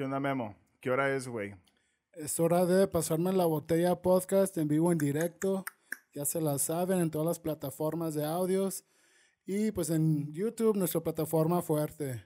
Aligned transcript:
¿Qué 0.00 0.04
onda, 0.04 0.18
Memo? 0.18 0.56
¿Qué 0.80 0.90
hora 0.90 1.14
es, 1.14 1.28
güey? 1.28 1.54
Es 2.14 2.40
hora 2.40 2.64
de 2.64 2.88
pasarme 2.88 3.34
la 3.34 3.44
botella 3.44 4.00
podcast 4.00 4.56
en 4.56 4.66
vivo, 4.66 4.92
en 4.92 4.96
directo. 4.96 5.66
Ya 6.14 6.24
se 6.24 6.40
la 6.40 6.56
saben 6.58 7.00
en 7.00 7.10
todas 7.10 7.28
las 7.28 7.38
plataformas 7.38 8.14
de 8.14 8.24
audios. 8.24 8.86
Y 9.44 9.72
pues 9.72 9.90
en 9.90 10.32
YouTube, 10.32 10.74
nuestra 10.74 11.02
plataforma 11.02 11.60
fuerte. 11.60 12.24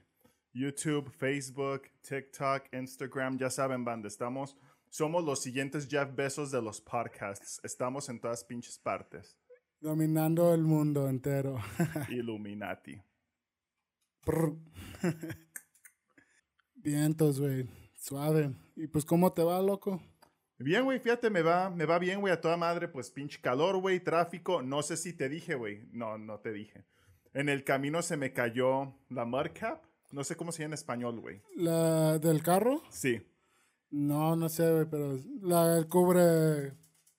YouTube, 0.53 1.11
Facebook, 1.11 1.89
TikTok, 1.99 2.63
Instagram, 2.71 3.37
ya 3.37 3.49
saben, 3.49 3.83
banda, 3.83 4.07
estamos, 4.07 4.55
somos 4.89 5.25
los 5.25 5.41
siguientes 5.41 5.85
Jeff 5.89 6.15
Bezos 6.15 6.51
de 6.51 6.61
los 6.61 6.79
podcasts. 6.79 7.59
Estamos 7.61 8.07
en 8.07 8.21
todas 8.21 8.45
pinches 8.45 8.79
partes. 8.79 9.37
Dominando 9.81 10.53
el 10.53 10.61
mundo 10.61 11.09
entero. 11.09 11.59
Illuminati. 12.09 13.01
Vientos, 16.85 17.39
güey. 17.39 17.67
Suave. 17.97 18.51
¿Y 18.75 18.85
pues 18.85 19.05
cómo 19.05 19.33
te 19.33 19.43
va, 19.43 19.59
loco? 19.61 19.99
Bien, 20.59 20.83
güey, 20.85 20.99
fíjate, 20.99 21.31
me 21.31 21.41
va, 21.41 21.69
me 21.71 21.85
va 21.85 21.97
bien, 21.97 22.21
güey, 22.21 22.31
a 22.31 22.39
toda 22.39 22.57
madre, 22.57 22.87
pues 22.87 23.09
pinche 23.09 23.41
calor, 23.41 23.77
güey, 23.81 23.99
tráfico. 23.99 24.61
No 24.61 24.83
sé 24.83 24.95
si 24.95 25.11
te 25.13 25.27
dije, 25.27 25.55
güey. 25.55 25.89
No, 25.91 26.17
no 26.19 26.39
te 26.39 26.53
dije. 26.53 26.85
En 27.33 27.49
el 27.49 27.63
camino 27.63 28.01
se 28.03 28.17
me 28.17 28.31
cayó 28.33 28.93
la 29.09 29.25
mud 29.25 29.47
cap. 29.59 29.81
No 30.11 30.23
sé 30.23 30.35
cómo 30.35 30.51
se 30.51 30.59
llama 30.61 30.69
en 30.69 30.73
español, 30.75 31.19
güey. 31.19 31.41
¿La 31.55 32.19
del 32.19 32.43
carro? 32.43 32.81
Sí. 32.91 33.19
No, 33.89 34.35
no 34.35 34.47
sé, 34.47 34.71
güey, 34.71 34.85
pero 34.89 35.17
la 35.41 35.83
cubre 35.89 36.73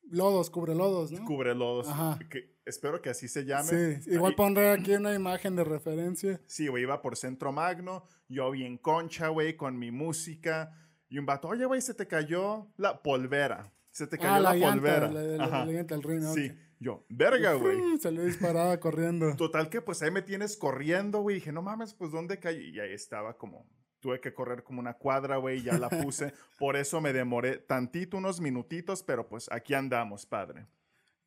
lodos, 0.09 0.49
cubre 0.49 0.75
lodos, 0.77 1.11
¿no? 1.11 1.25
Cubre 1.27 1.55
lodos. 1.57 1.89
Ajá. 1.89 2.19
Que- 2.31 2.56
espero 2.67 3.01
que 3.01 3.09
así 3.11 3.29
se 3.29 3.45
llame. 3.45 4.01
Sí, 4.03 4.11
igual 4.11 4.33
Ahí- 4.33 4.37
pondré 4.37 4.71
aquí 4.71 4.93
una 4.95 5.15
imagen 5.15 5.57
de 5.57 5.65
referencia. 5.65 6.41
Sí, 6.47 6.69
güey, 6.69 6.83
iba 6.83 7.01
por 7.01 7.17
Centro 7.17 7.53
Magno, 7.53 8.03
yo 8.29 8.51
bien 8.51 8.77
concha, 8.77 9.29
güey, 9.29 9.57
con 9.57 9.79
mi 9.79 9.91
música. 9.91 10.73
Y 11.09 11.19
un 11.19 11.27
vato, 11.27 11.49
oye, 11.49 11.65
güey, 11.65 11.81
se 11.81 11.95
te 11.95 12.07
cayó 12.07 12.69
la 12.77 13.03
polvera. 13.03 13.73
Se 13.93 14.07
te 14.07 14.19
cayó 14.19 14.31
Ah, 14.35 14.41
la, 14.41 14.51
la, 14.51 14.57
llanta, 14.57 14.75
polvera. 14.75 15.11
la, 15.11 15.23
la- 15.23 15.45
Ajá. 15.45 15.65
la 15.65 15.73
llanta 15.73 15.95
del 15.95 16.03
ring, 16.03 16.23
Sí, 16.35 16.53
yo, 16.79 17.07
verga, 17.09 17.55
güey. 17.55 17.79
Salió 18.01 18.25
disparada 18.25 18.79
corriendo. 18.81 19.35
Total 19.37 19.71
que 19.71 19.81
pues 19.81 20.03
ahí 20.03 20.11
me 20.11 20.21
tienes 20.23 20.57
corriendo, 20.57 21.21
güey. 21.21 21.37
Dije, 21.37 21.53
no 21.53 21.63
mames, 21.63 21.95
pues 21.95 22.11
¿dónde 22.11 22.39
cayó? 22.39 22.61
Y 22.61 22.79
ahí 22.81 22.93
estaba 22.93 23.39
como, 23.39 23.67
tuve 24.01 24.21
que 24.21 24.35
correr 24.35 24.63
como 24.65 24.81
una 24.81 24.95
cuadra, 24.95 25.37
güey, 25.39 25.63
ya 25.63 25.79
la 25.79 25.89
puse. 25.89 26.35
Por 26.59 26.77
eso 26.77 27.01
me 27.01 27.13
demoré 27.15 27.57
tantito, 27.59 28.19
unos 28.19 28.41
minutitos, 28.41 29.03
pero 29.03 29.27
pues 29.29 29.51
aquí 29.51 29.73
andamos, 29.73 30.27
padre. 30.27 30.67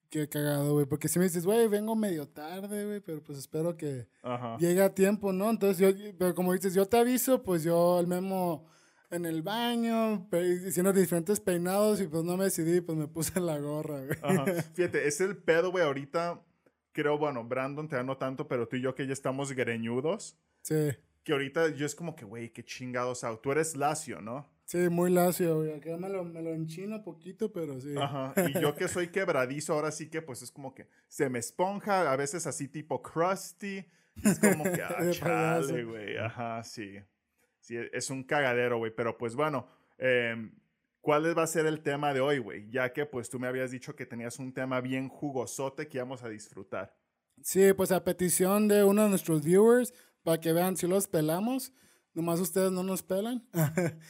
Qué 0.09 0.27
cagado, 0.27 0.73
güey. 0.73 0.85
Porque 0.85 1.07
si 1.07 1.19
me 1.19 1.25
dices, 1.25 1.45
güey, 1.45 1.67
vengo 1.67 1.95
medio 1.95 2.27
tarde, 2.27 2.85
güey, 2.85 2.99
pero 2.99 3.23
pues 3.23 3.37
espero 3.37 3.77
que 3.77 4.07
Ajá. 4.23 4.57
llegue 4.57 4.81
a 4.81 4.93
tiempo, 4.93 5.31
¿no? 5.31 5.49
Entonces 5.49 5.77
yo, 5.77 6.11
pero 6.17 6.33
como 6.33 6.53
dices, 6.53 6.73
yo 6.73 6.87
te 6.87 6.97
aviso, 6.97 7.43
pues 7.43 7.63
yo 7.63 7.99
el 7.99 8.07
memo 8.07 8.65
en 9.11 9.25
el 9.25 9.41
baño, 9.41 10.27
haciendo 10.67 10.93
diferentes 10.93 11.39
peinados 11.39 11.99
y 12.01 12.07
pues 12.07 12.23
no 12.23 12.37
me 12.37 12.45
decidí, 12.45 12.81
pues 12.81 12.97
me 12.97 13.07
puse 13.07 13.39
la 13.39 13.57
gorra, 13.59 14.03
güey. 14.05 14.17
Ajá. 14.21 14.45
Fíjate, 14.73 15.07
es 15.07 15.21
el 15.21 15.37
pedo, 15.37 15.71
güey, 15.71 15.83
ahorita. 15.83 16.43
Creo, 16.91 17.17
bueno, 17.19 17.43
Brandon 17.43 17.87
te 17.87 17.95
da 17.95 18.03
no 18.03 18.17
tanto, 18.17 18.47
pero 18.47 18.67
tú 18.67 18.75
y 18.75 18.81
yo 18.81 18.95
que 18.95 19.05
ya 19.05 19.13
estamos 19.13 19.51
greñudos. 19.53 20.37
Sí, 20.63 20.89
Que 21.23 21.33
ahorita 21.33 21.69
yo 21.69 21.85
es 21.85 21.93
como 21.93 22.15
que, 22.15 22.25
güey, 22.25 22.51
qué 22.51 22.63
chingados. 22.63 23.23
Tú 23.41 23.51
eres 23.51 23.75
lacio, 23.75 24.21
¿no? 24.21 24.49
Sí, 24.69 24.89
muy 24.89 25.11
lacio, 25.11 25.57
güey. 25.57 25.73
Acá 25.73 25.97
me 25.97 26.09
lo, 26.09 26.23
me 26.23 26.41
lo 26.41 26.53
enchino 26.53 27.03
poquito, 27.03 27.51
pero 27.51 27.79
sí. 27.81 27.95
Ajá. 27.97 28.33
Y 28.47 28.61
yo 28.61 28.75
que 28.75 28.87
soy 28.87 29.09
quebradizo, 29.09 29.73
ahora 29.73 29.91
sí 29.91 30.09
que 30.09 30.21
pues 30.21 30.41
es 30.41 30.51
como 30.51 30.73
que 30.73 30.87
se 31.07 31.29
me 31.29 31.39
esponja, 31.39 32.11
a 32.11 32.15
veces 32.15 32.45
así 32.47 32.67
tipo 32.67 33.01
crusty. 33.01 33.85
Es 34.23 34.39
como 34.39 34.63
que, 34.63 34.81
ah, 34.83 35.11
chale, 35.11 35.83
güey. 35.83 36.17
Ajá, 36.17 36.63
sí. 36.63 36.99
Sí, 37.59 37.77
es 37.91 38.09
un 38.09 38.23
cagadero, 38.23 38.77
güey. 38.77 38.91
Pero 38.95 39.17
pues 39.17 39.35
bueno, 39.35 39.67
em, 39.97 40.51
¿cuál 41.01 41.37
va 41.37 41.43
a 41.43 41.47
ser 41.47 41.65
el 41.65 41.81
tema 41.81 42.13
de 42.13 42.21
hoy, 42.21 42.39
güey? 42.39 42.69
Ya 42.69 42.93
que 42.93 43.05
pues 43.05 43.29
tú 43.29 43.39
me 43.39 43.47
habías 43.47 43.71
dicho 43.71 43.95
que 43.95 44.05
tenías 44.05 44.39
un 44.39 44.53
tema 44.53 44.81
bien 44.81 45.09
jugosote 45.09 45.87
que 45.87 45.97
íbamos 45.97 46.23
a 46.23 46.29
disfrutar. 46.29 46.95
Sí, 47.41 47.73
pues 47.73 47.91
a 47.91 48.03
petición 48.03 48.67
de 48.67 48.83
uno 48.83 49.03
de 49.03 49.09
nuestros 49.09 49.43
viewers, 49.43 49.93
para 50.23 50.39
que 50.39 50.53
vean 50.53 50.77
si 50.77 50.87
los 50.87 51.07
pelamos. 51.07 51.73
Nomás 52.19 52.41
ustedes 52.41 52.69
no 52.69 52.83
nos 52.83 53.01
pelan. 53.01 53.47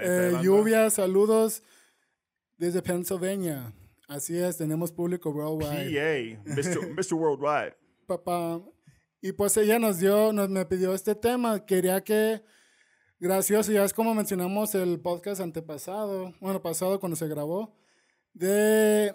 Eh, 0.00 0.38
lluvia, 0.40 0.88
saludos 0.88 1.62
desde 2.58 2.80
Pennsylvania. 2.80 3.72
Así 4.06 4.38
es, 4.38 4.58
tenemos 4.58 4.92
público 4.92 5.30
worldwide. 5.30 6.38
PA, 6.44 6.52
Mr. 6.52 6.90
Mr. 6.90 7.14
Worldwide. 7.14 7.74
Papá. 8.06 8.62
Y 9.20 9.32
pues 9.32 9.56
ella 9.56 9.78
nos 9.78 9.98
dio, 9.98 10.32
nos 10.32 10.48
me 10.50 10.64
pidió 10.66 10.94
este 10.94 11.14
tema. 11.14 11.64
Quería 11.64 12.04
que, 12.04 12.44
gracioso, 13.18 13.72
ya 13.72 13.82
es 13.82 13.94
como 13.94 14.14
mencionamos 14.14 14.74
el 14.76 15.00
podcast 15.00 15.40
antepasado, 15.40 16.34
bueno, 16.40 16.62
pasado 16.62 17.00
cuando 17.00 17.16
se 17.16 17.26
grabó, 17.26 17.74
de, 18.34 19.12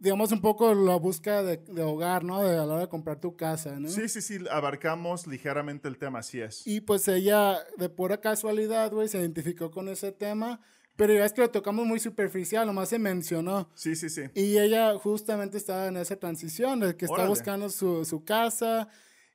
digamos, 0.00 0.32
un 0.32 0.40
poco 0.40 0.74
la 0.74 0.96
búsqueda 0.96 1.42
de, 1.42 1.58
de 1.58 1.82
hogar, 1.82 2.24
¿no? 2.24 2.42
De 2.42 2.56
a 2.56 2.66
la 2.66 2.74
hora 2.74 2.80
de 2.80 2.88
comprar 2.88 3.20
tu 3.20 3.36
casa, 3.36 3.78
¿no? 3.78 3.88
Sí, 3.88 4.08
sí, 4.08 4.22
sí, 4.22 4.38
abarcamos 4.50 5.26
ligeramente 5.26 5.88
el 5.88 5.98
tema, 5.98 6.20
así 6.20 6.40
es. 6.40 6.66
Y 6.66 6.80
pues 6.80 7.06
ella, 7.06 7.58
de 7.76 7.88
pura 7.90 8.20
casualidad, 8.20 8.90
güey, 8.90 9.08
se 9.08 9.18
identificó 9.18 9.70
con 9.70 9.88
ese 9.88 10.10
tema. 10.10 10.60
Pero 10.96 11.14
ya 11.14 11.24
es 11.24 11.32
que 11.32 11.40
lo 11.40 11.50
tocamos 11.50 11.86
muy 11.86 11.98
superficial, 11.98 12.66
nomás 12.66 12.90
se 12.90 12.98
mencionó. 12.98 13.70
Sí, 13.74 13.94
sí, 13.96 14.10
sí. 14.10 14.22
Y 14.34 14.58
ella 14.58 14.98
justamente 14.98 15.56
estaba 15.56 15.86
en 15.86 15.96
esa 15.96 16.16
transición, 16.16 16.80
de 16.80 16.96
que 16.96 17.06
está 17.06 17.26
buscando 17.26 17.70
su, 17.70 18.04
su 18.04 18.22
casa 18.22 18.88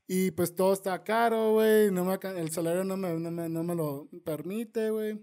y 0.07 0.31
pues 0.31 0.53
todo 0.53 0.73
está 0.73 1.03
caro, 1.03 1.53
güey. 1.53 1.89
No 1.91 2.05
me 2.05 2.19
el 2.39 2.51
salario 2.51 2.83
no 2.83 2.97
me, 2.97 3.13
no 3.19 3.31
me, 3.31 3.49
no 3.49 3.63
me 3.63 3.73
lo 3.73 4.07
permite, 4.23 4.91
güey. 4.91 5.19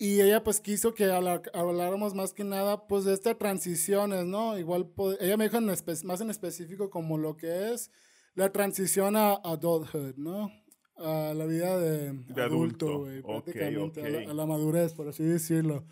Y 0.00 0.20
ella 0.20 0.44
pues 0.44 0.60
quiso 0.60 0.94
que 0.94 1.06
habláramos 1.10 2.14
más 2.14 2.32
que 2.32 2.44
nada 2.44 2.86
pues 2.86 3.04
de 3.04 3.14
estas 3.14 3.36
transiciones, 3.36 4.24
¿no? 4.26 4.56
Igual 4.56 4.92
ella 5.20 5.36
me 5.36 5.44
dijo 5.44 5.56
en 5.56 5.66
más 5.66 6.20
en 6.20 6.30
específico 6.30 6.88
como 6.88 7.18
lo 7.18 7.36
que 7.36 7.72
es 7.72 7.90
la 8.34 8.52
transición 8.52 9.16
a 9.16 9.32
adulthood, 9.44 10.14
¿no? 10.16 10.52
A 10.96 11.32
la 11.34 11.44
vida 11.46 11.78
de, 11.78 12.12
De 12.12 12.42
adulto, 12.42 13.00
güey. 13.00 13.22
Prácticamente, 13.22 14.00
A, 14.00 14.04
ok. 14.04 14.10
la, 14.26 14.30
a 14.30 14.34
la 14.34 14.46
madurez, 14.46 14.94
por 14.94 15.08
así 15.08 15.24
decirlo. 15.24 15.84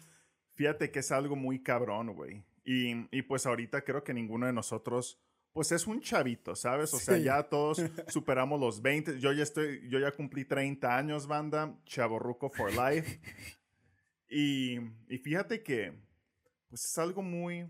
Fíjate 0.54 0.90
que 0.92 1.00
es 1.00 1.10
algo 1.10 1.34
muy 1.34 1.62
cabrón, 1.62 2.14
güey. 2.14 2.44
Y, 2.64 3.06
y 3.16 3.22
pues 3.22 3.46
ahorita 3.46 3.82
creo 3.82 4.04
que 4.04 4.14
ninguno 4.14 4.46
de 4.46 4.52
nosotros, 4.52 5.18
pues 5.52 5.70
es 5.72 5.86
un 5.86 6.00
chavito, 6.00 6.54
¿sabes? 6.56 6.92
O 6.94 6.98
sea, 6.98 7.16
Sí. 7.16 7.24
ya 7.24 7.42
todos 7.48 7.78
superamos 8.08 8.60
los 8.60 8.82
20. 8.82 9.18
Yo 9.20 9.32
ya 9.32 9.42
estoy, 9.42 9.88
yo 9.88 9.98
ya 9.98 10.12
cumplí 10.12 10.44
30 10.44 10.96
años, 10.96 11.26
banda. 11.26 11.76
Chaborruco 11.86 12.50
for 12.50 12.70
life. 12.72 13.20
Y, 14.28 14.78
y 15.08 15.18
fíjate 15.18 15.62
que, 15.62 15.92
pues 16.68 16.84
es 16.84 16.98
algo 16.98 17.22
muy, 17.22 17.66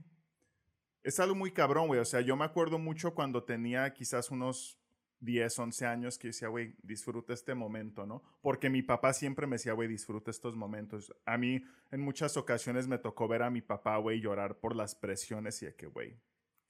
es 1.03 1.21
algo 1.21 1.35
muy 1.35 1.51
cabrón, 1.53 1.89
güey. 1.89 2.01
O 2.01 2.05
sea, 2.05 2.21
yo 2.21 2.37
me 2.37 2.45
acuerdo 2.45 2.79
mucho 2.79 3.15
cuando 3.15 3.45
tenía 3.45 3.93
quizás 3.93 4.31
unos 4.31 4.79
10, 5.21 5.59
11 5.59 5.87
años 5.87 6.19
que 6.19 6.29
decía, 6.29 6.49
güey, 6.49 6.75
disfruta 6.83 7.33
este 7.33 7.55
momento, 7.55 8.07
¿no? 8.07 8.23
Porque 8.43 8.71
mi 8.71 8.83
papá 8.83 9.13
siempre 9.13 9.47
me 9.47 9.57
decía, 9.57 9.73
güey, 9.73 9.89
disfruta 9.89 10.31
estos 10.31 10.57
momentos. 10.57 11.15
A 11.25 11.39
mí 11.39 11.63
en 11.91 12.01
muchas 12.01 12.37
ocasiones 12.37 12.87
me 12.89 12.99
tocó 12.99 13.29
ver 13.29 13.43
a 13.43 13.51
mi 13.51 13.63
papá, 13.63 13.97
güey, 13.99 14.21
llorar 14.21 14.59
por 14.59 14.75
las 14.75 14.95
presiones 14.95 15.63
y 15.63 15.67
de 15.67 15.75
que, 15.75 15.87
güey, 15.87 16.19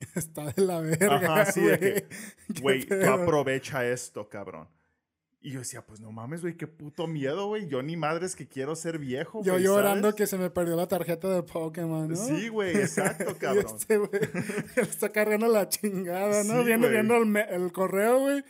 Está 0.15 0.53
de 0.53 0.63
la 0.63 0.81
verga, 0.81 1.17
Ajá, 1.17 1.53
sí, 1.53 1.63
de 1.63 1.79
que, 1.79 2.07
güey, 2.61 2.85
tú 2.87 3.11
aprovecha 3.11 3.87
esto, 3.89 4.29
cabrón. 4.29 4.69
Y 5.41 5.53
yo 5.53 5.61
decía, 5.61 5.87
pues 5.87 6.01
no 6.01 6.11
mames, 6.11 6.43
güey, 6.43 6.57
qué 6.57 6.67
puto 6.67 7.07
miedo, 7.07 7.47
güey. 7.49 7.69
Yo 7.69 7.83
ni 7.83 7.97
madres 7.97 8.35
que 8.35 8.49
quiero 8.49 8.75
ser 8.75 8.99
viejo, 8.99 9.43
Yo 9.45 9.59
llorando 9.59 10.09
¿sabes? 10.09 10.15
que 10.17 10.27
se 10.27 10.39
me 10.39 10.51
perdió 10.51 10.75
la 10.77 10.89
tarjeta 10.89 11.29
de 11.29 11.43
Pokémon, 11.43 12.09
¿no? 12.09 12.17
Sí, 12.17 12.49
güey, 12.49 12.77
exacto, 12.77 13.37
cabrón. 13.39 13.67
este, 13.67 13.99
güey, 13.99 14.11
está 14.77 15.13
cargando 15.13 15.47
la 15.47 15.69
chingada, 15.69 16.43
¿no? 16.43 16.61
Sí, 16.61 16.67
viendo, 16.67 16.89
viendo 16.89 17.17
el, 17.17 17.37
el 17.37 17.73
correo, 17.73 18.21
güey. 18.21 18.45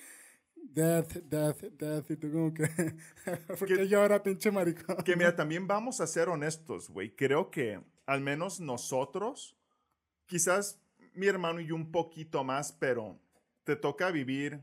Death, 0.77 1.15
death, 1.25 1.63
death. 1.79 2.11
Y 2.11 2.17
tú 2.17 2.31
como 2.31 2.53
que... 2.53 2.69
¿Por 3.59 3.67
qué 3.67 3.89
llora, 3.89 4.23
pinche 4.23 4.51
maricón? 4.51 4.97
Que 4.99 5.17
mira, 5.17 5.35
también 5.35 5.67
vamos 5.67 6.01
a 6.01 6.07
ser 6.07 6.29
honestos, 6.29 6.91
güey. 6.91 7.15
Creo 7.17 7.51
que 7.51 7.81
al 8.05 8.21
menos 8.21 8.61
nosotros, 8.61 9.57
quizás 10.27 10.79
mi 11.15 11.27
hermano 11.27 11.61
y 11.61 11.67
yo 11.67 11.75
un 11.75 11.91
poquito 11.91 12.45
más, 12.45 12.73
pero 12.73 13.19
te 13.65 13.75
toca 13.75 14.11
vivir 14.11 14.61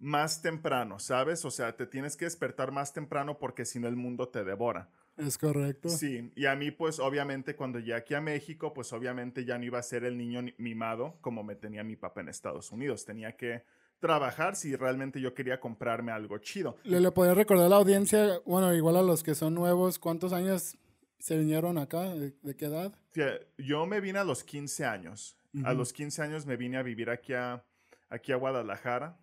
más 0.00 0.42
temprano, 0.42 0.98
¿sabes? 0.98 1.44
O 1.44 1.50
sea, 1.50 1.76
te 1.76 1.86
tienes 1.86 2.16
que 2.16 2.24
despertar 2.24 2.72
más 2.72 2.92
temprano 2.92 3.38
porque 3.38 3.64
si 3.64 3.78
no 3.78 3.86
el 3.86 3.96
mundo 3.96 4.28
te 4.28 4.42
devora. 4.44 4.88
Es 5.16 5.36
correcto. 5.36 5.88
Sí, 5.90 6.32
y 6.34 6.46
a 6.46 6.56
mí 6.56 6.70
pues 6.70 6.98
obviamente 6.98 7.54
cuando 7.54 7.78
llegué 7.78 7.94
aquí 7.94 8.14
a 8.14 8.20
México, 8.22 8.72
pues 8.72 8.92
obviamente 8.94 9.44
ya 9.44 9.58
no 9.58 9.64
iba 9.64 9.78
a 9.78 9.82
ser 9.82 10.04
el 10.04 10.16
niño 10.16 10.40
ni- 10.42 10.54
mimado 10.56 11.18
como 11.20 11.42
me 11.44 11.54
tenía 11.54 11.84
mi 11.84 11.96
papá 11.96 12.22
en 12.22 12.28
Estados 12.30 12.72
Unidos. 12.72 13.04
Tenía 13.04 13.36
que 13.36 13.62
trabajar 13.98 14.56
si 14.56 14.74
realmente 14.76 15.20
yo 15.20 15.34
quería 15.34 15.60
comprarme 15.60 16.10
algo 16.12 16.38
chido. 16.38 16.76
¿Le, 16.84 17.00
le 17.00 17.10
podría 17.12 17.34
recordar 17.34 17.66
a 17.66 17.68
la 17.68 17.76
audiencia, 17.76 18.40
bueno, 18.46 18.72
igual 18.74 18.96
a 18.96 19.02
los 19.02 19.22
que 19.22 19.34
son 19.34 19.54
nuevos, 19.54 19.98
cuántos 19.98 20.32
años 20.32 20.78
se 21.18 21.36
vinieron 21.36 21.76
acá? 21.76 22.14
¿De, 22.14 22.32
de 22.40 22.56
qué 22.56 22.64
edad? 22.64 22.94
Yo 23.58 23.84
me 23.84 24.00
vine 24.00 24.20
a 24.20 24.24
los 24.24 24.42
15 24.44 24.86
años. 24.86 25.36
A 25.64 25.74
los 25.74 25.92
15 25.92 26.22
años 26.22 26.46
me 26.46 26.56
vine 26.56 26.78
a 26.78 26.82
vivir 26.82 27.10
aquí 27.10 27.34
a, 27.34 27.62
aquí 28.08 28.32
a 28.32 28.36
Guadalajara. 28.36 29.18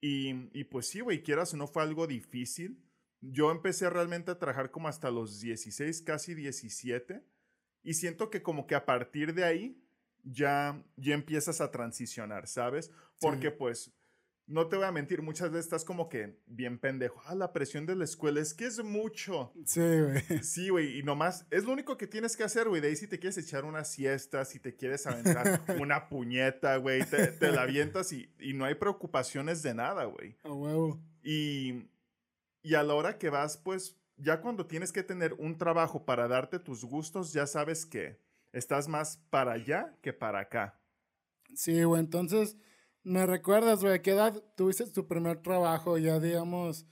Y, 0.00 0.58
y 0.58 0.64
pues 0.64 0.88
sí, 0.88 1.00
güey, 1.00 1.22
quieras 1.22 1.52
o 1.54 1.56
no 1.56 1.66
fue 1.66 1.82
algo 1.82 2.06
difícil, 2.06 2.82
yo 3.20 3.50
empecé 3.50 3.90
realmente 3.90 4.30
a 4.30 4.38
trabajar 4.38 4.70
como 4.70 4.88
hasta 4.88 5.10
los 5.10 5.40
16, 5.40 6.02
casi 6.02 6.34
17. 6.34 7.22
Y 7.82 7.94
siento 7.94 8.30
que 8.30 8.42
como 8.42 8.66
que 8.66 8.74
a 8.74 8.86
partir 8.86 9.34
de 9.34 9.44
ahí 9.44 9.82
ya, 10.22 10.82
ya 10.96 11.14
empiezas 11.14 11.60
a 11.60 11.70
transicionar, 11.70 12.46
¿sabes? 12.46 12.90
Porque 13.20 13.50
pues 13.50 13.92
no 14.50 14.66
te 14.66 14.76
voy 14.76 14.84
a 14.84 14.90
mentir, 14.90 15.22
muchas 15.22 15.50
veces 15.50 15.66
estás 15.66 15.84
como 15.84 16.08
que 16.08 16.36
bien 16.46 16.78
pendejo. 16.78 17.22
Ah, 17.24 17.36
la 17.36 17.52
presión 17.52 17.86
de 17.86 17.94
la 17.94 18.02
escuela 18.02 18.40
es 18.40 18.52
que 18.52 18.66
es 18.66 18.82
mucho. 18.82 19.52
Sí, 19.64 19.80
güey. 19.80 20.42
Sí, 20.42 20.68
güey. 20.70 20.98
Y 20.98 21.04
nomás, 21.04 21.46
es 21.50 21.64
lo 21.64 21.72
único 21.72 21.96
que 21.96 22.08
tienes 22.08 22.36
que 22.36 22.42
hacer, 22.42 22.68
güey. 22.68 22.80
De 22.80 22.88
ahí 22.88 22.96
si 22.96 23.06
te 23.06 23.20
quieres 23.20 23.38
echar 23.38 23.64
una 23.64 23.84
siesta, 23.84 24.44
si 24.44 24.58
te 24.58 24.74
quieres 24.74 25.06
aventar 25.06 25.62
una 25.80 26.08
puñeta, 26.08 26.76
güey, 26.78 27.04
te, 27.04 27.28
te, 27.28 27.52
la 27.52 27.62
avientas 27.62 28.12
y, 28.12 28.28
y, 28.40 28.52
no 28.52 28.64
hay 28.64 28.74
preocupaciones 28.74 29.62
de 29.62 29.72
nada, 29.72 30.04
güey. 30.06 30.36
A 30.42 30.52
huevo. 30.52 31.00
Y, 31.22 31.88
y 32.62 32.74
a 32.74 32.82
la 32.82 32.94
hora 32.94 33.18
que 33.18 33.30
vas, 33.30 33.56
pues, 33.56 34.00
ya 34.16 34.40
cuando 34.40 34.66
tienes 34.66 34.90
que 34.90 35.04
tener 35.04 35.32
un 35.34 35.58
trabajo 35.58 36.04
para 36.04 36.26
darte 36.26 36.58
tus 36.58 36.84
gustos, 36.84 37.32
ya 37.32 37.46
sabes 37.46 37.86
que 37.86 38.18
estás 38.52 38.88
más 38.88 39.18
para 39.30 39.52
allá 39.52 39.96
que 40.02 40.12
para 40.12 40.40
acá. 40.40 40.80
Sí, 41.54 41.84
güey. 41.84 42.00
Entonces 42.00 42.56
¿Me 43.02 43.26
recuerdas, 43.26 43.80
güey, 43.82 43.94
a 43.94 44.02
qué 44.02 44.12
edad 44.12 44.42
tuviste 44.56 44.86
tu 44.86 45.06
primer 45.06 45.42
trabajo? 45.42 45.98
Ya, 45.98 46.18
digamos, 46.18 46.86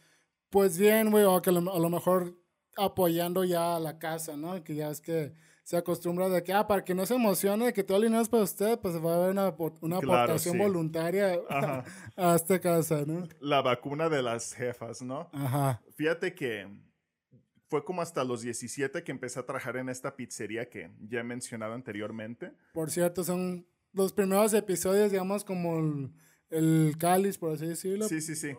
pues 0.50 0.78
bien, 0.78 1.10
güey, 1.10 1.24
o 1.24 1.40
que 1.42 1.50
a 1.50 1.52
lo 1.52 1.90
mejor 1.90 2.38
apoyando 2.76 3.44
ya 3.44 3.76
a 3.76 3.80
la 3.80 3.98
casa, 3.98 4.36
¿no? 4.36 4.62
Que 4.64 4.74
ya 4.74 4.90
es 4.90 5.00
que 5.00 5.34
se 5.64 5.76
acostumbra 5.76 6.30
de 6.30 6.42
que, 6.42 6.54
ah, 6.54 6.66
para 6.66 6.82
que 6.82 6.94
no 6.94 7.04
se 7.04 7.14
emocione, 7.14 7.74
que 7.74 7.84
todo 7.84 7.98
el 7.98 8.04
dinero 8.04 8.22
es 8.22 8.28
para 8.30 8.42
usted, 8.42 8.78
pues 8.78 9.04
va 9.04 9.12
a 9.12 9.16
haber 9.16 9.30
una, 9.32 9.54
una 9.82 9.98
aportación 9.98 10.56
voluntaria 10.56 11.38
a 12.16 12.34
esta 12.34 12.58
casa, 12.58 13.04
¿no? 13.06 13.28
La 13.40 13.60
vacuna 13.60 14.08
de 14.08 14.22
las 14.22 14.54
jefas, 14.54 15.02
¿no? 15.02 15.28
Ajá. 15.32 15.82
Fíjate 15.94 16.34
que 16.34 16.66
fue 17.68 17.84
como 17.84 18.00
hasta 18.00 18.24
los 18.24 18.40
17 18.40 19.04
que 19.04 19.12
empecé 19.12 19.40
a 19.40 19.44
trabajar 19.44 19.76
en 19.76 19.90
esta 19.90 20.16
pizzería 20.16 20.70
que 20.70 20.90
ya 21.00 21.20
he 21.20 21.24
mencionado 21.24 21.74
anteriormente. 21.74 22.52
Por 22.72 22.90
cierto, 22.90 23.22
son 23.22 23.66
los 23.92 24.12
primeros 24.12 24.52
episodios, 24.54 25.10
digamos, 25.10 25.44
como 25.44 25.78
el, 25.78 26.12
el 26.50 26.96
cáliz, 26.98 27.38
por 27.38 27.52
así 27.52 27.66
decirlo. 27.66 28.08
Sí, 28.08 28.20
sí, 28.20 28.34
sí. 28.36 28.54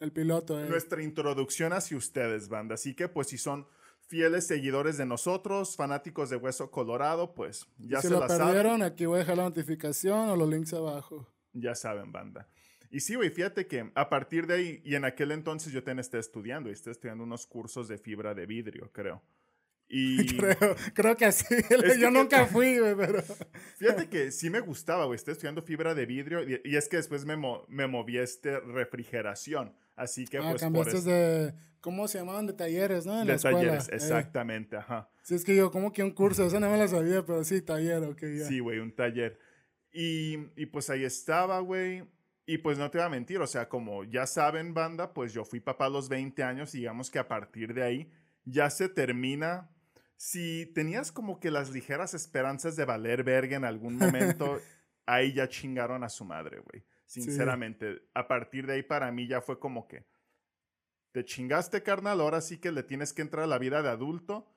El 0.00 0.12
piloto, 0.12 0.60
eh. 0.60 0.68
Nuestra 0.68 1.02
introducción 1.02 1.72
hacia 1.72 1.96
ustedes, 1.96 2.48
banda. 2.48 2.74
Así 2.74 2.94
que, 2.94 3.08
pues, 3.08 3.28
si 3.28 3.38
son 3.38 3.66
fieles 4.06 4.46
seguidores 4.46 4.98
de 4.98 5.06
nosotros, 5.06 5.76
fanáticos 5.76 6.30
de 6.30 6.36
Hueso 6.36 6.70
Colorado, 6.70 7.34
pues 7.34 7.66
ya 7.78 8.00
si 8.00 8.08
se 8.08 8.14
lo 8.14 8.20
la 8.20 8.26
perdieron, 8.26 8.78
saben. 8.78 8.82
aquí 8.82 9.06
voy 9.06 9.16
a 9.16 9.18
dejar 9.20 9.38
la 9.38 9.44
notificación 9.44 10.28
o 10.28 10.36
los 10.36 10.48
links 10.48 10.74
abajo. 10.74 11.26
Ya 11.52 11.74
saben, 11.74 12.12
banda. 12.12 12.48
Y 12.90 13.00
sí, 13.00 13.14
güey, 13.14 13.30
fíjate 13.30 13.66
que 13.66 13.90
a 13.94 14.08
partir 14.08 14.46
de 14.46 14.54
ahí, 14.54 14.82
y 14.84 14.94
en 14.94 15.04
aquel 15.04 15.32
entonces 15.32 15.72
yo 15.72 15.82
también 15.82 16.00
esté 16.00 16.18
estudiando, 16.18 16.68
y 16.68 16.72
estoy 16.72 16.92
estudiando 16.92 17.24
unos 17.24 17.46
cursos 17.46 17.88
de 17.88 17.98
fibra 17.98 18.34
de 18.34 18.46
vidrio, 18.46 18.90
creo. 18.92 19.22
Y 19.96 20.26
creo, 20.36 20.74
creo 20.92 21.16
que 21.16 21.30
sí. 21.30 21.54
Yo 22.00 22.10
nunca 22.10 22.46
fui, 22.52 22.78
güey, 22.78 22.96
pero. 22.96 23.22
Fíjate 23.76 24.08
que 24.08 24.32
sí 24.32 24.50
me 24.50 24.58
gustaba, 24.58 25.04
güey. 25.04 25.14
Estoy 25.14 25.32
estudiando 25.32 25.62
fibra 25.62 25.94
de 25.94 26.04
vidrio 26.04 26.42
y, 26.42 26.60
y 26.64 26.74
es 26.74 26.88
que 26.88 26.96
después 26.96 27.24
me, 27.24 27.36
mo 27.36 27.64
me 27.68 27.86
moví 27.86 28.18
a 28.18 28.24
este 28.24 28.58
refrigeración. 28.58 29.72
Así 29.94 30.26
que, 30.26 30.38
ah, 30.38 30.50
pues. 30.50 30.62
cambiaste 30.62 31.00
de. 31.02 31.54
¿Cómo 31.80 32.08
se 32.08 32.18
llamaban? 32.18 32.46
De 32.46 32.54
talleres, 32.54 33.06
¿no? 33.06 33.12
En 33.12 33.20
de 33.20 33.26
la 33.26 33.34
escuela. 33.34 33.58
talleres, 33.58 33.88
exactamente, 33.92 34.76
ajá. 34.76 35.08
Sí, 35.22 35.36
es 35.36 35.44
que 35.44 35.54
yo, 35.54 35.70
como 35.70 35.92
que 35.92 36.02
un 36.02 36.10
curso, 36.10 36.46
eso 36.46 36.58
no 36.58 36.68
me 36.68 36.76
lo 36.76 36.88
sabía, 36.88 37.24
pero 37.24 37.44
sí, 37.44 37.62
taller, 37.62 38.02
ok, 38.02 38.22
ya. 38.36 38.46
Sí, 38.46 38.58
güey, 38.58 38.80
un 38.80 38.90
taller. 38.90 39.38
Y, 39.92 40.38
y 40.56 40.66
pues 40.66 40.90
ahí 40.90 41.04
estaba, 41.04 41.60
güey. 41.60 42.02
Y 42.46 42.58
pues 42.58 42.78
no 42.78 42.90
te 42.90 42.98
voy 42.98 43.06
a 43.06 43.10
mentir, 43.10 43.38
o 43.38 43.46
sea, 43.46 43.68
como 43.68 44.02
ya 44.02 44.26
saben, 44.26 44.74
banda, 44.74 45.14
pues 45.14 45.32
yo 45.32 45.44
fui 45.44 45.60
papá 45.60 45.86
a 45.86 45.90
los 45.90 46.08
20 46.08 46.42
años 46.42 46.74
y 46.74 46.78
digamos 46.78 47.10
que 47.10 47.18
a 47.18 47.28
partir 47.28 47.74
de 47.74 47.82
ahí 47.84 48.10
ya 48.44 48.70
se 48.70 48.88
termina 48.88 49.70
si 50.16 50.66
tenías 50.74 51.12
como 51.12 51.40
que 51.40 51.50
las 51.50 51.70
ligeras 51.70 52.14
esperanzas 52.14 52.76
de 52.76 52.84
valer 52.84 53.24
verga 53.24 53.56
en 53.56 53.64
algún 53.64 53.96
momento, 53.96 54.60
ahí 55.06 55.32
ya 55.32 55.48
chingaron 55.48 56.04
a 56.04 56.08
su 56.08 56.24
madre, 56.24 56.60
güey. 56.60 56.84
Sinceramente, 57.06 57.94
sí. 57.94 58.00
a 58.14 58.26
partir 58.26 58.66
de 58.66 58.74
ahí 58.74 58.82
para 58.82 59.12
mí 59.12 59.26
ya 59.26 59.40
fue 59.40 59.58
como 59.58 59.86
que 59.86 60.06
te 61.12 61.24
chingaste, 61.24 61.82
carnal, 61.82 62.20
ahora 62.20 62.40
sí 62.40 62.58
que 62.58 62.72
le 62.72 62.82
tienes 62.82 63.12
que 63.12 63.22
entrar 63.22 63.44
a 63.44 63.46
la 63.46 63.58
vida 63.58 63.82
de 63.82 63.88
adulto. 63.88 64.50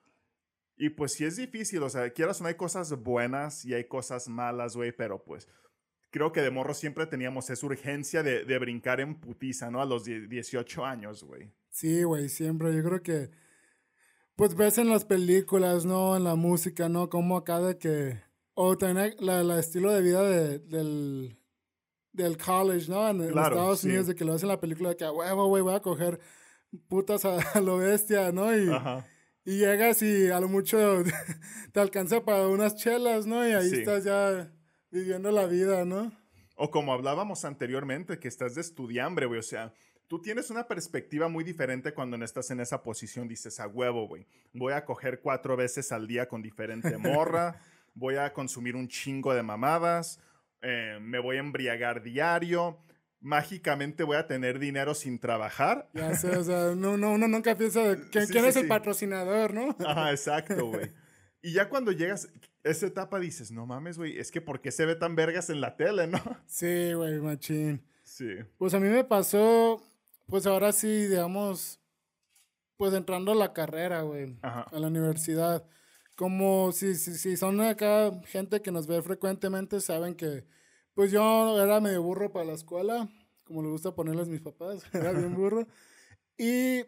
Y 0.76 0.90
pues 0.90 1.14
sí 1.14 1.26
es 1.26 1.36
difícil, 1.36 1.84
o 1.84 1.90
sea, 1.90 2.12
quieras 2.12 2.40
o 2.40 2.44
no 2.44 2.50
hay 2.50 2.56
cosas 2.56 2.92
buenas 3.04 3.66
y 3.66 3.74
hay 3.74 3.88
cosas 3.88 4.28
malas, 4.28 4.76
güey, 4.76 4.92
pero 4.92 5.24
pues 5.24 5.48
creo 6.12 6.32
que 6.32 6.42
de 6.42 6.52
morro 6.52 6.74
siempre 6.74 7.06
teníamos 7.06 7.50
esa 7.50 7.66
urgencia 7.66 8.24
de, 8.24 8.44
de 8.46 8.60
brincar 8.60 9.00
en 9.00 9.20
putiza, 9.20 9.70
¿no? 9.70 9.82
A 9.82 9.86
los 9.86 10.06
18 10.06 10.86
años, 10.86 11.24
güey. 11.24 11.52
Sí, 11.70 12.04
güey, 12.04 12.30
siempre. 12.30 12.76
Yo 12.76 12.84
creo 12.84 13.04
que 13.04 13.30
pues 14.38 14.56
ves 14.56 14.78
en 14.78 14.88
las 14.90 15.04
películas, 15.04 15.84
¿no? 15.86 16.16
En 16.16 16.24
la 16.24 16.36
música, 16.36 16.88
¿no? 16.88 17.10
Como 17.10 17.36
acá 17.36 17.60
de 17.60 17.78
que... 17.78 18.22
O 18.54 18.78
también 18.78 19.14
la, 19.20 19.44
la 19.44 19.60
estilo 19.60 19.92
de 19.92 20.02
vida 20.02 20.22
de, 20.24 20.60
del, 20.60 21.38
del 22.14 22.38
college, 22.38 22.90
¿no? 22.90 23.08
En, 23.10 23.18
claro, 23.30 23.56
Estados 23.56 23.80
sí. 23.82 23.88
Unidos, 23.88 24.08
de 24.08 24.16
que 24.16 24.26
lo 24.26 24.34
ves 24.34 24.42
en 24.44 24.50
la 24.50 24.60
película 24.60 24.90
de 24.90 24.96
que, 24.98 25.08
huevo, 25.10 25.48
güey, 25.48 25.62
voy 25.62 25.76
a 25.76 25.82
coger 25.82 26.20
putas 26.88 27.26
a, 27.26 27.38
a 27.54 27.62
lo 27.62 27.78
bestia, 27.78 28.32
¿no? 28.32 28.56
Y, 28.58 28.70
Ajá. 28.72 29.06
y 29.46 29.58
llegas 29.60 30.02
y 30.02 30.30
a 30.30 30.40
lo 30.40 30.48
mucho 30.48 31.04
te 31.74 31.80
alcanza 31.80 32.24
para 32.24 32.48
unas 32.48 32.76
chelas, 32.76 33.26
¿no? 33.28 33.48
Y 33.48 33.52
ahí 33.52 33.70
Sí. 33.70 33.76
estás 33.78 34.04
ya 34.06 34.52
viviendo 34.90 35.30
la 35.32 35.46
vida, 35.46 35.86
¿no? 35.86 36.12
O 36.56 36.72
como 36.72 36.94
hablábamos 36.94 37.46
anteriormente, 37.46 38.18
que 38.20 38.28
estás 38.28 38.56
de 38.56 38.62
estudiambre, 38.62 39.28
güey. 39.28 39.40
O 39.40 39.44
sea, 39.44 39.74
tú 40.08 40.22
tienes 40.22 40.50
una 40.50 40.68
perspectiva 40.68 41.28
muy 41.28 41.44
diferente 41.44 41.94
cuando 41.94 42.18
no 42.18 42.26
estás 42.26 42.50
en 42.52 42.60
esa 42.60 42.82
posición. 42.84 43.28
Dices, 43.28 43.60
a 43.60 43.68
huevo, 43.68 44.08
güey. 44.08 44.26
Voy 44.54 44.74
a 44.74 44.86
coger 44.86 45.20
cuatro 45.22 45.56
veces 45.58 45.92
al 45.92 46.08
día 46.08 46.28
con 46.28 46.42
diferente 46.42 46.98
morra. 46.98 47.62
voy 47.94 48.16
a 48.16 48.32
consumir 48.34 48.76
un 48.76 48.88
chingo 48.88 49.34
de 49.34 49.44
mamadas. 49.44 50.20
eh, 50.62 50.98
me 51.02 51.20
voy 51.20 51.38
a 51.38 51.40
embriagar 51.40 52.02
diario. 52.04 52.80
Mágicamente 53.20 54.04
voy 54.04 54.16
a 54.18 54.28
tener 54.28 54.60
dinero 54.60 54.94
sin 54.94 55.20
trabajar. 55.20 55.90
Ya 55.94 56.14
sé, 56.16 56.38
o 56.38 56.44
sea, 56.44 56.76
no, 56.76 56.98
no, 56.98 57.12
uno 57.14 57.28
nunca 57.28 57.56
piensa 57.56 57.82
de 57.82 57.98
Sí, 58.26 58.32
quién 58.32 58.44
sí, 58.44 58.50
es 58.50 58.56
el 58.56 58.68
patrocinador, 58.68 59.54
¿no? 59.54 59.76
Ajá, 59.86 60.12
exacto, 60.12 60.66
güey. 60.70 60.92
Y 61.42 61.52
ya 61.54 61.68
cuando 61.68 61.92
llegas 61.92 62.28
a 62.64 62.70
esa 62.70 62.86
etapa 62.86 63.20
dices, 63.20 63.52
no 63.52 63.66
mames, 63.66 63.98
güey, 63.98 64.20
es 64.20 64.32
que 64.32 64.40
¿por 64.42 64.62
qué 64.62 64.72
se 64.72 64.86
ve 64.86 64.96
tan 64.96 65.16
vergas 65.16 65.50
en 65.50 65.62
la 65.62 65.76
tele, 65.76 66.06
no? 66.08 66.22
Sí, 66.46 66.94
güey, 66.94 67.20
machín. 67.20 67.82
Sí. 68.04 68.36
Pues 68.58 68.74
a 68.76 68.80
mí 68.80 68.88
me 68.88 69.04
pasó, 69.04 69.82
pues 70.28 70.46
ahora 70.46 70.72
sí, 70.72 71.08
digamos, 71.08 71.80
pues 72.78 72.94
entrando 72.94 73.32
a 73.32 73.36
la 73.36 73.54
carrera, 73.54 74.02
güey, 74.02 74.38
Ajá. 74.42 74.62
a 74.64 74.80
la 74.80 74.88
universidad. 74.88 75.66
Como 76.16 76.72
si, 76.72 76.96
si, 76.96 77.16
si 77.16 77.38
son 77.38 77.62
acá 77.62 78.12
gente 78.26 78.62
que 78.62 78.72
nos 78.72 78.88
ve 78.88 79.02
frecuentemente, 79.02 79.80
saben 79.82 80.16
que, 80.16 80.46
pues 80.94 81.12
yo 81.12 81.62
era 81.62 81.80
medio 81.80 82.02
burro 82.04 82.32
para 82.32 82.46
la 82.46 82.54
escuela, 82.54 83.10
como 83.44 83.62
le 83.64 83.70
gusta 83.70 83.96
ponerles 83.96 84.28
mis 84.30 84.42
papás, 84.42 84.84
era 84.94 85.12
bien 85.12 85.34
burro. 85.36 85.68
Y 86.38 86.84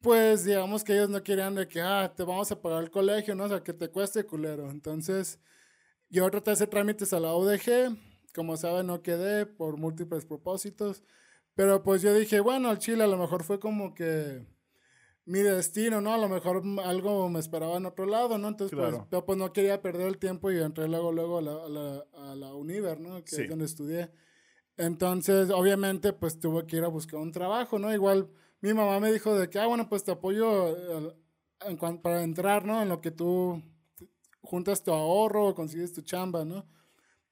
pues 0.00 0.44
digamos 0.44 0.84
que 0.84 0.92
ellos 0.94 1.08
no 1.10 1.22
querían 1.22 1.54
de 1.54 1.66
que, 1.68 1.80
ah, 1.80 2.12
te 2.14 2.24
vamos 2.24 2.52
a 2.52 2.60
pagar 2.60 2.82
el 2.82 2.90
colegio, 2.90 3.34
¿no? 3.34 3.44
O 3.44 3.48
sea, 3.48 3.62
que 3.62 3.72
te 3.72 3.88
cueste 3.88 4.24
culero. 4.24 4.70
Entonces, 4.70 5.40
yo 6.10 6.28
traté 6.30 6.50
de 6.50 6.54
hacer 6.54 6.68
trámites 6.68 7.12
a 7.12 7.20
la 7.20 7.34
UDG. 7.34 7.96
Como 8.34 8.56
saben, 8.56 8.86
no 8.88 9.02
quedé 9.02 9.46
por 9.46 9.78
múltiples 9.78 10.26
propósitos. 10.26 11.02
Pero 11.54 11.82
pues 11.82 12.02
yo 12.02 12.14
dije, 12.14 12.40
bueno, 12.40 12.68
al 12.70 12.78
Chile 12.78 13.04
a 13.04 13.08
lo 13.08 13.16
mejor 13.16 13.44
fue 13.44 13.60
como 13.60 13.94
que 13.94 14.44
mi 15.24 15.40
destino, 15.40 16.00
¿no? 16.00 16.12
A 16.12 16.18
lo 16.18 16.28
mejor 16.28 16.62
algo 16.84 17.28
me 17.28 17.38
esperaba 17.40 17.76
en 17.76 17.86
otro 17.86 18.06
lado, 18.06 18.36
¿no? 18.38 18.48
Entonces, 18.48 18.76
pues, 18.76 19.22
pues 19.24 19.38
no 19.38 19.52
quería 19.52 19.80
perder 19.80 20.08
el 20.08 20.18
tiempo 20.18 20.50
y 20.50 20.58
entré 20.58 20.88
luego, 20.88 21.12
luego 21.12 21.38
a 21.38 21.42
la, 21.42 21.52
a 21.64 21.68
la, 21.68 22.04
a 22.30 22.34
la 22.34 22.54
Univer, 22.54 23.00
¿no? 23.00 23.22
Que 23.24 23.30
Sí. 23.36 23.42
es 23.42 23.48
donde 23.48 23.64
estudié. 23.64 24.10
Entonces, 24.76 25.50
obviamente, 25.50 26.12
pues 26.12 26.40
tuve 26.40 26.66
que 26.66 26.76
ir 26.76 26.84
a 26.84 26.88
buscar 26.88 27.20
un 27.20 27.32
trabajo, 27.32 27.78
¿no? 27.78 27.92
Igual 27.94 28.28
mi 28.60 28.74
mamá 28.74 28.98
me 28.98 29.12
dijo 29.12 29.38
de 29.38 29.48
que, 29.48 29.58
ah, 29.60 29.66
bueno, 29.66 29.88
pues 29.88 30.02
te 30.04 30.10
apoyo 30.10 30.76
eh, 30.76 31.14
en 31.66 31.78
para 32.02 32.22
entrar, 32.22 32.64
¿no? 32.64 32.82
En 32.82 32.88
lo 32.88 33.00
que 33.00 33.10
tú 33.10 33.62
juntas 34.42 34.82
tu 34.82 34.92
ahorro 34.92 35.48
o 35.48 35.54
consigues 35.54 35.92
tu 35.92 36.02
chamba, 36.02 36.44
¿no? 36.44 36.66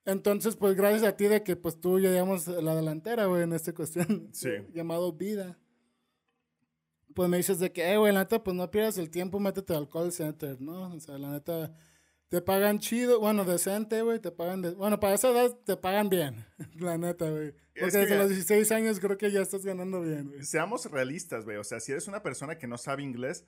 Entonces, 0.05 0.57
pues 0.57 0.75
gracias 0.75 1.05
a 1.05 1.17
ti 1.17 1.27
de 1.27 1.43
que 1.45 1.55
pues 1.57 1.81
tú 1.81 2.01
ya 2.01 2.11
llevamos 2.11 2.47
la 2.49 2.75
delantera, 2.75 3.27
güey, 3.27 3.43
en 3.45 3.53
esta 3.53 3.73
cuestión 3.73 4.29
Sí. 4.33 4.51
llamado 4.75 5.13
vida. 5.13 5.59
Pues 7.15 7.29
me 7.29 7.37
dices 7.37 7.59
de 7.59 7.71
que, 7.73 7.93
eh, 7.93 7.99
güey, 7.99 8.13
la 8.13 8.21
neta, 8.21 8.43
pues 8.43 8.57
no 8.57 8.71
pierdas 8.71 8.97
el 8.99 9.11
tiempo, 9.11 9.39
métete 9.39 9.75
al 9.75 9.89
call 9.89 10.13
center, 10.13 10.59
¿no? 10.61 10.95
O 10.95 10.99
sea, 11.01 11.19
la 11.19 11.31
neta, 11.31 11.75
te 12.31 12.41
pagan 12.41 12.79
chido, 12.79 13.21
bueno, 13.21 13.45
decente, 13.45 14.01
güey, 14.01 14.19
te 14.19 14.31
pagan, 14.31 14.63
de- 14.63 14.71
bueno, 14.71 14.99
para 14.99 15.15
esa 15.15 15.29
edad 15.31 15.55
te 15.67 15.77
pagan 15.77 16.09
bien, 16.09 16.47
la 16.81 16.97
neta, 16.97 17.29
güey. 17.31 17.49
Es 17.75 17.83
Porque 17.83 17.93
que 17.93 17.99
desde 17.99 18.17
los 18.19 18.29
16 18.31 18.73
años 18.73 18.99
creo 18.99 19.19
que 19.19 19.31
ya 19.31 19.43
estás 19.43 19.63
ganando 19.65 20.01
bien, 20.01 20.29
güey. 20.31 20.43
Seamos 20.43 20.87
realistas, 20.91 21.45
güey. 21.45 21.59
O 21.59 21.65
sea, 21.65 21.81
si 21.81 21.93
eres 21.93 22.09
una 22.09 22.23
persona 22.23 22.57
que 22.59 22.67
no 22.67 22.79
sabe 22.79 23.03
inglés, 23.03 23.45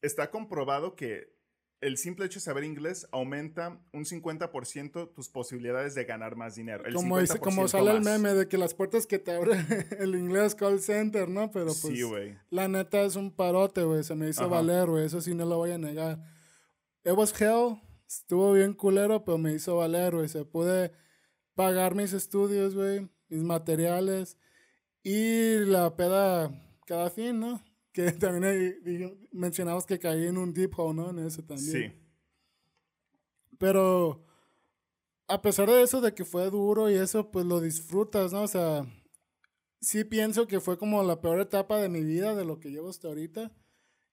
está 0.00 0.30
comprobado 0.30 0.96
que 0.96 1.34
el 1.80 1.96
simple 1.96 2.26
hecho 2.26 2.38
de 2.38 2.44
saber 2.44 2.64
inglés 2.64 3.08
aumenta 3.10 3.80
un 3.92 4.04
50% 4.04 5.14
tus 5.14 5.28
posibilidades 5.30 5.94
de 5.94 6.04
ganar 6.04 6.36
más 6.36 6.54
dinero. 6.54 6.84
El 6.84 6.94
como, 6.94 7.18
dice, 7.18 7.38
como 7.38 7.62
50% 7.62 7.68
sale 7.68 7.90
el 7.92 8.02
meme 8.02 8.34
de 8.34 8.48
que 8.48 8.58
las 8.58 8.74
puertas 8.74 9.06
que 9.06 9.18
te 9.18 9.34
abre 9.34 9.52
el 9.98 10.14
inglés 10.14 10.54
call 10.54 10.80
center, 10.80 11.28
¿no? 11.28 11.50
Pero 11.50 11.66
pues 11.66 11.80
Sí, 11.80 12.02
la 12.50 12.68
neta 12.68 13.02
es 13.02 13.16
un 13.16 13.30
parote, 13.30 13.82
güey. 13.82 14.04
Se 14.04 14.14
me 14.14 14.28
hizo 14.28 14.42
Ajá. 14.42 14.50
valer, 14.50 14.88
güey. 14.88 15.06
Eso 15.06 15.20
sí 15.20 15.34
no 15.34 15.46
lo 15.46 15.56
voy 15.56 15.70
a 15.72 15.78
negar. 15.78 16.22
It 17.04 17.12
was 17.12 17.38
hell. 17.40 17.80
Estuvo 18.06 18.52
bien 18.52 18.74
culero, 18.74 19.24
pero 19.24 19.38
me 19.38 19.54
hizo 19.54 19.76
valer, 19.76 20.14
güey. 20.14 20.28
Se 20.28 20.44
pude 20.44 20.92
pagar 21.54 21.94
mis 21.94 22.12
estudios, 22.12 22.74
güey. 22.74 23.08
Mis 23.28 23.42
materiales. 23.42 24.36
Y 25.02 25.60
la 25.60 25.96
peda 25.96 26.50
cada 26.84 27.08
fin, 27.08 27.40
¿no? 27.40 27.62
Que 27.92 28.12
también 28.12 28.80
dije- 28.84 29.16
mencionabas 29.32 29.86
que 29.86 29.98
caí 29.98 30.26
en 30.26 30.38
un 30.38 30.52
deep 30.52 30.72
hole, 30.78 30.94
¿no? 30.94 31.10
En 31.10 31.18
eso 31.20 31.42
también. 31.42 31.70
Sí. 31.92 31.96
Pero 33.58 34.24
a 35.28 35.42
pesar 35.42 35.68
de 35.68 35.82
eso, 35.82 36.00
de 36.00 36.14
que 36.14 36.24
fue 36.24 36.50
duro 36.50 36.90
y 36.90 36.94
eso, 36.94 37.30
pues 37.30 37.44
lo 37.46 37.60
disfrutas, 37.60 38.32
¿no? 38.32 38.42
O 38.42 38.48
sea, 38.48 38.86
sí 39.80 40.04
pienso 40.04 40.46
que 40.46 40.60
fue 40.60 40.78
como 40.78 41.02
la 41.02 41.20
peor 41.20 41.40
etapa 41.40 41.78
de 41.78 41.88
mi 41.88 42.02
vida, 42.02 42.34
de 42.34 42.44
lo 42.44 42.58
que 42.58 42.70
llevo 42.70 42.88
hasta 42.90 43.08
ahorita. 43.08 43.52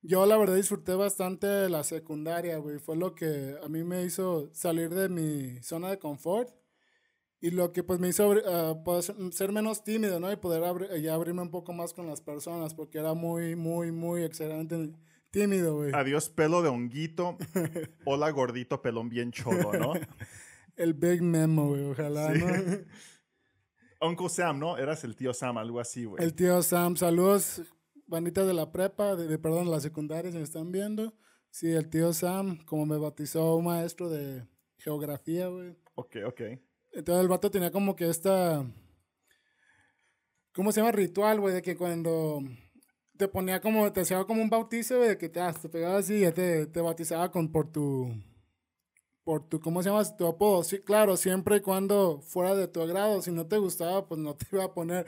Yo 0.01 0.25
la 0.25 0.37
verdad 0.37 0.55
disfruté 0.55 0.93
bastante 0.93 1.69
la 1.69 1.83
secundaria, 1.83 2.57
güey. 2.57 2.77
Fue 2.79 2.95
lo 2.95 3.15
que 3.15 3.55
a 3.63 3.67
mí 3.67 3.83
me 3.83 4.03
hizo 4.03 4.49
salir 4.53 4.93
de 4.93 5.09
mi 5.09 5.61
zona 5.63 5.89
de 5.89 5.97
confort. 5.97 6.53
Y 7.39 7.51
lo 7.51 7.71
que 7.71 7.83
pues 7.83 7.99
me 7.99 8.07
hizo 8.09 8.27
abri- 8.33 8.43
ah, 8.47 8.81
poder 8.83 9.03
ser- 9.31 9.51
menos 9.51 9.83
tímido, 9.83 10.19
¿no? 10.19 10.31
Y 10.31 10.37
poder 10.37 10.63
abri- 10.63 11.07
abrirme 11.09 11.43
un 11.43 11.51
poco 11.51 11.71
más 11.71 11.93
con 11.93 12.07
las 12.07 12.19
personas, 12.21 12.73
porque 12.73 12.97
era 12.97 13.13
muy, 13.13 13.55
muy, 13.55 13.91
muy 13.91 14.23
exageradamente 14.23 14.97
tímido, 15.29 15.75
güey. 15.75 15.91
Adiós 15.93 16.29
pelo 16.29 16.61
de 16.63 16.69
honguito. 16.69 17.37
Hola 18.05 18.31
gordito 18.31 18.81
pelón 18.81 19.09
bien 19.09 19.31
cholo, 19.31 19.71
¿no? 19.73 19.93
El 20.75 20.93
Big 20.93 21.21
Memo, 21.21 21.69
güey, 21.69 21.83
ojalá, 21.85 22.33
Sí. 22.33 22.39
¿no? 22.39 22.47
Uncle 24.07 24.29
Sam, 24.29 24.59
¿no? 24.59 24.77
Eras 24.77 25.03
el 25.03 25.15
tío 25.15 25.33
Sam, 25.33 25.57
algo 25.57 25.79
así, 25.79 26.05
güey. 26.05 26.23
El 26.23 26.35
tío 26.35 26.61
Sam, 26.61 26.95
saludos, 26.97 27.63
banditas 28.05 28.45
de 28.45 28.53
la 28.53 28.71
prepa, 28.71 29.15
de, 29.15 29.27
de- 29.27 29.39
perdón, 29.39 29.65
de 29.65 29.71
la 29.71 29.79
secundaria, 29.79 30.31
si 30.31 30.37
me 30.37 30.43
están 30.43 30.71
viendo. 30.71 31.13
Sí, 31.49 31.71
el 31.71 31.89
tío 31.89 32.13
Sam, 32.13 32.63
como 32.65 32.85
me 32.85 32.97
bautizó 32.97 33.55
un 33.55 33.65
maestro 33.65 34.09
de 34.09 34.45
geografía, 34.77 35.47
güey. 35.47 35.75
Ok, 35.95 36.17
ok. 36.27 36.41
Entonces 36.97 37.21
el 37.21 37.27
vato 37.27 37.51
tenía 37.51 37.71
como 37.71 37.95
que 37.95 38.09
esta, 38.09 38.65
¿cómo 40.51 40.71
se 40.71 40.79
llama? 40.79 40.91
Ritual, 40.91 41.39
güey, 41.39 41.53
de 41.53 41.61
que 41.61 41.77
cuando 41.77 42.41
te 43.15 43.27
ponía 43.27 43.61
como, 43.61 43.93
te 43.93 44.01
hacía 44.01 44.23
como 44.23 44.41
un 44.41 44.49
bautizo, 44.49 44.97
güey, 44.97 45.09
de 45.09 45.17
que 45.19 45.29
te, 45.29 45.39
te 45.61 45.69
pegaba 45.69 45.99
así 45.99 46.15
y 46.15 46.21
ya 46.21 46.33
te, 46.33 46.65
te 46.65 46.81
bautizaba 46.81 47.31
con, 47.31 47.51
por 47.51 47.71
tu, 47.71 48.11
por 49.23 49.47
tu, 49.47 49.59
¿cómo 49.59 49.83
se 49.83 49.89
llama? 49.89 50.03
Tu 50.17 50.25
apodo. 50.25 50.63
Sí, 50.63 50.79
claro, 50.79 51.17
siempre 51.17 51.57
y 51.57 51.61
cuando 51.61 52.19
fuera 52.21 52.55
de 52.55 52.67
tu 52.67 52.81
agrado. 52.81 53.21
Si 53.21 53.31
no 53.31 53.45
te 53.47 53.59
gustaba, 53.59 54.07
pues 54.07 54.19
no 54.19 54.35
te 54.35 54.47
iba 54.51 54.63
a 54.63 54.73
poner 54.73 55.05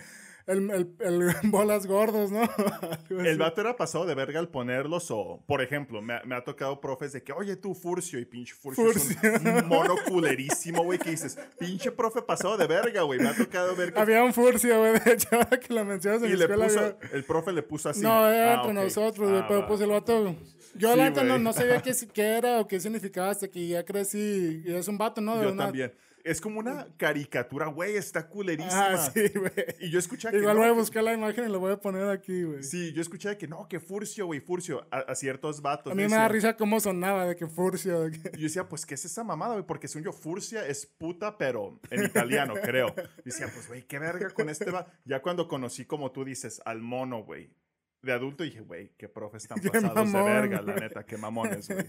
el, 0.50 0.70
el, 0.72 0.96
el 1.00 1.34
bolas 1.52 1.86
gordos, 1.86 2.32
¿no? 2.32 2.42
El 3.10 3.38
vato 3.38 3.62
era 3.62 3.76
pasado 3.76 4.06
de 4.06 4.16
verga 4.16 4.40
al 4.40 4.50
ponerlos 4.50 5.10
o, 5.12 5.44
por 5.48 5.62
ejemplo, 5.62 6.02
me, 6.02 6.14
ha- 6.16 6.22
me 6.26 6.36
ha 6.36 6.44
tocado 6.44 6.80
profes 6.82 7.12
de 7.14 7.24
que, 7.24 7.32
oye 7.34 7.56
tú, 7.56 7.74
Furcio, 7.74 8.20
y 8.20 8.26
pinche 8.26 8.54
Furcio, 8.54 8.90
es 8.92 9.18
un- 9.22 9.68
mono 9.68 9.96
culerísimo, 10.08 10.84
güey, 10.84 11.00
que 11.00 11.12
dices, 11.12 11.38
pinche 11.60 11.92
profe 11.92 12.22
pasado 12.22 12.58
de 12.58 12.68
verga, 12.68 13.02
güey. 13.04 13.20
Me 13.20 13.30
ha 13.30 13.36
tocado 13.36 13.76
ver 13.76 13.94
que... 13.94 14.00
Había 14.00 14.24
un 14.24 14.34
furcio, 14.34 14.80
güey, 14.80 15.00
de 15.00 15.14
hecho, 15.14 15.28
ahora 15.32 15.60
que 15.60 15.74
lo 15.74 15.86
mencionas 15.86 16.22
en 16.24 16.30
Y 16.32 16.36
la 16.36 16.48
le 16.48 16.56
puso, 16.56 16.80
había- 16.80 16.98
el 17.14 17.24
profe 17.24 17.52
le 17.52 17.64
puso 17.64 17.90
así. 17.90 18.02
No, 18.02 18.28
era 18.28 18.52
Ah, 18.52 18.56
entre 18.66 18.72
ok. 18.78 18.84
nosotros, 18.84 19.30
güey, 19.30 19.42
Ah, 19.42 19.46
pero 19.48 19.62
va. 19.62 19.68
pues 19.68 19.82
el 19.82 19.90
vato... 19.90 20.36
Yo 20.76 20.92
Sí, 20.94 20.98
la 21.00 21.10
neta 21.10 21.24
no, 21.24 21.40
no 21.40 21.52
sabía 21.52 21.82
qué, 21.82 21.94
qué 22.14 22.22
era 22.38 22.60
o 22.60 22.68
qué 22.68 22.80
significaba 22.80 23.32
hasta 23.32 23.48
que 23.48 23.68
ya 23.68 23.84
crecí 23.84 24.62
y 24.64 24.72
es 24.72 24.88
un 24.88 25.00
vato, 25.00 25.20
¿no? 25.20 25.36
De 25.38 25.46
Yo 25.46 25.52
una- 25.52 25.64
también. 25.66 25.92
Es 26.30 26.40
como 26.42 26.60
una 26.60 26.88
caricatura, 26.96 27.66
güey, 27.68 27.96
está 27.96 28.28
culerísima. 28.28 28.94
Ah, 28.94 29.12
sí, 29.12 29.30
güey. 29.36 29.52
Y 29.80 29.90
yo 29.90 29.98
escuché 29.98 30.30
que 30.30 30.38
Igual 30.38 30.58
no, 30.58 30.62
voy 30.62 30.70
a 30.70 30.74
buscar 30.74 31.04
la 31.04 31.14
imagen 31.14 31.46
y 31.46 31.52
lo 31.52 31.60
voy 31.60 31.72
a 31.72 31.78
poner 31.78 32.08
aquí, 32.08 32.44
güey. 32.44 32.62
Sí, 32.62 32.94
yo 32.94 33.02
escuché 33.02 33.36
que 33.36 33.48
no, 33.48 33.68
que 33.68 33.80
Furcio, 33.80 34.28
güey, 34.28 34.40
Furcio, 34.40 34.86
a, 34.92 35.00
a 35.00 35.16
ciertos 35.16 35.60
vatos. 35.64 35.92
a 35.92 35.96
mí 35.96 36.04
yo 36.04 36.10
me 36.10 36.18
da 36.18 36.28
risa 36.28 36.56
cómo 36.56 36.80
sonaba, 36.80 37.26
de 37.26 37.36
que 37.36 37.48
furcio, 37.48 38.02
de 38.02 38.12
que... 38.12 38.30
Y 38.36 38.42
yo 38.42 38.44
decía, 38.44 38.70
pues, 38.70 38.86
¿qué 38.86 38.94
es 38.94 39.06
esa 39.06 39.24
mamada, 39.24 39.54
güey? 39.54 39.66
Porque 39.66 39.88
según 39.88 40.06
yo, 40.06 40.14
Furcia 40.14 40.68
es 40.68 40.86
puta, 40.86 41.36
pero 41.36 41.80
en 41.90 42.04
italiano, 42.06 42.54
creo. 42.62 42.94
Y 43.20 43.30
decía, 43.30 43.48
pues, 43.52 43.68
güey, 43.68 43.88
qué 43.88 43.98
verga 43.98 44.30
con 44.30 44.50
este 44.50 44.70
va. 44.70 44.86
Ya 45.06 45.24
cuando 45.24 45.48
conocí, 45.48 45.86
como 45.86 46.12
tú 46.12 46.26
dices, 46.26 46.62
al 46.64 46.82
mono, 46.82 47.24
güey, 47.24 47.50
de 48.04 48.14
adulto, 48.14 48.44
dije, 48.44 48.62
güey, 48.62 48.92
qué 48.98 49.10
profes 49.10 49.48
tan 49.48 49.60
Qué 49.62 49.70
pasados 49.70 49.96
de 49.96 50.06
mamón, 50.06 50.26
verga, 50.26 50.62
la 50.62 50.76
neta, 50.76 51.06
qué 51.06 51.18
mamones, 51.18 51.68
güey. 51.68 51.86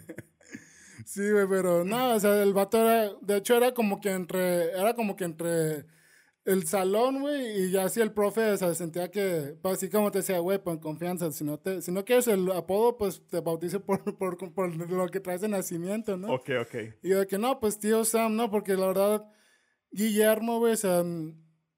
Sí, 1.07 1.31
güey, 1.31 1.47
pero 1.49 1.85
no, 1.85 2.15
o 2.15 2.21
sea, 2.21 2.43
el 2.43 2.53
vato 2.53 2.79
era, 2.79 3.13
de 3.21 3.37
hecho 3.37 3.57
era 3.57 3.73
como 3.73 4.01
que 4.01 4.11
entre, 4.11 4.71
era 4.71 4.95
como 4.95 5.17
que 5.17 5.25
entre 5.25 5.87
el 6.45 6.67
salón, 6.67 7.21
güey, 7.21 7.65
y 7.65 7.71
ya 7.71 7.85
así 7.85 8.01
el 8.01 8.13
profe, 8.13 8.53
o 8.53 8.57
sea, 8.57 8.75
sentía 8.75 9.11
que, 9.11 9.57
pues 9.63 9.75
así 9.75 9.91
como 9.91 10.11
te 10.11 10.19
decía, 10.19 10.39
güey, 10.39 10.63
pon 10.63 10.79
confianza, 10.79 11.31
si 11.33 11.45
no 11.45 11.59
te, 11.59 11.83
si 11.83 11.93
no 11.93 12.05
quieres 12.05 12.29
el 12.29 12.51
apodo, 12.53 12.97
pues 12.97 13.27
te 13.27 13.41
bautice 13.41 13.81
por, 13.81 14.03
por, 14.19 14.53
por 14.53 14.91
lo 14.91 15.09
que 15.09 15.21
traes 15.21 15.43
de 15.43 15.49
nacimiento, 15.49 16.17
¿no? 16.17 16.35
Ok, 16.35 16.51
ok. 16.61 16.75
Y 17.03 17.11
yo 17.11 17.21
de 17.21 17.27
que 17.27 17.39
no, 17.39 17.61
pues 17.61 17.79
tío 17.79 18.05
Sam, 18.05 18.37
no, 18.37 18.51
porque 18.51 18.75
la 18.75 18.87
verdad, 18.87 19.25
Guillermo, 19.91 20.59
güey, 20.59 20.73
o 20.73 20.77
sea, 20.77 21.05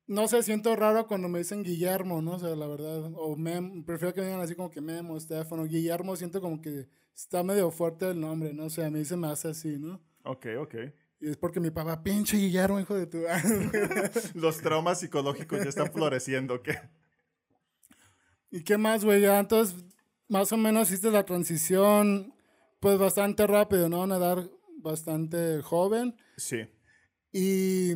no 0.06 0.28
sé, 0.28 0.42
siento 0.42 0.76
raro 0.76 1.06
cuando 1.06 1.28
me 1.28 1.38
dicen 1.38 1.62
Guillermo, 1.62 2.22
¿no? 2.22 2.32
O 2.32 2.38
sea, 2.38 2.54
la 2.54 2.66
verdad, 2.66 3.10
o 3.16 3.36
Mem, 3.36 3.84
prefiero 3.84 4.14
que 4.14 4.20
me 4.20 4.26
digan 4.26 4.40
así 4.40 4.54
como 4.54 4.70
que 4.70 4.80
Memo, 4.80 5.16
Estefano, 5.16 5.64
Guillermo, 5.64 6.16
siento 6.16 6.40
como 6.40 6.60
que 6.60 6.88
está 7.14 7.42
medio 7.42 7.70
fuerte 7.70 8.10
el 8.10 8.20
nombre, 8.20 8.52
¿no? 8.52 8.64
O 8.64 8.70
sea, 8.70 8.86
a 8.86 8.90
mí 8.90 9.04
se 9.04 9.16
me 9.16 9.28
hace 9.28 9.48
así, 9.48 9.78
¿no? 9.78 10.00
Ok, 10.24 10.46
ok. 10.58 10.74
Y 11.20 11.30
es 11.30 11.36
porque 11.36 11.60
mi 11.60 11.70
papá, 11.70 12.02
pinche 12.02 12.36
Guillermo, 12.36 12.80
hijo 12.80 12.96
de 12.96 13.06
tu... 13.06 13.22
Los 14.34 14.58
traumas 14.60 15.00
psicológicos 15.00 15.62
ya 15.62 15.68
están 15.68 15.92
floreciendo, 15.92 16.62
¿qué? 16.62 16.78
¿Y 18.50 18.64
qué 18.64 18.76
más, 18.76 19.04
güey? 19.04 19.20
Ya, 19.20 19.38
entonces, 19.38 19.76
más 20.28 20.52
o 20.52 20.56
menos 20.56 20.88
hiciste 20.88 21.10
la 21.10 21.24
transición, 21.24 22.34
pues 22.80 22.98
bastante 22.98 23.46
rápido, 23.46 23.88
¿no? 23.88 24.04
Edad 24.04 24.50
bastante 24.78 25.62
joven. 25.62 26.16
Sí. 26.36 26.68
¿Y 27.32 27.94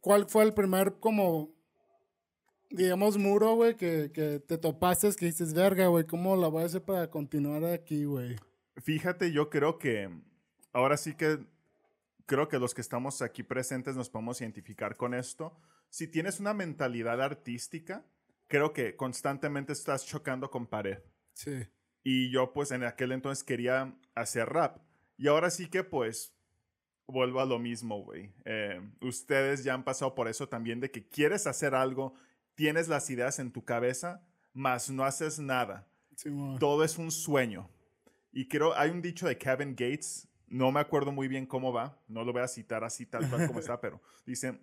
cuál 0.00 0.26
fue 0.26 0.44
el 0.44 0.54
primer, 0.54 0.98
como, 0.98 1.55
digamos, 2.70 3.18
muro, 3.18 3.54
güey, 3.54 3.76
que, 3.76 4.10
que 4.12 4.40
te 4.40 4.58
topaste, 4.58 5.14
que 5.16 5.26
dices, 5.26 5.54
verga, 5.54 5.86
güey, 5.86 6.04
¿cómo 6.04 6.36
la 6.36 6.48
voy 6.48 6.62
a 6.62 6.66
hacer 6.66 6.82
para 6.82 7.08
continuar 7.10 7.64
aquí, 7.64 8.04
güey? 8.04 8.36
Fíjate, 8.76 9.32
yo 9.32 9.48
creo 9.50 9.78
que 9.78 10.10
ahora 10.72 10.96
sí 10.96 11.14
que 11.14 11.38
creo 12.26 12.48
que 12.48 12.58
los 12.58 12.74
que 12.74 12.80
estamos 12.80 13.22
aquí 13.22 13.42
presentes 13.42 13.96
nos 13.96 14.10
podemos 14.10 14.40
identificar 14.40 14.96
con 14.96 15.14
esto. 15.14 15.56
Si 15.88 16.08
tienes 16.08 16.40
una 16.40 16.52
mentalidad 16.52 17.22
artística, 17.22 18.04
creo 18.48 18.72
que 18.72 18.96
constantemente 18.96 19.72
estás 19.72 20.04
chocando 20.04 20.50
con 20.50 20.66
pared. 20.66 20.98
Sí. 21.32 21.66
Y 22.02 22.30
yo 22.30 22.52
pues 22.52 22.70
en 22.72 22.84
aquel 22.84 23.12
entonces 23.12 23.44
quería 23.44 23.96
hacer 24.14 24.48
rap. 24.48 24.78
Y 25.16 25.28
ahora 25.28 25.50
sí 25.50 25.68
que 25.68 25.84
pues 25.84 26.34
vuelvo 27.06 27.40
a 27.40 27.46
lo 27.46 27.58
mismo, 27.58 28.02
güey. 28.02 28.32
Eh, 28.44 28.80
ustedes 29.00 29.64
ya 29.64 29.74
han 29.74 29.84
pasado 29.84 30.14
por 30.14 30.28
eso 30.28 30.48
también 30.48 30.80
de 30.80 30.90
que 30.90 31.08
quieres 31.08 31.46
hacer 31.46 31.74
algo, 31.74 32.14
tienes 32.56 32.88
las 32.88 33.08
ideas 33.10 33.38
en 33.38 33.52
tu 33.52 33.64
cabeza, 33.64 34.20
mas 34.52 34.90
no 34.90 35.04
haces 35.04 35.38
nada 35.38 35.86
Sí, 36.16 36.30
todo 36.58 36.82
es 36.82 36.96
un 36.96 37.10
sueño. 37.10 37.68
Y 38.32 38.48
creo, 38.48 38.76
hay 38.76 38.90
un 38.90 39.02
dicho 39.02 39.26
de 39.26 39.36
Kevin 39.36 39.70
Gates, 39.70 40.26
no 40.48 40.72
me 40.72 40.80
acuerdo 40.80 41.12
muy 41.12 41.28
bien 41.28 41.46
cómo 41.46 41.72
va, 41.72 41.98
no 42.08 42.24
lo 42.24 42.32
voy 42.32 42.42
a 42.42 42.48
citar 42.48 42.84
así 42.84 43.06
tal 43.06 43.28
cual 43.28 43.46
como 43.46 43.60
está, 43.60 43.80
pero 43.80 44.00
dice, 44.24 44.58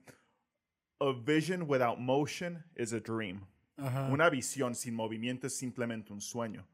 a 1.00 1.14
vision 1.24 1.64
without 1.68 1.98
motion 1.98 2.64
is 2.76 2.92
a 2.92 3.00
dream. 3.00 3.46
Ajá. 3.78 4.10
Una 4.10 4.30
visión 4.30 4.76
sin 4.76 4.96
movimiento 4.96 5.48
es 5.48 5.56
simplemente 5.56 6.12
un 6.12 6.22
sueño. 6.22 6.68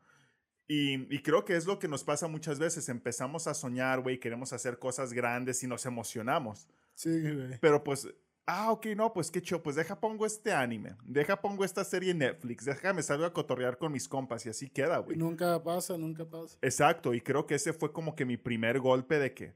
Y, 0.68 1.14
y 1.14 1.22
creo 1.22 1.44
que 1.44 1.56
es 1.56 1.66
lo 1.66 1.80
que 1.80 1.88
nos 1.88 2.04
pasa 2.04 2.28
muchas 2.28 2.60
veces. 2.60 2.88
Empezamos 2.90 3.48
a 3.48 3.54
soñar, 3.54 4.02
güey, 4.02 4.20
queremos 4.20 4.54
hacer 4.54 4.78
cosas 4.78 5.14
grandes 5.14 5.64
y 5.64 5.68
nos 5.68 5.86
emocionamos. 5.86 6.70
Sí, 6.94 7.22
güey. 7.22 7.58
Pero 7.60 7.84
pues, 7.84 8.08
ah, 8.50 8.72
ok, 8.72 8.88
no, 8.96 9.14
pues 9.14 9.30
qué 9.30 9.42
chido, 9.42 9.62
pues 9.62 9.76
deja 9.76 10.00
pongo 10.00 10.26
este 10.26 10.52
anime, 10.52 10.96
deja 11.04 11.40
pongo 11.40 11.64
esta 11.64 11.84
serie 11.84 12.12
en 12.12 12.18
Netflix, 12.20 12.66
déjame 12.66 13.04
salgo 13.04 13.26
a 13.26 13.34
cotorrear 13.34 13.78
con 13.78 13.92
mis 13.92 14.08
compas 14.08 14.46
y 14.46 14.50
así 14.50 14.70
queda, 14.70 14.98
güey. 14.98 15.18
nunca 15.18 15.62
pasa, 15.64 15.98
nunca 15.98 16.26
pasa. 16.26 16.58
Exacto, 16.62 17.14
y 17.14 17.22
creo 17.22 17.46
que 17.46 17.56
ese 17.56 17.74
fue 17.74 17.94
como 17.94 18.16
que 18.16 18.26
mi 18.26 18.38
primer 18.38 18.80
golpe 18.80 19.20
de 19.20 19.34
que, 19.34 19.54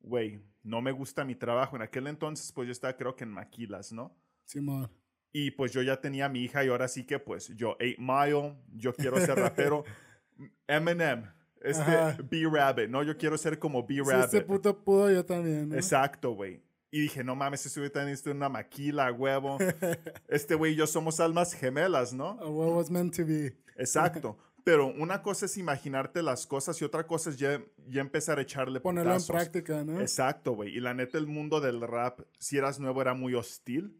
güey, 0.00 0.40
no 0.62 0.82
me 0.82 0.92
gusta 0.92 1.24
mi 1.24 1.34
trabajo. 1.34 1.76
En 1.76 1.82
aquel 1.82 2.06
entonces, 2.06 2.52
pues 2.52 2.66
yo 2.66 2.72
estaba 2.72 2.96
creo 2.96 3.16
que 3.16 3.24
en 3.24 3.30
Maquilas, 3.30 3.92
¿no? 3.92 4.14
Simón. 4.44 4.90
Y 5.32 5.52
pues 5.52 5.72
yo 5.72 5.80
ya 5.80 6.00
tenía 6.00 6.26
a 6.26 6.28
mi 6.28 6.42
hija 6.42 6.64
y 6.64 6.68
ahora 6.68 6.88
sí 6.88 7.04
que 7.04 7.18
pues 7.18 7.48
yo 7.56 7.76
8 7.80 7.84
Mile, 7.98 8.56
yo 8.74 8.92
quiero 8.92 9.18
ser 9.20 9.38
rapero. 9.38 9.84
Eminem, 10.66 11.24
este. 11.60 12.22
B-Rabbit, 12.24 12.88
¿no? 12.88 13.02
Yo 13.02 13.16
quiero 13.16 13.38
ser 13.38 13.58
como 13.58 13.86
Si 13.86 13.94
B-Rabbit. 13.94 14.24
este 14.24 14.40
puto 14.42 14.76
pudo, 14.82 15.10
yo 15.10 15.24
también, 15.24 15.68
¿no? 15.68 15.76
Exacto, 15.76 16.32
güey. 16.32 16.62
Y 16.92 17.00
dije, 17.00 17.22
no 17.22 17.36
mames, 17.36 17.64
ese 17.66 17.78
güey 17.78 17.90
también 17.90 18.14
está 18.14 18.30
en 18.30 18.38
una 18.38 18.48
maquila, 18.48 19.12
huevo. 19.12 19.58
Este 20.28 20.54
güey 20.54 20.72
y 20.72 20.76
yo 20.76 20.86
somos 20.86 21.20
almas 21.20 21.54
gemelas, 21.54 22.12
¿no? 22.12 22.38
A 22.40 22.48
was 22.48 22.90
meant 22.90 23.16
to 23.16 23.24
be. 23.24 23.56
Exacto. 23.76 24.36
Pero 24.64 24.88
una 24.88 25.22
cosa 25.22 25.46
es 25.46 25.56
imaginarte 25.56 26.22
las 26.22 26.46
cosas 26.46 26.80
y 26.82 26.84
otra 26.84 27.06
cosa 27.06 27.30
es 27.30 27.38
ya, 27.38 27.62
ya 27.88 28.00
empezar 28.00 28.38
a 28.38 28.42
echarle 28.42 28.80
Ponerlo 28.80 29.12
en 29.12 29.16
putazos. 29.18 29.34
práctica, 29.34 29.84
¿no? 29.84 30.00
Exacto, 30.00 30.52
güey. 30.52 30.76
Y 30.76 30.80
la 30.80 30.92
neta, 30.92 31.16
el 31.16 31.26
mundo 31.26 31.60
del 31.60 31.80
rap, 31.80 32.20
si 32.38 32.58
eras 32.58 32.78
nuevo, 32.78 33.00
era 33.00 33.14
muy 33.14 33.34
hostil. 33.34 33.96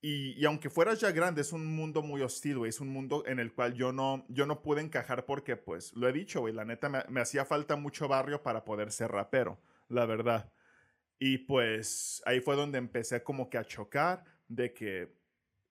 Y, 0.00 0.32
y 0.40 0.44
aunque 0.44 0.70
fueras 0.70 1.00
ya 1.00 1.10
grande, 1.12 1.40
es 1.42 1.52
un 1.52 1.66
mundo 1.66 2.02
muy 2.02 2.22
hostil, 2.22 2.58
güey. 2.58 2.68
Es 2.70 2.80
un 2.80 2.88
mundo 2.88 3.24
en 3.26 3.38
el 3.38 3.52
cual 3.52 3.74
yo 3.74 3.92
no, 3.92 4.24
yo 4.28 4.46
no 4.46 4.62
pude 4.62 4.80
encajar 4.80 5.26
porque, 5.26 5.56
pues, 5.56 5.92
lo 5.94 6.08
he 6.08 6.12
dicho, 6.12 6.40
güey. 6.40 6.54
La 6.54 6.64
neta, 6.64 6.88
me, 6.88 7.04
me 7.08 7.20
hacía 7.20 7.44
falta 7.44 7.76
mucho 7.76 8.08
barrio 8.08 8.42
para 8.42 8.64
poder 8.64 8.92
ser 8.92 9.10
rapero, 9.12 9.58
la 9.88 10.06
verdad. 10.06 10.50
Y 11.18 11.38
pues 11.38 12.22
ahí 12.26 12.40
fue 12.40 12.56
donde 12.56 12.78
empecé 12.78 13.22
como 13.22 13.48
que 13.48 13.58
a 13.58 13.64
chocar 13.64 14.24
de 14.48 14.72
que 14.72 15.14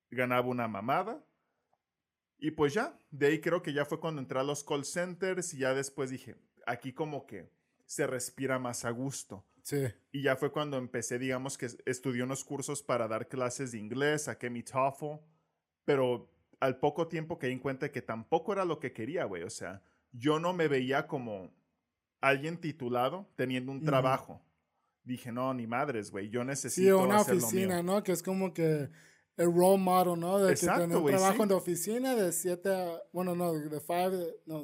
ganaba 0.09 0.47
una 0.47 0.67
mamada. 0.67 1.23
Y 2.37 2.51
pues 2.51 2.73
ya, 2.73 2.97
de 3.11 3.27
ahí 3.27 3.41
creo 3.41 3.61
que 3.61 3.73
ya 3.73 3.85
fue 3.85 3.99
cuando 3.99 4.21
entré 4.21 4.39
a 4.39 4.43
los 4.43 4.63
call 4.63 4.85
centers 4.85 5.53
y 5.53 5.59
ya 5.59 5.73
después 5.73 6.09
dije, 6.09 6.35
aquí 6.65 6.93
como 6.93 7.25
que 7.25 7.49
se 7.85 8.07
respira 8.07 8.59
más 8.59 8.85
a 8.85 8.89
gusto. 8.89 9.45
Sí. 9.61 9.85
Y 10.11 10.23
ya 10.23 10.35
fue 10.35 10.51
cuando 10.51 10.77
empecé, 10.77 11.19
digamos 11.19 11.57
que 11.57 11.67
estudié 11.85 12.23
unos 12.23 12.43
cursos 12.43 12.83
para 12.83 13.07
dar 13.07 13.27
clases 13.27 13.71
de 13.71 13.77
inglés, 13.77 14.23
saqué 14.23 14.49
mi 14.49 14.61
TOEFL, 14.61 15.21
pero 15.85 16.29
al 16.59 16.79
poco 16.79 17.07
tiempo 17.07 17.37
caí 17.37 17.51
en 17.51 17.59
cuenta 17.59 17.91
que 17.91 18.01
tampoco 18.01 18.53
era 18.53 18.65
lo 18.65 18.79
que 18.79 18.91
quería, 18.91 19.25
güey. 19.25 19.43
O 19.43 19.49
sea, 19.49 19.81
yo 20.11 20.39
no 20.39 20.53
me 20.53 20.67
veía 20.67 21.07
como 21.07 21.53
alguien 22.21 22.57
titulado 22.57 23.29
teniendo 23.35 23.71
un 23.71 23.83
trabajo. 23.83 24.41
Dije, 25.03 25.31
no, 25.31 25.53
ni 25.53 25.67
madres, 25.67 26.11
güey, 26.11 26.29
yo 26.29 26.41
Sí, 26.41 26.47
necesito 26.47 26.99
una 26.99 27.17
hacer 27.17 27.35
lo 27.35 27.39
mío". 27.41 27.47
oficina, 27.47 27.83
¿no? 27.83 28.03
Que 28.03 28.11
es 28.13 28.23
como 28.23 28.53
que 28.53 28.89
el 29.35 29.53
role 29.53 29.77
model, 29.77 30.19
¿no? 30.19 30.39
De 30.39 30.51
Exacto, 30.51 30.75
que 30.75 30.81
tener 30.83 30.97
un 30.97 31.03
güey, 31.03 31.15
trabajo 31.15 31.43
sí. 31.43 31.49
de 31.49 31.53
oficina 31.55 32.15
de 32.15 32.31
7 32.31 32.69
a... 32.73 33.01
Bueno, 33.11 33.35
no, 33.35 33.53
de 33.53 33.79
5, 33.79 34.11
no, 34.45 34.63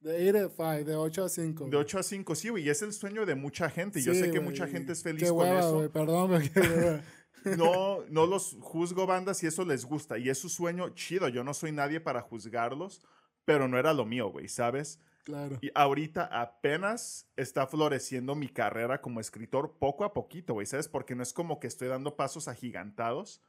de 0.00 0.34
8 0.34 0.46
a 0.46 0.48
5, 0.74 0.84
de 0.84 0.96
8 0.96 1.24
a 1.24 1.28
5. 1.28 1.68
De 1.70 1.76
8 1.76 1.98
a 1.98 2.02
5, 2.02 2.34
sí, 2.34 2.48
güey, 2.50 2.64
y 2.64 2.68
es 2.68 2.82
el 2.82 2.92
sueño 2.92 3.24
de 3.24 3.34
mucha 3.34 3.70
gente. 3.70 4.00
y 4.00 4.02
yo 4.02 4.12
Sí, 4.12 4.20
sé 4.20 4.24
que 4.30 4.38
güey, 4.38 4.50
mucha 4.50 4.66
gente 4.66 4.92
es 4.92 5.02
feliz 5.02 5.22
Qué 5.22 5.28
con 5.30 5.38
hueva, 5.38 5.60
eso. 5.60 5.74
güey, 5.76 5.88
perdón, 5.88 6.30
hueva. 6.30 7.00
no, 7.56 8.04
no 8.10 8.26
los 8.26 8.56
juzgo 8.60 9.06
bandas 9.06 9.38
si 9.38 9.46
eso 9.46 9.64
les 9.64 9.84
gusta. 9.84 10.18
Y 10.18 10.28
es 10.28 10.38
su 10.38 10.48
sueño 10.48 10.90
chido. 10.90 11.28
Yo 11.28 11.44
no 11.44 11.54
soy 11.54 11.72
nadie 11.72 12.00
para 12.00 12.20
juzgarlos, 12.20 13.00
pero 13.44 13.68
no 13.68 13.78
era 13.78 13.94
lo 13.94 14.04
mío, 14.04 14.28
güey, 14.30 14.48
¿sabes? 14.48 15.00
Claro. 15.28 15.58
Y 15.60 15.70
ahorita 15.74 16.24
apenas 16.24 17.28
está 17.36 17.66
floreciendo 17.66 18.34
mi 18.34 18.48
carrera 18.48 19.02
como 19.02 19.20
escritor 19.20 19.76
poco 19.78 20.04
a 20.04 20.14
poquito, 20.14 20.54
güey, 20.54 20.64
¿sabes? 20.64 20.88
Porque 20.88 21.14
no 21.14 21.22
es 21.22 21.34
como 21.34 21.60
que 21.60 21.66
estoy 21.66 21.88
dando 21.88 22.16
pasos 22.16 22.48
agigantados, 22.48 23.42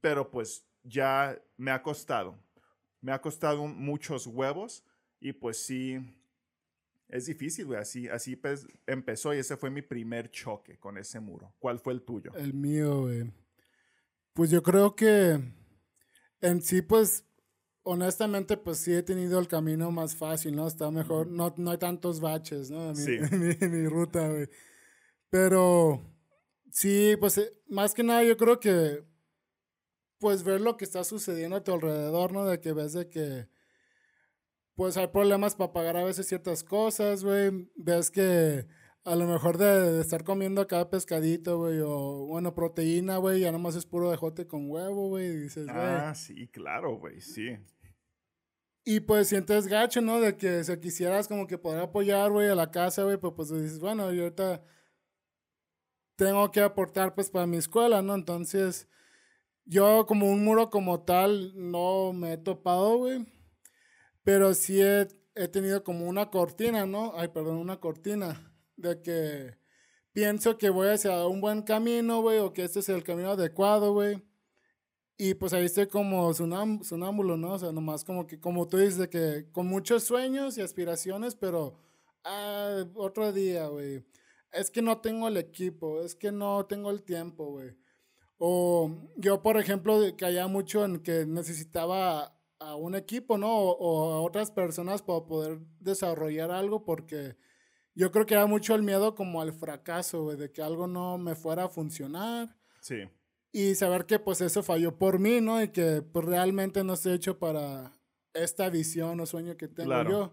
pero 0.00 0.30
pues 0.30 0.64
ya 0.84 1.36
me 1.56 1.72
ha 1.72 1.82
costado. 1.82 2.38
Me 3.00 3.10
ha 3.10 3.20
costado 3.20 3.66
muchos 3.66 4.28
huevos 4.28 4.84
y 5.18 5.32
pues 5.32 5.56
sí, 5.56 5.98
es 7.08 7.26
difícil, 7.26 7.66
güey. 7.66 7.80
Así, 7.80 8.08
así 8.08 8.36
pues, 8.36 8.68
empezó 8.86 9.34
y 9.34 9.38
ese 9.38 9.56
fue 9.56 9.68
mi 9.68 9.82
primer 9.82 10.30
choque 10.30 10.78
con 10.78 10.96
ese 10.96 11.18
muro. 11.18 11.52
¿Cuál 11.58 11.80
fue 11.80 11.92
el 11.92 12.02
tuyo? 12.02 12.32
El 12.36 12.54
mío, 12.54 13.00
güey. 13.00 13.32
Pues 14.32 14.50
yo 14.50 14.62
creo 14.62 14.94
que 14.94 15.40
en 16.40 16.62
sí, 16.62 16.82
pues, 16.82 17.25
honestamente, 17.88 18.56
pues 18.56 18.78
sí 18.78 18.92
he 18.92 19.02
tenido 19.04 19.38
el 19.38 19.46
camino 19.46 19.92
más 19.92 20.16
fácil, 20.16 20.56
¿no? 20.56 20.66
Está 20.66 20.90
mejor, 20.90 21.28
no, 21.28 21.54
no 21.56 21.70
hay 21.70 21.78
tantos 21.78 22.20
baches, 22.20 22.68
¿no? 22.68 22.90
En 22.90 22.96
mi, 22.96 22.96
Sí. 22.96 23.16
en 23.30 23.40
mi, 23.40 23.56
en 23.60 23.70
mi 23.82 23.88
ruta, 23.88 24.28
güey. 24.28 24.48
Pero 25.30 26.02
sí, 26.70 27.16
pues 27.20 27.38
eh, 27.38 27.52
más 27.68 27.94
que 27.94 28.02
nada 28.02 28.24
yo 28.24 28.36
creo 28.36 28.58
que, 28.58 29.04
pues 30.18 30.42
ver 30.42 30.60
lo 30.60 30.76
que 30.76 30.84
está 30.84 31.04
sucediendo 31.04 31.56
a 31.56 31.62
tu 31.62 31.72
alrededor, 31.72 32.32
¿no? 32.32 32.44
De 32.44 32.60
que 32.60 32.72
ves 32.72 32.92
de 32.92 33.08
que, 33.08 33.48
pues 34.74 34.96
hay 34.96 35.06
problemas 35.06 35.54
para 35.54 35.72
pagar 35.72 35.96
a 35.96 36.04
veces 36.04 36.26
ciertas 36.26 36.64
cosas, 36.64 37.22
güey. 37.22 37.70
Ves 37.76 38.10
que 38.10 38.66
a 39.04 39.14
lo 39.14 39.26
mejor 39.26 39.58
de, 39.58 39.92
de 39.92 40.00
estar 40.00 40.24
comiendo 40.24 40.66
cada 40.66 40.90
pescadito, 40.90 41.58
güey, 41.58 41.78
o 41.84 42.26
bueno, 42.26 42.52
proteína, 42.52 43.18
güey, 43.18 43.42
ya 43.42 43.52
nomás 43.52 43.76
es 43.76 43.86
puro 43.86 44.10
dejote 44.10 44.48
con 44.48 44.68
huevo, 44.68 45.08
güey. 45.08 45.36
Dices, 45.36 45.66
güey. 45.66 45.78
Ah, 45.78 46.14
sí, 46.16 46.48
claro, 46.48 46.98
güey, 46.98 47.20
sí. 47.20 47.56
Y 48.88 49.00
pues 49.00 49.28
sientes 49.28 49.66
gacho, 49.66 50.00
¿no? 50.00 50.20
De 50.20 50.36
que 50.36 50.62
si 50.62 50.76
quisieras 50.78 51.26
como 51.26 51.48
que 51.48 51.58
poder 51.58 51.80
apoyar, 51.80 52.30
güey, 52.30 52.48
a 52.48 52.54
la 52.54 52.70
casa, 52.70 53.02
güey, 53.02 53.16
pues, 53.16 53.32
pues 53.34 53.50
dices, 53.50 53.80
bueno, 53.80 54.12
yo 54.12 54.22
ahorita 54.22 54.62
tengo 56.14 56.52
que 56.52 56.60
aportar, 56.60 57.12
pues, 57.16 57.28
para 57.28 57.48
mi 57.48 57.56
escuela, 57.56 58.00
¿no? 58.00 58.14
Entonces, 58.14 58.88
yo 59.64 60.06
como 60.06 60.30
un 60.30 60.44
muro 60.44 60.70
como 60.70 61.02
tal 61.04 61.52
no 61.56 62.12
me 62.12 62.34
he 62.34 62.38
topado, 62.38 62.98
güey. 62.98 63.26
Pero 64.22 64.54
sí 64.54 64.80
he, 64.80 65.08
he 65.34 65.48
tenido 65.48 65.82
como 65.84 66.06
una 66.06 66.30
cortina, 66.30 66.86
¿no? 66.86 67.12
Ay, 67.16 67.28
perdón, 67.28 67.58
una 67.58 67.80
cortina. 67.80 68.52
De 68.76 69.02
que 69.02 69.58
pienso 70.12 70.58
que 70.58 70.70
voy 70.70 70.88
hacia 70.90 71.26
un 71.26 71.40
buen 71.40 71.62
camino, 71.62 72.22
güey, 72.22 72.38
o 72.38 72.52
que 72.52 72.64
este 72.64 72.80
es 72.80 72.88
el 72.88 73.04
camino 73.04 73.32
adecuado, 73.32 73.92
güey. 73.94 74.22
Y 75.18 75.34
pues 75.34 75.52
ahí 75.54 75.64
estoy 75.64 75.86
como 75.86 76.30
sonám- 76.34 76.82
sonámbulo, 76.84 77.36
¿no? 77.36 77.54
O 77.54 77.58
sea, 77.58 77.72
nomás 77.72 78.04
como 78.04 78.26
que, 78.26 78.38
como 78.38 78.68
tú 78.68 78.76
dices, 78.76 78.98
de 78.98 79.08
que 79.08 79.46
con 79.52 79.66
muchos 79.66 80.04
sueños 80.04 80.58
y 80.58 80.60
aspiraciones, 80.62 81.34
pero 81.34 81.78
ah, 82.24 82.84
otro 82.94 83.32
día, 83.32 83.66
güey. 83.68 84.04
Es 84.52 84.70
que 84.70 84.82
no 84.82 84.98
tengo 85.00 85.28
el 85.28 85.36
equipo, 85.38 86.02
es 86.02 86.14
que 86.14 86.32
no 86.32 86.66
tengo 86.66 86.90
el 86.90 87.02
tiempo, 87.02 87.46
güey. 87.46 87.76
O 88.38 88.90
yo, 89.16 89.42
por 89.42 89.56
ejemplo, 89.58 89.98
caía 90.18 90.46
mucho 90.48 90.84
en 90.84 91.00
que 91.02 91.24
necesitaba 91.26 92.34
a 92.58 92.74
un 92.76 92.94
equipo, 92.94 93.38
¿no? 93.38 93.48
O, 93.58 93.76
o 93.78 94.12
a 94.14 94.20
otras 94.22 94.50
personas 94.50 95.02
para 95.02 95.24
poder 95.26 95.60
desarrollar 95.80 96.50
algo, 96.50 96.84
porque 96.84 97.36
yo 97.94 98.10
creo 98.12 98.26
que 98.26 98.34
era 98.34 98.46
mucho 98.46 98.74
el 98.74 98.82
miedo 98.82 99.14
como 99.14 99.40
al 99.40 99.52
fracaso, 99.54 100.24
güey, 100.24 100.36
de 100.36 100.52
que 100.52 100.62
algo 100.62 100.86
no 100.86 101.16
me 101.18 101.34
fuera 101.34 101.64
a 101.64 101.68
funcionar 101.68 102.54
Sí. 102.80 102.96
Y 103.56 103.74
saber 103.74 104.04
que 104.04 104.18
pues 104.18 104.42
eso 104.42 104.62
falló 104.62 104.98
por 104.98 105.18
mí, 105.18 105.40
¿no? 105.40 105.62
Y 105.62 105.68
que 105.68 106.02
pues 106.02 106.26
realmente 106.26 106.84
no 106.84 106.92
estoy 106.92 107.14
hecho 107.14 107.38
para 107.38 107.90
esta 108.34 108.68
visión 108.68 109.18
o 109.18 109.24
sueño 109.24 109.56
que 109.56 109.66
tengo 109.66 109.88
Claro. 109.88 110.10
yo. 110.10 110.32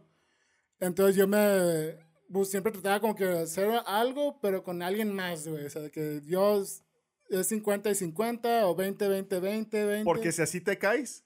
Entonces 0.81 1.15
yo 1.15 1.25
me 1.25 1.97
pues, 2.29 2.51
siempre 2.51 2.73
trataba 2.73 2.99
como 2.99 3.15
que 3.15 3.23
hacer 3.23 3.71
algo, 3.85 4.41
pero 4.41 4.61
con 4.61 4.81
alguien 4.81 5.15
más, 5.15 5.47
güey. 5.47 5.63
O 5.63 5.69
sea, 5.69 5.89
que 5.89 6.21
yo 6.25 6.61
es 6.61 6.83
es 7.29 7.47
50 7.47 7.89
y 7.91 7.95
50 7.95 8.67
o 8.67 8.75
20, 8.75 9.07
20, 9.07 9.39
20, 9.39 9.85
20. 9.85 10.03
Porque 10.03 10.33
si 10.33 10.41
así 10.41 10.59
te 10.59 10.77
caes, 10.77 11.23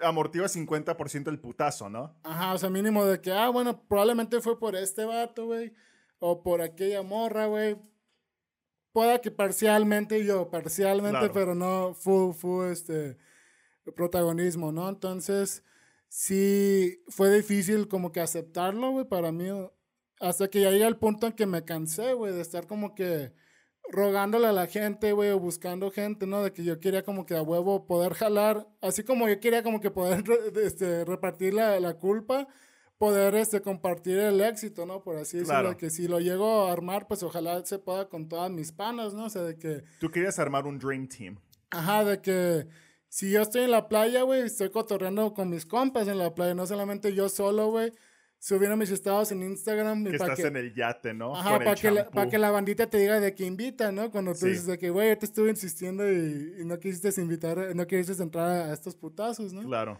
amortiva 0.00 0.46
50% 0.48 1.28
el 1.28 1.38
putazo, 1.38 1.90
¿no? 1.90 2.16
Ajá, 2.22 2.54
o 2.54 2.58
sea, 2.58 2.70
mínimo 2.70 3.04
de 3.04 3.20
que, 3.20 3.30
ah, 3.30 3.50
bueno, 3.50 3.82
probablemente 3.86 4.40
fue 4.40 4.58
por 4.58 4.74
este 4.74 5.04
vato, 5.04 5.44
güey. 5.44 5.74
O 6.18 6.42
por 6.42 6.62
aquella 6.62 7.02
morra, 7.02 7.44
güey. 7.44 7.76
Pueda 8.92 9.20
que 9.20 9.30
parcialmente 9.30 10.24
yo, 10.24 10.50
parcialmente, 10.50 11.18
Claro. 11.18 11.32
pero 11.32 11.54
no 11.54 11.94
full, 11.94 12.32
full, 12.34 12.66
este, 12.66 13.18
protagonismo, 13.96 14.72
¿no? 14.72 14.88
Entonces, 14.88 15.62
sí, 16.08 17.02
fue 17.08 17.34
difícil 17.34 17.88
como 17.88 18.12
que 18.12 18.20
aceptarlo, 18.20 18.90
güey, 18.90 19.04
para 19.04 19.32
mí. 19.32 19.48
Hasta 20.20 20.48
que 20.48 20.60
ya 20.60 20.70
llega 20.70 20.86
el 20.88 20.96
punto 20.98 21.26
en 21.26 21.32
que 21.32 21.46
me 21.46 21.64
cansé, 21.64 22.12
güey, 22.14 22.32
de 22.34 22.40
estar 22.42 22.66
como 22.66 22.94
que 22.94 23.32
rogándole 23.90 24.46
a 24.46 24.52
la 24.52 24.66
gente, 24.66 25.12
güey, 25.12 25.30
o 25.30 25.40
buscando 25.40 25.90
gente, 25.90 26.26
¿no? 26.26 26.42
De 26.42 26.52
que 26.52 26.62
yo 26.64 26.78
quería 26.80 27.02
como 27.04 27.26
que 27.26 27.34
a 27.36 27.42
huevo 27.42 27.86
poder 27.86 28.14
jalar, 28.14 28.68
así 28.80 29.02
como 29.02 29.28
yo 29.28 29.40
quería 29.40 29.62
como 29.62 29.80
que 29.80 29.90
poder 29.90 30.22
este, 30.62 31.04
repartir 31.04 31.54
la, 31.54 31.80
la 31.80 31.94
culpa, 31.94 32.46
poder 33.00 33.34
este, 33.34 33.62
compartir 33.62 34.18
el 34.18 34.42
éxito, 34.42 34.84
¿no? 34.84 35.02
Por 35.02 35.16
así 35.16 35.38
decirlo, 35.38 35.54
Claro. 35.54 35.68
de 35.70 35.76
que 35.78 35.88
si 35.88 36.06
lo 36.06 36.20
llego 36.20 36.66
a 36.68 36.72
armar, 36.72 37.08
pues 37.08 37.22
ojalá 37.22 37.64
se 37.64 37.78
pueda 37.78 38.10
con 38.10 38.28
todas 38.28 38.50
mis 38.50 38.72
panas, 38.72 39.14
¿no? 39.14 39.24
O 39.24 39.30
sea, 39.30 39.40
de 39.42 39.56
que, 39.56 39.82
Tú 39.98 40.10
querías 40.10 40.38
armar 40.38 40.66
un 40.66 40.78
Dream 40.78 41.08
Team. 41.08 41.38
ajá, 41.70 42.04
de 42.04 42.20
que 42.20 42.66
si 43.08 43.30
yo 43.30 43.40
estoy 43.40 43.62
en 43.62 43.70
la 43.70 43.88
playa, 43.88 44.20
güey, 44.22 44.42
estoy 44.42 44.68
cotorreando 44.68 45.32
con 45.32 45.48
mis 45.48 45.64
compas 45.64 46.08
en 46.08 46.18
la 46.18 46.34
playa, 46.34 46.54
no 46.54 46.66
solamente 46.66 47.14
yo 47.14 47.30
solo, 47.30 47.70
güey, 47.70 47.90
subiendo 48.38 48.76
mis 48.76 48.90
estados 48.90 49.32
en 49.32 49.44
Instagram. 49.44 50.02
y 50.06 50.10
Que 50.10 50.16
estás 50.16 50.36
que- 50.38 50.46
en 50.48 50.56
el 50.56 50.74
yate, 50.74 51.14
¿no? 51.14 51.34
Ajá, 51.34 51.56
para 51.58 51.74
que, 51.76 51.90
la, 51.90 52.10
pa' 52.10 52.28
que 52.28 52.36
la 52.36 52.50
bandita 52.50 52.86
te 52.86 52.98
diga 52.98 53.18
de 53.18 53.34
que 53.34 53.46
invita, 53.46 53.92
¿no? 53.92 54.10
Cuando 54.10 54.32
tú 54.32 54.40
Sí. 54.40 54.48
dices 54.48 54.66
de 54.66 54.78
que, 54.78 54.90
güey, 54.90 55.08
yo 55.08 55.16
te 55.18 55.24
estuve 55.24 55.48
insistiendo 55.48 56.06
y, 56.06 56.56
y 56.60 56.64
no 56.66 56.78
quisiste 56.78 57.18
invitar, 57.22 57.74
no 57.74 57.86
quisiste 57.86 58.22
entrar 58.22 58.68
a 58.68 58.72
estos 58.74 58.94
putazos, 58.94 59.54
¿no? 59.54 59.62
Claro. 59.62 59.98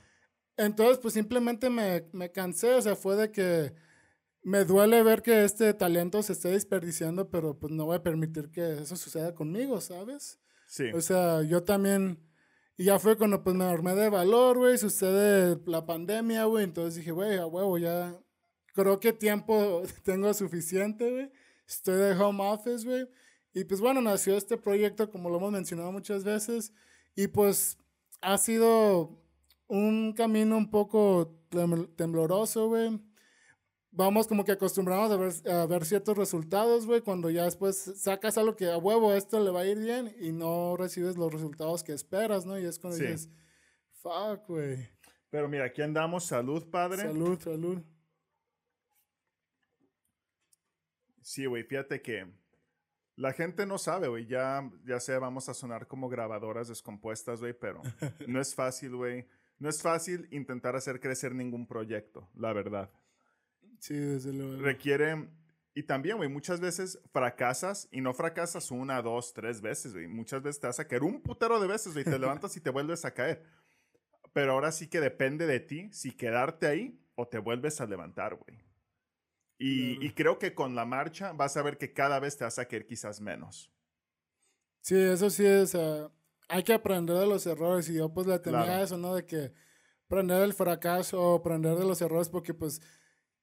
Entonces, 0.61 0.99
pues 0.99 1.15
simplemente 1.15 1.71
me, 1.71 2.05
me 2.13 2.31
cansé, 2.31 2.75
o 2.75 2.83
sea, 2.83 2.95
fue 2.95 3.17
de 3.17 3.33
que 3.33 3.73
me 4.43 4.67
duele 4.67 5.03
ver 5.03 5.23
que 5.23 5.43
este 5.45 5.73
talento 5.73 6.23
se 6.23 6.35
esté 6.35 6.49
desperdiciando, 6.49 7.31
pero 7.31 7.59
pues 7.59 7.73
no 7.73 7.87
voy 7.87 7.97
a 7.97 8.03
permitir 8.03 8.51
que 8.51 8.75
eso 8.75 8.95
suceda 8.95 9.35
conmigo, 9.35 9.81
¿sabes? 9.81 10.39
Sí. 10.67 10.85
O 10.93 11.01
sea, 11.01 11.43
yo 11.43 11.63
también, 11.63 12.21
y 12.77 12.85
ya 12.85 12.99
fue 12.99 13.17
cuando 13.17 13.43
pues 13.43 13.57
me 13.57 13.65
armé 13.65 13.95
de 13.95 14.11
valor, 14.11 14.59
güey, 14.59 14.77
sucede 14.77 15.59
la 15.65 15.87
pandemia, 15.87 16.45
güey, 16.45 16.65
entonces 16.65 16.97
dije, 16.97 17.11
güey, 17.11 17.39
a 17.39 17.47
huevo, 17.47 17.79
ya 17.79 18.21
creo 18.75 19.01
que 19.01 19.15
tiempo 19.15 19.81
tengo 20.05 20.33
suficiente, 20.35 21.11
güey. 21.11 21.33
Estoy 21.67 21.97
de 21.97 22.13
home 22.13 22.45
office, 22.47 22.87
güey. 22.87 23.09
Y 23.55 23.65
pues 23.65 23.81
bueno, 23.81 24.03
nació 24.03 24.37
este 24.37 24.59
proyecto, 24.59 25.11
como 25.11 25.31
lo 25.31 25.39
hemos 25.39 25.53
mencionado 25.53 25.91
muchas 25.91 26.23
veces, 26.23 26.75
y 27.17 27.29
pues 27.29 27.79
ha 28.21 28.37
sido 28.37 29.21
un 29.71 30.13
camino 30.13 30.57
un 30.57 30.69
poco 30.69 31.33
tembloroso, 31.97 32.69
güey. 32.69 33.01
Vamos 33.93 34.27
como 34.27 34.45
que 34.45 34.53
acostumbramos 34.53 35.11
a 35.11 35.17
ver, 35.17 35.33
a 35.53 35.67
ver 35.67 35.85
ciertos 35.85 36.17
resultados, 36.17 36.87
güey, 36.87 37.01
cuando 37.01 37.31
ya 37.31 37.45
después 37.45 37.77
sacas 37.97 38.37
algo 38.39 38.55
que 38.55 38.71
a 38.71 38.79
huevo 38.79 39.15
esto 39.15 39.43
le 39.43 39.51
va 39.51 39.61
a 39.61 39.67
ir 39.67 39.79
bien 39.79 40.15
y 40.21 40.33
no 40.33 40.77
recibes 40.77 41.17
los 41.17 41.33
resultados 41.33 41.83
que 41.83 41.93
esperas, 41.93 42.47
¿no? 42.47 42.59
Y 42.59 42.67
es 42.67 42.79
cuando 42.79 42.99
dices, 42.99 43.31
fuck, 43.93 44.47
güey. 44.49 44.89
Pero 45.31 45.49
mira, 45.49 45.65
aquí 45.67 45.83
andamos, 45.83 46.25
salud, 46.25 46.69
padre. 46.69 47.03
Salud, 47.03 47.41
salud. 47.41 47.83
Sí, 51.23 51.47
güey, 51.47 51.63
fíjate 51.63 52.03
que 52.03 52.27
la 53.15 53.33
gente 53.33 53.67
no 53.67 53.79
sabe, 53.79 54.09
güey. 54.09 54.27
Ya, 54.27 54.69
ya 54.85 54.99
sé, 54.99 55.17
vamos 55.19 55.49
a 55.49 55.55
sonar 55.55 55.87
como 55.87 56.09
grabadoras 56.09 56.69
descompuestas, 56.69 57.41
güey, 57.41 57.53
pero 57.53 57.83
no 58.27 58.41
es 58.41 58.55
fácil, 58.55 58.97
güey. 58.97 59.27
No 59.61 59.69
es 59.69 59.83
fácil 59.83 60.27
intentar 60.31 60.75
hacer 60.75 61.01
crecer 61.01 61.35
ningún 61.35 61.67
proyecto, 61.67 62.29
la 62.35 62.53
verdad. 62.53 62.91
Sí, 63.79 63.95
desde 63.95 64.33
luego. 64.33 64.63
Requiere. 64.63 65.29
Y 65.75 65.83
también, 65.85 66.17
güey, 66.17 66.29
muchas 66.29 66.61
veces 66.61 66.99
fracasas 67.13 67.87
y 67.93 68.01
no 68.01 68.13
fracasas 68.15 68.71
una, 68.71 69.01
dos, 69.03 69.35
tres 69.35 69.61
veces, 69.61 69.93
güey. 69.93 70.09
Muchas 70.09 70.43
veces 70.43 70.61
te 70.61 70.67
vas 70.67 70.81
a 70.81 70.89
caer 70.89 71.03
un 71.03 71.21
putero 71.21 71.61
de 71.61 71.69
veces, 71.69 71.93
güey. 71.93 72.05
Te 72.05 72.19
levantas 72.19 72.57
y 72.57 72.61
te 72.61 72.71
vuelves 72.71 73.05
a 73.05 73.13
caer. 73.13 73.45
Pero 74.33 74.53
ahora 74.53 74.73
sí 74.73 74.89
que 74.89 74.99
depende 74.99 75.47
de 75.47 75.61
ti 75.61 75.93
si 75.93 76.13
quedarte 76.13 76.67
ahí 76.67 76.99
o 77.15 77.29
te 77.29 77.39
vuelves 77.39 77.81
a 77.83 77.87
levantar, 77.87 78.37
güey. 78.37 78.59
Y, 79.63 80.11
creo 80.13 80.39
que 80.39 80.55
con 80.55 80.75
la 80.75 80.87
marcha 80.87 81.35
vas 81.35 81.55
a 81.59 81.63
ver 81.63 81.77
que 81.77 81.93
cada 81.93 82.19
vez 82.19 82.39
te 82.39 82.45
vas 82.45 82.59
a 82.59 82.65
caer 82.65 82.87
quizás 82.87 83.21
menos. 83.21 83.71
Sí, 84.81 84.97
eso 84.97 85.29
sí 85.29 85.45
es. 85.45 85.75
Ah, 85.75 86.11
hay 86.51 86.63
que 86.65 86.75
aprender 86.75 87.17
de 87.17 87.27
los 87.27 87.47
errores. 87.47 87.89
Y 87.89 87.95
yo, 87.95 88.13
pues, 88.13 88.27
le 88.27 88.39
tenía 88.39 88.83
eso, 88.83 88.99
¿no? 88.99 89.15
De 89.15 89.25
que 89.25 89.53
aprender 90.07 90.41
del 90.41 90.53
fracaso 90.53 91.21
o 91.21 91.37
aprender 91.37 91.77
de 91.77 91.85
los 91.85 92.03
errores, 92.03 92.29
porque, 92.29 92.53
pues, 92.53 92.81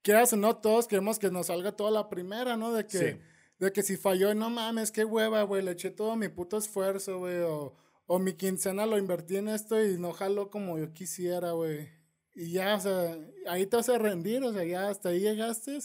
quieras 0.02 0.34
o 0.34 0.38
no, 0.38 0.58
todos 0.58 0.88
queremos 0.88 1.18
que 1.18 1.32
nos 1.32 1.48
salga 1.48 1.72
toda 1.72 1.92
la 1.92 2.10
primera, 2.10 2.58
¿no? 2.58 2.74
De 2.74 2.86
que, 2.86 3.22
de 3.60 3.72
que 3.72 3.84
si 3.84 3.98
falló, 3.98 4.34
no 4.36 4.50
mames, 4.50 4.92
qué 4.92 5.06
hueva, 5.06 5.44
güey, 5.44 5.64
le 5.64 5.72
eché 5.72 5.90
todo 5.90 6.16
mi 6.16 6.30
puto 6.30 6.58
esfuerzo, 6.58 7.20
güey, 7.20 7.40
o, 7.40 7.76
o 8.06 8.20
mi 8.20 8.34
quincena 8.34 8.86
lo 8.86 8.98
invertí 8.98 9.38
en 9.38 9.48
esto 9.48 9.84
y 9.84 9.98
no 9.98 10.12
jaló 10.14 10.50
como 10.50 10.78
yo 10.78 10.94
quisiera, 10.94 11.52
güey. 11.52 11.90
Y 12.36 12.52
ya, 12.52 12.76
o 12.76 12.80
sea, 12.80 13.18
ahí 13.48 13.66
te 13.66 13.78
vas 13.78 13.90
a 13.90 13.98
rendir, 13.98 14.44
o 14.44 14.54
sea, 14.54 14.64
ya 14.64 14.90
hasta 14.90 15.10
ahí 15.10 15.22
llegaste 15.22 15.80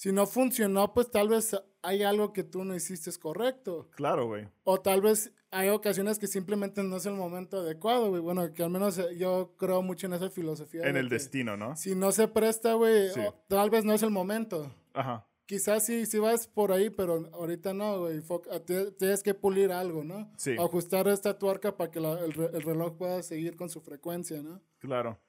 si 0.00 0.12
no 0.12 0.26
funcionó, 0.26 0.94
pues 0.94 1.10
tal 1.10 1.28
vez 1.28 1.54
hay 1.82 2.04
algo 2.04 2.32
que 2.32 2.42
tú 2.42 2.64
no 2.64 2.74
hiciste 2.74 3.10
correcto. 3.20 3.90
Claro, 3.94 4.28
güey. 4.28 4.48
O 4.64 4.80
tal 4.80 5.02
vez 5.02 5.30
hay 5.50 5.68
ocasiones 5.68 6.18
que 6.18 6.26
simplemente 6.26 6.82
no 6.82 6.96
es 6.96 7.04
el 7.04 7.12
momento 7.12 7.58
adecuado, 7.58 8.08
güey. 8.08 8.22
Bueno, 8.22 8.50
que 8.54 8.62
al 8.62 8.70
menos 8.70 8.96
eh, 8.96 9.18
yo 9.18 9.54
creo 9.58 9.82
mucho 9.82 10.06
en 10.06 10.14
esa 10.14 10.30
filosofía. 10.30 10.88
En 10.88 10.96
el 10.96 11.10
destino, 11.10 11.58
¿no? 11.58 11.76
Si 11.76 11.94
no 11.94 12.12
se 12.12 12.28
presta, 12.28 12.72
güey, 12.72 13.10
tal 13.46 13.68
vez 13.68 13.84
no 13.84 13.92
es 13.92 14.02
el 14.02 14.08
momento. 14.08 14.74
Ajá. 14.94 15.28
Quizás 15.44 15.84
sí, 15.84 16.06
sí 16.06 16.18
vas 16.18 16.48
por 16.48 16.72
ahí, 16.72 16.88
pero 16.88 17.28
ahorita 17.34 17.74
no, 17.74 17.98
güey. 17.98 18.22
Tienes 18.96 19.22
que 19.22 19.34
pulir 19.34 19.70
algo, 19.70 20.02
¿no? 20.02 20.32
Sí. 20.38 20.56
Ajustar 20.58 21.08
esta 21.08 21.38
tuerca 21.38 21.76
para 21.76 21.90
que 21.90 21.98
el, 21.98 22.06
el 22.06 22.62
reloj 22.62 22.96
pueda 22.96 23.22
seguir 23.22 23.54
con 23.54 23.68
su 23.68 23.82
frecuencia, 23.82 24.42
¿no? 24.42 24.62
Claro. 24.78 25.20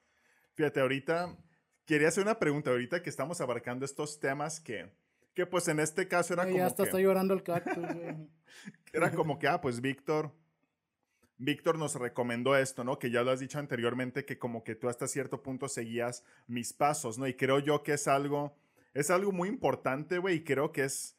Fíjate, 0.54 0.80
ahorita 0.80 1.36
quería 1.86 2.08
hacer 2.08 2.22
una 2.22 2.38
pregunta 2.38 2.70
ahorita 2.70 3.02
que 3.02 3.10
estamos 3.10 3.40
abarcando 3.40 3.84
estos 3.84 4.20
temas 4.20 4.60
que, 4.60 4.90
que 5.34 5.46
pues 5.46 5.68
en 5.68 5.80
este 5.80 6.08
caso 6.08 6.34
era 6.34 6.44
como 6.44 6.56
ya 6.56 6.66
hasta 6.66 6.84
está 6.84 7.00
llorando 7.00 7.34
el 7.34 7.42
cactus. 7.42 7.84
era 8.92 9.10
como 9.12 9.38
que, 9.38 9.48
ah, 9.48 9.60
pues 9.60 9.80
Víctor, 9.80 10.32
Víctor 11.38 11.78
nos 11.78 11.94
recomendó 11.96 12.56
esto, 12.56 12.84
¿no? 12.84 12.98
Que 12.98 13.10
ya 13.10 13.22
lo 13.22 13.30
has 13.30 13.40
dicho 13.40 13.58
anteriormente, 13.58 14.24
que 14.24 14.38
como 14.38 14.62
que 14.62 14.74
tú 14.74 14.88
hasta 14.88 15.08
cierto 15.08 15.42
punto 15.42 15.68
seguías 15.68 16.24
mis 16.46 16.72
pasos, 16.72 17.18
¿no? 17.18 17.26
Y 17.26 17.34
creo 17.34 17.58
yo 17.58 17.82
que 17.82 17.94
es 17.94 18.06
algo, 18.06 18.56
es 18.94 19.10
algo 19.10 19.32
muy 19.32 19.48
importante, 19.48 20.18
güey, 20.18 20.36
y 20.36 20.44
creo 20.44 20.72
que 20.72 20.84
es 20.84 21.16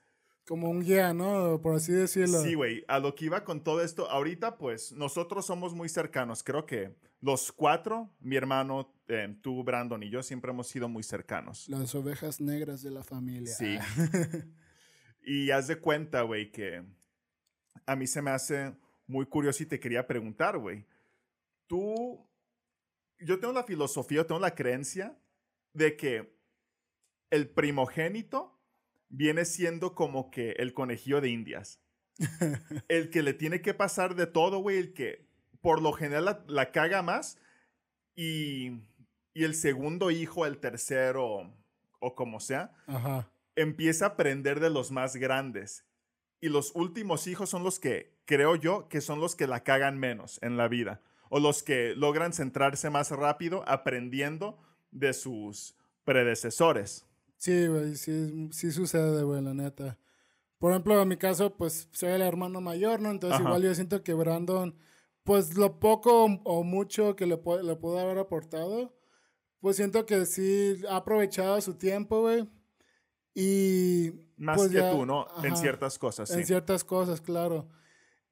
como 0.47 0.69
un 0.69 0.81
guía, 0.81 1.13
¿no? 1.13 1.61
Por 1.61 1.75
así 1.75 1.93
decirlo. 1.93 2.41
Sí, 2.41 2.53
güey. 2.53 2.83
A 2.87 2.99
lo 2.99 3.15
que 3.15 3.25
iba 3.25 3.45
con 3.45 3.63
todo 3.63 3.81
esto, 3.81 4.09
ahorita 4.09 4.57
pues 4.57 4.91
nosotros 4.91 5.45
somos 5.45 5.73
muy 5.73 5.87
cercanos. 5.87 6.43
Creo 6.43 6.65
que 6.65 6.95
los 7.21 7.53
cuatro, 7.53 8.09
mi 8.19 8.35
hermano, 8.35 8.93
eh, 9.07 9.35
tú, 9.41 9.63
Brandon 9.63 10.01
y 10.03 10.09
yo, 10.09 10.23
siempre 10.23 10.51
hemos 10.51 10.67
sido 10.67 10.87
muy 10.89 11.03
cercanos. 11.03 11.67
Las 11.69 11.93
ovejas 11.95 12.39
negras 12.39 12.81
de 12.81 12.91
la 12.91 13.03
familia. 13.03 13.53
Sí. 13.53 13.77
y 15.21 15.51
haz 15.51 15.67
de 15.67 15.79
cuenta, 15.79 16.21
güey, 16.21 16.51
que 16.51 16.83
a 17.85 17.95
mí 17.95 18.07
se 18.07 18.21
me 18.21 18.31
hace 18.31 18.75
muy 19.07 19.25
curioso 19.25 19.63
y 19.63 19.65
te 19.65 19.79
quería 19.79 20.07
preguntar, 20.07 20.57
güey. 20.57 20.85
Tú, 21.67 22.27
yo 23.19 23.39
tengo 23.39 23.53
la 23.53 23.63
filosofía, 23.63 24.25
tengo 24.25 24.39
la 24.39 24.55
creencia 24.55 25.17
de 25.73 25.97
que 25.97 26.37
el 27.29 27.49
primogénito 27.49 28.59
viene 29.09 29.45
siendo 29.45 29.95
como 29.95 30.31
que 30.31 30.51
el 30.51 30.73
conejillo 30.73 31.21
de 31.21 31.29
indias. 31.29 31.79
el 32.87 33.09
que 33.09 33.23
le 33.23 33.33
tiene 33.33 33.61
que 33.61 33.73
pasar 33.73 34.15
de 34.15 34.27
todo, 34.27 34.59
güey, 34.59 34.77
el 34.77 34.93
que 34.93 35.27
por 35.61 35.81
lo 35.81 35.93
general 35.93 36.43
la, 36.47 36.71
caga 36.71 37.01
más 37.01 37.37
y, 38.15 38.81
y, 39.33 39.43
el 39.43 39.55
segundo 39.55 40.11
hijo, 40.11 40.45
el 40.45 40.57
tercero 40.59 41.51
o 41.99 42.15
como 42.15 42.39
sea, 42.39 42.73
empieza 43.55 44.05
a 44.05 44.09
aprender 44.09 44.59
de 44.59 44.69
los 44.69 44.91
más 44.91 45.15
grandes. 45.15 45.85
Y 46.41 46.49
los 46.49 46.75
últimos 46.75 47.27
hijos 47.27 47.49
son 47.49 47.63
los 47.63 47.79
que, 47.79 48.17
creo 48.25 48.55
yo, 48.55 48.89
que 48.89 48.99
son 48.99 49.21
los 49.21 49.35
que 49.35 49.47
la 49.47 49.63
cagan 49.63 49.97
menos 49.97 50.39
en 50.41 50.57
la 50.57 50.67
vida. 50.67 51.01
O 51.29 51.39
los 51.39 51.63
que 51.63 51.95
logran 51.95 52.33
centrarse 52.33 52.89
más 52.89 53.11
rápido 53.11 53.63
aprendiendo 53.67 54.59
de 54.91 55.13
sus 55.13 55.75
predecesores. 56.03 57.05
Sí, 57.37 57.67
güey, 57.67 57.95
sí, 57.95 58.49
sí 58.51 58.71
sucede, 58.71 59.23
güey, 59.23 59.41
la 59.41 59.53
neta. 59.53 59.97
Por 60.59 60.71
ejemplo, 60.71 61.01
en 61.01 61.07
mi 61.07 61.17
caso, 61.17 61.55
pues 61.55 61.89
soy 61.91 62.11
el 62.11 62.21
hermano 62.21 62.61
mayor, 62.61 63.01
¿no? 63.01 63.11
Entonces 63.11 63.39
igual 63.41 63.63
yo 63.63 63.75
siento 63.75 64.03
que 64.03 64.13
Brandon, 64.13 64.75
pues 65.23 65.57
lo 65.57 65.79
poco 65.79 66.25
o 66.25 66.63
mucho 66.63 67.15
que 67.15 67.25
le, 67.25 67.35
le 67.35 67.75
pudo 67.75 67.99
haber 67.99 68.17
aportado, 68.17 68.93
pues 69.63 69.77
siento 69.77 70.05
que 70.05 70.25
sí 70.25 70.75
ha 70.89 70.97
aprovechado 70.97 71.61
su 71.61 71.75
tiempo, 71.75 72.19
güey. 72.19 72.45
Y... 73.33 74.11
Más 74.35 74.57
pues 74.57 74.71
que 74.71 74.81
tú, 74.81 75.05
¿no? 75.05 75.25
en 75.41 75.55
ciertas 75.55 75.97
cosas, 75.97 76.27
sí. 76.27 76.39
En 76.39 76.45
ciertas 76.45 76.83
cosas, 76.83 77.21
claro. 77.21 77.69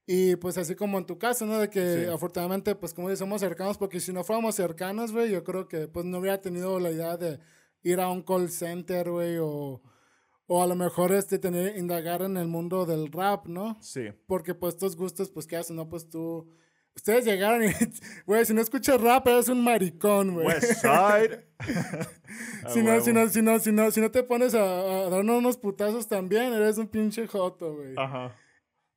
Y 0.05 0.35
pues 0.35 0.57
así 0.57 0.75
como 0.75 0.97
en 0.97 1.05
tu 1.05 1.17
caso, 1.17 1.45
¿no? 1.45 1.57
De 1.57 1.69
que 1.69 2.09
afortunadamente, 2.13 2.75
pues 2.75 2.93
como 2.93 3.07
dices, 3.07 3.19
somos 3.19 3.39
cercanos, 3.39 3.77
porque 3.77 4.01
si 4.01 4.11
no 4.11 4.25
fuéramos 4.25 4.55
cercanos, 4.55 5.13
güey, 5.13 5.31
yo 5.31 5.45
creo 5.45 5.69
que 5.69 5.87
pues 5.87 6.05
no 6.05 6.17
hubiera 6.17 6.41
tenido 6.41 6.77
la 6.81 6.91
idea 6.91 7.15
de 7.15 7.39
ir 7.81 8.01
a 8.01 8.09
un 8.09 8.23
call 8.23 8.49
center, 8.49 9.09
güey, 9.09 9.37
o, 9.37 9.81
o 10.47 10.61
a 10.61 10.67
lo 10.67 10.75
mejor 10.75 11.13
este 11.13 11.39
tener, 11.39 11.77
indagar 11.77 12.23
en 12.23 12.35
el 12.35 12.47
mundo 12.47 12.85
del 12.85 13.09
rap, 13.09 13.47
¿no? 13.47 13.77
Sí. 13.79 14.09
Porque 14.27 14.53
pues 14.53 14.73
estos 14.73 14.97
gustos, 14.97 15.31
pues 15.31 15.47
¿qué 15.47 15.55
hacen? 15.55 15.77
No, 15.77 15.87
pues 15.87 16.09
tú... 16.09 16.51
Ustedes 16.95 17.25
llegaron 17.25 17.63
y, 17.63 17.67
güey, 18.25 18.45
si 18.45 18.53
no 18.53 18.61
escuchas 18.61 18.99
rap, 18.99 19.27
eres 19.27 19.49
un 19.49 19.63
maricón, 19.63 20.33
güey. 20.33 20.47
West 20.47 20.73
Side. 20.81 21.47
si, 22.73 22.83
no, 22.83 23.01
si, 23.01 23.13
no, 23.13 23.29
si, 23.29 23.41
no, 23.41 23.59
si, 23.59 23.71
no, 23.71 23.91
si 23.91 24.01
no 24.01 24.11
te 24.11 24.23
pones 24.23 24.53
a, 24.53 24.61
a 25.05 25.09
darnos 25.09 25.37
unos 25.39 25.57
putazos 25.57 26.07
también, 26.07 26.53
eres 26.53 26.77
un 26.77 26.87
pinche 26.87 27.27
joto, 27.27 27.75
güey. 27.75 27.93
Ajá. 27.97 28.35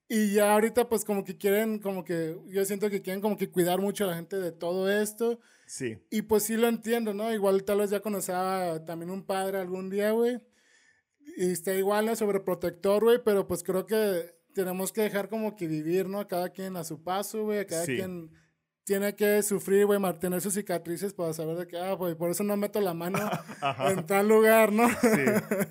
Y 0.08 0.34
ya 0.34 0.52
ahorita 0.52 0.88
pues 0.88 1.04
como 1.04 1.24
que 1.24 1.38
quieren, 1.38 1.78
como 1.78 2.04
que 2.04 2.38
yo 2.46 2.64
siento 2.64 2.90
que 2.90 3.00
quieren 3.00 3.22
como 3.22 3.36
que 3.36 3.50
cuidar 3.50 3.80
mucho 3.80 4.04
a 4.04 4.08
la 4.08 4.16
gente 4.16 4.36
de 4.36 4.52
todo 4.52 4.90
esto. 4.90 5.40
Sí. 5.66 5.98
Y 6.10 6.22
pues 6.22 6.42
sí 6.42 6.56
lo 6.56 6.68
entiendo, 6.68 7.14
¿no? 7.14 7.32
Igual 7.32 7.64
tal 7.64 7.78
vez 7.78 7.90
ya 7.90 8.00
conocía 8.00 8.84
también 8.86 9.10
un 9.10 9.24
padre 9.24 9.58
algún 9.58 9.88
día, 9.88 10.10
güey. 10.10 10.40
Y 11.36 11.50
está 11.50 11.74
igual, 11.74 12.04
¿no? 12.06 12.14
Sobreprotector, 12.14 13.02
güey, 13.02 13.18
pero 13.24 13.48
pues 13.48 13.62
creo 13.62 13.86
que 13.86 14.36
tenemos 14.54 14.92
que 14.92 15.02
dejar 15.02 15.28
como 15.28 15.56
que 15.56 15.66
vivir, 15.66 16.08
¿no? 16.08 16.26
Cada 16.26 16.48
quien 16.50 16.76
a 16.76 16.84
su 16.84 17.02
paso, 17.02 17.44
güey. 17.44 17.66
Cada 17.66 17.84
quien 17.84 18.30
tiene 18.84 19.14
que 19.14 19.42
sufrir, 19.42 19.86
güey, 19.86 19.98
mantener 19.98 20.40
sus 20.40 20.54
cicatrices 20.54 21.12
para 21.12 21.32
saber 21.32 21.56
de 21.56 21.66
que, 21.66 21.76
ah, 21.76 21.94
güey, 21.94 22.14
por 22.14 22.30
eso 22.30 22.44
no 22.44 22.56
meto 22.56 22.80
la 22.80 22.94
mano 22.94 23.18
en 23.90 24.06
tal 24.06 24.28
lugar, 24.28 24.72
¿no? 24.72 24.88
Sí. 24.88 25.24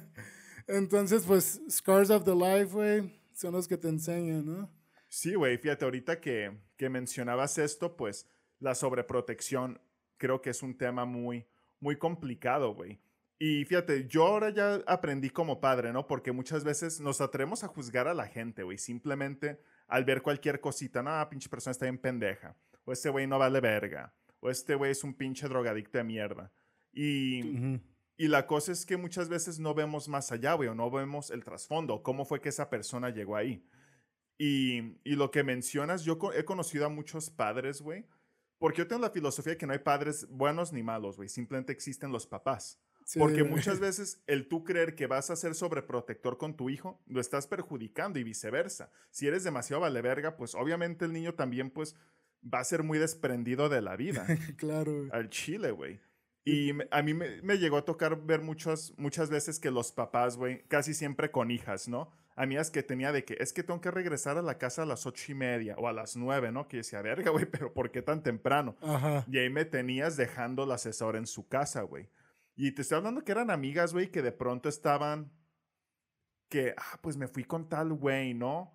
Entonces, 0.67 1.24
pues, 1.26 1.62
Scars 1.69 2.10
of 2.10 2.24
the 2.24 2.36
Life, 2.36 2.74
güey 2.74 3.24
son 3.34 3.54
los 3.54 3.67
que 3.67 3.78
te 3.78 3.89
enseñan, 3.89 4.46
¿no? 4.46 4.72
Sí, 5.10 5.36
güey, 5.36 5.58
fíjate, 5.58 5.86
ahorita 5.86 6.19
que, 6.19 6.58
que 6.78 6.89
mencionabas 6.89 7.58
esto, 7.58 7.96
pues 7.96 8.28
la 8.60 8.74
sobreprotección 8.76 9.82
creo 10.17 10.41
que 10.41 10.50
es 10.52 10.63
un 10.63 10.78
tema 10.78 11.06
muy, 11.06 11.46
muy 11.80 11.98
complicado, 11.98 12.74
güey. 12.74 13.00
Y 13.46 13.66
fíjate, 13.66 14.08
yo 14.08 14.26
ahora 14.26 14.52
ya 14.52 14.76
aprendí 14.88 15.30
como 15.30 15.60
padre, 15.60 15.92
¿no? 15.92 16.08
Porque 16.08 16.32
muchas 16.32 16.64
veces 16.64 17.02
nos 17.02 17.20
atrevemos 17.20 17.66
a 17.66 17.68
juzgar 17.68 18.08
a 18.08 18.14
la 18.14 18.26
gente, 18.26 18.64
güey. 18.64 18.78
Simplemente 18.78 19.60
al 19.86 20.06
ver 20.06 20.22
cualquier 20.22 20.62
cosita, 20.62 21.04
no, 21.04 21.12
pinche 21.30 21.50
persona 21.50 21.74
está 21.74 21.84
bien 21.84 21.98
pendeja. 21.98 22.56
O 22.86 22.94
este 22.94 23.10
güey 23.10 23.28
no 23.28 23.38
vale 23.38 23.60
verga. 23.60 24.14
O 24.40 24.50
este 24.50 24.76
güey 24.76 24.92
es 24.92 25.04
un 25.04 25.14
pinche 25.14 25.50
drogadicto 25.50 25.98
de 25.98 26.06
mierda. 26.06 26.54
Y, 26.94 27.82
y 28.16 28.30
la 28.30 28.48
cosa 28.48 28.72
es 28.72 28.86
que 28.86 28.96
muchas 28.96 29.28
veces 29.28 29.60
no 29.60 29.74
vemos 29.74 30.08
más 30.08 30.32
allá, 30.32 30.54
güey, 30.54 30.70
o 30.70 30.74
no 30.74 30.90
vemos 30.90 31.30
el 31.30 31.44
trasfondo, 31.44 32.02
cómo 32.02 32.24
fue 32.24 32.40
que 32.40 32.48
esa 32.48 32.70
persona 32.70 33.10
llegó 33.10 33.36
ahí. 33.36 33.68
Y, 34.38 35.02
y 35.04 35.18
lo 35.18 35.32
que 35.32 35.44
mencionas, 35.44 36.06
yo 36.06 36.18
he 36.34 36.46
conocido 36.46 36.86
a 36.86 36.90
muchos 36.90 37.30
padres, 37.30 37.82
güey, 37.82 38.06
Porque 38.58 38.78
yo 38.78 38.88
tengo 38.88 39.02
la 39.02 39.10
filosofía 39.10 39.52
de 39.52 39.58
que 39.58 39.68
no 39.68 39.74
hay 39.74 39.80
padres 39.80 40.30
buenos 40.30 40.72
ni 40.72 40.82
malos, 40.82 41.18
güey. 41.18 41.28
Simplemente 41.28 41.74
existen 41.74 42.10
los 42.10 42.26
papás. 42.26 42.80
Sí, 43.06 43.20
Porque 43.20 43.44
muchas 43.44 43.80
veces 43.80 44.22
el 44.28 44.48
tú 44.48 44.63
creer 44.63 44.96
que 44.96 45.08
vas 45.08 45.30
a 45.30 45.36
ser 45.36 45.56
sobreprotector 45.56 46.38
con 46.38 46.56
tu 46.56 46.70
hijo, 46.70 47.02
lo 47.06 47.20
estás 47.20 47.48
perjudicando 47.48 48.20
y 48.20 48.24
viceversa. 48.24 48.92
Si 49.12 49.28
eres 49.28 49.44
demasiado 49.44 49.82
vale 49.82 50.02
verga, 50.02 50.38
pues 50.38 50.56
obviamente 50.56 51.06
el 51.06 51.13
niño 51.13 51.34
también 51.34 51.70
pues 51.70 51.96
va 52.44 52.60
a 52.60 52.63
ser 52.63 52.84
muy 52.84 53.00
desprendido 53.00 53.70
de 53.70 53.82
la 53.82 53.96
vida. 53.96 54.26
claro, 54.58 54.98
güey. 54.98 55.10
al 55.12 55.30
chile, 55.30 55.72
güey. 55.72 56.00
Y 56.46 56.72
a 56.92 57.02
mí 57.02 57.13
me, 57.13 57.42
me 57.42 57.58
llegó 57.58 57.78
a 57.78 57.86
tocar 57.86 58.22
ver 58.26 58.42
muchos, 58.42 58.94
muchas 58.98 59.30
veces 59.30 59.60
que 59.60 59.72
los 59.72 59.94
papás, 59.94 60.36
güey, 60.36 60.63
casi 60.68 60.94
siempre 60.94 61.32
con 61.32 61.52
hijas, 61.52 61.88
¿no? 61.88 62.12
Amigas 62.36 62.72
que 62.72 62.84
tenía 62.84 63.12
de 63.12 63.24
que 63.24 63.38
es 63.39 63.54
que 63.54 63.63
tengo 63.63 63.80
que 63.80 63.92
regresar 63.92 64.38
a 64.38 64.42
la 64.42 64.58
casa 64.58 64.84
a 64.84 64.86
las 64.86 65.06
ocho 65.06 65.32
y 65.32 65.36
media 65.36 65.76
o 65.78 65.88
a 65.88 65.94
las 65.94 66.16
nueve, 66.16 66.52
¿no? 66.52 66.68
Que 66.68 66.78
yo 66.78 66.80
decía, 66.80 67.02
verga, 67.02 67.32
güey, 67.32 67.46
pero 67.46 67.72
¿por 67.74 67.92
qué 67.92 68.02
tan 68.02 68.24
temprano? 68.24 68.76
Ajá. 68.82 69.26
Y 69.32 69.38
ahí 69.38 69.50
me 69.50 69.66
tenías 69.66 70.18
dejando 70.18 70.66
la 70.66 70.76
asesora 70.76 71.18
en 71.18 71.28
su 71.28 71.48
casa, 71.48 71.84
güey. 71.84 72.10
Y 72.56 72.72
te 72.72 72.82
estoy 72.84 72.98
hablando 72.98 73.24
que 73.24 73.32
eran 73.32 73.50
amigas, 73.50 73.94
güey, 73.94 74.12
que 74.12 74.22
de 74.22 74.32
pronto 74.32 74.70
estaban 74.70 75.32
que, 76.50 76.76
ah, 76.78 77.00
pues 77.02 77.18
me 77.18 77.28
fui 77.28 77.44
con 77.44 77.68
tal 77.68 77.94
güey, 77.94 78.34
¿no? 78.34 78.74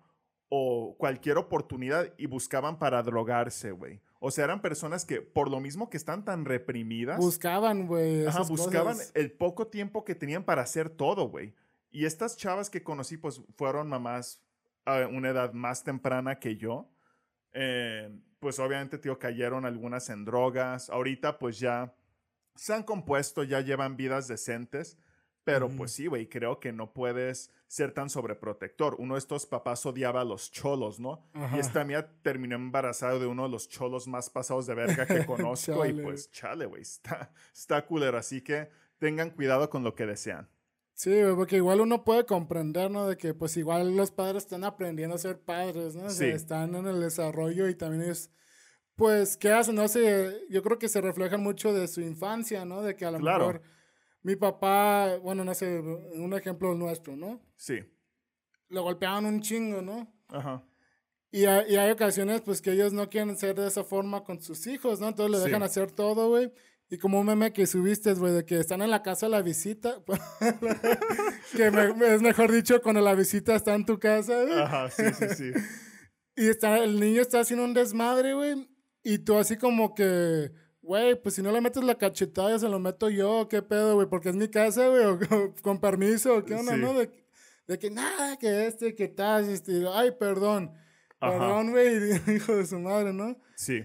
O 0.49 0.95
cualquier 0.97 1.37
oportunidad 1.37 2.13
y 2.17 2.25
buscaban 2.25 2.77
para 2.77 3.01
drogarse, 3.03 3.71
güey. 3.71 4.01
O 4.19 4.31
sea, 4.31 4.43
eran 4.43 4.61
personas 4.61 5.05
que, 5.05 5.21
por 5.21 5.49
lo 5.49 5.61
mismo 5.61 5.89
que 5.89 5.95
están 5.95 6.25
tan 6.25 6.43
reprimidas, 6.43 7.17
Buscaban, 7.17 7.87
güey. 7.87 8.25
ajá, 8.25 8.41
buscaban 8.43 8.95
cosas. 8.95 9.11
el 9.15 9.31
poco 9.31 9.67
tiempo 9.67 10.03
que 10.03 10.13
tenían 10.15 10.43
para 10.43 10.61
hacer 10.61 10.89
todo, 10.89 11.29
güey. 11.29 11.55
Y 11.89 12.05
estas 12.05 12.35
chavas 12.35 12.69
que 12.69 12.83
conocí, 12.83 13.15
pues 13.15 13.41
fueron 13.55 13.87
mamás 13.87 14.43
a 14.85 15.07
una 15.07 15.29
edad 15.29 15.53
más 15.53 15.83
temprana 15.85 16.37
que 16.39 16.57
yo. 16.57 16.91
Eh, 17.53 18.13
pues 18.39 18.59
obviamente, 18.59 18.97
tío, 18.97 19.17
cayeron 19.19 19.65
algunas 19.65 20.09
en 20.09 20.25
drogas. 20.25 20.89
Ahorita, 20.89 21.39
pues 21.39 21.57
ya 21.59 21.95
se 22.59 22.73
han 22.73 22.83
compuesto, 22.83 23.43
ya 23.43 23.61
llevan 23.61 23.97
vidas 23.97 24.27
decentes. 24.27 24.97
Pero 25.45 25.67
pues 25.69 25.91
sí, 25.93 26.05
güey, 26.05 26.29
creo 26.29 26.59
que 26.59 26.71
no 26.71 26.93
puedes 26.93 27.49
ser 27.65 27.91
tan 27.91 28.09
sobreprotector. 28.11 28.95
Uno 28.99 29.15
de 29.15 29.19
estos 29.19 29.47
papás 29.47 29.83
odiaba 29.85 30.21
a 30.21 30.23
los 30.25 30.51
cholos, 30.51 30.99
¿no? 30.99 31.27
Ajá. 31.33 31.57
Y 31.57 31.59
esta 31.59 31.83
mía 31.83 32.11
terminó 32.21 32.55
embarazada 32.55 33.17
de 33.17 33.25
uno 33.25 33.43
de 33.43 33.49
los 33.49 33.67
cholos 33.67 34.07
más 34.07 34.29
pasados 34.29 34.67
de 34.67 34.75
verga 34.75 35.07
que 35.07 35.25
conozco. 35.25 35.85
y 35.87 35.93
pues, 35.93 36.29
chale, 36.31 36.67
güey, 36.67 36.83
está, 36.83 37.31
está 37.51 37.83
culero. 37.85 38.17
Así 38.19 38.41
que 38.41 38.69
tengan 38.99 39.31
cuidado 39.31 39.69
con 39.71 39.83
lo 39.83 39.95
que 39.95 40.05
desean. 40.05 40.47
Sí, 40.93 41.19
porque 41.35 41.55
igual 41.55 41.81
uno 41.81 42.03
puede 42.03 42.25
comprender, 42.25 42.91
¿no? 42.91 43.07
De 43.07 43.17
que 43.17 43.33
pues 43.33 43.55
igual 43.57 43.95
los 43.95 44.11
padres 44.11 44.43
están 44.43 44.65
aprendiendo 44.65 45.15
a 45.15 45.19
ser 45.19 45.39
padres, 45.39 45.95
¿no? 45.95 46.03
O 46.03 46.09
sea, 46.11 46.27
Sí. 46.27 46.33
están 46.35 46.75
en 46.75 46.85
el 46.85 46.99
desarrollo 46.99 47.69
y 47.69 47.75
también 47.75 48.03
es, 48.11 48.29
pues, 48.99 49.35
¿qué 49.37 49.51
hacen? 49.51 49.73
No 49.73 49.87
sé, 49.87 50.45
yo 50.51 50.61
creo 50.61 50.77
que 50.77 50.87
se 50.87 51.01
reflejan 51.01 51.41
mucho 51.41 51.73
de 51.73 51.87
su 51.87 52.01
infancia, 52.01 52.65
¿no? 52.65 52.83
De 52.83 52.95
que 52.95 53.05
a 53.05 53.11
lo 53.11 53.17
Claro. 53.19 53.47
mejor 53.47 53.61
mi 54.21 54.35
papá, 54.35 55.15
bueno, 55.23 55.43
no 55.43 55.55
sé, 55.55 55.79
un 55.79 56.33
ejemplo 56.33 56.75
nuestro, 56.75 57.15
¿no? 57.15 57.41
Sí. 57.55 57.79
Lo 58.67 58.83
golpeaban 58.83 59.25
un 59.25 59.41
chingo, 59.41 59.81
¿no? 59.81 60.13
Ajá. 60.27 60.63
Y 61.31 61.45
hay, 61.45 61.71
y 61.73 61.75
hay 61.77 61.89
ocasiones, 61.91 62.41
pues, 62.41 62.61
que 62.61 62.71
ellos 62.73 62.91
no 62.93 63.09
quieren 63.09 63.35
ser 63.37 63.55
de 63.55 63.67
esa 63.67 63.83
forma 63.83 64.23
con 64.23 64.41
sus 64.41 64.67
hijos, 64.67 64.99
¿no? 64.99 65.07
Entonces 65.07 65.31
le 65.31 65.37
Sí. 65.39 65.45
dejan 65.45 65.63
hacer 65.63 65.91
todo, 65.91 66.27
güey. 66.29 66.51
Y 66.91 66.97
como 66.97 67.19
un 67.19 67.25
meme 67.27 67.53
que 67.53 67.65
subiste, 67.67 68.13
güey, 68.15 68.33
de 68.33 68.45
que 68.45 68.59
están 68.59 68.81
en 68.81 68.89
la 68.89 69.01
casa 69.03 69.29
la 69.29 69.41
visita. 69.41 70.03
que 71.55 71.71
me- 71.71 72.13
es 72.15 72.21
mejor 72.21 72.51
dicho, 72.51 72.81
cuando 72.81 73.01
la 73.01 73.15
visita 73.15 73.55
está 73.55 73.75
en 73.75 73.85
tu 73.85 73.99
casa, 73.99 74.43
güey. 74.43 74.59
Ajá, 74.59 74.89
sí, 74.89 75.03
sí, 75.13 75.25
sí. 75.35 75.51
Y 76.35 76.47
está, 76.47 76.77
el 76.81 76.99
niño 77.01 77.21
está 77.21 77.41
haciendo 77.41 77.65
un 77.65 77.73
desmadre, 77.73 78.33
güey. 78.33 78.65
Y 79.03 79.19
tú 79.19 79.37
así 79.37 79.57
como 79.57 79.93
que, 79.95 80.51
güey, 80.81 81.21
pues 81.21 81.35
si 81.35 81.41
no 81.41 81.51
le 81.51 81.61
metes 81.61 81.83
la 81.83 81.95
cachetada, 81.97 82.57
se 82.59 82.67
lo 82.69 82.79
meto 82.79 83.09
yo, 83.09 83.47
¿qué 83.49 83.61
pedo, 83.61 83.95
güey? 83.95 84.07
Porque 84.07 84.29
es 84.29 84.35
mi 84.35 84.47
casa, 84.49 84.87
güey, 84.87 85.03
con, 85.61 85.79
permiso, 85.79 86.43
¿qué 86.43 86.55
onda, 86.55 86.73
Sí. 86.75 86.81
no? 86.81 86.93
De, 86.93 87.09
de 87.67 87.79
que 87.79 87.89
nada, 87.89 88.37
que 88.37 88.67
este, 88.67 88.95
que 88.95 89.07
tal, 89.07 89.47
este, 89.49 89.83
ay, 89.93 90.11
perdón. 90.19 90.71
Ajá. 91.19 91.31
Perdón, 91.37 91.71
güey, 91.71 91.89
hijo 92.35 92.55
de 92.55 92.65
su 92.65 92.79
madre, 92.79 93.13
¿no? 93.13 93.37
Sí. 93.55 93.83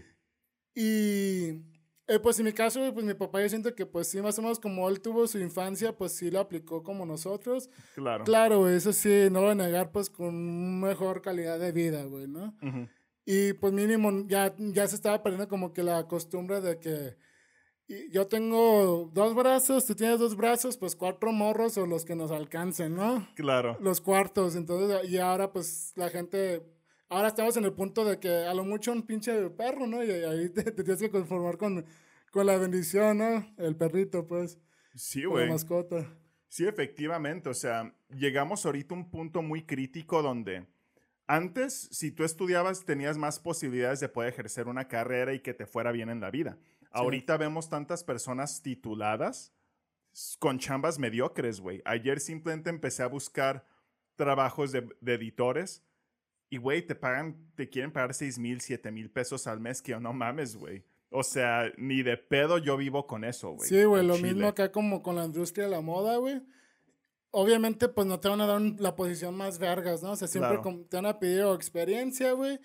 Y 0.75 1.63
eh, 2.07 2.19
pues 2.23 2.39
en 2.39 2.45
mi 2.47 2.53
caso, 2.53 2.81
güey, 2.81 2.93
pues 2.93 3.05
mi 3.07 3.15
papá 3.15 3.41
yo 3.41 3.49
siento 3.49 3.75
que 3.75 3.87
pues 3.87 4.09
sí, 4.09 4.21
más 4.21 4.39
o 4.39 4.43
menos 4.43 4.59
como 4.59 4.89
él 4.89 5.01
tuvo 5.01 5.27
su 5.27 5.39
infancia, 5.39 5.97
pues 5.97 6.13
sí 6.13 6.31
lo 6.31 6.41
aplicó 6.41 6.83
como 6.83 7.07
nosotros. 7.07 7.71
Claro. 7.95 8.25
Claro, 8.25 8.59
güey, 8.61 8.75
eso 8.77 8.93
sí, 8.93 9.29
no 9.31 9.41
lo 9.41 9.43
voy 9.43 9.53
a 9.53 9.55
negar, 9.55 9.93
pues 9.93 10.11
con 10.11 10.81
mejor 10.81 11.23
calidad 11.23 11.59
de 11.59 11.73
vida, 11.73 12.05
güey, 12.05 12.27
¿no? 12.27 12.55
Ujú. 12.63 12.89
Y 13.27 13.55
pues 13.55 13.73
mínimo 13.73 14.11
ya, 14.27 14.55
ya 14.59 14.87
se 14.87 14.97
estaba 14.97 15.23
perdiendo 15.23 15.49
como 15.49 15.73
que 15.73 15.83
la 15.83 16.07
costumbre 16.07 16.61
de 16.61 16.79
que 16.79 17.17
yo 18.11 18.27
tengo 18.27 19.11
dos 19.13 19.35
brazos, 19.35 19.85
tú 19.87 19.95
tienes 19.95 20.19
dos 20.19 20.37
brazos, 20.37 20.77
pues 20.79 20.97
cuatro 20.97 21.33
morros 21.33 21.77
o 21.77 21.87
los 21.87 22.05
que 22.05 22.15
nos 22.17 22.31
alcancen, 22.31 22.95
¿no? 22.95 23.27
Claro. 23.35 23.77
Los 23.81 24.01
cuartos, 24.01 24.57
entonces, 24.57 25.11
y 25.11 25.19
ahora 25.19 25.53
pues 25.53 25.93
la 25.97 26.09
gente, 26.09 26.63
ahora 27.09 27.29
estamos 27.29 27.57
en 27.57 27.65
el 27.65 27.73
punto 27.75 28.05
de 28.05 28.19
que 28.19 28.29
a 28.29 28.55
lo 28.55 28.65
mucho 28.65 28.93
un 28.93 29.03
pinche 29.03 29.51
perro, 29.51 29.87
¿no? 29.87 30.03
Y 30.03 30.11
ahí 30.11 30.49
te, 30.51 30.63
te 30.65 30.83
tienes 30.83 31.01
que 31.01 31.11
conformar 31.11 31.59
con, 31.59 31.85
con 32.31 32.47
la 32.47 32.57
bendición, 32.57 33.19
¿no? 33.19 33.47
El 33.59 33.77
perrito, 33.77 34.27
pues, 34.27 34.59
Sí, 34.95 35.23
con 35.25 35.33
la 35.35 35.41
güey. 35.41 35.49
mascota. 35.51 36.07
Sí, 36.49 36.67
efectivamente. 36.67 37.49
O 37.51 37.55
sea, 37.55 37.95
llegamos 38.11 38.65
ahorita 38.65 38.95
a 38.95 38.99
un 38.99 39.11
punto 39.11 39.43
muy 39.43 39.65
crítico 39.67 40.23
donde 40.23 40.67
antes, 41.27 41.89
si 41.91 42.11
tú 42.11 42.25
estudiabas, 42.25 42.85
tenías 42.85 43.17
más 43.17 43.41
posibilidades 43.41 44.01
de 44.01 44.09
poder 44.09 44.33
ejercer 44.33 44.69
una 44.69 44.89
carrera 44.89 45.35
y 45.35 45.41
que 45.41 45.55
te 45.55 45.67
fuera 45.67 45.93
bien 45.93 46.11
en 46.11 46.21
la 46.21 46.31
vida. 46.31 46.59
Ahorita 46.91 47.37
vemos 47.37 47.69
tantas 47.69 48.05
personas 48.05 48.63
tituladas 48.63 49.53
con 50.39 50.59
chambas 50.59 50.99
mediocres, 50.99 51.61
güey. 51.61 51.83
Ayer 51.85 52.21
simplemente 52.21 52.71
empecé 52.71 53.03
a 53.03 53.09
buscar 53.09 53.67
trabajos 54.17 54.71
de, 54.71 54.89
de 55.01 55.15
editores 55.15 55.83
y, 56.51 56.59
güey, 56.59 56.87
te 56.87 56.95
pagan, 56.95 57.51
te 57.57 57.69
quieren 57.69 57.91
pagar 57.91 58.15
6 58.15 58.39
mil, 58.39 58.61
7 58.61 58.93
mil 58.93 59.11
pesos 59.11 59.47
al 59.47 59.59
mes, 59.61 59.83
que 59.83 59.91
yo 59.91 60.01
no 60.01 60.13
mames, 60.13 60.57
güey. 60.57 60.85
O 61.11 61.23
sea, 61.23 61.73
ni 61.77 62.03
de 62.03 62.17
pedo 62.17 62.59
yo 62.59 62.77
vivo 62.77 63.07
con 63.07 63.25
eso, 63.25 63.53
güey. 63.53 63.69
Sí, 63.69 63.85
güey, 63.85 64.07
lo 64.07 64.17
chile. 64.17 64.33
mismo 64.33 64.49
acá 64.49 64.71
como 64.71 65.03
con 65.03 65.17
la 65.17 65.25
industria 65.25 65.65
de 65.65 65.71
la 65.71 65.81
moda, 65.81 66.17
güey. 66.17 66.43
Obviamente, 67.37 67.89
pues 67.89 68.07
no 68.07 68.21
te 68.21 68.29
van 68.29 68.41
a 68.41 68.47
dar 68.47 68.61
la 68.79 68.95
posición 68.95 69.35
más 69.37 69.59
vergas, 69.59 70.03
¿no? 70.03 70.13
O 70.13 70.17
sea, 70.17 70.29
siempre 70.29 70.61
Claro. 70.61 70.87
te 70.89 70.97
van 70.97 71.07
a 71.07 71.19
pedir 71.19 71.43
o 71.43 71.55
experiencia, 71.55 72.33
güey, 72.33 72.61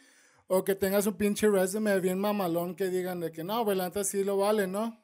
o 0.48 0.64
que 0.64 0.76
tengas 0.76 1.08
un 1.08 1.16
pinche 1.16 1.48
resume 1.50 2.00
bien 2.00 2.20
mamalón 2.20 2.76
que 2.76 2.90
digan 2.90 3.20
de 3.20 3.32
que 3.32 3.44
no, 3.44 3.64
güey, 3.64 3.76
la 3.76 3.86
neta 3.86 4.04
sí 4.04 4.24
lo 4.24 4.38
vale, 4.38 4.68
¿no? 4.68 5.02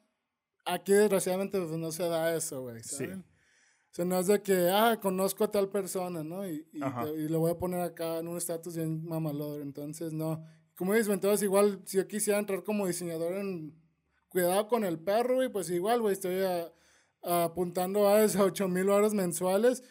Aquí, 0.66 0.94
desgraciadamente, 0.94 1.60
pues 1.60 1.72
no 1.80 1.92
se 1.92 2.04
da 2.08 2.36
eso, 2.36 2.62
güey, 2.62 2.84
Sí. 2.84 3.06
O 3.06 3.96
sea, 3.96 4.04
no 4.06 4.20
es 4.20 4.28
de 4.28 4.42
que, 4.44 4.70
ah, 4.70 5.00
conozco 5.02 5.46
a 5.46 5.52
tal 5.52 5.70
persona, 5.70 6.22
¿no? 6.24 6.46
Y, 6.48 6.68
y, 6.74 6.80
te- 6.82 7.16
y 7.18 7.28
lo 7.30 7.40
voy 7.40 7.52
a 7.52 7.58
poner 7.58 7.80
acá 7.80 8.18
en 8.20 8.28
un 8.28 8.36
estatus 8.38 8.76
bien 8.76 9.06
mamalón. 9.08 9.62
Entonces, 9.62 10.12
no. 10.12 10.44
Como 10.76 10.94
dices, 10.94 11.08
entonces 11.14 11.42
igual, 11.44 11.80
si 11.86 11.96
yo 11.98 12.06
quisiera 12.08 12.38
entrar 12.38 12.62
como 12.64 12.86
diseñador 12.88 13.34
en 13.34 13.74
cuidado 14.28 14.68
con 14.68 14.84
el 14.84 15.00
perro, 15.00 15.36
güey, 15.36 15.48
pues 15.50 15.70
igual, 15.70 16.02
güey, 16.02 16.12
estoy 16.14 16.42
a- 16.42 16.70
apuntando 17.26 18.08
a 18.08 18.24
esos 18.24 18.42
8 18.42 18.68
mil 18.68 18.90
horas 18.90 19.14
mensuales. 19.14 19.84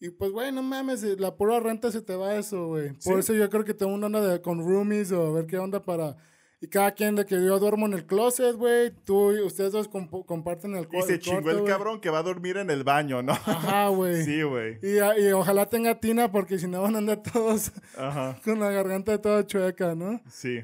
Y 0.00 0.10
pues, 0.10 0.32
güey, 0.32 0.52
no 0.52 0.62
mames, 0.62 1.02
eh, 1.04 1.16
la 1.18 1.34
pura 1.36 1.60
renta 1.60 1.90
se 1.90 2.02
te 2.02 2.14
va 2.14 2.34
eso, 2.36 2.66
güey. 2.66 2.88
Por 3.04 3.14
Sí. 3.14 3.18
eso 3.20 3.34
yo 3.34 3.48
creo 3.48 3.64
que 3.64 3.72
el 3.78 3.86
mundo 3.86 4.06
anda 4.06 4.20
de, 4.20 4.42
con 4.42 4.58
roomies 4.58 5.12
o 5.12 5.26
a 5.28 5.32
ver 5.32 5.46
qué 5.46 5.58
onda 5.58 5.82
para... 5.82 6.16
Y 6.60 6.68
cada 6.68 6.92
quien 6.92 7.14
de 7.14 7.26
que 7.26 7.34
yo 7.34 7.58
duermo 7.58 7.84
en 7.84 7.92
el 7.92 8.06
closet, 8.06 8.56
güey, 8.56 8.90
tú 9.04 9.32
y 9.32 9.40
ustedes 9.40 9.72
dos 9.72 9.90
comp- 9.90 10.24
comparten 10.24 10.74
el, 10.76 10.84
Y 10.84 10.86
cua- 10.86 11.02
se 11.06 11.18
chingó 11.18 11.42
cuarto, 11.42 11.60
el 11.60 11.64
cabrón 11.66 12.00
que 12.00 12.08
va 12.08 12.20
a 12.20 12.22
dormir 12.22 12.56
en 12.56 12.70
el 12.70 12.84
baño, 12.84 13.22
¿no? 13.22 13.32
Ajá, 13.32 13.88
güey. 13.88 14.24
Sí, 14.24 14.42
güey. 14.42 14.78
Y, 14.82 14.96
y 15.22 15.32
ojalá 15.32 15.66
tenga 15.68 16.00
tina 16.00 16.32
porque 16.32 16.58
si 16.58 16.66
no 16.66 16.80
van 16.80 16.94
a 16.94 16.98
andar 16.98 17.22
todos 17.22 17.70
Ajá. 17.98 18.38
con 18.44 18.60
la 18.60 18.70
garganta 18.70 19.20
toda 19.20 19.46
chueca, 19.46 19.94
¿no? 19.94 20.22
Sí. 20.30 20.60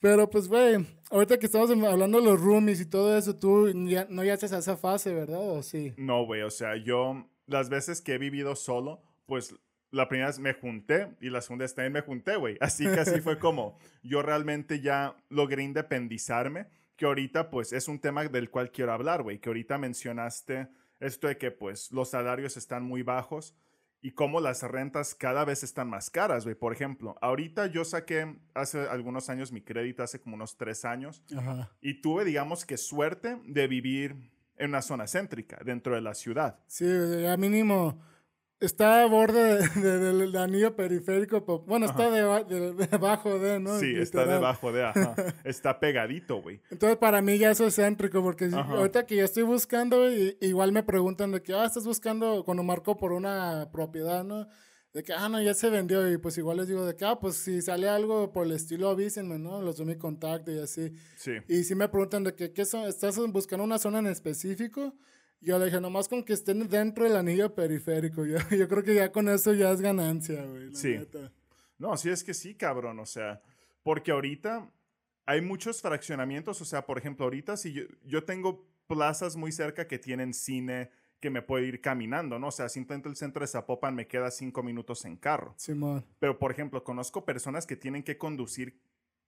Pero 0.00 0.28
pues, 0.28 0.48
güey, 0.48 0.84
ahorita 1.10 1.38
que 1.38 1.46
estamos 1.46 1.70
hablando 1.70 2.18
de 2.18 2.24
los 2.24 2.40
roomies 2.40 2.80
y 2.80 2.86
todo 2.86 3.16
eso, 3.16 3.36
tú 3.36 3.72
no 3.74 4.24
ya 4.24 4.34
estás 4.34 4.52
a 4.52 4.58
esa 4.58 4.76
fase, 4.76 5.14
¿verdad? 5.14 5.40
¿O 5.40 5.62
sí? 5.62 5.94
No, 5.96 6.24
güey. 6.24 6.42
O 6.42 6.50
sea, 6.50 6.76
yo 6.76 7.26
las 7.46 7.68
veces 7.68 8.00
que 8.00 8.14
he 8.14 8.18
vivido 8.18 8.56
solo, 8.56 9.02
pues 9.26 9.54
la 9.90 10.08
primera 10.08 10.28
vez 10.28 10.38
me 10.38 10.52
junté 10.52 11.08
y 11.20 11.30
la 11.30 11.40
segunda 11.40 11.64
vez 11.64 11.74
también 11.74 11.92
me 11.92 12.00
junté, 12.00 12.36
güey. 12.36 12.56
Así 12.60 12.84
que 12.84 13.00
así 13.00 13.20
fue 13.20 13.38
como 13.38 13.78
yo 14.02 14.22
realmente 14.22 14.80
ya 14.80 15.16
logré 15.28 15.62
independizarme, 15.62 16.66
que 16.96 17.06
ahorita 17.06 17.50
pues 17.50 17.72
es 17.72 17.88
un 17.88 18.00
tema 18.00 18.24
del 18.24 18.50
cual 18.50 18.70
quiero 18.70 18.92
hablar, 18.92 19.22
güey. 19.22 19.38
Que 19.38 19.48
ahorita 19.48 19.78
mencionaste 19.78 20.68
esto 21.00 21.28
de 21.28 21.38
que 21.38 21.50
pues 21.50 21.92
los 21.92 22.10
salarios 22.10 22.56
están 22.56 22.82
muy 22.82 23.02
bajos 23.02 23.54
y 24.06 24.12
cómo 24.12 24.38
las 24.38 24.62
rentas 24.62 25.16
cada 25.16 25.44
vez 25.44 25.64
están 25.64 25.90
más 25.90 26.10
caras, 26.10 26.44
güey. 26.44 26.54
Por 26.54 26.72
ejemplo, 26.72 27.18
ahorita 27.20 27.66
yo 27.66 27.84
saqué 27.84 28.36
hace 28.54 28.88
algunos 28.88 29.28
años 29.30 29.50
mi 29.50 29.62
crédito, 29.62 30.04
hace 30.04 30.20
como 30.20 30.36
unos 30.36 30.56
tres 30.56 30.84
años. 30.84 31.24
Ajá. 31.36 31.72
Y 31.80 32.02
tuve, 32.02 32.24
digamos 32.24 32.64
que 32.64 32.76
suerte 32.76 33.36
de 33.44 33.66
vivir 33.66 34.30
en 34.58 34.68
una 34.70 34.80
zona 34.80 35.08
céntrica, 35.08 35.58
dentro 35.64 35.96
de 35.96 36.02
la 36.02 36.14
ciudad. 36.14 36.60
Sí, 36.68 36.84
ya 37.20 37.36
mínimo, 37.36 38.00
está 38.60 39.02
a 39.02 39.06
borde 39.06 39.58
de- 39.58 39.80
de- 39.80 39.98
del 40.14 40.36
anillo 40.36 40.74
periférico. 40.76 41.40
bueno, 41.66 41.86
está 41.86 42.10
deba- 42.10 42.42
de- 42.44 42.72
debajo 42.74 43.38
de, 43.38 43.60
¿no? 43.60 43.78
Sí, 43.78 43.92
está 43.96 44.20
Literal. 44.20 44.40
debajo 44.40 44.72
de, 44.72 44.84
ajá. 44.84 45.14
Está 45.44 45.78
pegadito, 45.78 46.40
güey. 46.42 46.60
Entonces, 46.70 46.96
para 46.98 47.20
mí 47.22 47.38
ya 47.38 47.50
eso 47.50 47.66
es 47.66 47.76
céntrico, 47.76 48.22
porque 48.22 48.46
Ajá. 48.46 48.72
ahorita 48.72 49.06
que 49.06 49.16
yo 49.16 49.24
estoy 49.24 49.42
buscando, 49.42 50.10
i- 50.10 50.36
igual 50.40 50.72
me 50.72 50.82
preguntan 50.82 51.32
de 51.32 51.42
que, 51.42 51.52
ah, 51.54 51.64
estás 51.66 51.84
buscando 51.84 52.44
cuando 52.44 52.62
marco 52.62 52.96
por 52.96 53.12
una 53.12 53.68
propiedad, 53.72 54.24
¿no? 54.24 54.46
De 54.94 55.02
que, 55.02 55.12
ah, 55.12 55.28
no, 55.28 55.42
ya 55.42 55.52
se 55.52 55.68
vendió, 55.68 56.10
y 56.10 56.16
pues 56.16 56.38
igual 56.38 56.56
les 56.56 56.68
digo 56.68 56.86
de 56.86 56.96
que, 56.96 57.04
ah, 57.04 57.18
pues 57.20 57.34
si 57.36 57.60
sale 57.60 57.86
algo 57.86 58.32
por 58.32 58.46
el 58.46 58.52
estilo, 58.52 58.88
avísenme, 58.88 59.38
¿no? 59.38 59.60
Los 59.60 59.76
doy 59.76 59.84
mi 59.84 59.96
contacto 59.96 60.50
y 60.50 60.58
así. 60.58 60.90
Sí. 61.16 61.32
Y 61.48 61.64
si 61.64 61.74
me 61.74 61.86
preguntan 61.90 62.24
de 62.24 62.34
que, 62.34 62.54
¿qué 62.54 62.64
son? 62.64 62.84
¿Estás 62.88 63.18
buscando 63.30 63.62
una 63.64 63.78
zona 63.78 63.98
en 63.98 64.06
específico? 64.06 64.94
Yo 65.40 65.58
le 65.58 65.66
dije, 65.66 65.80
nomás 65.80 66.08
con 66.08 66.24
que 66.24 66.32
estén 66.32 66.68
dentro 66.68 67.04
del 67.04 67.16
anillo 67.16 67.54
periférico. 67.54 68.24
Yo, 68.24 68.38
yo 68.56 68.68
creo 68.68 68.82
que 68.82 68.94
ya 68.94 69.12
con 69.12 69.28
eso 69.28 69.52
ya 69.52 69.70
es 69.70 69.80
ganancia, 69.80 70.44
güey. 70.44 70.74
Sí. 70.74 70.96
neta. 70.98 71.32
No, 71.78 71.96
sí 71.96 72.10
es 72.10 72.24
que 72.24 72.34
sí, 72.34 72.54
cabrón. 72.54 72.98
O 72.98 73.06
sea, 73.06 73.42
porque 73.82 74.10
ahorita 74.10 74.70
hay 75.26 75.40
muchos 75.40 75.82
fraccionamientos. 75.82 76.60
O 76.60 76.64
sea, 76.64 76.86
por 76.86 76.98
ejemplo, 76.98 77.24
ahorita 77.24 77.56
si 77.56 77.72
yo, 77.72 77.84
yo 78.04 78.24
tengo 78.24 78.66
plazas 78.86 79.36
muy 79.36 79.52
cerca 79.52 79.86
que 79.86 79.98
tienen 79.98 80.32
cine 80.32 80.90
que 81.20 81.30
me 81.30 81.42
puede 81.42 81.66
ir 81.66 81.80
caminando, 81.80 82.38
¿no? 82.38 82.48
O 82.48 82.52
sea, 82.52 82.68
simplemente 82.68 83.08
el 83.08 83.16
centro 83.16 83.40
de 83.40 83.46
Zapopan 83.46 83.94
me 83.94 84.06
queda 84.06 84.30
cinco 84.30 84.62
minutos 84.62 85.04
en 85.04 85.16
carro. 85.16 85.54
Simón. 85.56 86.04
Pero, 86.18 86.38
por 86.38 86.50
ejemplo, 86.50 86.84
conozco 86.84 87.24
personas 87.24 87.66
que 87.66 87.76
tienen 87.76 88.02
que 88.02 88.18
conducir 88.18 88.78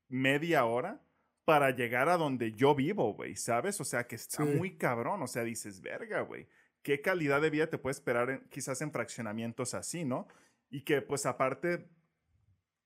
media 0.08 0.64
hora 0.64 1.00
para 1.48 1.70
llegar 1.70 2.10
a 2.10 2.18
donde 2.18 2.52
yo 2.52 2.74
vivo, 2.74 3.14
güey, 3.14 3.34
¿sabes? 3.34 3.80
O 3.80 3.84
sea, 3.84 4.06
que 4.06 4.16
está 4.16 4.44
Sí. 4.44 4.50
muy 4.50 4.76
cabrón. 4.76 5.22
O 5.22 5.26
sea, 5.26 5.44
dices, 5.44 5.80
verga, 5.80 6.20
güey. 6.20 6.46
¿Qué 6.82 7.00
calidad 7.00 7.40
de 7.40 7.48
vida 7.48 7.70
te 7.70 7.78
puede 7.78 7.92
esperar 7.92 8.28
en- 8.28 8.40
quizás 8.50 8.82
en 8.82 8.92
fraccionamientos 8.92 9.72
así, 9.72 10.04
¿no? 10.04 10.28
Y 10.68 10.82
que, 10.82 11.00
pues, 11.00 11.24
aparte, 11.24 11.88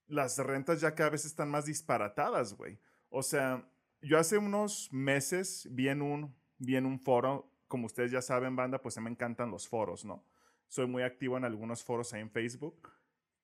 las 0.07 0.37
rentas 0.37 0.79
ya 0.79 0.95
cada 0.95 1.09
vez 1.09 1.25
están 1.25 1.51
más 1.51 1.65
disparatadas, 1.65 2.53
güey. 2.53 2.79
O 3.09 3.21
sea, 3.21 3.67
yo 4.01 4.17
hace 4.17 4.37
unos 4.37 4.87
meses 4.93 5.67
vi 5.69 5.89
en 5.89 6.01
un, 6.01 6.33
vi 6.57 6.77
en 6.77 6.85
un 6.85 7.01
foro, 7.01 7.51
como 7.67 7.87
ustedes 7.87 8.11
ya 8.11 8.21
saben, 8.21 8.55
banda, 8.55 8.81
pues 8.81 8.97
me 8.97 9.09
encantan 9.09 9.51
los 9.51 9.67
foros, 9.67 10.05
¿no? 10.05 10.23
Soy 10.69 10.87
muy 10.87 11.03
activo 11.03 11.35
en 11.35 11.43
algunos 11.43 11.83
foros 11.83 12.13
ahí 12.13 12.21
en 12.21 12.31
Facebook. 12.31 12.89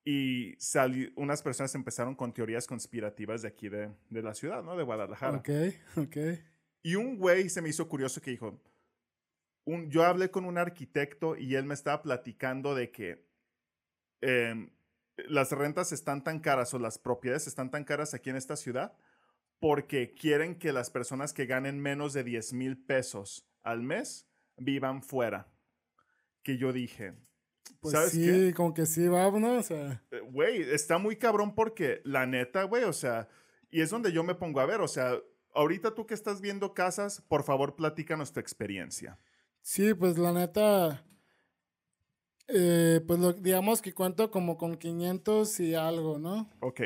Y 0.05 0.55
sali- 0.57 1.12
unas 1.15 1.41
personas 1.43 1.73
empezaron 1.75 2.15
con 2.15 2.33
teorías 2.33 2.65
conspirativas 2.65 3.41
de 3.41 3.49
aquí 3.49 3.69
de, 3.69 3.91
de 4.09 4.21
la 4.23 4.33
ciudad, 4.33 4.63
¿no? 4.63 4.75
De 4.77 4.83
Guadalajara. 4.83 5.38
Ok, 5.38 5.49
ok. 5.97 6.17
Y 6.81 6.95
un 6.95 7.17
güey 7.17 7.49
se 7.49 7.62
me 7.62 7.69
hizo 7.69 7.88
curioso 7.89 8.21
que 8.21 8.31
dijo, 8.31 8.59
un, 9.65 9.89
yo 9.91 10.03
hablé 10.05 10.31
con 10.31 10.45
un 10.45 10.57
arquitecto 10.57 11.35
y 11.35 11.55
él 11.55 11.65
me 11.65 11.73
estaba 11.73 12.01
platicando 12.01 12.73
de 12.73 12.89
que 12.91 13.27
em, 14.21 14.69
las 15.27 15.51
rentas 15.51 15.91
están 15.91 16.23
tan 16.23 16.39
caras 16.39 16.73
o 16.73 16.79
las 16.79 16.97
propiedades 16.97 17.45
están 17.47 17.69
tan 17.69 17.83
caras 17.83 18.13
aquí 18.13 18.29
en 18.29 18.38
esta 18.38 18.55
ciudad 18.55 18.93
porque 19.59 20.13
quieren 20.13 20.55
que 20.57 20.71
las 20.71 20.89
personas 20.89 21.33
que 21.33 21.45
ganen 21.45 21.79
menos 21.79 22.13
de 22.13 22.23
10 22.23 22.53
mil 22.53 22.77
pesos 22.77 23.45
al 23.62 23.83
mes 23.83 24.25
vivan 24.55 25.03
fuera. 25.03 25.47
Que 26.43 26.57
yo 26.57 26.71
dije, 26.71 27.13
Pues 27.81 27.93
¿sabes 27.93 28.11
sí, 28.11 28.25
qué? 28.25 28.53
como 28.55 28.73
que 28.73 28.85
sí, 28.85 29.07
va, 29.07 29.29
¿no? 29.31 29.53
O 29.57 29.63
sea, 29.63 30.03
Eh, 30.11 30.19
Güey, 30.31 30.61
está 30.61 30.97
muy 30.97 31.15
cabrón 31.15 31.55
porque 31.55 32.01
la 32.03 32.25
neta, 32.25 32.63
güey, 32.63 32.83
o 32.83 32.93
sea, 32.93 33.27
y 33.71 33.81
es 33.81 33.89
donde 33.89 34.11
yo 34.11 34.23
me 34.23 34.35
pongo 34.35 34.59
a 34.59 34.65
ver, 34.65 34.81
o 34.81 34.87
sea, 34.87 35.17
ahorita 35.53 35.95
tú 35.95 36.05
que 36.05 36.13
estás 36.13 36.41
viendo 36.41 36.73
casas, 36.73 37.21
por 37.27 37.43
favor, 37.43 37.75
platícanos 37.75 38.33
tu 38.33 38.39
experiencia. 38.39 39.17
sí, 39.61 39.93
pues 39.93 40.17
la 40.17 40.31
neta, 40.33 41.05
eh, 42.47 43.01
pues 43.07 43.19
lo- 43.19 43.33
digamos 43.33 43.81
que 43.81 43.93
cuento 43.93 44.31
como 44.31 44.57
con 44.57 44.75
500 44.77 45.59
y 45.59 45.75
algo, 45.75 46.17
¿no? 46.19 46.49
Ok, 46.61 46.81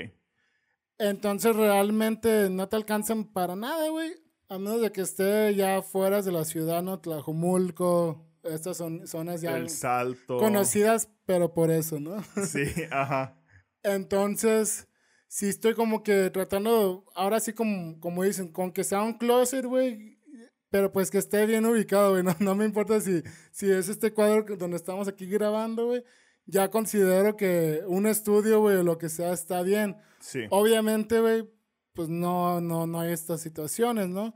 Entonces 0.99 1.55
realmente 1.55 2.49
no 2.49 2.69
te 2.69 2.75
alcanzan 2.75 3.25
para 3.25 3.55
nada, 3.55 3.89
güey. 3.89 4.13
A 4.47 4.57
menos 4.59 4.81
de 4.81 4.91
que 4.91 5.01
esté 5.01 5.55
ya 5.55 5.81
fuera 5.81 6.21
de 6.21 6.31
la 6.31 6.45
ciudad, 6.45 6.83
¿no? 6.83 6.99
Tlajomulco, 6.99 8.25
estas 8.43 8.77
son 8.77 9.07
zonas 9.07 9.41
ya 9.41 9.57
el 9.57 9.69
salto. 9.69 10.37
conocidas, 10.37 11.09
pero 11.25 11.53
por 11.53 11.71
eso, 11.71 11.99
¿no? 11.99 12.23
Sí, 12.47 12.65
ajá. 12.91 13.37
Entonces, 13.83 14.87
sí 15.27 15.49
estoy 15.49 15.73
como 15.73 16.03
que 16.03 16.29
tratando, 16.29 17.05
ahora 17.15 17.39
sí 17.39 17.53
como, 17.53 17.99
como 17.99 18.23
dicen, 18.23 18.51
con 18.51 18.71
que 18.71 18.83
sea 18.83 19.01
un 19.01 19.17
closet, 19.17 19.65
güey, 19.65 20.19
pero 20.69 20.91
pues 20.91 21.11
que 21.11 21.19
esté 21.19 21.45
bien 21.45 21.65
ubicado, 21.65 22.11
güey. 22.11 22.23
No, 22.23 22.35
no 22.39 22.55
me 22.55 22.65
importa 22.65 22.99
si, 23.01 23.21
si 23.51 23.69
es 23.69 23.89
este 23.89 24.13
cuadro 24.13 24.55
donde 24.57 24.77
estamos 24.77 25.07
aquí 25.07 25.25
grabando, 25.27 25.87
güey. 25.87 26.03
Ya 26.45 26.69
considero 26.69 27.37
que 27.37 27.81
un 27.87 28.05
estudio, 28.05 28.59
güey, 28.59 28.77
o 28.77 28.83
lo 28.83 28.97
que 28.97 29.07
sea, 29.07 29.31
está 29.31 29.61
bien. 29.61 29.95
Sí, 30.19 30.41
Obviamente, 30.49 31.19
güey, 31.19 31.49
pues 31.93 32.09
no, 32.09 32.59
no, 32.59 32.87
no 32.87 32.99
hay 32.99 33.11
estas 33.13 33.41
situaciones, 33.41 34.09
¿no? 34.09 34.35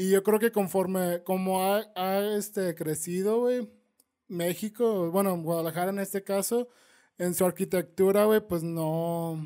Y 0.00 0.10
yo 0.10 0.22
creo 0.22 0.38
que 0.38 0.52
conforme, 0.52 1.22
como 1.24 1.60
ha, 1.64 1.84
ha, 1.96 2.20
este, 2.36 2.74
crecido, 2.76 3.40
güey, 3.40 3.68
México, 4.28 5.10
bueno, 5.10 5.36
Guadalajara 5.42 5.90
en 5.90 5.98
este 5.98 6.22
caso, 6.22 6.68
en 7.18 7.34
su 7.34 7.44
arquitectura, 7.44 8.24
güey, 8.26 8.40
pues 8.46 8.62
no, 8.62 9.44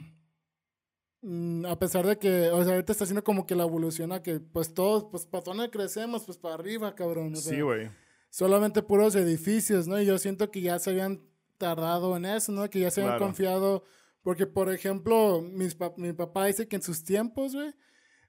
mm, 1.23 1.65
a 1.67 1.79
pesar 1.79 2.07
de 2.07 2.19
que, 2.19 2.51
o 2.51 2.63
sea, 2.65 2.75
ahorita 2.75 2.93
está 2.93 3.05
haciendo 3.05 3.25
como 3.25 3.47
que 3.47 3.55
la 3.55 3.63
evolución 3.65 4.13
a 4.13 4.23
que, 4.23 4.41
pues 4.41 4.75
todos, 4.75 5.05
pues 5.11 5.25
para 5.27 5.45
dónde 5.45 5.71
crecemos, 5.71 6.25
pues 6.25 6.37
para 6.39 6.55
arriba, 6.55 6.95
cabrón. 6.95 7.33
o 7.33 7.37
sí, 7.37 7.51
sea, 7.51 7.63
güey. 7.63 7.91
solamente 8.31 8.83
puros 8.83 9.15
edificios, 9.15 9.87
¿no? 9.89 10.01
Y 10.01 10.07
yo 10.07 10.19
siento 10.19 10.51
que 10.51 10.61
ya 10.61 10.79
se 10.79 10.91
habían 10.91 11.23
tardado 11.59 12.17
en 12.17 12.25
eso, 12.27 12.53
¿no? 12.53 12.69
Que 12.69 12.81
ya 12.81 12.91
se 12.91 13.01
habían 13.01 13.17
Claro. 13.17 13.25
confiado. 13.27 13.85
Porque, 14.23 14.47
por 14.47 14.71
ejemplo, 14.73 15.41
mis 15.43 15.77
mi 15.97 16.13
papá 16.13 16.47
dice 16.47 16.69
que 16.69 16.77
en 16.77 16.83
sus 16.83 17.03
tiempos, 17.05 17.55
güey, 17.55 17.73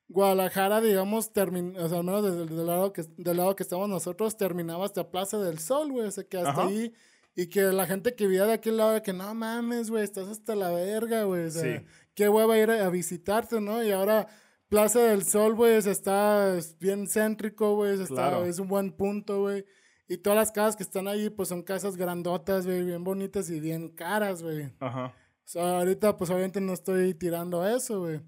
Guadalajara, 0.09 0.81
digamos, 0.81 1.31
termin 1.33 1.75
o 1.77 1.87
sea, 1.89 1.99
al 1.99 2.03
menos 2.03 2.23
desde 2.23 2.45
del 2.55 2.67
lado, 2.67 2.93
que, 2.93 3.03
del 3.17 3.37
lado 3.37 3.55
que 3.55 3.63
estamos 3.63 3.89
nosotros, 3.89 4.37
terminaba 4.37 4.85
hasta 4.85 5.09
Plaza 5.09 5.37
del 5.39 5.59
Sol, 5.59 5.91
güey. 5.91 6.07
O 6.07 6.11
sea, 6.11 6.23
que 6.23 6.37
hasta 6.37 6.49
Ajá. 6.51 6.67
ahí. 6.67 6.93
Y 7.35 7.47
que 7.47 7.61
la 7.63 7.87
gente 7.87 8.13
que 8.15 8.27
vivía 8.27 8.45
de 8.45 8.53
aquel 8.53 8.77
lado, 8.77 9.01
que 9.01 9.11
no 9.13 9.33
mames, 9.33 9.89
güey, 9.89 10.03
estás 10.03 10.27
hasta 10.27 10.55
la 10.55 10.69
verga, 10.69 11.23
güey. 11.23 11.45
O 11.45 11.49
sea, 11.51 11.79
Sí. 11.79 11.85
qué 12.13 12.29
hueva 12.29 12.57
ir 12.59 12.69
a, 12.69 12.85
a 12.85 12.89
visitarte, 12.89 13.59
¿no? 13.59 13.83
Y 13.83 13.91
ahora 13.91 14.27
Plaza 14.69 14.99
del 14.99 15.23
Sol, 15.23 15.55
güey, 15.55 15.73
está 15.75 16.55
es 16.57 16.77
bien 16.77 17.07
céntrico, 17.07 17.75
güey. 17.75 17.97
Claro. 18.05 18.45
Es 18.45 18.59
un 18.59 18.67
buen 18.67 18.91
punto, 18.91 19.41
güey. 19.41 19.65
Y 20.07 20.17
todas 20.17 20.37
las 20.37 20.51
casas 20.51 20.75
que 20.75 20.83
están 20.83 21.07
ahí, 21.07 21.29
pues 21.31 21.49
son 21.49 21.63
casas 21.63 21.95
grandotas, 21.97 22.65
güey, 22.67 22.83
bien 22.83 23.03
bonitas 23.03 23.49
y 23.49 23.59
bien 23.59 23.89
caras, 23.89 24.43
güey. 24.43 24.71
Ajá. 24.79 25.05
O 25.07 25.47
sea, 25.47 25.79
ahorita, 25.79 26.17
pues 26.17 26.29
obviamente 26.29 26.61
no 26.61 26.73
estoy 26.73 27.13
tirando 27.15 27.67
eso, 27.67 28.01
güey. 28.01 28.21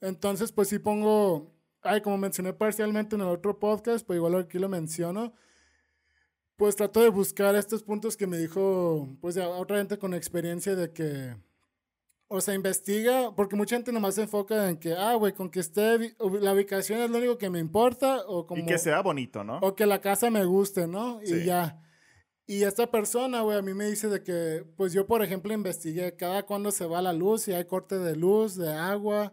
Entonces, 0.00 0.52
pues 0.52 0.68
sí 0.68 0.78
pongo, 0.78 1.52
ay, 1.82 2.00
como 2.00 2.18
mencioné 2.18 2.52
parcialmente 2.52 3.16
en 3.16 3.22
el 3.22 3.28
otro 3.28 3.58
podcast, 3.58 4.06
pues 4.06 4.16
igual 4.16 4.36
aquí 4.36 4.58
lo 4.58 4.68
menciono. 4.68 5.32
Pues 6.56 6.76
trato 6.76 7.00
de 7.00 7.08
buscar 7.08 7.54
estos 7.54 7.82
puntos 7.82 8.16
que 8.16 8.26
me 8.26 8.38
dijo, 8.38 9.08
pues 9.20 9.36
ya 9.36 9.48
otra 9.48 9.78
gente 9.78 9.98
con 9.98 10.12
experiencia 10.12 10.74
de 10.74 10.92
que, 10.92 11.36
o 12.26 12.40
sea, 12.40 12.54
investiga, 12.54 13.34
porque 13.34 13.54
mucha 13.54 13.76
gente 13.76 13.92
nomás 13.92 14.16
se 14.16 14.22
enfoca 14.22 14.68
en 14.68 14.76
que, 14.76 14.92
ah, 14.92 15.14
güey, 15.14 15.32
con 15.32 15.50
que 15.50 15.60
esté, 15.60 16.16
la 16.18 16.52
ubicación 16.52 17.00
es 17.00 17.10
lo 17.10 17.18
único 17.18 17.38
que 17.38 17.48
me 17.48 17.60
importa, 17.60 18.22
o 18.26 18.44
como... 18.46 18.62
Y 18.62 18.66
que 18.66 18.78
sea 18.78 19.00
bonito, 19.02 19.44
¿no? 19.44 19.58
O 19.60 19.76
que 19.76 19.86
la 19.86 20.00
casa 20.00 20.30
me 20.30 20.44
guste, 20.44 20.88
¿no? 20.88 21.22
Y 21.22 21.26
Sí. 21.28 21.44
ya. 21.44 21.80
Y 22.46 22.64
esta 22.64 22.90
persona, 22.90 23.42
güey, 23.42 23.58
a 23.58 23.62
mí 23.62 23.72
me 23.74 23.84
dice 23.86 24.08
de 24.08 24.22
que, 24.22 24.64
pues 24.76 24.92
yo, 24.92 25.06
por 25.06 25.22
ejemplo, 25.22 25.52
investigué 25.52 26.16
cada 26.16 26.44
cuándo 26.44 26.70
se 26.70 26.86
va 26.86 27.00
la 27.02 27.12
luz, 27.12 27.42
si 27.42 27.52
hay 27.52 27.66
corte 27.66 27.98
de 27.98 28.16
luz, 28.16 28.56
de 28.56 28.72
agua, 28.72 29.32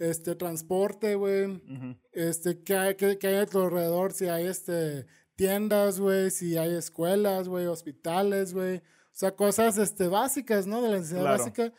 este, 0.00 0.34
transporte, 0.34 1.14
güey, 1.14 1.44
Ujú. 1.46 1.96
este, 2.12 2.62
qué 2.64 2.76
hay, 2.76 2.94
qué, 2.96 3.18
qué 3.18 3.28
hay 3.28 3.34
a 3.36 3.46
tu 3.46 3.60
alrededor, 3.60 4.12
si 4.12 4.26
hay, 4.28 4.46
este, 4.46 5.06
tiendas, 5.36 6.00
güey, 6.00 6.30
si 6.30 6.56
hay 6.56 6.74
escuelas, 6.74 7.48
güey, 7.48 7.66
hospitales, 7.66 8.52
güey. 8.52 8.78
O 8.78 8.82
sea, 9.20 9.36
cosas, 9.36 9.78
este, 9.78 10.08
básicas, 10.08 10.66
¿no? 10.66 10.82
De 10.82 10.88
la 10.88 10.96
necesidad 10.96 11.20
Claro. 11.20 11.38
básica. 11.38 11.72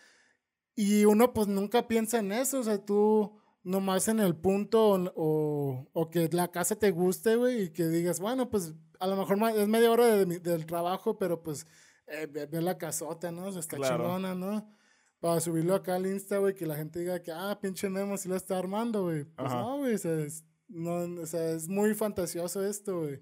Y 0.75 1.05
uno, 1.05 1.33
pues, 1.33 1.47
nunca 1.47 1.87
piensa 1.87 2.19
en 2.19 2.31
eso, 2.31 2.59
o 2.59 2.63
sea, 2.63 2.77
tú 2.83 3.37
nomás 3.63 4.07
en 4.07 4.19
el 4.19 4.35
punto 4.35 4.89
o, 4.89 5.11
o, 5.15 5.87
o 5.93 6.09
que 6.09 6.29
la 6.31 6.49
casa 6.49 6.75
te 6.77 6.89
guste, 6.91 7.35
güey, 7.35 7.63
y 7.63 7.69
que 7.69 7.87
digas, 7.87 8.19
bueno, 8.19 8.49
pues, 8.49 8.73
a 8.99 9.07
lo 9.07 9.15
mejor 9.15 9.37
es 9.57 9.67
media 9.67 9.91
hora 9.91 10.07
de 10.15 10.25
mi- 10.25 10.37
del 10.39 10.65
trabajo, 10.65 11.17
pero 11.19 11.43
pues, 11.43 11.65
eh, 12.07 12.27
ve, 12.31 12.45
ve 12.45 12.61
la 12.61 12.77
casota, 12.77 13.31
¿no? 13.31 13.45
O 13.47 13.51
sea, 13.51 13.59
está 13.59 13.77
Claro. 13.77 14.03
chingona, 14.03 14.33
¿no? 14.35 14.71
Para 15.21 15.39
subirlo 15.39 15.75
acá 15.75 15.95
al 15.95 16.05
Insta, 16.07 16.39
güey, 16.39 16.53
que 16.55 16.65
la 16.65 16.75
gente 16.75 16.99
diga 16.99 17.21
que, 17.21 17.31
ah, 17.31 17.57
pinche 17.61 17.89
Memo 17.89 18.17
sí 18.17 18.27
lo 18.27 18.35
está 18.35 18.57
armando, 18.57 19.03
güey. 19.03 19.23
Pues 19.23 19.51
Ajá. 19.51 19.61
no, 19.61 19.77
güey, 19.77 19.93
o 19.93 19.97
sea, 19.97 20.19
es, 20.19 20.43
no, 20.67 20.95
o 21.21 21.25
sea, 21.25 21.51
es 21.51 21.69
muy 21.69 21.93
fantasioso 21.95 22.65
esto, 22.65 23.01
güey. 23.01 23.21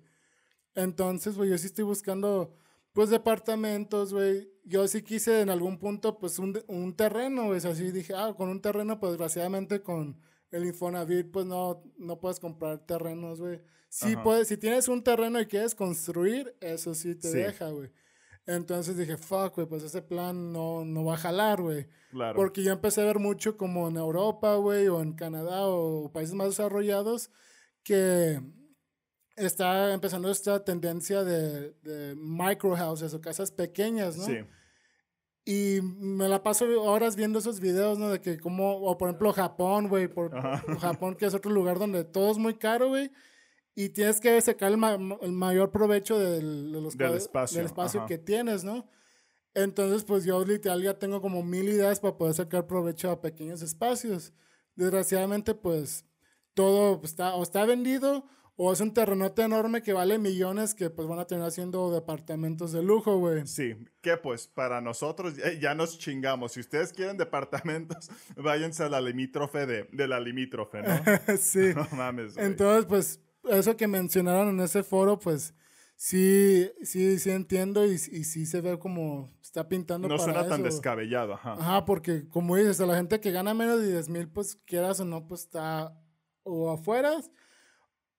Entonces, 0.75 1.35
güey, 1.35 1.49
yo 1.49 1.57
sí 1.57 1.67
estoy 1.67 1.83
buscando, 1.83 2.55
pues, 2.93 3.09
departamentos, 3.09 4.13
güey. 4.13 4.49
Yo 4.63 4.87
sí 4.87 5.01
quise 5.01 5.41
en 5.41 5.49
algún 5.49 5.77
punto, 5.77 6.17
pues, 6.19 6.39
un, 6.39 6.61
un 6.67 6.95
terreno, 6.95 7.45
güey. 7.47 7.57
O 7.57 7.61
sea, 7.61 7.75
sí 7.75 7.91
dije, 7.91 8.13
ah, 8.15 8.33
con 8.35 8.49
un 8.49 8.61
terreno, 8.61 8.99
pues, 8.99 9.11
desgraciadamente 9.13 9.81
con 9.81 10.17
el 10.51 10.65
Infonavit, 10.65 11.29
pues, 11.31 11.45
no, 11.45 11.83
no 11.97 12.19
puedes 12.19 12.39
comprar 12.39 12.79
terrenos, 12.85 13.41
güey. 13.41 13.59
Sí 13.89 14.13
Ajá. 14.13 14.23
puedes, 14.23 14.47
si 14.47 14.55
tienes 14.57 14.87
un 14.87 15.03
terreno 15.03 15.41
y 15.41 15.47
quieres 15.47 15.75
construir, 15.75 16.55
eso 16.61 16.93
sí 16.95 17.15
te 17.15 17.29
Sí. 17.31 17.37
deja, 17.39 17.69
güey. 17.69 17.91
Entonces 18.49 18.97
dije, 18.97 19.15
fuck, 19.15 19.53
güey, 19.55 19.67
pues 19.67 19.83
ese 19.83 20.01
plan 20.01 20.51
no, 20.51 20.83
no 20.83 21.05
va 21.05 21.13
a 21.13 21.17
jalar, 21.17 21.61
güey. 21.61 21.87
Claro. 22.09 22.35
Porque 22.35 22.63
yo 22.63 22.71
empecé 22.71 23.01
a 23.01 23.05
ver 23.05 23.19
mucho 23.19 23.57
como 23.57 23.87
en 23.87 23.95
Europa, 23.95 24.55
güey, 24.55 24.87
o 24.87 25.01
en 25.01 25.13
Canadá, 25.13 25.67
o 25.67 26.11
países 26.11 26.33
más 26.33 26.47
desarrollados, 26.47 27.29
que 27.83 28.41
está 29.35 29.93
empezando 29.93 30.31
esta 30.31 30.65
tendencia 30.65 31.23
de, 31.23 31.75
de 31.83 32.15
micro 32.15 32.75
houses 32.75 33.13
o 33.13 33.21
casas 33.21 33.51
pequeñas, 33.51 34.17
¿no? 34.17 34.25
Sí. 34.25 34.39
Y 35.45 35.81
me 35.81 36.27
la 36.27 36.41
paso 36.41 36.65
horas 36.81 37.15
viendo 37.15 37.37
esos 37.37 37.59
videos, 37.59 37.99
¿no? 37.99 38.09
De 38.09 38.19
que 38.19 38.39
como, 38.39 38.77
o 38.77 38.97
por 38.97 39.09
ejemplo 39.09 39.31
Japón, 39.31 39.89
güey, 39.89 40.07
por 40.07 40.31
Japón, 40.79 41.15
que 41.15 41.27
es 41.27 41.35
otro 41.35 41.51
lugar 41.51 41.77
donde 41.77 42.03
todo 42.03 42.31
es 42.31 42.39
muy 42.39 42.55
caro, 42.55 42.89
güey. 42.89 43.11
Y 43.75 43.89
tienes 43.89 44.19
que 44.19 44.39
sacar 44.41 44.71
el, 44.71 44.77
ma- 44.77 44.97
el 45.21 45.31
mayor 45.31 45.71
provecho 45.71 46.19
del, 46.19 46.71
de 46.71 46.81
los 46.81 46.97
Del 46.97 47.13
espacio, 47.15 47.57
del 47.57 47.65
espacio 47.67 48.05
que 48.07 48.17
tienes, 48.17 48.63
¿no? 48.63 48.89
Entonces, 49.53 50.03
pues 50.03 50.25
yo 50.25 50.43
literal 50.45 50.81
ya 50.83 50.99
tengo 50.99 51.21
como 51.21 51.43
mil 51.43 51.67
ideas 51.69 51.99
para 51.99 52.17
poder 52.17 52.35
sacar 52.35 52.67
provecho 52.67 53.09
a 53.09 53.21
pequeños 53.21 53.61
espacios. 53.61 54.33
Desgraciadamente, 54.75 55.53
pues 55.55 56.05
todo 56.53 57.01
está 57.03 57.35
o 57.35 57.43
está 57.43 57.65
vendido 57.65 58.25
o 58.61 58.73
es 58.73 58.81
un 58.81 58.93
terrenote 58.93 59.41
enorme 59.43 59.81
que 59.81 59.93
vale 59.93 60.17
millones 60.19 60.75
que 60.75 60.89
pues 60.89 61.07
van 61.07 61.19
a 61.19 61.25
tener 61.25 61.45
haciendo 61.45 61.91
departamentos 61.93 62.73
de 62.73 62.83
lujo, 62.83 63.17
güey. 63.17 63.47
Sí, 63.47 63.75
que 64.01 64.17
pues 64.17 64.47
para 64.47 64.81
nosotros 64.81 65.37
ya, 65.37 65.53
ya 65.53 65.73
nos 65.75 65.97
chingamos. 65.97 66.51
Si 66.51 66.59
ustedes 66.59 66.91
quieren 66.91 67.15
departamentos, 67.17 68.09
váyanse 68.35 68.83
a 68.83 68.89
la 68.89 68.99
limítrofe 68.99 69.65
de, 69.65 69.83
de 69.93 70.07
la 70.07 70.19
limítrofe, 70.19 70.81
¿no? 70.81 70.89
sí. 71.39 71.71
No 71.75 71.87
mames, 71.93 72.35
güey. 72.35 72.45
Entonces, 72.45 72.85
pues, 72.85 73.19
eso 73.43 73.77
que 73.77 73.87
mencionaron 73.87 74.49
en 74.49 74.59
ese 74.61 74.83
foro, 74.83 75.19
pues, 75.19 75.53
sí, 75.95 76.71
sí, 76.83 77.19
sí 77.19 77.31
entiendo 77.31 77.85
y, 77.85 77.93
y 77.93 78.23
sí 78.23 78.45
se 78.45 78.61
ve 78.61 78.79
como 78.79 79.29
está 79.41 79.67
pintando 79.67 80.07
no 80.07 80.17
para 80.17 80.33
suena 80.33 80.47
tan 80.47 80.63
descabellado, 80.63 81.33
ajá. 81.33 81.53
Ajá, 81.53 81.85
porque 81.85 82.27
como 82.27 82.55
dices, 82.55 82.79
a 82.81 82.85
la 82.85 82.95
gente 82.95 83.19
que 83.19 83.31
gana 83.31 83.53
menos 83.53 83.79
de 83.79 83.93
10 83.93 84.09
mil, 84.09 84.29
pues, 84.29 84.55
quieras 84.65 84.99
o 84.99 85.05
no, 85.05 85.27
pues, 85.27 85.41
está 85.41 85.93
o 86.43 86.71
afuera 86.71 87.19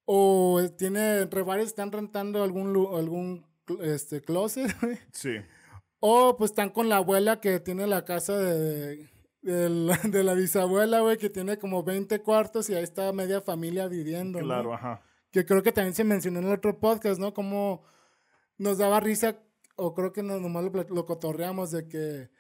o 0.05 0.61
tiene, 0.77 1.21
entre 1.21 1.43
varios 1.43 1.69
están 1.69 1.93
rentando 1.93 2.43
algún, 2.43 2.69
algún 2.97 3.47
este, 3.81 4.21
closet, 4.21 4.75
güey. 4.83 4.99
Sí, 5.13 5.37
O 6.01 6.37
pues 6.37 6.51
están 6.51 6.71
con 6.71 6.89
la 6.89 6.97
abuela 6.97 7.41
que 7.41 7.61
tiene 7.61 7.87
la 7.87 8.05
casa 8.05 8.37
de, 8.37 9.09
de, 9.43 9.69
la, 9.69 9.97
de 10.03 10.25
la 10.25 10.35
bisabuela, 10.35 11.01
güey, 11.01 11.17
que 11.17 11.31
tiene 11.31 11.59
como 11.59 11.85
20 11.85 12.23
cuartos 12.23 12.69
y 12.71 12.75
ahí 12.75 12.83
está 12.83 13.13
media 13.13 13.41
familia 13.41 13.87
viviendo. 13.87 14.41
¿no? 14.41 14.47
claro, 14.47 14.75
ajá. 14.75 15.01
Que 15.31 15.45
creo 15.47 15.63
que 15.63 15.73
también 15.73 15.95
se 15.95 16.05
mencionó 16.05 16.41
en 16.41 16.47
el 16.47 16.53
otro 16.55 16.81
podcast, 16.81 17.21
¿no? 17.21 17.33
Como 17.35 17.85
nos 18.59 18.79
daba 18.79 19.01
risa, 19.01 19.39
o 19.77 19.95
creo 19.95 20.13
que 20.13 20.23
no, 20.23 20.39
nomás 20.41 20.65
lo, 20.65 20.71
lo 20.89 21.07
cotorreamos, 21.07 21.71
de 21.71 21.89
que 21.89 22.31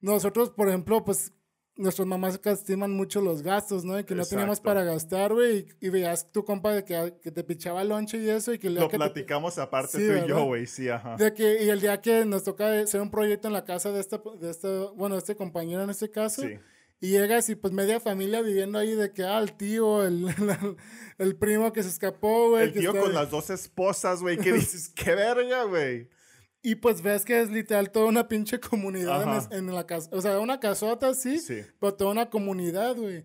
nosotros, 0.00 0.50
por 0.50 0.68
ejemplo, 0.68 1.04
pues 1.04 1.32
nuestras 1.78 2.06
mamás 2.08 2.40
estiman 2.42 2.92
mucho 2.92 3.20
los 3.20 3.42
gastos, 3.42 3.84
¿no? 3.84 3.98
Y 3.98 4.04
que 4.04 4.14
no 4.14 4.24
teníamos 4.24 4.60
para 4.60 4.82
gastar, 4.82 5.34
güey. 5.34 5.66
Y, 5.80 5.86
y 5.86 5.90
veías 5.90 6.30
tu 6.32 6.42
compa 6.44 6.72
de 6.72 6.84
que, 6.84 7.18
que 7.20 7.30
te 7.30 7.44
pichaba 7.44 7.84
lonche 7.84 8.16
y 8.18 8.30
eso, 8.30 8.54
y 8.54 8.58
que 8.58 8.68
el 8.68 8.74
día 8.74 8.84
Lo 8.84 8.88
que 8.88 8.96
te- 8.96 9.04
platicamos 9.04 9.58
aparte 9.58 9.92
Sí, 9.92 9.98
tú 9.98 10.04
y 10.04 10.08
¿verdad? 10.08 10.26
yo, 10.28 10.44
güey, 10.44 10.66
sí, 10.66 10.88
ajá. 10.88 11.16
de 11.16 11.34
que, 11.34 11.64
y 11.64 11.68
el 11.68 11.80
día 11.80 12.00
que 12.00 12.24
nos 12.24 12.44
toca 12.44 12.80
hacer 12.80 13.00
un 13.02 13.10
proyecto 13.10 13.48
en 13.48 13.52
la 13.54 13.64
casa 13.64 13.90
de 13.92 14.00
este, 14.00 14.18
de 14.40 14.50
este 14.50 14.68
bueno, 14.94 15.16
de 15.16 15.18
este 15.18 15.36
compañero 15.36 15.82
en 15.82 15.90
este 15.90 16.10
caso, 16.10 16.42
Sí, 16.42 16.54
y 17.00 17.10
llegas 17.10 17.48
y 17.50 17.54
pues 17.54 17.72
media 17.72 18.00
familia 18.00 18.40
viviendo 18.42 18.78
ahí 18.78 18.92
de 18.94 19.12
que, 19.12 19.22
ah, 19.24 19.38
el 19.38 19.56
tío, 19.56 20.04
el, 20.06 20.26
el 21.18 21.36
primo 21.36 21.72
que 21.72 21.82
se 21.82 21.88
escapó, 21.90 22.50
güey. 22.50 22.64
el 22.64 22.72
que 22.72 22.80
tío 22.80 22.90
está- 22.90 23.02
con 23.02 23.12
las 23.14 23.30
dos 23.30 23.50
esposas, 23.50 24.20
güey, 24.22 24.38
que 24.38 24.52
dices, 24.52 24.88
qué 24.88 25.14
verga, 25.14 25.64
güey. 25.64 26.08
Y 26.62 26.76
pues 26.76 27.00
ves 27.02 27.24
que 27.24 27.40
es 27.40 27.50
literal 27.50 27.92
toda 27.92 28.06
una 28.06 28.26
pinche 28.28 28.58
comunidad 28.60 29.22
en, 29.22 29.28
Ajá. 29.28 29.38
es- 29.50 29.56
en 29.58 29.72
la 29.74 29.86
casa, 29.86 30.08
o 30.12 30.20
sea, 30.20 30.38
una 30.40 30.58
casota, 30.58 31.14
sí, 31.14 31.38
Sí, 31.38 31.62
pero 31.78 31.94
toda 31.94 32.10
una 32.12 32.30
comunidad, 32.30 32.96
güey. 32.96 33.24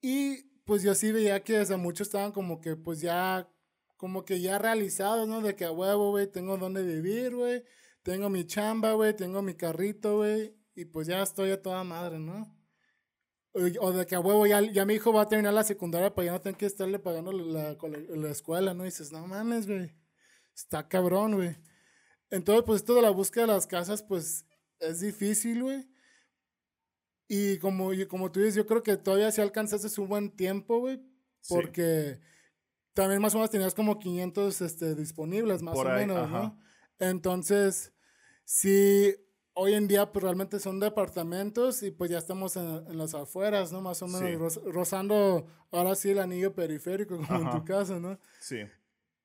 Y 0.00 0.44
pues 0.64 0.82
yo 0.82 0.94
sí 0.94 1.12
veía 1.12 1.42
que, 1.42 1.58
o 1.60 1.64
sea, 1.64 1.76
muchos 1.76 2.06
estaban 2.08 2.32
como 2.32 2.60
que, 2.60 2.76
pues 2.76 3.00
ya, 3.00 3.48
como 3.96 4.24
que 4.24 4.40
ya 4.40 4.58
realizados, 4.58 5.26
¿no? 5.26 5.40
De 5.40 5.56
que 5.56 5.64
a 5.64 5.72
huevo, 5.72 6.10
güey, 6.10 6.26
tengo 6.30 6.56
donde 6.56 6.82
vivir, 6.84 7.34
güey. 7.34 7.64
Tengo 8.02 8.30
mi 8.30 8.46
chamba, 8.46 8.92
güey, 8.92 9.14
tengo 9.16 9.42
mi 9.42 9.54
carrito, 9.54 10.18
güey. 10.18 10.54
Y 10.74 10.84
pues 10.84 11.08
ya 11.08 11.22
estoy 11.22 11.50
a 11.50 11.60
toda 11.60 11.82
madre, 11.84 12.18
¿no? 12.18 12.54
O- 13.52 13.92
de 13.92 14.06
que 14.06 14.14
a 14.14 14.20
huevo 14.20 14.46
ya, 14.46 14.60
ya 14.60 14.84
mi 14.84 14.94
hijo 14.94 15.12
va 15.12 15.22
a 15.22 15.28
terminar 15.28 15.52
la 15.54 15.64
secundaria 15.64 16.14
para 16.14 16.26
ya 16.26 16.32
no 16.32 16.40
tener 16.40 16.56
que 16.56 16.66
estarle 16.66 16.98
pagando 16.98 17.32
la, 17.32 17.72
la, 17.72 18.16
la 18.16 18.30
escuela, 18.30 18.74
¿no? 18.74 18.84
Y 18.84 18.88
dices, 18.88 19.10
no 19.10 19.26
mames, 19.26 19.66
güey. 19.66 19.94
Está 20.54 20.86
cabrón, 20.88 21.34
güey. 21.36 21.56
Entonces, 22.30 22.64
pues 22.66 22.80
esto 22.82 22.94
de 22.94 23.02
la 23.02 23.10
búsqueda 23.10 23.46
de 23.46 23.52
las 23.54 23.66
casas, 23.66 24.02
pues 24.02 24.44
es 24.80 25.00
difícil, 25.00 25.62
güey. 25.62 25.88
Y 27.26 27.58
como, 27.58 27.92
y 27.92 28.06
como 28.06 28.30
tú 28.32 28.40
dices, 28.40 28.54
yo 28.54 28.66
creo 28.66 28.82
que 28.82 28.96
todavía 28.96 29.30
sí 29.32 29.40
alcanzaste 29.40 30.00
un 30.00 30.08
buen 30.08 30.30
tiempo, 30.34 30.78
güey. 30.80 30.98
sí. 31.40 31.54
Porque 31.54 32.20
también 32.94 33.20
más 33.22 33.34
o 33.34 33.38
menos 33.38 33.50
tenías 33.50 33.74
como 33.74 33.98
500 33.98 34.60
este, 34.60 34.94
disponibles, 34.94 35.62
más 35.62 35.74
Por 35.74 35.86
o 35.86 35.90
ahí, 35.90 36.06
menos, 36.06 36.18
ajá. 36.18 36.38
¿no? 36.42 36.60
Entonces, 36.98 37.92
sí, 38.44 39.14
hoy 39.60 39.74
en 39.74 39.88
día 39.88 40.12
pues 40.12 40.22
realmente 40.22 40.60
son 40.60 40.78
departamentos 40.78 41.82
y 41.82 41.90
pues 41.90 42.10
ya 42.10 42.18
estamos 42.18 42.56
en, 42.56 42.66
en 42.86 42.96
las 42.96 43.14
afueras, 43.14 43.72
¿no? 43.72 43.80
Más 43.80 44.00
o 44.02 44.06
menos 44.06 44.22
Sí. 44.54 44.60
roz- 44.60 44.72
rozando 44.72 45.46
ahora 45.72 45.94
sí 45.96 46.10
el 46.10 46.20
anillo 46.20 46.54
periférico, 46.54 47.16
como 47.16 47.40
en 47.40 47.46
Ajá. 47.48 47.58
tu 47.58 47.64
caso, 47.64 47.98
¿no? 47.98 48.18
Sí, 48.40 48.58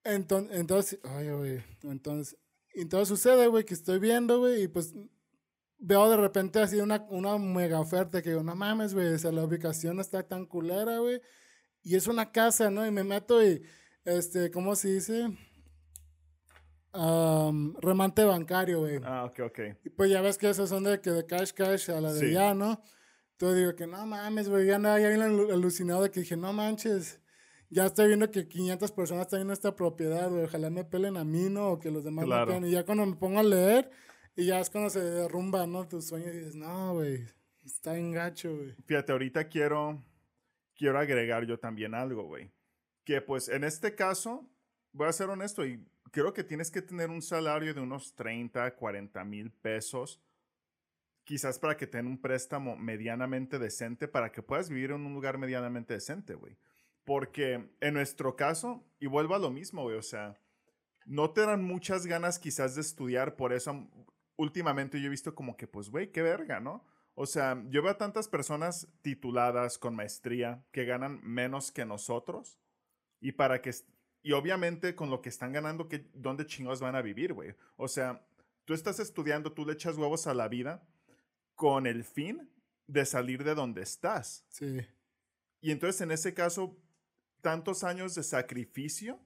Entonces, 0.03 0.57
entonces, 0.59 0.99
ay, 1.03 1.29
güey, 1.31 1.63
entonces, 1.83 2.37
entonces 2.73 3.07
sucede, 3.09 3.47
güey, 3.47 3.63
que 3.63 3.73
estoy 3.75 3.99
viendo, 3.99 4.39
güey, 4.39 4.63
y 4.63 4.67
pues 4.67 4.93
veo 5.77 6.09
de 6.09 6.17
repente 6.17 6.59
así 6.59 6.77
una, 6.79 7.05
una 7.09 7.37
mega 7.37 7.79
oferta 7.79 8.21
que 8.21 8.29
digo, 8.31 8.43
no 8.43 8.55
mames, 8.55 8.93
güey, 8.93 9.13
o 9.13 9.19
sea, 9.19 9.31
la 9.31 9.43
ubicación 9.43 9.99
está 9.99 10.23
tan 10.23 10.45
culera, 10.45 10.97
güey, 10.99 11.21
y 11.83 11.95
es 11.95 12.07
una 12.07 12.31
casa, 12.31 12.71
¿no? 12.71 12.85
Y 12.87 12.91
me 12.91 13.03
meto 13.03 13.43
y, 13.45 13.61
este, 14.05 14.49
¿cómo 14.51 14.75
se 14.75 14.93
dice? 14.95 15.27
Am, 16.93 17.75
remante 17.81 18.23
bancario, 18.23 18.79
güey. 18.81 18.99
ah, 19.03 19.25
ok, 19.25 19.39
ok. 19.47 19.59
Y 19.83 19.89
pues 19.89 20.11
ya 20.11 20.21
ves 20.21 20.37
que 20.37 20.49
esos 20.49 20.69
son 20.69 20.83
de 20.83 21.01
que 21.01 21.09
de 21.09 21.25
cash 21.25 21.51
cash 21.51 21.89
a 21.89 21.99
la 21.99 22.13
de 22.13 22.19
Sí. 22.19 22.31
ya, 22.33 22.53
¿no? 22.53 22.81
Entonces 23.31 23.57
digo 23.59 23.75
que 23.75 23.87
no 23.87 24.05
mames, 24.05 24.47
güey, 24.47 24.67
ya 24.67 24.75
andaba 24.75 24.99
ya 24.99 25.09
bien 25.09 25.21
alu- 25.21 25.51
alucinado 25.51 26.03
de 26.03 26.11
que 26.11 26.19
dije, 26.19 26.37
no 26.37 26.53
manches, 26.53 27.19
ya 27.69 27.87
estoy 27.87 28.07
viendo 28.07 28.29
que 28.29 28.47
500 28.47 28.91
personas 28.91 29.23
están 29.25 29.41
en 29.41 29.49
esta 29.51 29.75
propiedad, 29.75 30.29
güey, 30.29 30.43
ojalá 30.43 30.69
me 30.69 30.85
pelen 30.85 31.17
a 31.17 31.23
mí, 31.23 31.49
¿no? 31.49 31.71
O 31.71 31.79
que 31.79 31.89
los 31.89 32.03
demás 32.03 32.25
Claro. 32.25 32.45
me 32.45 32.53
pelen. 32.53 32.69
Y 32.69 32.73
ya 32.73 32.85
cuando 32.85 33.05
me 33.07 33.15
pongo 33.15 33.39
a 33.39 33.43
leer, 33.43 33.89
y 34.35 34.45
ya 34.45 34.59
es 34.59 34.69
cuando 34.69 34.89
se 34.91 34.99
derrumba, 35.01 35.65
¿no? 35.65 35.87
Tus 35.87 36.07
sueños 36.07 36.33
y 36.33 36.37
dices, 36.37 36.55
no, 36.55 36.93
güey, 36.93 37.25
está 37.65 37.97
en 37.97 38.11
gacho, 38.11 38.55
güey. 38.55 38.75
Fíjate, 38.85 39.11
ahorita 39.11 39.47
quiero, 39.49 39.99
quiero 40.75 40.99
agregar 40.99 41.45
yo 41.45 41.57
también 41.59 41.95
algo, 41.95 42.23
güey. 42.23 42.51
Que 43.03 43.19
pues 43.19 43.49
en 43.49 43.63
este 43.63 43.95
caso, 43.95 44.47
voy 44.91 45.07
a 45.07 45.11
ser 45.11 45.29
honesto 45.29 45.65
y 45.65 45.83
creo 46.13 46.31
que 46.31 46.43
tienes 46.43 46.69
que 46.69 46.83
tener 46.83 47.09
un 47.09 47.23
salario 47.23 47.73
de 47.73 47.81
unos 47.81 48.13
30, 48.13 48.75
40 48.75 49.23
mil 49.23 49.51
pesos, 49.51 50.21
quizás 51.23 51.57
para 51.57 51.75
que 51.75 51.87
tengan 51.87 52.05
un 52.05 52.21
préstamo 52.21 52.75
medianamente 52.75 53.57
decente, 53.57 54.07
para 54.07 54.31
que 54.31 54.43
puedas 54.43 54.69
vivir 54.69 54.91
en 54.91 55.07
un 55.07 55.13
lugar 55.15 55.39
medianamente 55.39 55.95
decente, 55.95 56.35
güey. 56.35 56.55
Porque 57.03 57.67
en 57.81 57.93
nuestro 57.95 58.35
caso, 58.35 58.85
y 58.99 59.07
vuelvo 59.07 59.33
a 59.33 59.39
lo 59.39 59.49
mismo, 59.49 59.81
güey, 59.81 59.97
o 59.97 60.03
sea, 60.03 60.37
no 61.05 61.31
te 61.31 61.41
dan 61.41 61.63
muchas 61.63 62.05
ganas 62.05 62.37
quizás 62.37 62.75
de 62.75 62.81
estudiar, 62.81 63.35
por 63.35 63.51
eso 63.51 63.89
últimamente 64.35 65.01
yo 65.01 65.07
he 65.07 65.09
visto 65.09 65.33
como 65.33 65.57
que, 65.57 65.65
pues, 65.65 65.89
güey, 65.89 66.11
qué 66.11 66.21
verga, 66.21 66.59
¿no? 66.59 66.85
O 67.15 67.25
sea, 67.25 67.59
yo 67.69 67.81
veo 67.81 67.91
a 67.91 67.97
tantas 67.97 68.27
personas 68.27 68.87
tituladas 69.01 69.79
con 69.79 69.95
maestría 69.95 70.63
que 70.71 70.85
ganan 70.85 71.21
menos 71.23 71.71
que 71.71 71.85
nosotros 71.85 72.59
y 73.19 73.31
para 73.31 73.61
que 73.61 73.71
y 74.23 74.31
obviamente 74.31 74.95
con 74.95 75.09
lo 75.09 75.21
que 75.21 75.29
están 75.29 75.51
ganando 75.51 75.89
que 75.89 76.09
dónde 76.13 76.47
chingados 76.47 76.79
van 76.79 76.95
a 76.95 77.01
vivir, 77.01 77.33
güey. 77.33 77.53
O 77.75 77.87
sea, 77.87 78.25
tú 78.65 78.73
estás 78.73 78.99
estudiando, 78.99 79.51
tú 79.51 79.65
le 79.65 79.73
echas 79.73 79.97
huevos 79.97 80.25
a 80.27 80.33
la 80.33 80.47
vida 80.47 80.87
con 81.55 81.85
el 81.85 82.03
fin 82.05 82.49
de 82.87 83.05
salir 83.05 83.43
de 83.43 83.53
donde 83.53 83.81
estás. 83.81 84.45
Sí. 84.47 84.79
Y 85.61 85.71
entonces 85.71 86.01
en 86.01 86.11
ese 86.11 86.33
caso 86.33 86.77
tantos 87.41 87.83
años 87.83 88.15
de 88.15 88.23
sacrificio 88.23 89.19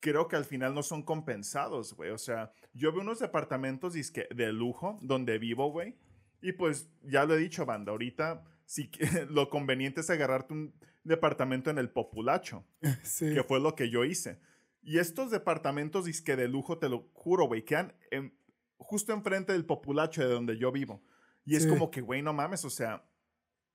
creo 0.00 0.28
que 0.28 0.36
al 0.36 0.44
final 0.44 0.74
no 0.74 0.82
son 0.82 1.02
compensados, 1.02 1.94
güey. 1.94 2.10
O 2.10 2.18
sea, 2.18 2.52
yo 2.74 2.92
veo 2.92 3.00
unos 3.00 3.18
departamentos 3.18 3.94
dizque, 3.94 4.28
de 4.32 4.52
lujo 4.52 4.98
donde 5.02 5.38
vivo, 5.38 5.72
güey. 5.72 5.96
Y 6.42 6.52
pues 6.52 6.90
ya 7.02 7.24
lo 7.24 7.34
he 7.34 7.38
dicho, 7.38 7.64
banda, 7.64 7.92
ahorita 7.92 8.44
que 8.90 9.06
lo 9.30 9.48
conveniente 9.48 10.00
es 10.00 10.10
agarrarte 10.10 10.52
un 10.54 10.74
departamento 11.04 11.70
en 11.70 11.78
el 11.78 11.90
populacho, 11.90 12.64
Sí. 13.04 13.32
que 13.32 13.42
fue 13.44 13.60
lo 13.60 13.74
que 13.74 13.90
yo 13.90 14.04
hice. 14.04 14.40
Y 14.82 14.98
estos 14.98 15.30
departamentos 15.30 16.04
disque 16.04 16.36
de 16.36 16.48
lujo, 16.48 16.78
te 16.78 16.88
lo 16.88 17.08
juro, 17.14 17.46
güey, 17.46 17.64
quedan 17.64 17.94
en- 18.10 18.36
justo 18.78 19.12
enfrente 19.12 19.52
del 19.52 19.64
populacho 19.64 20.20
de 20.22 20.28
donde 20.32 20.58
yo 20.58 20.70
vivo. 20.72 21.02
Y 21.44 21.56
es 21.56 21.66
como 21.66 21.90
que, 21.90 22.00
güey, 22.00 22.22
no 22.22 22.32
mames, 22.32 22.64
o 22.64 22.70
sea, 22.70 23.04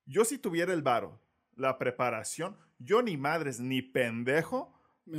yo 0.05 0.25
si 0.25 0.37
tuviera 0.37 0.73
el 0.73 0.81
varo, 0.81 1.21
la 1.55 1.77
preparación, 1.77 2.57
yo 2.79 3.01
ni 3.01 3.15
madres, 3.17 3.59
ni 3.61 3.81
pendejo, 3.81 4.73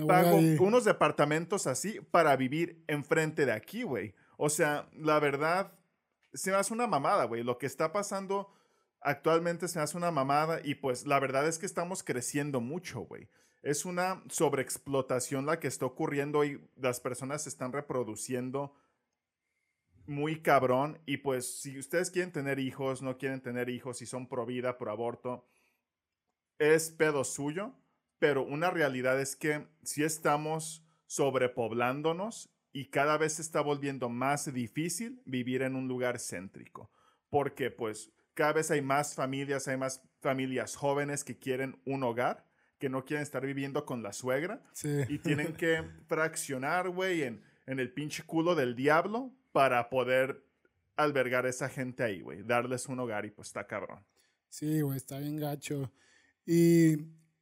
pago 0.07 0.37
ahí. 0.39 0.57
unos 0.61 0.85
departamentos 0.85 1.67
así 1.67 1.99
para 2.11 2.37
vivir 2.37 2.85
enfrente 2.89 3.47
de 3.47 3.53
aquí, 3.53 3.83
güey. 3.85 4.15
O 4.37 4.49
sea, 4.51 4.89
la 4.95 5.19
verdad, 5.19 5.73
se 6.35 6.51
me 6.51 6.57
hace 6.57 6.73
una 6.75 6.87
mamada, 6.87 7.25
güey. 7.25 7.43
Lo 7.43 7.57
que 7.59 7.67
está 7.67 7.91
pasando 7.93 8.53
actualmente 9.03 9.69
se 9.69 9.81
hace 9.81 9.97
una 9.97 10.11
mamada 10.11 10.61
y 10.65 10.75
pues 10.75 11.07
la 11.07 11.19
verdad 11.21 11.47
es 11.47 11.59
que 11.59 11.67
estamos 11.67 12.03
creciendo 12.03 12.61
mucho, 12.61 13.01
güey. 13.01 13.29
Es 13.63 13.85
una 13.85 14.23
sobreexplotación 14.29 15.47
la 15.47 15.61
que 15.61 15.69
está 15.69 15.87
ocurriendo 15.87 16.45
y 16.45 16.61
las 16.77 17.01
personas 17.01 17.45
se 17.45 17.49
están 17.49 17.73
reproduciendo 17.73 18.75
muy 20.07 20.41
cabrón. 20.41 21.01
Y 21.07 21.19
pues 21.19 21.61
si 21.61 21.79
ustedes 21.79 22.11
quieren 22.11 22.33
tener 22.33 22.59
hijos, 22.59 23.03
no 23.03 23.19
quieren 23.19 23.41
tener 23.41 23.69
hijos, 23.69 23.99
si 23.99 24.07
son 24.07 24.29
pro 24.29 24.47
vida, 24.47 24.79
pro 24.79 24.91
aborto, 24.91 25.47
es 26.59 26.91
pedo 26.91 27.25
suyo. 27.25 27.73
Pero 28.19 28.45
una 28.45 28.71
realidad 28.71 29.21
es 29.21 29.37
que 29.37 29.67
si 29.83 30.05
estamos 30.05 30.85
sobrepoblándonos 31.07 32.51
y 32.73 32.87
cada 32.87 33.19
vez 33.19 33.39
está 33.39 33.61
volviendo 33.61 34.09
más 34.09 34.53
difícil 34.53 35.21
vivir 35.25 35.63
en 35.63 35.77
un 35.77 35.89
lugar 35.89 36.19
céntrico. 36.19 36.91
Porque 37.31 37.71
pues 37.71 38.13
cada 38.35 38.55
vez 38.55 38.71
hay 38.71 38.83
más 38.83 39.15
familias, 39.15 39.69
hay 39.69 39.77
más 39.77 40.03
familias 40.21 40.77
jóvenes 40.77 41.25
que 41.25 41.39
quieren 41.39 41.81
un 41.85 42.03
hogar, 42.03 42.47
que 42.79 42.89
no 42.89 43.05
quieren 43.05 43.23
estar 43.23 43.45
viviendo 43.45 43.85
con 43.85 44.03
la 44.03 44.13
suegra 44.13 44.63
y 45.09 45.19
tienen 45.19 45.55
que 45.55 45.85
fraccionar, 46.07 46.89
güey, 46.89 47.23
en, 47.23 47.43
en 47.67 47.79
el 47.79 47.93
pinche 47.93 48.23
culo 48.25 48.55
del 48.55 48.75
diablo 48.75 49.33
para 49.53 49.91
poder 49.91 50.45
albergar 50.97 51.47
a 51.47 51.51
esa 51.51 51.69
gente 51.69 52.03
ahí, 52.03 52.21
güey, 52.21 52.43
darles 52.43 52.89
un 52.89 53.01
hogar 53.01 53.25
y 53.25 53.31
pues 53.31 53.49
está 53.49 53.67
cabrón. 53.67 54.05
Sí, 54.49 54.81
güey, 54.81 54.97
está 54.97 55.19
bien 55.19 55.37
gacho. 55.37 55.93
Y 56.45 56.97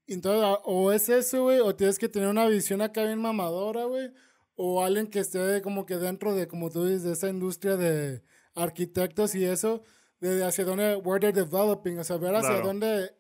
entonces, 0.06 0.58
o 0.64 0.92
es 0.92 1.08
eso, 1.08 1.44
güey, 1.44 1.60
o 1.60 1.74
tienes 1.74 1.98
que 1.98 2.08
tener 2.08 2.28
una 2.28 2.46
visión 2.46 2.82
acá 2.82 3.04
bien 3.04 3.20
mamadora, 3.20 3.84
güey, 3.84 4.12
o 4.54 4.84
alguien 4.84 5.06
que 5.06 5.20
esté 5.20 5.62
como 5.62 5.86
que 5.86 5.96
dentro 5.96 6.34
de, 6.34 6.46
como 6.46 6.70
tú 6.70 6.84
dices, 6.84 7.02
de 7.02 7.12
esa 7.12 7.28
industria 7.28 7.76
de 7.76 8.22
arquitectos 8.54 9.34
y 9.34 9.44
eso, 9.44 9.82
de 10.20 10.44
hacia 10.44 10.64
dónde, 10.64 10.96
where 10.96 11.20
they're 11.20 11.32
developing, 11.32 11.98
o 11.98 12.04
sea, 12.04 12.16
ver 12.16 12.34
hacia 12.34 12.60
dónde 12.60 13.14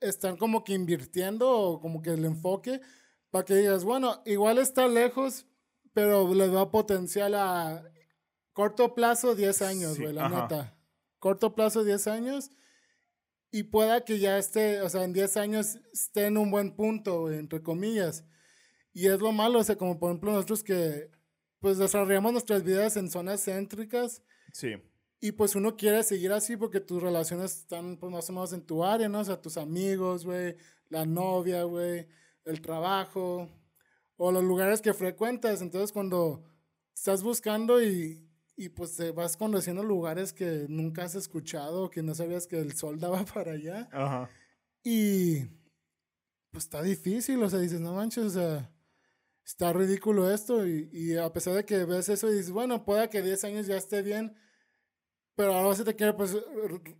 están 0.00 0.36
como 0.36 0.64
que 0.64 0.74
invirtiendo 0.74 1.50
o 1.50 1.80
como 1.80 2.02
que 2.02 2.10
el 2.10 2.24
enfoque 2.24 2.80
para 3.30 3.44
que 3.44 3.56
digas, 3.56 3.82
bueno, 3.84 4.22
igual 4.26 4.58
está 4.58 4.86
lejos, 4.86 5.46
pero 5.92 6.32
le 6.32 6.48
da 6.48 6.70
potencial 6.70 7.34
a 7.34 7.82
corto 8.52 8.94
plazo 8.94 9.34
10 9.34 9.62
años, 9.62 9.98
güey, 9.98 10.12
la 10.12 10.28
neta. 10.28 10.78
Corto 11.18 11.54
plazo 11.54 11.82
10 11.82 12.06
años 12.06 12.50
y 13.50 13.64
pueda 13.64 14.04
que 14.04 14.18
ya 14.18 14.38
esté, 14.38 14.82
o 14.82 14.88
sea, 14.88 15.04
en 15.04 15.12
10 15.12 15.36
años 15.36 15.78
esté 15.92 16.26
en 16.26 16.36
un 16.36 16.50
buen 16.50 16.76
punto, 16.76 17.30
entre 17.32 17.62
comillas. 17.62 18.24
Y 18.92 19.08
es 19.08 19.20
lo 19.20 19.32
malo, 19.32 19.58
o 19.58 19.64
sea, 19.64 19.76
como 19.76 19.98
por 19.98 20.10
ejemplo 20.10 20.32
nosotros 20.32 20.62
que 20.62 21.10
pues 21.58 21.78
desarrollamos 21.78 22.32
nuestras 22.32 22.62
vidas 22.62 22.96
en 22.96 23.10
zonas 23.10 23.44
céntricas. 23.44 24.22
Sí. 24.52 24.74
Y 25.24 25.32
pues 25.32 25.54
uno 25.54 25.74
quiere 25.74 26.02
seguir 26.02 26.32
así 26.32 26.54
porque 26.54 26.80
tus 26.80 27.02
relaciones 27.02 27.60
están 27.60 27.96
pues 27.96 28.12
más 28.12 28.28
o 28.28 28.34
menos 28.34 28.52
en 28.52 28.60
tu 28.60 28.84
área, 28.84 29.08
¿no? 29.08 29.20
O 29.20 29.24
sea, 29.24 29.40
tus 29.40 29.56
amigos, 29.56 30.26
güey, 30.26 30.54
la 30.90 31.06
novia, 31.06 31.62
güey, 31.62 32.06
el 32.44 32.60
trabajo 32.60 33.48
o 34.18 34.30
los 34.30 34.44
lugares 34.44 34.82
que 34.82 34.92
frecuentas. 34.92 35.62
Entonces 35.62 35.92
cuando 35.92 36.44
estás 36.94 37.22
buscando 37.22 37.82
y, 37.82 38.28
y 38.54 38.68
pues 38.68 38.96
te 38.96 39.12
vas 39.12 39.38
conociendo 39.38 39.82
lugares 39.82 40.34
que 40.34 40.66
nunca 40.68 41.04
has 41.04 41.14
escuchado, 41.14 41.88
que 41.88 42.02
no 42.02 42.14
sabías 42.14 42.46
que 42.46 42.58
el 42.58 42.76
sol 42.76 42.98
daba 43.00 43.24
para 43.24 43.52
allá. 43.52 43.88
Ajá. 43.92 44.28
Y 44.82 45.46
pues 46.50 46.64
está 46.64 46.82
difícil, 46.82 47.42
o 47.42 47.48
sea, 47.48 47.60
dices, 47.60 47.80
no 47.80 47.94
manches, 47.94 48.24
o 48.24 48.30
sea, 48.30 48.70
está 49.42 49.72
ridículo 49.72 50.30
esto. 50.30 50.66
Y, 50.66 50.90
y 50.92 51.16
a 51.16 51.32
pesar 51.32 51.54
de 51.54 51.64
que 51.64 51.86
ves 51.86 52.10
eso 52.10 52.30
y 52.30 52.34
dices, 52.34 52.50
bueno, 52.50 52.84
pueda 52.84 53.08
que 53.08 53.22
10 53.22 53.42
años 53.44 53.66
ya 53.66 53.78
esté 53.78 54.02
bien, 54.02 54.36
pero 55.36 55.54
ahora 55.54 55.74
se 55.74 55.84
te 55.84 55.94
quiere, 55.94 56.12
pues, 56.12 56.36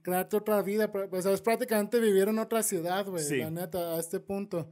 crearte 0.02 0.36
otra 0.36 0.60
vida. 0.62 0.90
Pues, 0.90 1.24
es 1.26 1.40
prácticamente 1.40 2.00
vivir 2.00 2.28
en 2.28 2.38
otra 2.38 2.62
ciudad, 2.62 3.06
güey, 3.06 3.38
la 3.38 3.50
neta, 3.50 3.94
a 3.94 4.00
este 4.00 4.20
punto. 4.20 4.70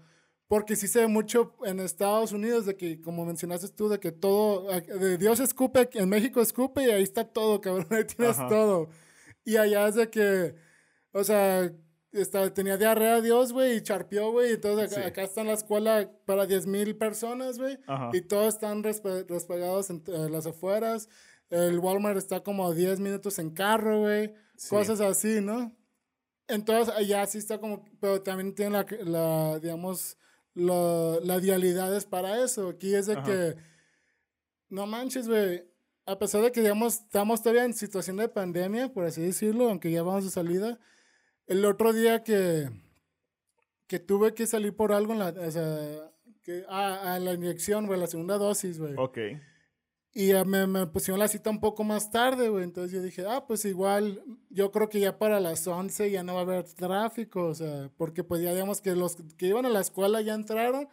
Porque 0.49 0.77
sí 0.77 0.87
se 0.87 1.01
ve 1.01 1.07
mucho 1.07 1.55
en 1.65 1.81
Estados 1.81 2.33
Unidos 2.33 2.67
de 2.67 2.77
que, 2.77 3.01
como 3.01 3.25
mencionaste 3.25 3.69
tú, 3.69 3.89
de 3.89 3.99
que 4.01 4.13
todo, 4.13 4.69
de 4.69 5.17
Dios 5.17 5.41
escupe, 5.41 5.89
en 5.95 6.09
México 6.09 6.43
escupe 6.43 6.85
y 6.85 6.91
ahí 6.91 7.03
está 7.03 7.25
todo, 7.25 7.61
cabrón, 7.61 7.87
ahí 7.91 8.05
tienes 8.05 8.37
todo. 8.49 8.89
Y 9.45 9.57
allá 9.57 9.89
es 9.89 9.95
de 9.95 10.11
que, 10.11 10.55
o 11.13 11.25
sea, 11.25 11.73
está, 12.13 12.53
tenía 12.53 12.77
diarrea 12.77 13.21
Dios, 13.21 13.53
güey, 13.53 13.77
y 13.77 13.83
charpeó, 13.83 14.31
güey, 14.33 14.53
entonces 14.53 14.97
acá, 14.99 15.23
está 15.23 15.41
en 15.41 15.47
la 15.47 15.55
escuela 15.55 16.11
para 16.27 16.47
10 16.47 16.67
mil 16.67 16.97
personas, 16.97 17.59
güey, 17.59 17.79
y 18.13 18.21
todos 18.21 18.55
están 18.55 18.83
respegados 18.83 19.89
en 19.89 20.33
las 20.33 20.47
afueras. 20.47 21.09
El 21.53 21.81
Walmart 21.81 22.17
está 22.17 22.43
como 22.43 22.67
a 22.67 22.73
10 22.73 22.99
minutos 23.01 23.39
en 23.39 23.51
carro, 23.51 24.01
güey. 24.01 24.33
Cosas 24.71 25.03
así, 25.03 25.43
¿no? 25.43 25.71
Entonces, 26.49 26.95
allá 26.95 27.27
sí 27.27 27.37
está 27.37 27.59
como, 27.59 27.85
pero 28.01 28.23
también 28.23 28.55
tiene 28.55 28.71
la, 28.71 28.87
la 29.05 29.59
digamos, 29.59 30.17
la, 30.55 31.19
la 31.23 31.41
dialidades 31.41 32.07
para 32.07 32.43
eso. 32.43 32.71
Aquí 32.71 32.95
es 32.95 33.05
de 33.05 33.23
que, 33.23 33.57
no 34.71 34.87
manches, 34.87 35.29
güey. 35.29 35.63
A 36.07 36.19
pesar 36.19 36.41
de 36.41 36.53
que, 36.53 36.63
digamos, 36.63 36.95
estamos 36.95 37.43
todavía 37.43 37.67
en 37.67 37.75
situación 37.75 38.17
de 38.17 38.31
pandemia, 38.31 38.91
por 38.91 39.05
así 39.05 39.21
decirlo, 39.21 39.69
aunque 39.69 39.91
ya 39.91 40.03
vamos 40.03 40.25
de 40.25 40.31
salida. 40.31 40.81
El 41.47 41.67
otro 41.67 41.93
día 41.93 42.25
que, 42.25 42.71
que 43.87 43.99
tuve 43.99 44.33
que 44.33 44.47
salir 44.47 44.75
por 44.75 44.93
algo 44.93 45.13
en 45.13 45.19
la, 45.19 45.29
o 45.29 45.51
sea, 45.51 46.11
que, 46.43 46.65
ah, 46.71 47.13
a 47.13 47.19
la 47.19 47.35
inyección, 47.35 47.87
güey, 47.87 48.01
la 48.01 48.07
segunda 48.07 48.39
dosis, 48.39 48.79
güey. 48.79 48.95
Ok. 48.97 49.19
Y 50.15 50.33
me, 50.45 50.67
me, 50.67 50.87
pusieron 50.87 51.19
la 51.19 51.29
cita 51.29 51.49
un 51.49 51.61
poco 51.61 51.85
más 51.85 52.11
tarde, 52.11 52.51
güey. 52.51 52.65
Entonces 52.65 52.93
yo 52.93 53.03
dije, 53.03 53.25
ah, 53.27 53.47
pues 53.47 53.65
igual, 53.65 54.23
yo 54.51 54.71
creo 54.71 54.89
que 54.91 55.01
ya 55.01 55.19
para 55.19 55.41
las 55.41 55.67
11 55.67 56.11
ya 56.11 56.23
no 56.23 56.35
va 56.35 56.41
a 56.41 56.43
haber 56.43 56.65
tráfico, 56.65 57.47
o 57.47 57.55
sea, 57.55 57.91
porque 57.97 58.23
pues 58.23 58.43
ya 58.43 58.53
digamos 58.53 58.83
que 58.83 58.95
los 58.95 59.17
que 59.39 59.47
iban 59.47 59.65
a 59.65 59.71
la 59.71 59.81
escuela 59.81 60.21
ya 60.21 60.35
entraron, 60.35 60.89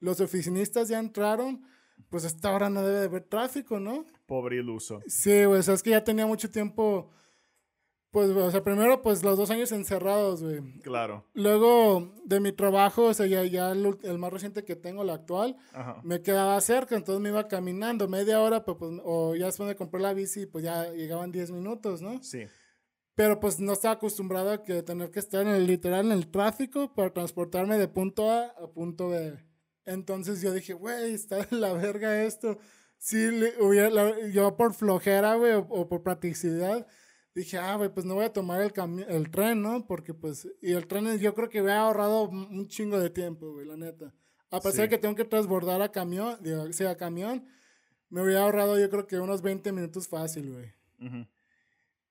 los 0.00 0.20
oficinistas 0.20 0.88
ya 0.88 0.98
entraron, 0.98 1.66
pues 2.08 2.24
hasta 2.24 2.48
ahora 2.48 2.70
no 2.70 2.82
debe 2.82 3.00
de 3.00 3.06
haber 3.06 3.24
tráfico, 3.24 3.78
¿no? 3.78 4.06
Pobre 4.26 4.56
iluso. 4.56 5.00
Sí, 5.06 5.44
güey, 5.44 5.60
o 5.60 5.62
sea, 5.62 5.74
es 5.74 5.82
que 5.82 5.90
ya 5.90 6.02
tenía 6.02 6.26
mucho 6.26 6.50
tiempo 6.50 7.10
pues, 8.12 8.28
o 8.28 8.50
sea, 8.50 8.62
primero, 8.62 9.00
pues 9.00 9.22
los 9.24 9.38
dos 9.38 9.50
años 9.50 9.72
encerrados, 9.72 10.42
güey. 10.42 10.60
Claro. 10.82 11.24
Luego, 11.32 12.12
de 12.26 12.40
mi 12.40 12.52
trabajo, 12.52 13.04
o 13.04 13.14
sea, 13.14 13.26
ya, 13.26 13.42
ya 13.44 13.72
el, 13.72 14.18
más 14.18 14.30
reciente 14.30 14.64
que 14.64 14.76
tengo, 14.76 15.02
el 15.02 15.08
actual, 15.08 15.56
me 16.04 16.20
quedaba 16.20 16.60
cerca, 16.60 16.94
entonces 16.94 17.22
me 17.22 17.30
iba 17.30 17.48
caminando 17.48 18.08
media 18.08 18.40
hora, 18.40 18.66
pues, 18.66 18.76
pues, 18.78 19.00
o 19.02 19.34
ya 19.34 19.46
después 19.46 19.66
de 19.66 19.76
comprar 19.76 20.02
la 20.02 20.12
bici, 20.12 20.44
pues 20.44 20.62
ya 20.62 20.92
llegaban 20.92 21.32
10 21.32 21.52
minutos, 21.52 22.02
¿no? 22.02 22.22
Sí. 22.22 22.46
Pero 23.14 23.40
pues 23.40 23.60
no 23.60 23.72
estaba 23.72 23.94
acostumbrado 23.94 24.50
a 24.50 24.62
que 24.62 24.82
tener 24.82 25.10
que 25.10 25.18
estar 25.18 25.42
en 25.42 25.48
el 25.48 25.66
literal 25.66 26.06
en 26.06 26.12
el 26.12 26.30
tráfico 26.30 26.94
para 26.94 27.12
transportarme 27.12 27.78
de 27.78 27.88
punto 27.88 28.30
A 28.30 28.46
a 28.46 28.70
punto 28.72 29.08
B. 29.08 29.38
Entonces 29.86 30.40
yo 30.42 30.52
dije, 30.52 30.74
güey, 30.74 31.14
está 31.14 31.44
de 31.44 31.56
la 31.56 31.72
verga 31.72 32.24
esto. 32.24 32.58
Sí, 32.98 33.28
hubiera, 33.60 34.28
yo 34.28 34.56
por 34.56 34.74
flojera, 34.74 35.34
güey, 35.34 35.52
o 35.54 35.88
por 35.88 36.02
practicidad, 36.02 36.86
dije, 37.34 37.58
ah, 37.58 37.76
güey, 37.76 37.92
pues 37.92 38.06
no 38.06 38.14
voy 38.14 38.24
a 38.24 38.32
tomar 38.32 38.60
el, 38.60 38.72
el 39.08 39.30
tren, 39.30 39.62
¿no? 39.62 39.86
Porque 39.86 40.14
pues, 40.14 40.48
y 40.60 40.72
el 40.72 40.86
tren 40.86 41.18
yo 41.18 41.34
creo 41.34 41.48
que 41.48 41.62
me 41.62 41.72
ha 41.72 41.80
ahorrado 41.80 42.28
un 42.28 42.68
chingo 42.68 42.98
de 42.98 43.10
tiempo, 43.10 43.52
güey, 43.52 43.66
la 43.66 43.76
neta. 43.76 44.14
A 44.50 44.60
pesar 44.60 44.82
de 44.82 44.88
que 44.90 44.98
tengo 44.98 45.14
que 45.14 45.24
transbordar 45.24 45.80
a 45.80 45.90
camión, 45.90 46.36
digo, 46.42 46.70
sea, 46.74 46.90
a 46.90 46.96
camión, 46.96 47.46
me 48.10 48.22
hubiera 48.22 48.42
ahorrado 48.42 48.78
yo 48.78 48.90
creo 48.90 49.06
que 49.06 49.18
unos 49.18 49.40
20 49.40 49.72
minutos 49.72 50.08
fácil, 50.08 50.52
güey. 50.52 50.74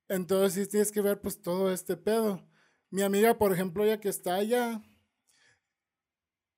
Entonces 0.10 0.66
sí 0.66 0.70
tienes 0.70 0.92
que 0.92 1.02
ver 1.02 1.22
pues 1.22 1.40
todo 1.40 1.72
este 1.72 1.96
pedo. 1.96 2.44
Mi 2.90 3.04
amiga, 3.04 3.38
por 3.38 3.54
ejemplo, 3.54 3.86
ya 3.86 4.00
que 4.00 4.10
está 4.10 4.36
allá, 4.36 4.82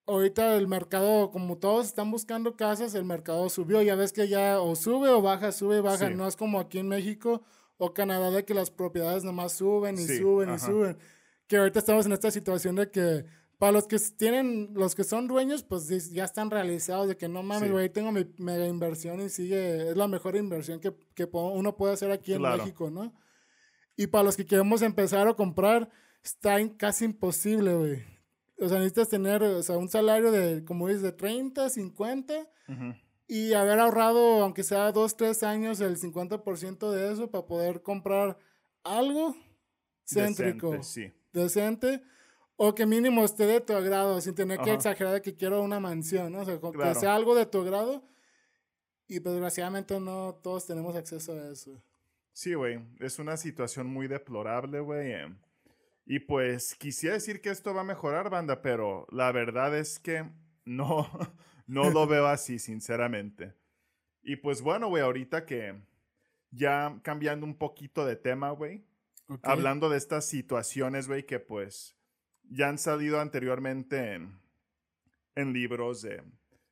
ahorita 0.07 0.55
el 0.55 0.69
mercado, 0.69 1.31
como 1.31 1.57
todos 1.57 1.87
están 1.87 2.09
buscando 2.11 2.55
casas, 2.55 2.95
el 2.95 3.03
mercado 3.03 3.49
subió. 3.49 3.81
Ya 3.81 3.95
ves 3.95 4.13
que 4.13 4.29
ya 4.29 4.61
o 4.61 4.75
sube 4.75 5.09
o 5.09 5.21
baja, 5.21 5.51
sube, 5.51 5.81
baja. 5.81 6.09
No 6.09 6.27
es 6.27 6.37
como 6.37 6.61
aquí 6.61 6.79
en 6.79 6.87
México 6.87 7.43
o 7.83 7.93
Canadá 7.93 8.31
de 8.31 8.45
que 8.45 8.53
las 8.53 8.71
propiedades 8.71 9.25
nomás 9.25 9.53
suben 9.53 9.95
y 9.95 10.05
suben 10.05 10.53
y 10.53 10.59
suben. 10.59 10.97
Que 11.47 11.57
ahorita 11.57 11.79
estamos 11.79 12.05
en 12.05 12.13
esta 12.13 12.31
situación 12.31 12.77
de 12.77 12.89
que 12.89 13.25
para 13.57 13.73
los 13.73 13.87
que 13.87 13.97
tienen, 14.17 14.69
los 14.73 14.95
que 14.95 15.03
son 15.03 15.27
dueños, 15.27 15.63
pues 15.63 15.89
ya 16.09 16.23
están 16.23 16.49
realizados 16.49 17.09
de 17.09 17.17
que 17.17 17.27
no 17.27 17.43
mames, 17.43 17.71
güey, 17.71 17.89
tengo 17.89 18.13
mi 18.13 18.25
mega 18.37 18.67
inversión 18.67 19.21
y 19.21 19.29
sigue, 19.29 19.89
es 19.89 19.97
la 19.97 20.07
mejor 20.07 20.37
inversión 20.37 20.79
que, 20.79 20.93
que 21.13 21.27
uno 21.31 21.75
puede 21.75 21.93
hacer 21.93 22.09
aquí 22.11 22.33
en 22.33 22.41
México, 22.41 22.89
¿no? 22.89 23.13
Y 23.97 24.07
para 24.07 24.23
los 24.23 24.37
que 24.37 24.45
queremos 24.45 24.81
empezar 24.81 25.27
a 25.27 25.33
comprar, 25.33 25.89
está 26.23 26.57
casi 26.77 27.03
imposible, 27.05 27.73
güey. 27.73 28.03
O 28.59 28.69
sea, 28.69 28.77
necesitas 28.77 29.09
tener, 29.09 29.43
o 29.43 29.61
sea, 29.61 29.77
un 29.77 29.89
salario 29.89 30.31
de, 30.31 30.63
como 30.63 30.87
dices, 30.87 31.03
de 31.03 31.11
30, 31.11 31.69
50 31.69 32.49
y 33.33 33.53
haber 33.53 33.79
ahorrado, 33.79 34.43
aunque 34.43 34.61
sea 34.61 34.91
dos, 34.91 35.17
tres 35.17 35.41
años, 35.41 35.81
el 35.81 35.97
50% 35.97 36.91
de 36.91 37.11
eso 37.11 37.31
para 37.31 37.47
poder 37.47 37.81
comprar 37.81 38.37
algo 38.83 39.35
céntrico, 40.05 40.73
decente, 40.73 40.83
sí. 40.83 41.13
decente 41.31 42.03
o 42.57 42.75
que 42.75 42.85
mínimo 42.85 43.25
esté 43.25 43.47
de 43.47 43.59
tu 43.59 43.73
agrado, 43.73 44.21
sin 44.21 44.35
tener 44.35 44.59
que 44.59 44.71
exagerar 44.71 45.13
de 45.13 45.23
que 45.23 45.35
quiero 45.35 45.63
una 45.63 45.79
mansión, 45.79 46.31
¿no? 46.31 46.41
O 46.41 46.45
sea, 46.45 46.59
que 46.59 46.93
sea 46.93 47.15
algo 47.15 47.33
de 47.33 47.47
tu 47.47 47.61
agrado. 47.61 48.07
Y 49.07 49.19
pues, 49.19 49.33
desgraciadamente 49.33 49.99
no 49.99 50.39
todos 50.43 50.67
tenemos 50.67 50.95
acceso 50.95 51.33
a 51.33 51.51
eso. 51.51 51.81
Sí, 52.33 52.53
güey, 52.53 52.81
es 52.99 53.17
una 53.17 53.35
situación 53.35 53.87
muy 53.87 54.07
deplorable, 54.07 54.79
güey. 54.79 55.11
eh. 55.11 55.35
Y 56.05 56.19
pues 56.19 56.75
quisiera 56.75 57.15
decir 57.15 57.41
que 57.41 57.49
esto 57.49 57.73
va 57.73 57.81
a 57.81 57.83
mejorar, 57.83 58.29
banda, 58.29 58.61
pero 58.61 59.07
la 59.09 59.31
verdad 59.31 59.75
es 59.75 59.97
que 59.97 60.23
no, 60.65 61.09
no 61.67 61.89
lo 61.89 62.07
veo 62.07 62.27
así, 62.27 62.59
sinceramente. 62.59 63.53
Y 64.21 64.37
pues 64.37 64.61
bueno, 64.61 64.87
güey, 64.87 65.03
ahorita 65.03 65.45
que 65.45 65.75
ya 66.51 66.99
cambiando 67.03 67.45
un 67.45 67.55
poquito 67.57 68.05
de 68.05 68.15
tema, 68.15 68.51
güey, 68.51 68.85
hablando 69.41 69.89
de 69.89 69.97
estas 69.97 70.25
situaciones, 70.25 71.07
güey, 71.07 71.25
que 71.25 71.39
pues 71.39 71.95
ya 72.43 72.69
han 72.69 72.77
salido 72.77 73.19
anteriormente 73.19 74.13
en, 74.13 74.39
en 75.35 75.51
libros 75.53 76.01
de, 76.03 76.23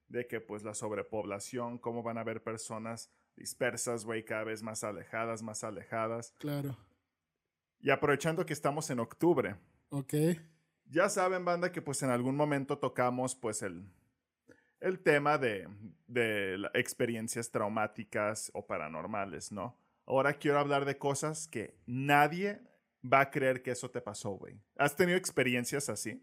de 0.08 0.28
que 0.28 0.40
pues 0.40 0.64
la 0.64 0.74
sobrepoblación, 0.74 1.78
cómo 1.78 2.04
van 2.04 2.18
a 2.18 2.22
haber 2.22 2.44
personas 2.44 3.12
dispersas, 3.36 4.06
güey, 4.06 4.24
cada 4.24 4.44
vez 4.44 4.62
más 4.62 4.84
alejadas, 4.84 5.42
más 5.42 5.64
alejadas. 5.64 6.34
Claro. 6.38 6.78
Y 7.80 7.90
aprovechando 7.90 8.46
que 8.46 8.54
estamos 8.54 8.90
en 8.92 9.00
octubre, 9.00 9.56
Ok. 9.90 10.14
ya 10.86 11.10
saben, 11.10 11.44
banda, 11.44 11.72
que 11.72 11.82
pues 11.82 12.04
en 12.04 12.12
algún 12.12 12.36
momento 12.36 12.78
tocamos 12.78 13.34
pues 13.36 13.64
el, 13.64 13.84
el 14.82 15.00
tema 15.00 15.38
de, 15.38 15.68
de 16.08 16.70
experiencias 16.74 17.50
traumáticas 17.50 18.52
o 18.54 18.66
paranormales, 18.66 19.52
¿no? 19.52 19.78
Ahora 20.06 20.34
quiero 20.34 20.60
hablar 20.60 20.86
de 20.86 20.98
cosas 20.98 21.48
que 21.48 21.76
nadie 21.86 22.60
va 23.02 23.22
a 23.22 23.32
creer 23.32 23.62
que 23.62 23.72
eso 23.72 23.90
te 23.90 24.02
pasó, 24.02 24.32
güey. 24.32 24.60
¿Has 24.78 24.96
tenido 24.96 25.18
experiencias 25.18 25.90
así? 25.90 26.22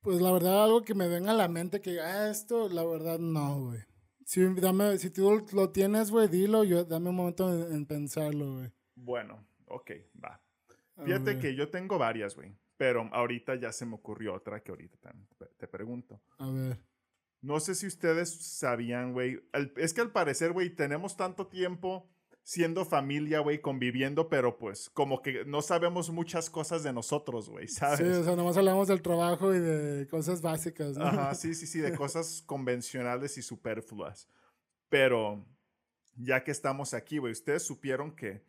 Pues 0.00 0.20
la 0.20 0.30
verdad, 0.30 0.64
algo 0.64 0.82
que 0.82 0.94
me 0.94 1.08
venga 1.08 1.32
a 1.32 1.34
la 1.34 1.48
mente 1.48 1.80
que, 1.80 2.00
ah, 2.00 2.30
esto, 2.30 2.68
la 2.68 2.84
verdad, 2.84 3.18
no, 3.18 3.60
güey. 3.60 3.80
Si, 4.24 4.44
dame, 4.54 4.98
si 4.98 5.10
tú 5.10 5.44
lo 5.52 5.70
tienes, 5.70 6.10
güey, 6.10 6.28
dilo, 6.28 6.64
yo, 6.64 6.84
dame 6.84 7.10
un 7.10 7.16
momento 7.16 7.52
en, 7.52 7.72
en 7.72 7.86
pensarlo, 7.86 8.54
güey. 8.54 8.72
Bueno, 8.94 9.44
ok, 9.66 9.90
va. 10.22 10.40
Fíjate 11.04 11.38
que 11.38 11.54
yo 11.54 11.70
tengo 11.70 11.98
varias, 11.98 12.34
güey. 12.34 12.56
Pero 12.76 13.08
ahorita 13.12 13.54
ya 13.54 13.72
se 13.72 13.86
me 13.86 13.94
ocurrió 13.94 14.34
otra 14.34 14.62
que 14.62 14.70
ahorita 14.70 15.12
te 15.56 15.66
pregunto. 15.66 16.20
A 16.38 16.50
ver. 16.50 16.78
No 17.46 17.60
sé 17.60 17.76
si 17.76 17.86
ustedes 17.86 18.34
sabían, 18.34 19.12
güey. 19.12 19.40
Es 19.76 19.94
que 19.94 20.00
al 20.00 20.10
parecer, 20.10 20.52
güey, 20.52 20.68
tenemos 20.68 21.16
tanto 21.16 21.46
tiempo 21.46 22.10
siendo 22.42 22.84
familia, 22.84 23.38
güey, 23.38 23.60
conviviendo, 23.60 24.28
pero 24.28 24.58
pues 24.58 24.90
como 24.90 25.22
que 25.22 25.44
no 25.44 25.62
sabemos 25.62 26.10
muchas 26.10 26.50
cosas 26.50 26.82
de 26.82 26.92
nosotros, 26.92 27.48
güey, 27.48 27.68
¿sabes? 27.68 27.98
Sí, 27.98 28.04
o 28.04 28.24
sea, 28.24 28.34
nomás 28.34 28.56
hablamos 28.56 28.88
del 28.88 29.00
trabajo 29.00 29.54
y 29.54 29.60
de 29.60 30.08
cosas 30.08 30.42
básicas, 30.42 30.96
¿no? 30.96 31.06
Ajá, 31.06 31.34
sí, 31.36 31.54
sí, 31.54 31.68
sí, 31.68 31.78
de 31.78 31.92
cosas 31.96 32.42
convencionales 32.44 33.38
y 33.38 33.42
superfluas. 33.42 34.28
Pero 34.88 35.46
ya 36.16 36.42
que 36.42 36.50
estamos 36.50 36.94
aquí, 36.94 37.18
güey, 37.18 37.30
ustedes 37.30 37.62
supieron 37.62 38.16
que 38.16 38.42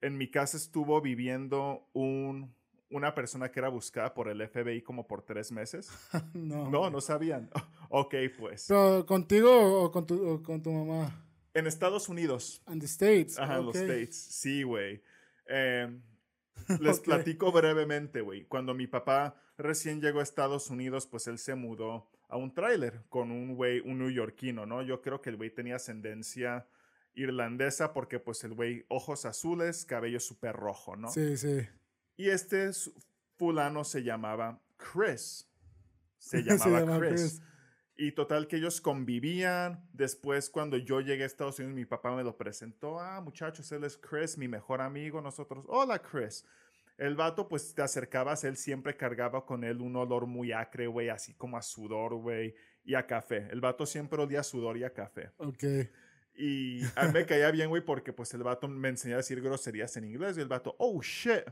en 0.00 0.16
mi 0.16 0.30
casa 0.30 0.56
estuvo 0.56 1.02
viviendo 1.02 1.86
un, 1.92 2.55
una 2.90 3.14
persona 3.14 3.50
que 3.50 3.60
era 3.60 3.68
buscada 3.68 4.14
por 4.14 4.28
el 4.28 4.46
FBI 4.46 4.82
como 4.82 5.06
por 5.06 5.22
tres 5.22 5.50
meses. 5.52 5.90
no. 6.34 6.70
No, 6.70 6.90
no 6.90 7.00
sabían. 7.00 7.50
ok, 7.90 8.14
pues. 8.38 8.66
Pero 8.68 9.04
contigo 9.06 9.84
o 9.84 9.90
con 9.90 10.06
tu, 10.06 10.28
o 10.28 10.42
con 10.42 10.62
tu 10.62 10.70
mamá. 10.70 11.24
En 11.54 11.66
Estados 11.66 12.08
Unidos. 12.08 12.62
And 12.66 12.80
the 12.80 12.86
States. 12.86 13.38
Ajá, 13.38 13.58
en 13.58 13.66
los. 13.66 13.76
States. 13.76 14.16
Sí, 14.16 14.62
güey. 14.62 15.02
Em, 15.46 16.02
les 16.80 17.00
platico 17.00 17.50
brevemente, 17.52 18.20
güey. 18.20 18.44
Cuando 18.44 18.74
mi 18.74 18.86
papá 18.86 19.40
recién 19.56 20.00
llegó 20.00 20.20
a 20.20 20.22
Estados 20.22 20.70
Unidos, 20.70 21.06
pues 21.06 21.26
él 21.26 21.38
se 21.38 21.54
mudó 21.54 22.10
a 22.28 22.36
un 22.36 22.52
tráiler 22.52 23.04
con 23.08 23.30
un 23.30 23.54
güey, 23.54 23.80
un 23.80 23.98
neoyorquino, 23.98 24.66
¿no? 24.66 24.82
Yo 24.82 25.00
creo 25.00 25.20
que 25.20 25.30
el 25.30 25.36
güey 25.36 25.50
tenía 25.50 25.76
ascendencia 25.76 26.66
irlandesa 27.14 27.92
porque 27.92 28.18
pues 28.18 28.44
el 28.44 28.54
güey 28.54 28.84
ojos 28.88 29.24
azules, 29.24 29.86
cabello 29.86 30.20
súper 30.20 30.54
rojo, 30.54 30.96
¿no? 30.96 31.08
Sí, 31.08 31.36
sí. 31.36 31.66
Y 32.16 32.30
este 32.30 32.70
fulano 33.36 33.84
se 33.84 34.02
llamaba 34.02 34.60
Chris. 34.76 35.48
Se 36.18 36.42
Se 36.42 36.42
llamaba 36.42 36.80
llama 36.80 36.98
Chris. 36.98 37.10
Chris. 37.10 37.42
Y 37.98 38.12
total 38.12 38.46
que 38.46 38.56
ellos 38.56 38.80
convivían. 38.80 39.88
Después, 39.92 40.50
cuando 40.50 40.76
yo 40.76 41.00
llegué 41.00 41.22
a 41.22 41.26
Estados 41.26 41.58
Unidos, 41.58 41.74
mi 41.74 41.86
papá 41.86 42.14
me 42.14 42.22
lo 42.22 42.36
presentó. 42.36 43.00
Ah, 43.00 43.20
muchachos, 43.22 43.70
él 43.72 43.84
es 43.84 43.96
Chris, 43.96 44.36
mi 44.36 44.48
mejor 44.48 44.82
amigo. 44.82 45.20
Nosotros, 45.22 45.64
hola, 45.68 46.00
Chris. 46.00 46.44
El 46.98 47.14
vato, 47.14 47.48
pues 47.48 47.74
te 47.74 47.82
acercabas, 47.82 48.44
él 48.44 48.56
siempre 48.56 48.96
cargaba 48.96 49.44
con 49.44 49.64
él 49.64 49.82
un 49.82 49.96
olor 49.96 50.26
muy 50.26 50.52
acre, 50.52 50.86
güey, 50.86 51.10
así 51.10 51.34
como 51.34 51.58
a 51.58 51.62
sudor, 51.62 52.14
güey, 52.14 52.54
y 52.84 52.94
a 52.94 53.06
café. 53.06 53.48
El 53.50 53.60
vato 53.60 53.84
siempre 53.84 54.20
olía 54.20 54.40
a 54.40 54.42
sudor 54.42 54.78
y 54.78 54.84
a 54.84 54.94
café. 54.94 55.30
Ok. 55.36 55.64
Y 56.34 56.82
a 56.96 57.06
mí 57.06 57.12
me 57.12 57.26
caía 57.26 57.50
bien, 57.50 57.68
güey, 57.68 57.82
porque 57.82 58.12
pues 58.12 58.32
el 58.34 58.42
vato 58.42 58.68
me 58.68 58.88
enseñaba 58.88 59.18
a 59.18 59.22
decir 59.22 59.42
groserías 59.42 59.96
en 59.96 60.04
inglés. 60.04 60.36
Y 60.38 60.40
el 60.40 60.48
vato, 60.48 60.74
oh, 60.78 61.00
shit. 61.02 61.44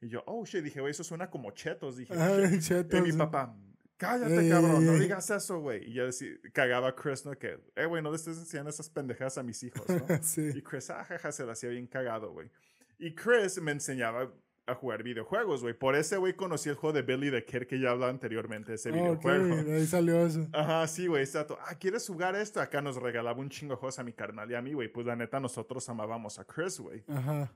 Y 0.00 0.08
yo, 0.08 0.22
oh, 0.26 0.44
shit. 0.44 0.62
Dije, 0.64 0.80
güey, 0.80 0.90
eso 0.92 1.04
suena 1.04 1.28
como 1.30 1.50
chetos. 1.50 1.96
Dije, 1.96 2.14
Ay. 2.16 2.54
Y 2.54 2.60
chetos. 2.60 3.00
mi 3.02 3.12
papá, 3.12 3.54
cállate, 3.96 4.48
cabrón, 4.48 4.86
no 4.86 4.92
digas 4.94 5.28
eso, 5.30 5.60
güey. 5.60 5.90
Y 5.90 5.92
yo 5.94 6.06
decía, 6.06 6.28
cagaba 6.52 6.88
a 6.88 6.94
Chris, 6.96 7.24
¿no? 7.26 7.38
Que, 7.38 7.60
eh, 7.76 7.84
güey, 7.86 8.02
no 8.02 8.10
le 8.10 8.16
estés 8.16 8.38
enseñando 8.38 8.70
esas 8.70 8.88
pendejadas 8.88 9.36
a 9.38 9.42
mis 9.42 9.62
hijos, 9.62 9.86
¿no? 9.88 9.96
Y 10.20 10.22
sí. 10.22 10.62
Chris, 10.62 10.88
ah, 10.90 11.04
jaja, 11.04 11.32
se 11.32 11.44
la 11.44 11.52
hacía 11.52 11.68
bien 11.70 11.86
cagado, 11.86 12.32
güey. 12.32 12.50
Y 12.98 13.14
Chris 13.14 13.60
me 13.60 13.72
enseñaba 13.72 14.32
a 14.66 14.74
jugar 14.74 15.02
videojuegos, 15.02 15.62
güey. 15.62 15.74
Por 15.74 15.96
ese, 15.96 16.16
güey, 16.16 16.34
conocí 16.34 16.68
el 16.68 16.76
juego 16.76 16.92
de 16.94 17.02
Billy 17.02 17.30
the 17.30 17.44
Kid 17.44 17.66
que 17.66 17.80
ya 17.80 17.90
hablaba 17.90 18.10
anteriormente, 18.10 18.74
ese 18.74 18.90
Ok, 18.90 18.94
videojuego. 18.94 19.56
de 19.64 19.74
ahí 19.76 19.86
salió 19.86 20.24
eso. 20.24 20.46
Ajá, 20.52 20.86
sí, 20.86 21.06
güey, 21.08 21.22
exacto. 21.22 21.58
Ah, 21.66 21.74
¿quieres 21.74 22.06
jugar 22.06 22.36
esto? 22.36 22.60
Acá 22.60 22.80
nos 22.80 22.96
regalaba 22.96 23.38
un 23.40 23.48
chingo 23.50 23.74
de 23.74 23.80
juegos 23.80 23.98
a 23.98 24.04
mi 24.04 24.12
carnal 24.12 24.50
y 24.50 24.54
a 24.54 24.62
mí, 24.62 24.72
güey. 24.72 24.88
Pues 24.88 25.06
la 25.06 25.16
neta, 25.16 25.40
nosotros 25.40 25.86
amábamos 25.88 26.38
a 26.38 26.44
Chris, 26.44 26.78
güey. 26.78 27.02
Ajá. 27.08 27.52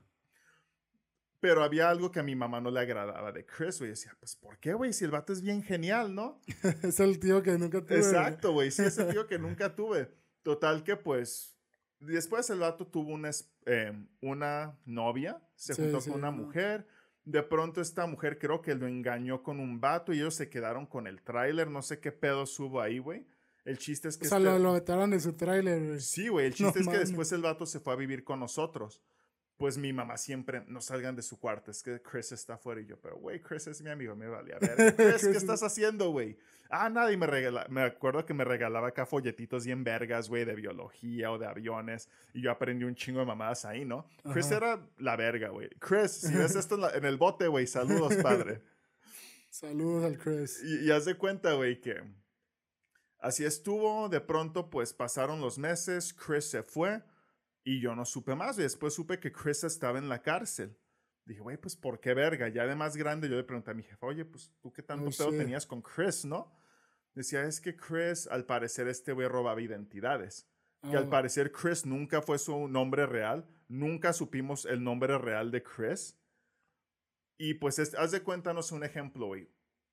Pero 1.47 1.63
había 1.63 1.91
algo 1.91 2.11
que 2.11 2.19
a 2.19 2.23
mi 2.23 2.35
mamá 2.35 2.59
no 2.59 2.71
le 2.71 2.79
agradaba 2.79 3.31
de 3.31 3.45
Chris, 3.45 3.77
güey. 3.77 3.91
Decía, 3.91 4.15
pues, 4.19 4.35
¿por 4.35 4.57
qué, 4.57 4.73
güey? 4.73 4.93
Si 4.93 5.05
el 5.05 5.11
vato 5.11 5.31
es 5.31 5.43
bien 5.43 5.61
genial, 5.61 6.15
¿no? 6.15 6.41
es 6.81 6.99
el 6.99 7.19
tío 7.19 7.43
que 7.43 7.55
nunca 7.59 7.81
tuve. 7.85 7.97
Exacto, 7.97 8.51
güey. 8.53 8.71
Sí, 8.71 8.81
ese 8.81 9.03
tío 9.05 9.27
que 9.27 9.37
nunca 9.39 9.75
tuve. 9.75 10.09
Total 10.41 10.83
que, 10.83 10.95
pues, 10.95 11.55
después 11.99 12.49
el 12.49 12.59
vato 12.59 12.87
tuvo 12.87 13.11
una, 13.13 13.29
es- 13.29 13.53
eh, 13.67 13.93
una 14.21 14.75
novia, 14.85 15.39
se 15.55 15.75
Sí, 15.75 15.83
juntó 15.83 16.01
sí, 16.01 16.09
con 16.09 16.19
una 16.19 16.31
no. 16.31 16.37
mujer. 16.43 16.87
De 17.25 17.43
pronto 17.43 17.79
esta 17.81 18.07
mujer 18.07 18.39
creo 18.39 18.61
que 18.63 18.73
lo 18.73 18.87
engañó 18.87 19.43
con 19.43 19.59
un 19.59 19.79
vato 19.79 20.13
y 20.13 20.17
ellos 20.17 20.33
se 20.35 20.49
quedaron 20.49 20.87
con 20.87 21.05
el 21.05 21.21
tráiler. 21.21 21.69
No 21.69 21.83
sé 21.83 21.99
qué 21.99 22.11
pedo 22.11 22.45
hubo 22.59 22.81
ahí, 22.81 22.97
güey. 22.99 23.27
El 23.65 23.77
chiste 23.79 24.07
es 24.07 24.17
que... 24.17 24.25
O 24.25 24.29
sea, 24.29 24.37
este- 24.39 24.49
lo, 24.49 24.57
lo 24.59 24.73
vetaron 24.73 25.11
de 25.11 25.19
su 25.19 25.33
tráiler, 25.33 25.85
güey. 25.87 25.99
Sí, 25.99 26.27
güey. 26.27 26.47
El 26.47 26.51
No 26.59 26.67
chiste 26.71 26.79
es 26.81 26.87
que 26.87 26.97
después 26.99 27.31
el 27.31 27.41
vato 27.41 27.65
se 27.65 27.79
fue 27.79 27.93
a 27.93 27.95
vivir 27.95 28.23
con 28.23 28.39
nosotros. 28.39 29.01
Pues 29.57 29.77
mi 29.77 29.93
mamá 29.93 30.17
siempre, 30.17 30.63
no 30.67 30.81
salgan 30.81 31.15
de 31.15 31.21
su 31.21 31.39
cuarto, 31.39 31.71
es 31.71 31.81
que 31.81 32.01
Chris 32.01 32.33
está 32.33 32.55
afuera 32.55 32.81
y 32.81 32.85
yo, 32.85 32.99
pero 32.99 33.15
güey, 33.17 33.39
Chris 33.41 33.67
es 33.67 33.81
mi 33.81 33.89
amigo, 33.89 34.13
me 34.15 34.27
valía 34.27 34.57
ver. 34.59 34.75
Chris, 34.97 35.21
¿qué 35.23 35.29
es- 35.31 35.37
estás 35.37 35.63
haciendo, 35.63 36.09
güey? 36.11 36.37
Ah, 36.69 36.89
nada, 36.89 37.11
y 37.11 37.15
me 37.17 37.25
regala, 37.27 37.65
me 37.69 37.83
acuerdo 37.83 38.25
que 38.25 38.33
me 38.33 38.43
regalaba 38.43 38.87
acá 38.89 39.05
folletitos 39.05 39.65
bien 39.65 39.83
vergas, 39.83 40.27
güey, 40.27 40.43
de 40.45 40.55
biología 40.55 41.31
o 41.31 41.37
de 41.37 41.45
aviones, 41.45 42.09
y 42.33 42.41
yo 42.41 42.51
aprendí 42.51 42.83
un 42.85 42.95
chingo 42.95 43.19
de 43.19 43.25
mamadas 43.27 43.63
ahí, 43.65 43.85
¿no? 43.85 44.07
Chris 44.33 44.47
Ajá. 44.47 44.57
era 44.57 44.87
la 44.97 45.15
verga, 45.15 45.49
güey. 45.49 45.69
Chris, 45.79 46.11
si 46.11 46.33
ves 46.33 46.55
esto 46.55 46.75
en, 46.75 46.81
la- 46.81 46.89
en 46.91 47.05
el 47.05 47.15
bote, 47.17 47.47
güey, 47.47 47.65
saludos, 47.67 48.15
padre. 48.23 48.61
Saludos 49.51 50.03
al 50.05 50.17
Chris. 50.17 50.61
Y, 50.63 50.87
y 50.87 50.91
haz 50.91 51.05
de 51.05 51.15
cuenta, 51.15 51.53
güey, 51.53 51.79
que 51.79 52.01
así 53.19 53.45
estuvo. 53.45 54.09
De 54.09 54.19
pronto, 54.19 54.69
pues 54.69 54.91
pasaron 54.91 55.39
los 55.39 55.57
meses, 55.57 56.13
Chris 56.13 56.45
se 56.45 56.61
fue 56.63 57.01
y 57.65 57.81
yo 57.81 57.93
no 57.95 58.05
supe 58.05 58.33
más. 58.35 58.57
Y 58.57 58.61
después 58.61 58.93
supe 58.93 59.19
que 59.19 59.33
Chris 59.33 59.65
estaba 59.65 59.99
en 59.99 60.07
la 60.07 60.21
cárcel. 60.21 60.77
Dije, 61.25 61.41
güey, 61.41 61.57
pues 61.57 61.75
¿por 61.75 61.99
qué 61.99 62.13
verga? 62.13 62.47
Ya 62.47 62.65
de 62.65 62.75
más 62.75 62.95
grande, 62.95 63.27
yo 63.27 63.35
le 63.35 63.43
pregunté 63.43 63.71
a 63.71 63.73
mi 63.73 63.83
jefa, 63.83 64.05
oye, 64.05 64.23
pues 64.23 64.53
tú 64.61 64.71
qué 64.71 64.81
tanto 64.83 65.07
Oh, 65.07 65.09
pedo 65.09 65.31
shit. 65.31 65.39
tenías 65.39 65.65
con 65.65 65.81
Chris, 65.81 66.23
¿no? 66.23 66.55
Decía, 67.15 67.43
es 67.43 67.59
que 67.59 67.75
Chris, 67.75 68.27
al 68.27 68.45
parecer, 68.45 68.87
este 68.87 69.11
güey 69.11 69.27
robaba 69.27 69.59
identidades. 69.61 70.47
Que 70.81 70.95
al 70.95 71.05
Ah, 71.05 71.09
parecer 71.09 71.51
Chris 71.51 71.85
nunca 71.85 72.21
fue 72.21 72.37
su 72.37 72.67
nombre 72.67 73.07
real. 73.07 73.47
Nunca 73.67 74.13
supimos 74.13 74.65
el 74.65 74.83
nombre 74.83 75.17
real 75.17 75.49
de 75.49 75.63
Chris. 75.63 76.15
Y 77.37 77.55
pues 77.55 77.79
es- 77.79 77.95
haz 77.95 78.11
de 78.11 78.21
cuenta, 78.21 78.53
no 78.53 78.61
sé, 78.61 78.75
un 78.75 78.83
ejemplo, 78.83 79.25
güey. 79.27 79.49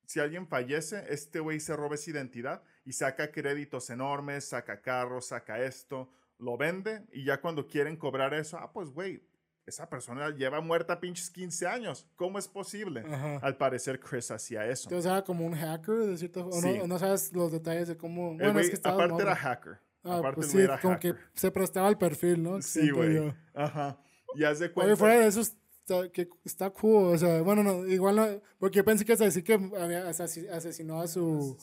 Si 0.06 0.20
alguien 0.20 0.46
fallece, 0.46 1.06
este 1.08 1.40
güey 1.40 1.60
se 1.60 1.74
roba 1.76 1.94
esa 1.94 2.10
identidad 2.10 2.62
y 2.84 2.92
saca 2.92 3.30
créditos 3.32 3.88
enormes, 3.88 4.48
saca 4.48 4.82
carros, 4.82 5.28
saca 5.28 5.62
esto, 5.64 6.12
lo 6.42 6.56
vende 6.56 7.06
y 7.12 7.24
ya 7.24 7.40
cuando 7.40 7.66
quieren 7.66 7.96
cobrar 7.96 8.34
eso, 8.34 8.58
ah, 8.58 8.72
pues 8.72 8.90
güey, 8.90 9.22
esa 9.64 9.88
persona 9.88 10.30
lleva 10.30 10.60
muerta 10.60 10.98
pinches 10.98 11.30
15 11.30 11.66
años. 11.68 12.06
¿Cómo 12.16 12.38
es 12.38 12.48
posible? 12.48 13.04
Ajá. 13.08 13.38
Al 13.38 13.56
parecer 13.56 14.00
Chris 14.00 14.30
hacía 14.30 14.66
eso. 14.66 14.88
Entonces 14.88 15.10
era 15.10 15.22
como 15.22 15.46
un 15.46 15.54
hacker, 15.54 15.94
de 15.94 16.18
cierta 16.18 16.42
forma. 16.42 16.60
Sí. 16.60 16.78
No, 16.78 16.86
no 16.88 16.98
sabes 16.98 17.32
los 17.32 17.52
detalles 17.52 17.88
de 17.88 17.96
cómo. 17.96 18.32
El 18.32 18.38
Bueno, 18.38 18.52
güey, 18.54 18.64
es 18.64 18.70
que 18.70 18.76
estaba 18.76 19.04
aparte 19.04 19.22
era 19.22 19.36
hacker. 19.36 19.78
Ah, 20.02 20.18
aparte 20.18 20.34
pues 20.34 20.46
el 20.48 20.52
sí, 20.52 20.64
era 20.64 20.80
como 20.80 20.94
hacker. 20.94 21.14
que 21.14 21.20
se 21.34 21.50
prestaba 21.52 21.86
al 21.86 21.96
perfil, 21.96 22.42
¿no? 22.42 22.60
Sí, 22.60 22.90
güey. 22.90 23.32
Ajá. 23.54 23.98
Y 24.34 24.42
haz 24.42 24.58
de 24.58 24.72
cuenta. 24.72 24.88
Oye, 24.92 24.96
fuera 24.96 25.20
de 25.20 25.26
eso, 25.28 25.40
está, 25.40 26.10
que 26.10 26.28
está 26.44 26.70
cool. 26.70 27.14
O 27.14 27.18
sea, 27.18 27.42
bueno, 27.42 27.62
no, 27.62 27.86
igual 27.86 28.16
no. 28.16 28.26
Porque 28.58 28.78
yo 28.78 28.84
pensé 28.84 29.04
que 29.04 29.12
ibas 29.12 29.20
a 29.20 29.26
decir 29.26 29.44
que 29.44 29.54
asesinó 30.50 31.00
a 31.00 31.06
su, 31.06 31.56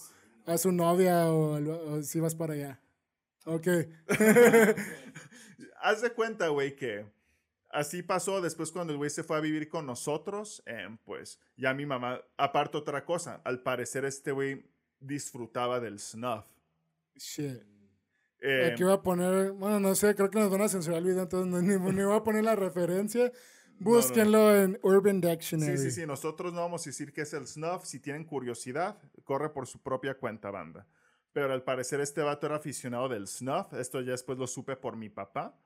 a 0.45 0.57
su 0.57 0.71
novia 0.71 1.29
o, 1.29 1.95
o 1.95 2.01
si 2.01 2.21
vas 2.21 2.33
para 2.33 2.53
allá. 2.53 2.79
Ok. 3.45 3.67
Haz 5.81 6.01
de 6.01 6.11
cuenta, 6.11 6.49
güey, 6.49 6.75
que 6.75 7.05
así 7.69 8.03
pasó 8.03 8.41
después 8.41 8.71
cuando 8.71 8.93
el 8.93 8.97
güey 8.97 9.09
se 9.09 9.23
fue 9.23 9.37
a 9.37 9.39
vivir 9.39 9.69
con 9.69 9.85
nosotros, 9.85 10.61
em, 10.65 10.97
pues 10.97 11.39
ya 11.55 11.73
mi 11.73 11.85
mamá, 11.85 12.21
aparte 12.37 12.77
otra 12.77 13.05
cosa, 13.05 13.41
al 13.45 13.61
parecer 13.61 14.05
este 14.05 14.31
güey 14.31 14.65
disfrutaba 14.99 15.79
del 15.79 15.99
snuff. 15.99 16.45
Shit. 17.15 17.63
Em, 18.41 18.73
Aquí 18.73 18.83
voy 18.83 18.93
a 18.93 19.01
poner, 19.01 19.51
bueno, 19.51 19.79
no 19.79 19.95
sé, 19.95 20.15
creo 20.15 20.29
que 20.29 20.39
nos 20.39 20.49
van 20.49 20.61
a 20.61 20.69
censurar 20.69 20.99
el 20.99 21.05
video, 21.05 21.23
entonces 21.23 21.51
no, 21.51 21.61
ni, 21.61 21.77
ni 21.93 22.03
voy 22.03 22.17
a 22.17 22.23
poner 22.23 22.43
la 22.43 22.55
referencia. 22.55 23.31
Búsquenlo 23.79 24.55
en 24.55 24.77
Urban 24.83 25.21
Dictionary. 25.21 25.77
Sí, 25.77 25.85
sí, 25.85 25.91
sí, 26.01 26.05
nosotros 26.05 26.51
no 26.51 26.59
vamos 26.59 26.85
a 26.85 26.89
decir 26.89 27.13
que 27.13 27.21
es 27.21 27.33
el 27.33 27.47
snuff. 27.47 27.85
Si 27.85 27.99
tienen 27.99 28.25
curiosidad, 28.25 28.97
corre 29.23 29.49
por 29.49 29.67
su 29.67 29.81
propia 29.81 30.15
cuenta, 30.15 30.51
banda. 30.51 30.85
Pero 31.33 31.53
al 31.53 31.63
parecer 31.63 31.99
este 32.01 32.21
vato 32.21 32.47
era 32.47 32.55
aficionado 32.57 33.07
del 33.09 33.27
snuff. 33.27 33.73
Esto 33.73 34.01
ya 34.01 34.11
después 34.11 34.37
lo 34.37 34.47
supe 34.47 34.75
por 34.75 34.95
mi 34.95 35.09
papá. 35.09 35.57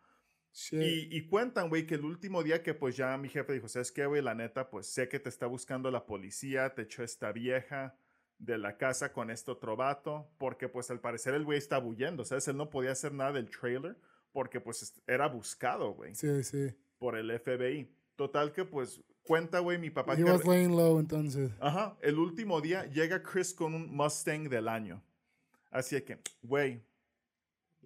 Shit. 0.52 0.82
Y, 0.82 1.18
y 1.18 1.28
cuentan, 1.28 1.70
güey, 1.70 1.88
que 1.88 1.96
el 1.96 2.06
último 2.06 2.44
día 2.44 2.62
que 2.62 2.74
pues 2.74 2.96
ya 2.96 3.18
mi 3.18 3.30
jefe 3.30 3.54
dijo, 3.54 3.68
¿sabes 3.68 3.92
qué, 3.92 4.06
güey? 4.06 4.22
La 4.22 4.36
neta, 4.36 4.70
pues 4.70 4.88
sé 4.88 5.08
que 5.10 5.20
te 5.20 5.30
está 5.30 5.48
buscando 5.48 5.90
la 5.90 6.06
policía, 6.06 6.74
te 6.76 6.84
echó 6.84 7.02
esta 7.04 7.32
vieja 7.32 7.96
de 8.38 8.58
la 8.58 8.78
casa 8.78 9.14
con 9.14 9.32
este 9.32 9.52
otro 9.52 9.76
vato, 9.78 10.30
porque 10.38 10.68
pues 10.68 10.92
al 10.92 11.00
parecer 11.00 11.34
el 11.34 11.46
güey 11.46 11.58
está 11.58 11.80
huyendo, 11.80 12.26
¿sabes? 12.26 12.48
Él 12.50 12.58
no 12.58 12.70
podía 12.70 12.92
hacer 12.92 13.14
nada 13.14 13.32
del 13.32 13.50
trailer 13.50 13.96
porque 14.32 14.60
pues 14.60 15.02
era 15.08 15.28
buscado, 15.28 15.94
güey, 15.94 16.14
Sí, 16.14 16.44
sí. 16.44 16.70
por 17.00 17.16
el 17.18 17.32
FBI. 17.40 17.90
Total 18.16 18.52
que 18.52 18.66
pues 18.66 19.02
cuenta, 19.24 19.60
güey, 19.60 19.78
mi 19.80 19.90
papá 19.90 20.14
He 20.14 20.18
que... 20.18 20.24
was 20.26 20.46
laying 20.46 20.76
low 20.76 21.00
entonces. 21.00 21.52
Ajá, 21.62 21.98
el 22.02 22.20
último 22.20 22.60
día 22.62 22.86
llega 22.86 23.24
Chris 23.24 23.54
con 23.54 23.74
un 23.74 23.96
Mustang 23.96 24.50
del 24.50 24.68
año. 24.68 25.02
Así 25.74 26.00
que, 26.02 26.20
güey, 26.44 26.86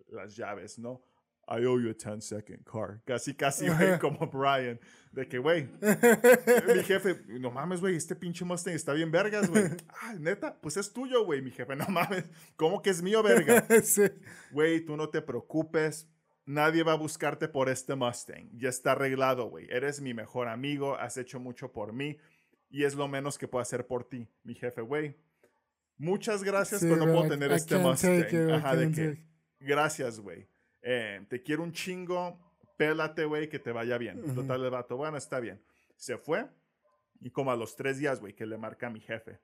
las 0.09 0.35
llaves, 0.35 0.77
¿no? 0.77 1.01
I 1.49 1.63
owe 1.65 1.81
you 1.81 1.89
a 1.89 1.93
10 1.93 2.21
second 2.21 2.65
car. 2.65 3.01
Casi, 3.05 3.33
casi, 3.33 3.69
güey, 3.69 3.97
como 3.97 4.27
Brian. 4.27 4.77
De 5.13 5.25
que, 5.25 5.37
güey, 5.37 5.69
mi 6.75 6.83
jefe, 6.83 7.21
no 7.39 7.49
mames, 7.49 7.79
güey, 7.79 7.95
este 7.95 8.13
pinche 8.13 8.43
Mustang 8.43 8.73
está 8.73 8.91
bien 8.91 9.09
vergas, 9.09 9.49
güey. 9.49 9.63
Ah, 10.01 10.13
neta, 10.19 10.59
pues 10.59 10.75
es 10.75 10.91
tuyo, 10.91 11.23
güey. 11.23 11.41
Mi 11.41 11.51
jefe, 11.51 11.77
no 11.77 11.87
mames, 11.87 12.25
¿cómo 12.57 12.81
que 12.81 12.89
es 12.89 13.01
mío, 13.01 13.23
verga? 13.23 13.65
sí. 13.81 14.03
Güey, 14.51 14.81
tú 14.81 14.97
no 14.97 15.09
te 15.09 15.21
preocupes. 15.21 16.09
Nadie 16.45 16.83
va 16.83 16.91
a 16.91 16.97
buscarte 16.97 17.47
por 17.47 17.69
este 17.69 17.95
Mustang. 17.95 18.49
Ya 18.57 18.67
está 18.67 18.91
arreglado, 18.91 19.49
güey. 19.49 19.67
Eres 19.69 20.01
mi 20.01 20.13
mejor 20.13 20.49
amigo, 20.49 20.97
has 20.97 21.15
hecho 21.15 21.39
mucho 21.39 21.71
por 21.71 21.93
mí 21.93 22.17
y 22.69 22.83
es 22.83 22.95
lo 22.95 23.07
menos 23.07 23.37
que 23.37 23.47
puedo 23.47 23.61
hacer 23.61 23.87
por 23.87 24.03
ti. 24.03 24.27
Mi 24.43 24.55
jefe, 24.55 24.81
güey. 24.81 25.15
Muchas 25.97 26.43
gracias, 26.43 26.81
Sí, 26.81 26.87
pero 26.89 27.05
no 27.05 27.13
puedo 27.13 27.29
tener 27.29 27.51
I 27.51 27.55
este 27.55 27.77
Mustang. 27.77 28.19
it, 28.19 28.51
Ajá, 28.51 28.75
de 28.75 28.91
que, 28.91 29.01
take- 29.01 29.23
gracias, 29.59 30.19
güey. 30.19 30.47
Eh, 30.81 31.25
te 31.29 31.41
quiero 31.41 31.63
un 31.63 31.71
chingo. 31.71 32.39
Pélate, 32.77 33.25
güey, 33.25 33.49
que 33.49 33.57
te 33.57 33.71
vaya 33.71 33.97
bien. 33.97 34.19
Ujú. 34.23 34.35
Total, 34.35 34.63
el 34.63 34.69
vato, 34.69 34.97
bueno, 34.97 35.17
está 35.17 35.39
bien. 35.39 35.59
Se 35.95 36.17
fue 36.17 36.45
y 37.19 37.31
como 37.31 37.51
a 37.51 37.55
los 37.55 37.75
tres 37.75 37.97
días, 37.97 38.19
güey, 38.19 38.33
que 38.33 38.45
le 38.45 38.57
marca 38.57 38.85
a 38.87 38.89
mi 38.91 38.99
jefe. 38.99 39.39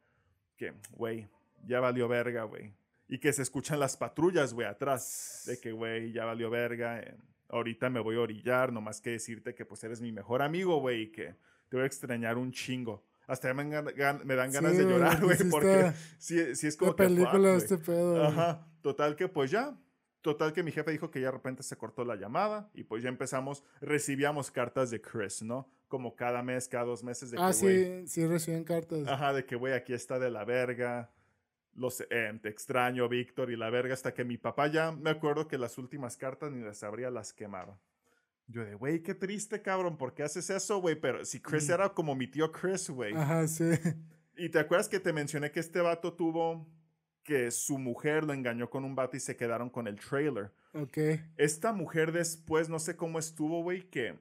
Que, 0.55 0.73
güey, 0.91 1.27
ya 1.65 1.79
valió 1.79 2.07
verga, 2.07 2.43
güey. 2.43 2.75
Y 3.07 3.17
que 3.17 3.33
se 3.33 3.41
escuchan 3.41 3.79
las 3.79 3.97
patrullas, 3.97 4.53
güey, 4.53 4.67
atrás. 4.67 5.43
De 5.47 5.59
que, 5.59 5.71
güey, 5.71 6.11
ya 6.11 6.25
valió 6.25 6.51
verga. 6.51 6.99
eh, 6.99 7.15
ahorita 7.49 7.89
me 7.89 7.99
voy 7.99 8.15
a 8.15 8.19
orillar, 8.21 8.71
nomás 8.71 9.01
que 9.01 9.11
decirte 9.11 9.53
que 9.55 9.65
pues 9.65 9.83
eres 9.83 10.01
mi 10.01 10.11
mejor 10.11 10.41
amigo, 10.43 10.79
güey, 10.79 11.03
y 11.03 11.11
que 11.11 11.35
te 11.69 11.75
voy 11.77 11.83
a 11.83 11.85
extrañar 11.87 12.37
un 12.37 12.51
chingo. 12.51 13.03
Hasta 13.27 13.47
ya 13.49 13.53
me, 13.53 13.63
gan- 13.69 14.23
me 14.23 14.35
dan 14.35 14.51
ganas 14.51 14.71
Sí, 14.73 14.77
de 14.79 14.83
llorar, 14.85 15.21
güey, 15.23 15.37
sí 15.37 15.45
porque 15.49 15.93
sí, 16.17 16.55
sí 16.55 16.67
es 16.67 16.75
como 16.77 16.91
La 16.91 16.95
que, 16.97 17.03
fuck, 17.03 17.13
película 17.15 17.47
de 17.49 17.53
güey. 17.55 17.57
este 17.57 17.77
pedo. 17.77 18.23
Ajá, 18.25 18.67
total 18.81 19.15
que 19.15 19.27
pues 19.29 19.49
ya, 19.51 19.77
total 20.21 20.51
que 20.53 20.63
mi 20.63 20.71
jefe 20.71 20.91
dijo 20.91 21.09
que 21.11 21.19
ya 21.21 21.27
de 21.27 21.31
repente 21.31 21.63
se 21.63 21.77
cortó 21.77 22.03
la 22.05 22.15
llamada 22.15 22.69
y 22.73 22.83
pues 22.83 23.01
ya 23.03 23.09
empezamos, 23.09 23.63
recibíamos 23.81 24.51
cartas 24.51 24.89
de 24.91 25.01
Chris, 25.01 25.41
¿no? 25.41 25.69
Como 25.87 26.15
cada 26.15 26.41
mes, 26.43 26.67
cada 26.67 26.85
dos 26.85 27.03
meses 27.03 27.31
de 27.31 27.37
Ah, 27.39 27.47
que, 27.49 27.53
sí, 27.53 28.07
sí 28.07 28.25
reciben 28.27 28.63
cartas. 28.63 29.07
Ajá, 29.07 29.31
de 29.33 29.45
que, 29.45 29.55
güey, 29.55 29.73
aquí 29.73 29.93
está 29.93 30.17
de 30.19 30.29
la 30.31 30.43
verga. 30.43 31.11
Los, 31.75 32.01
eh, 32.09 32.39
te 32.41 32.49
extraño, 32.49 33.07
Víctor, 33.09 33.51
y 33.51 33.55
la 33.55 33.69
verga. 33.69 33.93
Hasta 33.93 34.13
que 34.13 34.23
mi 34.23 34.37
papá 34.37 34.67
ya 34.67 34.91
me 34.91 35.09
acuerdo 35.09 35.47
que 35.47 35.57
las 35.57 35.77
últimas 35.77 36.17
cartas 36.17 36.51
ni 36.51 36.63
las 36.63 36.83
abría, 36.83 37.09
las 37.11 37.31
quemaba. 37.33 37.79
Yo 38.53 38.63
de, 38.63 38.75
güey, 38.75 39.01
qué 39.01 39.15
triste, 39.15 39.61
cabrón, 39.63 39.97
¿por 39.97 40.13
qué 40.13 40.21
haces 40.21 40.47
eso, 40.51 40.77
güey? 40.79 40.93
Pero 40.95 41.25
si 41.25 41.39
Chris 41.41 41.67
Mm. 41.67 41.71
era 41.71 41.89
como 41.89 42.13
mi 42.15 42.27
tío 42.27 42.51
Chris, 42.51 42.87
güey. 42.89 43.13
Ajá, 43.15 43.47
sí. 43.47 43.63
Y 44.35 44.49
te 44.49 44.59
acuerdas 44.59 44.89
que 44.89 44.99
te 44.99 45.11
mencioné 45.13 45.51
que 45.51 45.59
este 45.59 45.79
vato 45.81 46.13
tuvo 46.13 46.67
que 47.23 47.49
su 47.51 47.77
mujer 47.77 48.23
lo 48.23 48.33
engañó 48.33 48.69
con 48.69 48.83
un 48.83 48.95
vato 48.95 49.15
y 49.17 49.19
se 49.19 49.35
quedaron 49.35 49.69
con 49.69 49.87
el 49.87 49.99
trailer. 49.99 50.51
Ok. 50.73 50.97
Esta 51.37 51.71
mujer 51.73 52.11
después, 52.11 52.67
no 52.69 52.79
sé 52.79 52.95
cómo 52.95 53.19
estuvo, 53.19 53.61
güey, 53.63 53.89
que 53.89 54.17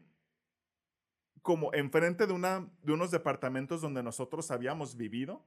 como 1.43 1.73
enfrente 1.75 2.27
de, 2.27 2.33
una, 2.33 2.69
de 2.83 2.93
unos 2.93 3.11
departamentos 3.11 3.81
donde 3.81 4.03
nosotros 4.03 4.51
habíamos 4.51 4.97
vivido, 4.97 5.45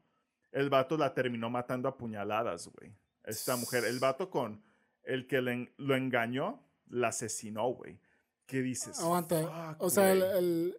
el 0.51 0.69
vato 0.69 0.97
la 0.97 1.13
terminó 1.13 1.49
matando 1.49 1.87
a 1.87 1.97
puñaladas, 1.97 2.67
güey. 2.67 2.91
Esta 3.23 3.55
mujer, 3.55 3.85
el 3.85 3.99
vato 3.99 4.29
con 4.29 4.61
el 5.03 5.27
que 5.27 5.41
le 5.41 5.73
lo 5.77 5.95
engañó, 5.95 6.61
la 6.87 7.09
asesinó, 7.09 7.67
güey. 7.69 7.99
¿Qué 8.45 8.61
dices? 8.61 8.99
Aguanta. 8.99 9.41
Fuck, 9.73 9.81
o 9.83 9.89
sea, 9.89 10.11
el, 10.11 10.77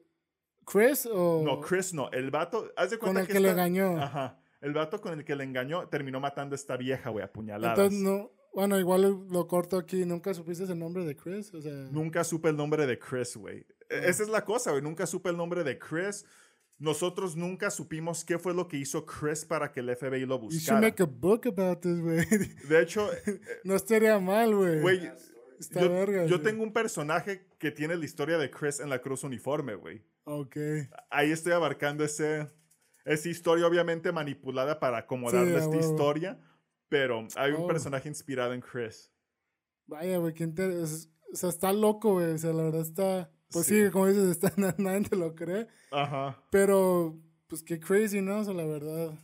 Chris 0.65 1.07
o. 1.11 1.43
No, 1.45 1.61
Chris 1.61 1.95
no. 1.95 2.11
El 2.11 2.31
vato, 2.31 2.71
haz 2.77 2.91
de 2.91 2.99
Con 2.99 3.09
cuenta 3.09 3.21
el 3.23 3.27
que, 3.27 3.33
que 3.35 3.41
le 3.41 3.51
engañó. 3.51 3.99
Ajá. 4.01 4.39
El 4.61 4.73
vato 4.73 5.01
con 5.01 5.13
el 5.13 5.25
que 5.25 5.37
le 5.37 5.45
engañó 5.45 5.89
terminó 5.89 6.19
matando 6.19 6.55
a 6.55 6.57
esta 6.57 6.77
vieja, 6.77 7.11
güey, 7.11 7.25
a 7.25 7.33
puñaladas. 7.33 7.79
Entonces, 7.79 8.01
no. 8.01 8.33
Bueno, 8.55 8.79
igual 8.81 9.03
lo 9.31 9.47
corto 9.47 9.77
aquí. 9.77 10.05
¿Nunca 10.07 10.33
supiste 10.33 10.65
el 10.65 10.79
nombre 10.79 11.05
de 11.05 11.15
Chris? 11.15 11.53
O 11.55 11.61
sea. 11.61 11.73
Nunca 11.91 12.25
supe 12.25 12.49
el 12.49 12.57
nombre 12.57 12.87
de 12.87 12.99
Chris, 12.99 13.37
güey. 13.37 13.59
E- 13.59 13.67
Ah. 13.89 14.07
Esa 14.07 14.23
es 14.25 14.29
la 14.29 14.45
cosa, 14.45 14.71
güey. 14.73 14.83
Nunca 14.83 15.07
supe 15.07 15.29
el 15.31 15.37
nombre 15.37 15.63
de 15.63 15.79
Chris. 15.79 16.25
Nosotros 16.79 17.37
nunca 17.37 17.71
supimos 17.71 18.25
qué 18.25 18.39
fue 18.39 18.53
lo 18.53 18.67
que 18.67 18.77
hizo 18.79 19.07
Chris 19.07 19.45
para 19.45 19.71
que 19.73 19.81
el 19.81 19.95
FBI 19.97 20.27
lo 20.27 20.37
You 20.37 20.49
should 20.51 20.53
buscara. 20.55 20.81
make 20.81 21.03
a 21.03 21.07
book 21.07 21.47
about 21.47 21.81
this, 21.81 22.01
güey. 22.01 22.27
De 22.69 22.83
hecho, 22.83 23.09
eh, 23.13 23.41
no 23.65 23.77
estaría 23.77 24.19
mal, 24.19 24.55
güey. 24.55 24.81
güey, 24.81 25.11
Está 25.59 25.81
yo, 25.83 25.91
verga, 25.91 26.27
yo 26.27 26.41
tengo 26.43 26.63
un 26.63 26.73
personaje 26.73 27.47
que 27.59 27.71
tiene 27.71 27.97
la 27.97 28.05
historia 28.05 28.37
de 28.39 28.51
Chris 28.51 28.81
en 28.81 28.91
la 28.91 29.01
cruz 29.01 29.25
uniforme, 29.25 29.75
güey. 29.75 30.03
Ok. 30.25 30.57
Ahí 31.11 31.31
estoy 31.31 31.53
abarcando 31.53 32.05
ese, 32.05 32.47
esa 33.05 33.29
historia, 33.29 33.67
obviamente 33.67 34.13
manipulada 34.13 34.79
para 34.81 34.99
acomodarle 34.99 35.57
a 35.57 35.61
esta 35.61 35.77
historia. 35.77 36.39
Pero 36.89 37.27
hay 37.37 37.53
un 37.53 37.63
Oh. 37.63 37.67
personaje 37.67 38.09
inspirado 38.09 38.53
en 38.53 38.61
Chris. 38.61 39.11
Vaya, 39.87 40.19
güey, 40.19 40.35
qué 40.35 40.45
inter- 40.45 40.71
es- 40.71 41.11
O 41.33 41.35
sea, 41.37 41.49
está 41.49 41.73
loco, 41.73 42.13
güey. 42.13 42.33
O 42.33 42.39
sea, 42.39 42.53
la 42.53 42.63
verdad 42.63 42.83
está. 42.83 43.31
Pues 43.51 43.67
Sí. 43.67 43.85
sí, 43.87 43.91
como 43.91 44.07
dices, 44.07 44.31
está, 44.31 44.53
nadie 44.79 45.09
te 45.09 45.17
lo 45.17 45.35
cree. 45.35 45.67
Ajá. 45.91 46.41
Pero, 46.53 47.19
pues 47.49 47.63
qué 47.65 47.81
crazy, 47.81 48.21
¿no? 48.23 48.39
O 48.41 48.45
sea, 48.45 48.55
la 48.55 48.65
verdad. 48.65 49.19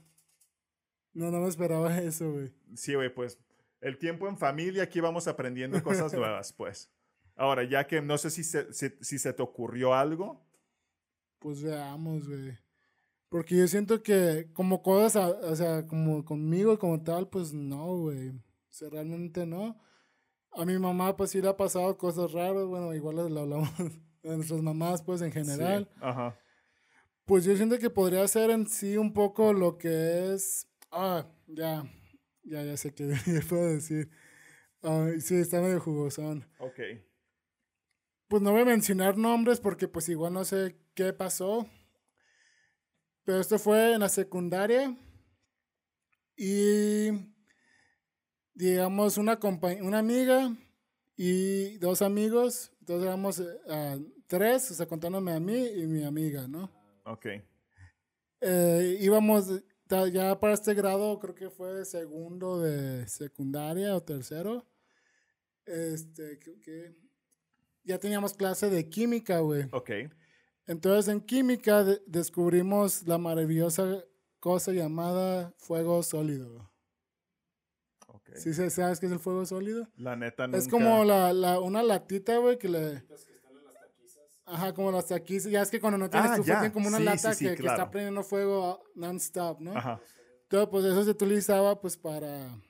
No, 1.14 1.30
no 1.30 1.40
me 1.40 1.48
esperaba 1.48 1.96
eso, 2.02 2.32
güey. 2.32 2.52
Sí, 2.74 2.94
güey, 2.94 3.14
pues 3.14 3.38
el 3.82 3.98
tiempo 3.98 4.26
en 4.28 4.38
familia, 4.38 4.84
aquí 4.84 5.00
vamos 5.00 5.28
aprendiendo 5.28 5.82
cosas 5.82 6.12
nuevas, 6.14 6.52
pues. 6.54 6.90
Ahora, 7.36 7.64
ya 7.64 7.86
que 7.86 8.00
no 8.00 8.16
sé 8.16 8.30
si 8.30 8.42
se, 8.44 8.72
si, 8.72 8.88
si 9.00 9.18
se 9.18 9.32
te 9.34 9.42
ocurrió 9.42 9.92
algo. 9.94 10.42
Pues 11.38 11.62
veamos, 11.62 12.26
güey. 12.28 12.56
Porque 13.28 13.56
yo 13.56 13.66
siento 13.68 14.02
que 14.02 14.50
como 14.52 14.82
cosas, 14.82 15.16
a- 15.16 15.28
o 15.50 15.56
sea, 15.56 15.86
como 15.86 16.24
conmigo 16.24 16.78
como 16.78 17.02
tal, 17.02 17.28
pues 17.28 17.52
no, 17.52 17.96
güey. 17.98 18.28
O 18.30 18.34
sea, 18.70 18.88
realmente 18.90 19.44
no. 19.46 19.78
A 20.52 20.64
mi 20.66 20.78
mamá, 20.78 21.16
pues 21.16 21.30
sí 21.30 21.40
le 21.40 21.48
ha 21.48 21.56
pasado 21.56 21.96
cosas 21.96 22.32
raras. 22.32 22.64
Bueno, 22.66 22.94
igual 22.94 23.16
lo 23.16 23.22
hablamos 23.40 23.70
de 24.22 24.36
nuestras 24.36 24.60
mamás, 24.62 25.02
pues 25.02 25.22
en 25.22 25.32
general. 25.32 25.88
Sí, 25.92 25.98
Ajá. 26.02 26.38
Pues 27.24 27.44
yo 27.44 27.56
siento 27.56 27.78
que 27.78 27.88
podría 27.88 28.26
ser 28.28 28.50
en 28.50 28.66
sí 28.68 28.96
un 28.98 29.12
poco 29.14 29.52
lo 29.54 29.78
que 29.78 30.34
es. 30.34 30.68
Ah, 30.90 31.24
ya. 31.46 31.84
Ya, 32.44 32.62
ya 32.62 32.76
sé 32.76 32.92
qué 32.94 33.14
puedo 33.48 33.68
decir. 33.68 34.10
Ay, 34.82 35.20
sí, 35.20 35.36
está 35.36 35.60
medio 35.60 35.80
jugosón. 35.80 36.48
Ok. 36.58 36.80
Pues 38.28 38.42
no 38.42 38.52
voy 38.52 38.62
a 38.62 38.64
mencionar 38.64 39.16
nombres 39.16 39.60
porque 39.60 39.88
pues 39.88 40.08
igual 40.08 40.32
no 40.32 40.44
sé 40.44 40.76
qué 40.94 41.12
pasó. 41.12 41.68
Pero 43.24 43.40
esto 43.40 43.58
fue 43.58 43.94
en 43.94 44.00
la 44.00 44.08
secundaria. 44.08 44.96
Y 46.36 47.10
digamos 48.54 49.18
una 49.18 49.38
una 49.80 49.98
amiga 49.98 50.56
y 51.16 51.78
dos 51.78 52.02
amigos. 52.02 52.72
Entonces 52.80 53.06
éramos 53.06 53.42
ah, 53.68 53.98
tres, 54.26 54.70
o 54.70 54.74
sea, 54.74 54.86
contándome 54.86 55.32
a 55.32 55.40
mí 55.40 55.66
y 55.76 55.86
mi 55.86 56.04
amiga, 56.04 56.48
¿no? 56.48 56.70
Ok. 57.04 57.26
Eh, 58.40 58.98
íbamos 59.00 59.62
ya 60.10 60.38
para 60.40 60.54
este 60.54 60.74
grado, 60.74 61.18
creo 61.18 61.34
que 61.34 61.50
fue 61.50 61.84
segundo 61.84 62.60
de 62.60 63.06
secundaria 63.08 63.94
o 63.96 64.02
tercero. 64.02 64.66
Este, 65.64 66.38
creo 66.38 66.60
que 66.60 66.94
ya 67.84 67.98
teníamos 67.98 68.34
clase 68.34 68.68
de 68.70 68.88
química, 68.88 69.38
güey. 69.40 69.68
Ok. 69.72 69.90
Entonces 70.66 71.12
en 71.12 71.20
química 71.20 71.84
de- 71.84 72.02
descubrimos 72.06 73.06
la 73.06 73.18
maravillosa 73.18 74.04
cosa 74.40 74.72
llamada 74.72 75.52
fuego 75.58 76.02
sólido. 76.02 76.70
Ok. 78.08 78.30
¿Sí 78.36 78.54
se- 78.54 78.70
sabes 78.70 78.98
qué 79.00 79.06
es 79.06 79.12
el 79.12 79.18
fuego 79.18 79.44
sólido? 79.46 79.88
La 79.96 80.16
neta 80.16 80.46
nunca. 80.46 80.58
Es 80.58 80.68
como 80.68 81.04
la, 81.04 81.32
la, 81.32 81.60
una 81.60 81.82
latita, 81.82 82.36
güey, 82.38 82.58
que 82.58 82.68
le... 82.68 83.02
Ajá, 84.44 84.74
como 84.74 84.90
las 84.90 85.06
taquizas. 85.06 85.50
Ya 85.50 85.62
es 85.62 85.70
que 85.70 85.80
cuando 85.80 85.98
no 85.98 86.10
tienes 86.10 86.30
Ah, 86.30 86.34
estufa, 86.34 86.52
ya. 86.54 86.60
tiene 86.60 86.72
como 86.74 86.88
una 86.88 86.98
Sí, 86.98 87.04
lata 87.04 87.32
sí, 87.34 87.38
sí, 87.38 87.44
que, 87.44 87.50
que 87.56 87.62
claro. 87.62 87.78
está 87.78 87.90
prendiendo 87.90 88.22
fuego 88.22 88.82
non-stop, 88.94 89.60
¿no? 89.60 89.76
Ajá. 89.76 90.00
Entonces, 90.42 90.68
pues 90.70 90.84
eso 90.84 91.04
se 91.04 91.10
utilizaba 91.10 91.80
pues 91.80 91.96
para 91.96 92.60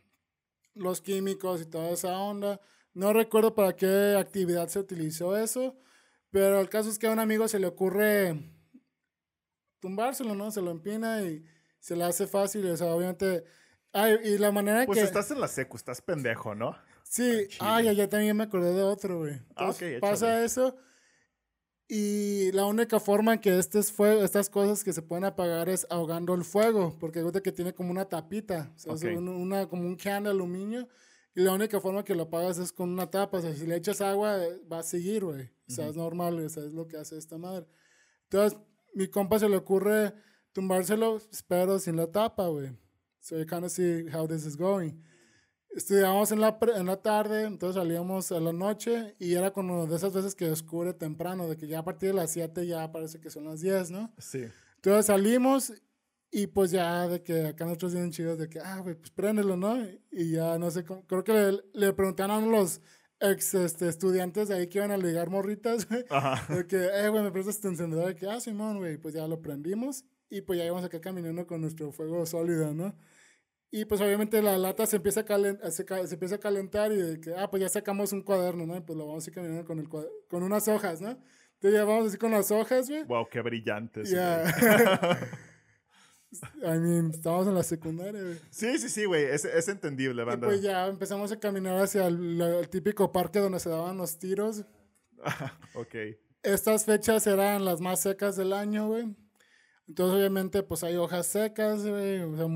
los 0.74 1.00
químicos 1.00 1.62
y 1.62 1.66
toda 1.66 1.90
esa 1.90 2.16
onda. 2.18 2.60
No 2.94 3.12
recuerdo 3.12 3.54
para 3.54 3.74
qué 3.74 4.16
actividad 4.18 4.68
se 4.68 4.78
utilizó 4.78 5.36
eso, 5.36 5.76
pero 6.30 6.60
el 6.60 6.68
caso 6.68 6.90
es 6.90 6.98
que 6.98 7.06
a 7.06 7.10
un 7.12 7.18
amigo 7.18 7.48
se 7.48 7.58
le 7.58 7.66
ocurre 7.66 8.38
tumbárselo, 9.80 10.34
¿no? 10.34 10.50
Se 10.50 10.60
lo 10.62 10.70
empina 10.70 11.22
y 11.22 11.44
se 11.80 11.96
le 11.96 12.04
hace 12.04 12.26
fácil, 12.26 12.66
o 12.70 12.76
sea, 12.76 12.94
obviamente... 12.94 13.44
Ay, 13.94 14.16
y 14.24 14.38
la 14.38 14.50
manera 14.52 14.86
Pues 14.86 14.98
que... 15.00 15.04
estás 15.04 15.30
en 15.32 15.40
la 15.40 15.48
secu, 15.48 15.76
estás 15.76 16.00
pendejo, 16.00 16.54
¿no? 16.54 16.74
Sí, 17.02 17.46
Chile. 17.48 17.58
ah, 17.60 17.82
ya, 17.82 17.92
ya 17.92 18.08
también 18.08 18.34
me 18.34 18.44
acordé 18.44 18.72
de 18.72 18.82
otro, 18.82 19.18
güey. 19.18 19.34
Ah, 19.34 19.66
Entonces, 19.68 19.96
ok, 19.96 20.00
pasa 20.00 20.26
échale. 20.28 20.44
eso. 20.46 20.76
Y 21.95 22.51
la 22.53 22.64
única 22.64 22.99
forma 22.99 23.34
en 23.34 23.40
que 23.40 23.59
estos 23.59 23.93
fue, 23.93 24.24
estas 24.24 24.49
cosas 24.49 24.82
que 24.82 24.95
se 24.95 25.03
pueden 25.03 25.24
apagar 25.24 25.68
es 25.68 25.86
ahogando 25.90 26.32
el 26.32 26.43
fuego, 26.43 26.97
porque 26.99 27.20
gusta 27.22 27.43
que 27.43 27.53
tiene 27.53 27.74
como 27.74 27.90
una 27.90 28.07
tapita, 28.07 28.72
o 28.74 28.78
sea, 28.78 28.95
es 28.95 29.05
Ok. 29.05 29.11
un- 29.18 29.28
una, 29.28 29.68
como 29.68 29.82
un 29.82 29.97
can 29.97 30.24
de 30.24 30.30
aluminio. 30.30 30.88
Y 31.34 31.43
la 31.43 31.53
única 31.53 31.80
forma 31.80 32.03
que 32.03 32.14
lo 32.14 32.22
apagas 32.22 32.57
es 32.57 32.72
con 32.72 32.88
una 32.88 33.11
tapa. 33.11 33.36
O 33.38 33.40
sea, 33.43 33.55
si 33.55 33.66
le 33.66 33.76
echas 33.76 34.01
agua, 34.01 34.43
eh, 34.43 34.59
va 34.72 34.78
a 34.78 34.82
seguir, 34.82 35.22
güey. 35.24 35.51
O 35.68 35.70
sea, 35.70 35.86
es 35.88 35.97
normal, 35.97 36.38
o 36.43 36.49
sea, 36.49 36.64
es 36.64 36.72
lo 36.72 36.88
que 36.88 36.97
hace 36.97 37.18
esta 37.18 37.36
madre. 37.36 37.66
Entonces, 38.30 38.59
mi 38.95 39.09
compa 39.09 39.38
se 39.38 39.49
le 39.51 39.57
ocurre 39.59 40.14
tumbárselo, 40.53 41.20
pero 41.47 41.78
sin 41.78 41.97
la 41.97 42.07
tapa, 42.07 42.49
güey. 42.49 42.70
So 43.20 43.38
you 43.38 43.45
kind 43.47 43.64
of 43.64 43.70
see 43.70 44.07
how 44.14 44.26
this 44.26 44.47
is 44.47 44.57
going. 44.57 44.93
Estudiábamos 45.74 46.32
en 46.32 46.40
la, 46.40 46.58
en 46.76 46.86
la 46.86 46.96
tarde, 46.96 47.44
entonces 47.44 47.80
salíamos 47.80 48.30
a 48.30 48.40
la 48.40 48.52
noche 48.52 49.14
y 49.18 49.34
era 49.34 49.52
como 49.52 49.86
de 49.86 49.96
esas 49.96 50.12
veces 50.12 50.34
que 50.34 50.50
oscure 50.50 50.92
temprano, 50.92 51.48
de 51.48 51.56
que 51.56 51.66
ya 51.66 51.78
a 51.78 51.84
partir 51.84 52.10
de 52.10 52.14
las 52.14 52.30
7 52.32 52.66
ya 52.66 52.92
parece 52.92 53.20
que 53.20 53.30
son 53.30 53.44
las 53.44 53.60
10, 53.60 53.90
¿no? 53.90 54.12
Sí. 54.18 54.44
Entonces 54.76 55.06
salimos 55.06 55.72
y 56.30 56.46
pues 56.46 56.70
ya 56.70 57.08
de 57.08 57.22
que 57.22 57.46
acá 57.46 57.64
nosotros 57.64 57.94
bien 57.94 58.10
chidos 58.10 58.38
de 58.38 58.48
que, 58.48 58.58
ah, 58.60 58.80
güey, 58.80 58.94
pues 58.94 59.10
préndelo, 59.10 59.56
¿no? 59.56 59.78
Y 60.10 60.32
ya 60.32 60.58
no 60.58 60.70
sé 60.70 60.84
cómo, 60.84 61.06
creo 61.06 61.24
que 61.24 61.32
le, 61.32 61.60
le 61.72 61.92
preguntaron 61.92 62.44
a 62.44 62.46
los 62.46 62.80
ex 63.22 63.54
este, 63.54 63.88
estudiantes 63.88 64.48
de 64.48 64.56
ahí 64.56 64.66
que 64.66 64.78
iban 64.78 64.90
a 64.90 64.96
ligar 64.96 65.30
morritas, 65.30 65.86
güey. 65.88 66.04
Ajá. 66.10 66.54
De 66.54 66.66
que, 66.66 66.76
eh, 66.76 67.08
güey, 67.08 67.22
me 67.22 67.30
prestas 67.30 67.60
tu 67.60 67.68
encendedor. 67.68 68.06
De 68.06 68.14
que, 68.16 68.28
ah, 68.28 68.40
Simón, 68.40 68.78
güey, 68.78 68.98
pues 68.98 69.14
ya 69.14 69.26
lo 69.26 69.40
prendimos. 69.40 70.04
Y 70.28 70.40
pues 70.40 70.58
ya 70.58 70.64
íbamos 70.64 70.84
acá 70.84 71.00
caminando 71.00 71.46
con 71.46 71.60
nuestro 71.60 71.92
fuego 71.92 72.24
sólido, 72.26 72.72
¿no? 72.72 72.94
Y 73.74 73.86
pues 73.86 74.00
obviamente 74.02 74.40
la 74.42 74.58
lata 74.58 74.84
se 74.86 74.96
empieza 74.96 75.20
a, 75.20 75.24
calen- 75.24 75.58
se, 75.70 75.84
se 76.06 76.14
empieza 76.14 76.34
a 76.34 76.38
calentar 76.38 76.92
y 76.92 76.96
de 76.96 77.20
que, 77.20 77.34
ah, 77.34 77.50
pues 77.50 77.62
ya 77.62 77.68
sacamos 77.70 78.12
un 78.12 78.20
cuaderno, 78.22 78.66
¿no? 78.66 78.76
Y 78.76 78.80
pues 78.82 78.96
lo 78.98 79.06
vamos 79.06 79.26
a 79.26 79.30
ir 79.30 79.34
caminando 79.34 79.64
con, 79.64 79.78
el 79.78 79.88
con 79.88 80.42
unas 80.42 80.68
hojas, 80.68 81.00
¿no? 81.00 81.08
Entonces 81.54 81.72
ya 81.80 81.84
vamos 81.84 82.08
así 82.08 82.18
con 82.18 82.32
las 82.32 82.50
hojas, 82.50 82.88
güey. 82.90 83.02
Wow, 83.04 83.26
qué 83.30 83.40
brillantes. 83.40 84.10
Ya. 84.10 84.44
I 86.62 86.78
mean, 86.78 87.10
estábamos 87.10 87.46
en 87.46 87.54
la 87.54 87.62
secundaria, 87.62 88.20
güey. 88.22 88.38
Sí, 88.50 88.78
sí, 88.78 88.88
sí, 88.88 89.04
güey. 89.04 89.24
Es, 89.24 89.44
es 89.44 89.68
entendible, 89.68 90.22
Y 90.22 90.24
banda. 90.26 90.46
pues 90.48 90.62
ya 90.62 90.86
empezamos 90.86 91.30
a 91.30 91.38
caminar 91.38 91.76
hacia 91.78 92.06
el, 92.06 92.40
el 92.40 92.68
típico 92.70 93.12
parque 93.12 93.38
donde 93.38 93.60
se 93.60 93.68
daban 93.68 93.98
los 93.98 94.18
tiros. 94.18 94.64
ok. 95.74 95.94
Estas 96.42 96.84
fechas 96.86 97.26
eran 97.26 97.64
las 97.64 97.80
más 97.80 98.00
secas 98.00 98.36
del 98.36 98.52
año, 98.54 98.88
güey. 98.88 99.14
Entonces, 99.86 100.16
obviamente, 100.16 100.62
pues 100.62 100.82
hay 100.84 100.96
hojas 100.96 101.26
secas, 101.26 101.86
güey. 101.86 102.20
O 102.20 102.34
sea, 102.36 102.46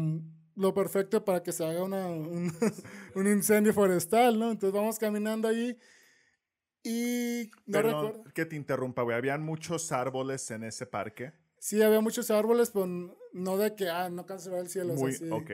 lo 0.57 0.75
perfecto 0.75 1.25
para 1.25 1.43
que 1.43 1.53
se 1.53 1.65
haga 1.65 1.85
una, 1.85 2.09
un, 2.09 2.53
un 3.15 3.27
incendio 3.29 3.73
forestal, 3.73 4.39
¿no? 4.39 4.51
Entonces 4.51 4.73
vamos 4.75 4.99
caminando 4.99 5.47
allí 5.49 5.77
y 6.83 7.51
no 7.67 7.73
Perdón 7.73 8.07
recuerdo. 8.07 8.33
que 8.33 8.47
te 8.47 8.57
interrumpa, 8.57 9.03
güey. 9.03 9.17
Habían 9.17 9.43
muchos 9.43 9.91
árboles 9.93 10.51
en 10.51 10.63
ese 10.65 10.87
parque. 10.87 11.33
Sí, 11.59 11.83
había 11.83 12.01
muchos 12.01 12.31
árboles, 12.31 12.71
pero 12.71 12.87
no 13.33 13.57
de 13.59 13.75
que, 13.75 13.89
ah, 13.89 14.09
no 14.09 14.25
canceló 14.25 14.59
el 14.59 14.69
cielo. 14.69 14.95
o 14.95 14.97
sea, 14.97 15.05
Muy, 15.05 15.13
sí. 15.13 15.29
ok. 15.31 15.51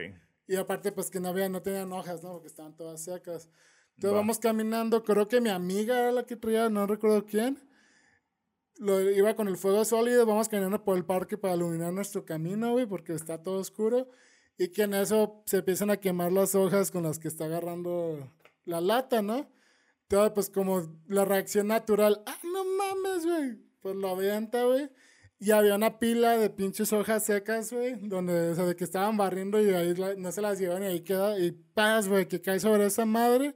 Y 0.47 0.55
aparte, 0.57 0.91
pues 0.91 1.09
que 1.09 1.19
no 1.19 1.29
había, 1.29 1.49
no 1.49 1.61
tenían 1.61 1.91
hojas, 1.91 2.21
¿no? 2.21 2.33
Porque 2.33 2.47
estaban 2.47 2.75
todas 2.75 3.03
secas. 3.03 3.49
Entonces 3.95 4.13
Va. 4.13 4.17
vamos 4.19 4.37
caminando. 4.39 5.03
Creo 5.03 5.27
que 5.27 5.41
mi 5.41 5.49
amiga 5.49 5.97
era 5.99 6.11
la 6.11 6.25
que 6.25 6.35
traía, 6.35 6.69
no 6.69 6.85
recuerdo 6.85 7.25
quién. 7.25 7.57
Lo, 8.77 9.01
iba 9.01 9.35
con 9.35 9.47
el 9.47 9.57
fuego 9.57 9.85
sólido. 9.85 10.25
Vamos 10.25 10.49
caminando 10.49 10.83
por 10.83 10.97
el 10.97 11.05
parque 11.05 11.37
para 11.37 11.55
iluminar 11.55 11.91
nuestro 11.93 12.25
camino, 12.25 12.73
güey, 12.73 12.85
porque 12.85 13.13
está 13.13 13.41
todo 13.41 13.59
oscuro. 13.59 14.07
Y 14.57 14.69
que 14.69 14.83
en 14.83 14.93
eso 14.93 15.43
se 15.45 15.57
empiezan 15.57 15.89
a 15.89 15.97
quemar 15.97 16.31
las 16.31 16.55
hojas 16.55 16.91
con 16.91 17.03
las 17.03 17.19
que 17.19 17.27
está 17.27 17.45
agarrando 17.45 18.31
la 18.65 18.81
lata, 18.81 19.21
¿no? 19.21 19.49
Entonces, 20.03 20.31
pues 20.35 20.49
como 20.49 21.01
la 21.07 21.25
reacción 21.25 21.67
natural, 21.67 22.21
ah, 22.25 22.37
no 22.43 22.63
mames, 22.63 23.25
güey. 23.25 23.57
Pues 23.81 23.95
lo 23.95 24.09
avienta, 24.09 24.63
güey. 24.63 24.89
Y 25.39 25.51
había 25.51 25.75
una 25.75 25.99
pila 25.99 26.37
de 26.37 26.49
pinches 26.49 26.93
hojas 26.93 27.25
secas, 27.25 27.73
güey, 27.73 27.95
donde, 28.07 28.51
o 28.51 28.55
sea, 28.55 28.65
de 28.65 28.75
que 28.75 28.83
estaban 28.85 29.17
barriendo 29.17 29.59
y 29.61 29.69
ahí 29.73 29.93
la- 29.95 30.15
no 30.15 30.31
se 30.31 30.41
las 30.41 30.59
llevan 30.59 30.83
y 30.83 30.85
ahí 30.85 31.01
queda, 31.01 31.37
y 31.39 31.51
paz, 31.51 32.07
güey, 32.07 32.27
que 32.27 32.39
cae 32.41 32.59
sobre 32.59 32.85
esa 32.85 33.05
madre. 33.05 33.55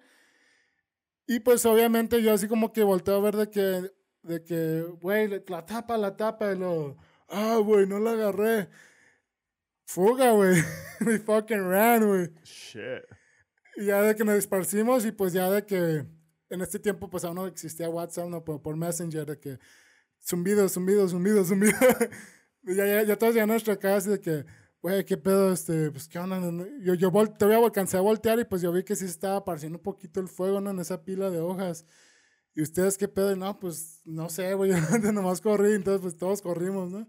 Y 1.27 1.39
pues 1.41 1.65
obviamente 1.65 2.21
yo 2.23 2.33
así 2.33 2.47
como 2.47 2.71
que 2.73 2.83
volteo 2.83 3.15
a 3.15 3.21
ver 3.21 3.35
de 3.35 3.49
que, 3.49 3.91
de 4.23 4.43
que, 4.43 4.81
güey, 5.01 5.27
la 5.47 5.65
tapa, 5.65 5.97
la 5.97 6.15
tapa, 6.17 6.53
y 6.53 6.57
lo, 6.57 6.97
ah, 7.29 7.57
güey, 7.63 7.85
no 7.87 7.99
la 7.99 8.11
agarré. 8.11 8.69
Fuga, 9.87 10.31
güey. 10.31 10.61
We 11.05 11.17
fucking 11.19 11.61
ran, 11.69 12.05
güey. 12.05 12.29
Shit. 12.43 13.03
Y 13.77 13.85
ya 13.85 14.01
de 14.01 14.15
que 14.15 14.25
nos 14.25 14.35
esparcimos 14.35 15.05
y 15.05 15.11
pues 15.13 15.31
ya 15.33 15.49
de 15.49 15.65
que 15.65 16.05
en 16.49 16.61
este 16.61 16.77
tiempo 16.79 17.09
pues 17.09 17.23
aún 17.23 17.35
no 17.35 17.47
existía 17.47 17.89
WhatsApp, 17.89 18.27
no, 18.27 18.43
por, 18.43 18.61
por 18.61 18.75
Messenger, 18.75 19.25
de 19.25 19.39
que 19.39 19.59
zumbido, 20.21 20.67
zumbido, 20.67 21.07
zumbido, 21.07 21.43
zumbido. 21.45 21.77
Ya, 22.63 22.85
ya, 22.85 23.01
ya 23.03 23.17
todos 23.17 23.33
llegan 23.33 23.49
a 23.49 23.53
nuestra 23.53 23.77
casa 23.77 24.09
de 24.11 24.19
que, 24.19 24.43
güey, 24.81 25.05
qué 25.05 25.15
pedo, 25.15 25.53
este, 25.53 25.89
pues 25.89 26.09
qué 26.09 26.19
onda. 26.19 26.37
Yo, 26.81 26.95
yo 26.95 27.09
vol- 27.09 27.37
todavía 27.37 27.63
alcancé 27.63 27.95
a 27.95 28.01
voltear 28.01 28.37
y 28.39 28.43
pues 28.43 28.61
yo 28.61 28.73
vi 28.73 28.83
que 28.83 28.93
sí 28.97 29.05
estaba 29.05 29.37
apareciendo 29.37 29.77
un 29.77 29.83
poquito 29.83 30.19
el 30.19 30.27
fuego, 30.27 30.59
¿no? 30.59 30.71
En 30.71 30.79
esa 30.79 31.05
pila 31.05 31.29
de 31.29 31.39
hojas. 31.39 31.85
Y 32.53 32.61
ustedes 32.61 32.97
qué 32.97 33.07
pedo, 33.07 33.31
y 33.31 33.37
no, 33.37 33.57
pues 33.57 34.01
no 34.03 34.27
sé, 34.27 34.53
güey, 34.53 34.71
yo 35.01 35.11
nomás 35.13 35.39
corrí, 35.39 35.75
entonces 35.75 36.01
pues 36.01 36.17
todos 36.17 36.41
corrimos, 36.41 36.91
¿no? 36.91 37.07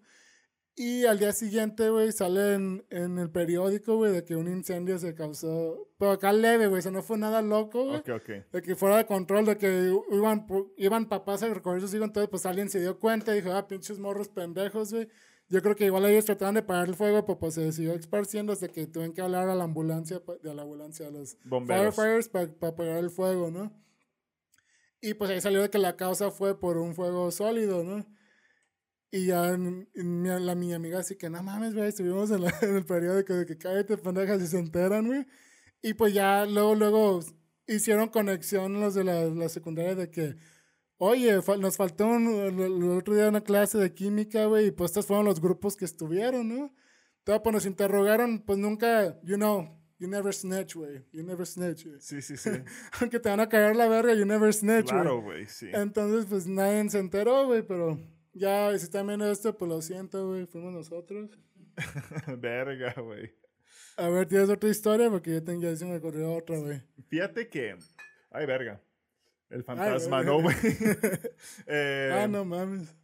Y 0.80 1.06
al 1.06 1.18
día 1.18 1.32
siguiente, 1.32 1.90
güey, 1.90 2.12
sale 2.12 2.54
en, 2.54 2.86
en 2.90 3.18
el 3.18 3.30
periódico, 3.30 3.96
güey, 3.96 4.12
de 4.12 4.24
que 4.24 4.36
un 4.36 4.46
incendio 4.46 4.96
se 5.00 5.12
causó. 5.12 5.88
Pero 5.98 6.12
acá 6.12 6.32
leve, 6.32 6.68
güey, 6.68 6.78
eso 6.78 6.92
no 6.92 7.02
fue 7.02 7.18
nada 7.18 7.42
loco, 7.42 7.84
güey. 7.86 7.96
Ok, 7.98 8.08
ok. 8.10 8.28
De 8.52 8.62
que 8.62 8.76
fuera 8.76 8.96
de 8.98 9.04
control, 9.06 9.44
de 9.44 9.58
que 9.58 9.92
iban, 10.12 10.46
iban 10.76 11.08
papás 11.08 11.42
a 11.42 11.52
recoger 11.52 11.80
sus 11.80 11.92
hijos, 11.94 12.06
entonces 12.06 12.30
pues 12.30 12.46
alguien 12.46 12.70
se 12.70 12.78
dio 12.80 12.96
cuenta 13.00 13.32
y 13.32 13.40
dijo, 13.40 13.52
ah, 13.52 13.66
pinches 13.66 13.98
morros 13.98 14.28
pendejos, 14.28 14.92
güey. 14.92 15.08
Yo 15.48 15.62
creo 15.62 15.74
que 15.74 15.86
igual 15.86 16.04
ellos 16.04 16.26
trataban 16.26 16.54
de 16.54 16.62
parar 16.62 16.86
el 16.88 16.94
fuego, 16.94 17.24
pero 17.26 17.38
pues 17.40 17.54
se 17.54 17.72
siguió 17.72 17.94
esparciendo 17.94 18.52
hasta 18.52 18.68
que 18.68 18.86
tuvieron 18.86 19.14
que 19.14 19.22
hablar 19.22 19.48
a 19.48 19.54
la 19.56 19.64
ambulancia, 19.64 20.20
pa- 20.24 20.36
de 20.36 20.54
la 20.54 20.62
ambulancia, 20.62 21.08
a 21.08 21.10
los 21.10 21.38
Bomberos. 21.44 21.96
firefighters 21.96 22.28
para 22.28 22.68
apagar 22.70 22.98
el 22.98 23.10
fuego, 23.10 23.50
¿no? 23.50 23.72
Y 25.00 25.14
pues 25.14 25.30
ahí 25.30 25.40
salió 25.40 25.62
de 25.62 25.70
que 25.70 25.78
la 25.78 25.96
causa 25.96 26.30
fue 26.30 26.58
por 26.60 26.76
un 26.76 26.94
fuego 26.94 27.30
sólido, 27.30 27.82
¿no? 27.82 28.04
Y 29.10 29.26
ya 29.26 29.48
en- 29.54 29.88
en 29.94 30.22
mi, 30.22 30.28
la, 30.28 30.54
mi 30.54 30.72
amiga 30.74 30.98
así 30.98 31.16
que, 31.16 31.30
no 31.30 31.42
mames, 31.42 31.74
güey, 31.74 31.88
estuvimos 31.88 32.30
en, 32.30 32.42
la- 32.42 32.52
en 32.62 32.76
el 32.76 32.84
periódico 32.84 33.34
de 33.34 33.46
que 33.46 33.56
cállate, 33.56 33.96
pendejas, 33.96 34.42
y 34.42 34.46
se 34.46 34.58
enteran, 34.58 35.06
güey. 35.06 35.26
Y 35.82 35.94
pues 35.94 36.12
ya 36.12 36.44
luego, 36.44 36.74
luego 36.74 37.20
hicieron 37.66 38.08
conexión 38.08 38.80
los 38.80 38.94
de 38.94 39.04
la, 39.04 39.24
la 39.26 39.48
secundaria 39.48 39.94
de 39.94 40.10
que, 40.10 40.36
oye, 40.98 41.40
fa- 41.42 41.56
nos 41.56 41.76
faltó 41.76 42.06
un- 42.06 42.26
el, 42.28 42.60
el 42.60 42.82
otro 42.90 43.14
día 43.14 43.28
una 43.28 43.42
clase 43.42 43.78
de 43.78 43.94
química, 43.94 44.44
güey, 44.46 44.66
y 44.66 44.70
pues 44.72 44.90
estos 44.90 45.06
fueron 45.06 45.24
los 45.24 45.40
grupos 45.40 45.76
que 45.76 45.84
estuvieron, 45.86 46.48
¿no? 46.48 46.74
Entonces, 47.20 47.40
pues 47.42 47.52
nos 47.54 47.66
interrogaron, 47.66 48.42
pues 48.44 48.58
nunca, 48.58 49.18
you 49.22 49.36
know, 49.36 49.68
you 49.98 50.08
never 50.08 50.32
snitch, 50.34 50.74
güey, 50.74 51.04
you 51.12 51.22
never 51.22 51.46
snitch, 51.46 51.86
güey. 51.86 52.00
Sí, 52.00 52.20
sí, 52.22 52.36
sí. 52.36 52.50
Aunque 53.00 53.20
te 53.20 53.28
van 53.30 53.40
a 53.40 53.48
cagar 53.48 53.74
la 53.76 53.88
verga, 53.88 54.12
you 54.14 54.24
never 54.26 54.52
snitch, 54.52 54.84
güey. 54.90 55.02
claro, 55.02 55.22
güey, 55.22 55.46
sí. 55.46 55.66
Entonces, 55.72 56.26
pues 56.28 56.46
nadie 56.46 56.88
se 56.90 56.98
enteró, 56.98 57.46
güey, 57.46 57.62
pero 57.66 57.98
ya, 58.32 58.76
si 58.78 58.84
están 58.84 59.06
viendo 59.06 59.30
esto, 59.30 59.56
pues 59.56 59.68
lo 59.68 59.82
siento, 59.82 60.28
güey, 60.28 60.46
fuimos 60.46 60.72
nosotros. 60.72 61.30
Verga, 62.38 62.94
güey. 63.00 63.34
A 63.96 64.08
ver, 64.08 64.28
¿tienes 64.28 64.48
otra 64.48 64.70
historia? 64.70 65.10
Porque 65.10 65.32
yo 65.32 65.42
tengo, 65.42 65.62
ya 65.62 65.74
se 65.74 65.84
me 65.84 65.96
ocurrió 65.96 66.32
otra, 66.32 66.56
güey. 66.58 66.80
Fíjate 67.08 67.48
que. 67.48 67.76
Ay, 68.30 68.46
verga. 68.46 68.80
El 69.50 69.64
fantasma. 69.64 70.22
¿no, 70.22 70.40
güey? 70.40 70.56
Eh, 71.66 72.10
ah, 72.14 72.28
no 72.28 72.44
mames. 72.44 72.94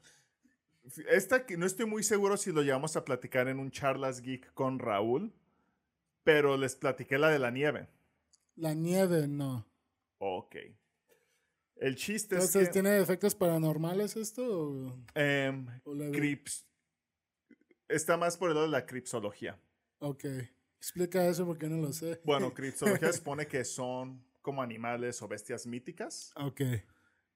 Esta 1.08 1.46
que 1.46 1.56
no 1.56 1.66
estoy 1.66 1.86
muy 1.86 2.02
seguro 2.02 2.36
si 2.36 2.52
lo 2.52 2.62
llevamos 2.62 2.96
a 2.96 3.04
platicar 3.04 3.48
en 3.48 3.58
un 3.58 3.70
charlas 3.70 4.20
geek 4.20 4.52
con 4.54 4.78
Raúl, 4.78 5.32
pero 6.22 6.56
les 6.56 6.76
platiqué 6.76 7.18
la 7.18 7.30
de 7.30 7.38
la 7.38 7.50
nieve. 7.50 7.88
La 8.56 8.74
nieve, 8.74 9.26
no. 9.26 9.66
Ok. 10.18 10.56
El 11.76 11.96
chiste 11.96 12.36
Entonces, 12.36 12.62
es 12.62 12.68
que 12.68 12.72
¿tiene 12.72 12.98
efectos 12.98 13.34
paranormales 13.34 14.16
esto? 14.16 14.42
O, 14.46 14.98
em, 15.14 15.66
o 15.84 15.94
leve? 15.94 16.12
crips- 16.18 16.64
está 17.88 18.16
más 18.16 18.36
por 18.36 18.48
el 18.50 18.54
lado 18.54 18.66
de 18.66 18.72
la 18.72 18.86
cripsología. 18.86 19.58
Ok. 19.98 20.24
Explica 20.78 21.26
eso 21.26 21.46
porque 21.46 21.68
no 21.68 21.78
lo 21.78 21.92
sé. 21.92 22.20
Bueno, 22.24 22.52
criptología 22.52 23.12
supone 23.12 23.46
que 23.46 23.64
son 23.64 24.22
como 24.42 24.62
animales 24.62 25.20
o 25.22 25.28
bestias 25.28 25.66
míticas. 25.66 26.32
Ok. 26.36 26.60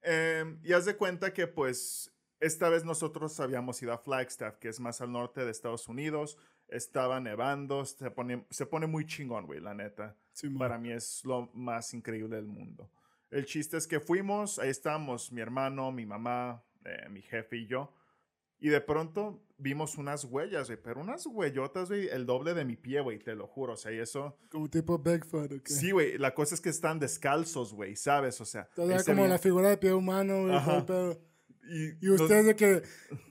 Em, 0.01 0.59
y 0.63 0.73
haz 0.73 0.85
de 0.85 0.95
cuenta 0.95 1.33
que 1.33 1.47
pues 1.47 2.11
esta 2.39 2.69
vez 2.69 2.85
nosotros 2.85 3.39
habíamos 3.39 3.81
ido 3.81 3.91
a 3.91 3.97
Flagstaff, 3.97 4.57
que 4.57 4.69
es 4.69 4.79
más 4.79 5.01
al 5.01 5.11
norte 5.11 5.43
de 5.43 5.51
Estados 5.51 5.87
Unidos. 5.87 6.37
Estaba 6.67 7.19
nevando, 7.19 7.83
se 7.85 8.11
pone, 8.11 8.45
se 8.51 8.65
pone 8.67 8.85
muy 8.85 9.05
chingón, 9.05 9.47
güey, 9.47 9.59
la 9.59 9.73
neta. 9.73 10.15
Para 10.57 10.77
mí 10.77 10.91
es 10.91 11.25
lo 11.25 11.49
más 11.53 11.93
increíble 11.95 12.35
del 12.35 12.45
mundo. 12.45 12.89
El 13.31 13.45
chiste 13.45 13.77
es 13.77 13.87
que 13.87 13.99
fuimos, 13.99 14.57
ahí 14.59 14.69
estábamos, 14.69 15.31
mi 15.31 15.41
hermano, 15.41 15.91
mi 15.91 16.05
mamá, 16.05 16.63
eh, 16.85 17.07
mi 17.09 17.21
jefe 17.21 17.57
y 17.57 17.67
yo. 17.67 17.93
Y 18.59 18.69
de 18.69 18.81
pronto 18.81 19.41
vimos 19.57 19.97
unas 19.97 20.25
huellas, 20.25 20.67
güey, 20.67 20.81
pero 20.81 20.99
unas 20.99 21.25
huellotas, 21.25 21.89
güey, 21.89 22.07
el 22.09 22.25
doble 22.25 22.53
de 22.53 22.65
mi 22.65 22.75
pie, 22.75 23.01
güey, 23.01 23.19
te 23.19 23.35
lo 23.35 23.47
juro, 23.47 23.73
o 23.73 23.77
sea, 23.77 23.91
y 23.91 23.99
eso... 23.99 24.37
Como 24.49 24.69
tipo 24.69 24.97
Bigfoot, 24.97 25.51
¿ok? 25.51 25.67
Sí, 25.67 25.91
güey, 25.91 26.17
la 26.17 26.33
cosa 26.33 26.55
es 26.55 26.61
que 26.61 26.69
están 26.69 26.99
descalzos, 26.99 27.73
güey, 27.73 27.95
¿sabes? 27.95 28.41
O 28.41 28.45
sea... 28.45 28.67
Todavía 28.75 29.03
como 29.03 29.27
la 29.27 29.37
figura 29.37 29.69
de 29.69 29.77
pie 29.77 29.93
humano, 29.93 30.47
güey, 30.47 30.59
pero... 30.85 31.28
Y, 31.69 32.09
ustedes 32.09 32.45
de 32.47 32.55
que 32.55 32.83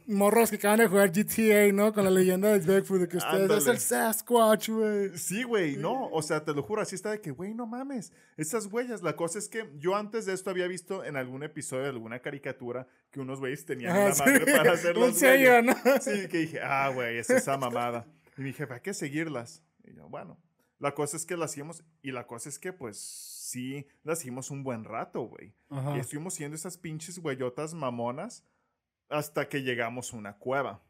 morros 0.07 0.51
que 0.51 0.57
acaban 0.57 0.79
de 0.79 0.87
jugar 0.87 1.11
GTA, 1.11 1.73
¿no? 1.73 1.93
Con 1.93 2.05
la 2.05 2.11
leyenda 2.11 2.57
de 2.57 2.61
Bigfoot, 2.61 3.01
de 3.01 3.09
que 3.09 3.17
ustedes 3.17 3.51
es 3.51 3.67
el 3.67 3.79
Sasquatch, 3.79 4.69
güey. 4.69 5.19
Sí, 5.19 5.43
güey, 5.43 5.77
no, 5.77 6.09
o 6.11 6.23
sea, 6.23 6.45
te 6.45 6.55
lo 6.55 6.63
juro, 6.63 6.81
así 6.81 6.95
está 6.95 7.11
de 7.11 7.21
que, 7.21 7.33
güey, 7.33 7.53
no 7.53 7.67
mames, 7.67 8.13
esas 8.37 8.67
huellas. 8.67 9.03
La 9.03 9.17
cosa 9.17 9.39
es 9.39 9.49
que 9.49 9.69
yo 9.79 9.97
antes 9.97 10.25
de 10.25 10.35
esto 10.35 10.51
había 10.51 10.69
visto 10.69 11.05
en 11.05 11.17
algún 11.17 11.43
episodio 11.43 11.85
de 11.85 11.89
alguna 11.91 12.21
caricatura 12.21 12.87
que 13.11 13.21
unos 13.21 13.41
güeyes 13.41 13.65
tenían 13.65 13.97
una 13.97 14.15
madre 14.15 14.57
para 14.57 14.73
hacer 14.73 14.97
las 14.97 15.17
sello, 15.17 15.63
¿no? 15.63 15.75
Sí, 16.01 16.29
que 16.29 16.39
dije, 16.39 16.61
ah, 16.63 16.91
güey, 16.95 17.19
es 17.19 17.31
esa 17.31 17.57
mamada. 17.59 18.07
Y 18.37 18.43
mi 18.43 18.53
jefe, 18.53 18.75
hay 18.75 18.81
que 18.81 18.95
seguirlas. 18.95 19.65
Y 19.85 19.95
yo, 19.95 20.09
bueno, 20.09 20.39
la 20.79 20.95
cosa 20.95 21.17
es 21.17 21.27
que 21.27 21.37
las 21.37 21.51
hacíamos 21.51 21.83
y 22.03 22.13
la 22.13 22.27
cosa 22.27 22.49
es 22.49 22.59
que, 22.59 22.73
pues, 22.73 23.38
sí 23.49 23.87
las 24.05 24.21
hicimos 24.21 24.51
un 24.51 24.63
buen 24.63 24.85
rato, 24.85 25.23
güey. 25.23 25.55
Y 25.95 25.99
estuvimos 25.99 26.35
siendo 26.35 26.55
esas 26.55 26.77
pinches 26.77 27.19
huellotas 27.19 27.75
mamonas 27.75 28.45
hasta 29.09 29.49
que 29.49 29.63
llegamos 29.63 30.13
a 30.13 30.17
una 30.17 30.37
cueva. 30.37 30.83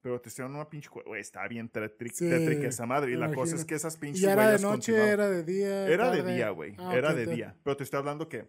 Pero 0.00 0.20
te 0.20 0.28
hicieron 0.28 0.54
una 0.54 0.68
pinche 0.68 0.88
cueva, 0.88 1.08
güey, 1.08 1.20
estaba 1.20 1.48
bien 1.48 1.68
tétrica 1.68 2.68
esa 2.68 2.86
madre. 2.86 3.12
Y 3.12 3.16
la 3.16 3.32
cosa 3.32 3.56
es 3.56 3.64
que 3.64 3.74
esas 3.74 3.96
pinches 3.96 4.22
¿Y 4.22 4.26
era 4.26 4.50
de 4.50 4.58
noche, 4.60 4.96
era 4.96 5.28
de 5.28 5.42
día? 5.42 5.88
Era 5.88 6.10
de 6.10 6.22
día, 6.22 6.50
güey. 6.50 6.74
Ah, 6.78 6.94
era 6.94 7.12
de 7.12 7.26
día. 7.26 7.56
Pero 7.62 7.76
te 7.76 7.84
estoy 7.84 7.98
hablando 7.98 8.28
que 8.28 8.48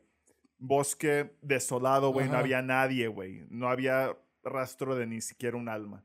bosque 0.60 1.36
desolado, 1.42 2.12
güey, 2.12 2.30
no 2.30 2.38
había 2.38 2.62
nadie, 2.62 3.08
güey. 3.08 3.46
No 3.50 3.70
había 3.70 4.16
rastro 4.44 4.96
de 4.96 5.08
ni 5.08 5.22
siquiera 5.22 5.58
un 5.58 5.68
alma. 5.70 6.04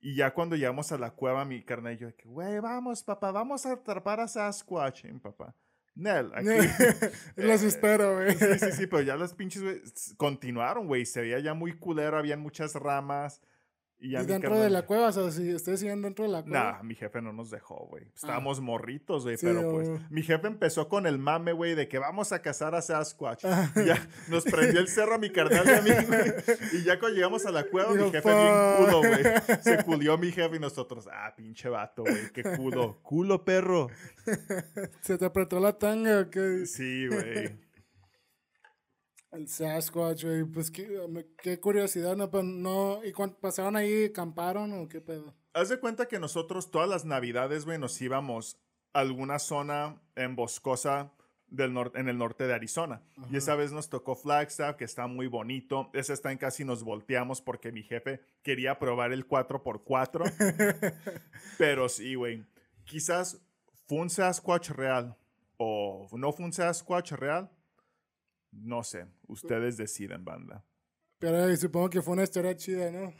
Y 0.00 0.14
ya 0.14 0.32
cuando 0.32 0.54
llegamos 0.54 0.92
a 0.92 0.98
la 0.98 1.10
cueva, 1.10 1.44
mi 1.44 1.62
carnal 1.62 1.94
y 1.94 1.98
yo, 1.98 2.08
güey, 2.24 2.60
vamos, 2.60 3.02
papá, 3.02 3.32
vamos 3.32 3.66
a 3.66 3.72
atrapar 3.72 4.20
a 4.20 4.28
Sasquatch, 4.28 5.06
papá. 5.20 5.54
Nel, 5.98 6.30
aquí. 6.34 6.48
Los 7.36 7.62
espero, 7.62 8.14
güey. 8.16 8.34
Sí, 8.36 8.58
sí, 8.60 8.72
sí, 8.72 8.86
pero 8.86 9.02
ya 9.02 9.16
los 9.16 9.34
pinches, 9.34 9.62
güey, 9.62 9.82
continuaron, 10.16 10.86
güey. 10.86 11.04
Se 11.04 11.20
veía 11.20 11.40
ya 11.40 11.54
muy 11.54 11.76
culero, 11.76 12.16
habían 12.16 12.40
muchas 12.40 12.74
ramas. 12.74 13.42
Y, 14.00 14.14
dentro 14.14 14.56
de 14.58 14.70
la 14.70 14.82
cueva, 14.82 15.08
o 15.08 15.12
sea, 15.12 15.28
si 15.32 15.52
ustedes 15.52 15.80
siguen 15.80 16.02
dentro 16.02 16.24
de 16.24 16.30
la 16.30 16.42
cueva. 16.42 16.72
Nah, 16.72 16.82
mi 16.84 16.94
jefe 16.94 17.20
no 17.20 17.32
nos 17.32 17.50
dejó, 17.50 17.86
güey. 17.90 18.04
Ah. 18.04 18.12
Estábamos 18.14 18.60
morritos, 18.60 19.24
güey, 19.24 19.36
pero 19.40 19.72
pues. 19.72 19.88
Mi 20.10 20.22
jefe 20.22 20.46
empezó 20.46 20.88
con 20.88 21.06
el 21.06 21.18
mame, 21.18 21.52
güey, 21.52 21.74
de 21.74 21.88
que 21.88 21.98
vamos 21.98 22.30
a 22.30 22.40
cazar 22.40 22.74
a 22.74 22.82
Sasquatch. 22.82 23.44
Ah. 23.44 23.72
Ya 23.88 24.08
nos 24.28 24.44
prendió 24.44 24.80
el 24.80 24.88
cerro 24.88 25.14
a 25.14 25.18
mi 25.18 25.30
carnal 25.30 25.66
y 25.66 25.70
a 25.70 25.80
mí, 25.80 26.06
güey. 26.06 26.34
Y 26.72 26.84
ya 26.84 26.98
cuando 26.98 27.16
llegamos 27.16 27.46
a 27.46 27.50
la 27.50 27.64
cueva, 27.64 27.92
mi 27.94 28.10
jefe 28.10 28.28
bien 28.28 28.76
culo, 28.76 28.98
güey. 28.98 29.62
Se 29.62 29.84
culió 29.84 30.18
mi 30.18 30.30
jefe 30.30 30.56
y 30.56 30.60
nosotros, 30.60 31.08
ah, 31.10 31.34
pinche 31.36 31.68
vato, 31.68 32.02
güey, 32.02 32.30
qué 32.32 32.42
culo. 32.42 32.98
Culo, 33.02 33.44
perro. 33.44 33.88
¿Se 35.00 35.16
te 35.16 35.24
apretó 35.24 35.58
la 35.60 35.78
tanga 35.78 36.20
o 36.20 36.30
qué? 36.30 36.66
Sí, 36.66 37.06
güey. 37.08 37.67
El 39.30 39.46
Sasquatch, 39.46 40.24
güey, 40.24 40.44
pues 40.44 40.70
qué, 40.70 41.60
curiosidad, 41.60 42.16
¿no? 42.16 42.30
Pues, 42.30 42.44
no, 42.44 43.04
¿Y 43.04 43.12
cuando 43.12 43.38
pasaron 43.38 43.76
ahí, 43.76 44.10
camparon 44.10 44.72
o 44.72 44.88
qué 44.88 45.00
pedo? 45.00 45.34
Haz 45.52 45.68
de 45.68 45.78
cuenta 45.78 46.06
que 46.08 46.18
nosotros 46.18 46.70
todas 46.70 46.88
las 46.88 47.04
navidades, 47.04 47.66
güey, 47.66 47.78
nos 47.78 48.00
íbamos 48.00 48.58
a 48.94 49.00
alguna 49.00 49.38
zona 49.38 50.00
en 50.16 50.34
boscosa 50.34 51.12
del 51.46 51.74
norte, 51.74 51.98
en 52.00 52.08
el 52.08 52.16
norte 52.16 52.46
de 52.46 52.54
Arizona. 52.54 53.02
Y 53.30 53.36
esa 53.36 53.54
vez 53.54 53.70
nos 53.72 53.90
tocó 53.90 54.14
Flagstaff, 54.14 54.76
que 54.76 54.84
está 54.84 55.06
muy 55.06 55.26
bonito. 55.26 55.90
Esa 55.92 56.14
está 56.14 56.32
en 56.32 56.38
casi 56.38 56.64
nos 56.64 56.82
volteamos 56.82 57.42
porque 57.42 57.70
mi 57.70 57.82
jefe 57.82 58.20
quería 58.42 58.78
probar 58.78 59.12
el 59.12 59.26
4x4. 59.28 60.94
Pero 61.58 61.88
sí, 61.88 62.14
güey. 62.14 62.46
Quizás 62.84 63.42
fue 63.86 63.98
un 63.98 64.10
Sasquatch 64.10 64.70
real 64.70 65.16
o 65.58 66.06
no 66.12 66.32
fue 66.32 66.46
un 66.46 66.52
Sasquatch 66.52 67.12
real 67.12 67.50
no 68.52 68.82
sé, 68.82 69.06
ustedes 69.26 69.76
deciden, 69.76 70.24
banda. 70.24 70.64
Pero 71.18 71.56
supongo 71.56 71.90
que 71.90 72.00
fue 72.00 72.14
una 72.14 72.22
historia 72.22 72.54
chida, 72.54 72.92
¿no? 72.92 73.12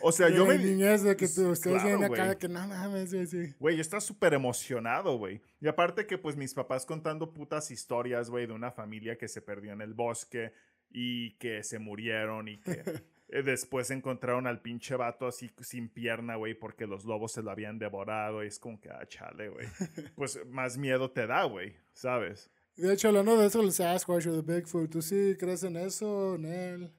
O 0.00 0.12
sea, 0.12 0.28
yo 0.34 0.46
me... 0.46 0.58
niñez 0.58 1.02
de 1.02 1.16
que 1.16 1.24
ustedes 1.24 1.82
vienen 1.82 2.04
acá, 2.04 2.38
que 2.38 2.48
no 2.48 2.66
mames, 2.68 3.12
güey, 3.12 3.26
sí. 3.26 3.52
Güey, 3.58 3.76
yo 3.76 3.80
estaba 3.80 4.00
súper 4.00 4.34
emocionado, 4.34 5.18
güey. 5.18 5.40
Y 5.60 5.66
aparte 5.66 6.06
que, 6.06 6.18
pues, 6.18 6.36
mis 6.36 6.54
papás 6.54 6.86
contando 6.86 7.34
putas 7.34 7.70
historias, 7.72 8.30
güey, 8.30 8.46
de 8.46 8.52
una 8.52 8.70
familia 8.70 9.18
que 9.18 9.26
se 9.26 9.42
perdió 9.42 9.72
en 9.72 9.80
el 9.80 9.92
bosque 9.92 10.52
y 10.88 11.32
que 11.38 11.64
se 11.64 11.80
murieron 11.80 12.46
y 12.46 12.58
que 12.60 12.84
eh, 13.28 13.42
después 13.42 13.90
encontraron 13.90 14.46
al 14.46 14.60
pinche 14.60 14.94
vato 14.94 15.26
así 15.26 15.50
sin 15.62 15.88
pierna, 15.88 16.36
güey, 16.36 16.54
porque 16.54 16.86
los 16.86 17.04
lobos 17.04 17.32
se 17.32 17.42
lo 17.42 17.50
habían 17.50 17.80
devorado. 17.80 18.44
Y 18.44 18.46
es 18.46 18.60
como 18.60 18.80
que, 18.80 18.90
ah, 18.90 19.04
chale, 19.08 19.48
güey. 19.48 19.66
Pues 20.14 20.38
más 20.46 20.78
miedo 20.78 21.10
te 21.10 21.26
da, 21.26 21.42
güey, 21.42 21.74
¿sabes? 21.92 22.52
De 22.76 22.92
hecho, 22.92 23.08
hablando 23.08 23.36
de 23.36 23.46
eso, 23.46 23.60
el 23.60 23.72
Sasquatch 23.72 24.26
o 24.26 24.34
el 24.34 24.42
Bigfoot, 24.42 24.90
¿tú 24.90 25.02
sí 25.02 25.36
crees 25.38 25.62
en 25.62 25.76
eso, 25.76 26.36
en 26.36 26.44
él? 26.46 26.92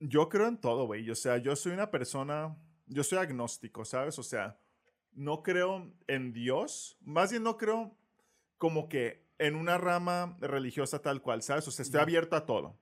Yo 0.00 0.28
creo 0.28 0.48
en 0.48 0.58
todo, 0.58 0.86
güey. 0.86 1.08
O 1.10 1.14
sea, 1.14 1.36
yo 1.36 1.54
soy 1.56 1.72
una 1.72 1.90
persona, 1.90 2.56
yo 2.86 3.04
soy 3.04 3.18
agnóstico, 3.18 3.84
¿sabes? 3.84 4.18
O 4.18 4.22
sea, 4.22 4.58
no 5.12 5.42
creo 5.42 5.92
en 6.06 6.32
Dios. 6.32 6.96
Más 7.00 7.30
bien 7.30 7.42
no 7.42 7.58
creo 7.58 7.96
como 8.56 8.88
que 8.88 9.26
en 9.38 9.56
una 9.56 9.78
rama 9.78 10.36
religiosa 10.40 11.00
tal 11.00 11.22
cual, 11.22 11.42
¿sabes? 11.42 11.68
O 11.68 11.70
sea, 11.70 11.82
estoy 11.82 12.00
abierto 12.00 12.36
a 12.36 12.46
todo. 12.46 12.78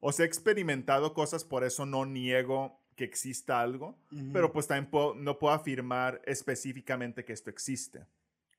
O 0.00 0.12
sea, 0.12 0.24
he 0.24 0.26
experimentado 0.26 1.14
cosas, 1.14 1.44
por 1.44 1.64
eso 1.64 1.86
no 1.86 2.06
niego 2.06 2.80
que 2.96 3.04
exista 3.04 3.60
algo, 3.60 3.98
pero 4.32 4.52
pues 4.52 4.66
también 4.66 4.90
no 5.16 5.38
puedo 5.38 5.54
afirmar 5.54 6.20
específicamente 6.26 7.24
que 7.24 7.32
esto 7.32 7.50
existe. 7.50 8.06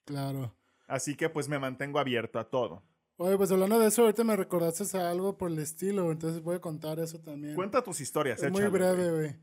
Claro. 0.06 0.56
Así 0.88 1.16
que 1.16 1.30
pues 1.30 1.48
me 1.48 1.60
mantengo 1.60 2.00
abierto 2.00 2.40
a 2.40 2.50
todo. 2.50 2.84
Oye, 3.18 3.38
pues 3.38 3.52
hablando 3.52 3.80
de 3.80 3.88
eso, 3.88 4.02
ahorita 4.02 4.24
me 4.24 4.36
recordaste 4.36 4.98
a 4.98 5.10
algo 5.12 5.38
por 5.38 5.52
el 5.52 5.60
estilo, 5.60 6.12
entonces 6.12 6.42
voy 6.42 6.56
a 6.56 6.60
contar 6.60 7.00
eso 7.00 7.20
también. 7.20 7.56
Cuenta 7.56 7.84
tus 7.84 8.02
historias, 8.02 8.42
es 8.42 8.52
Muy 8.52 8.66
breve, 8.68 9.12
güey. 9.12 9.36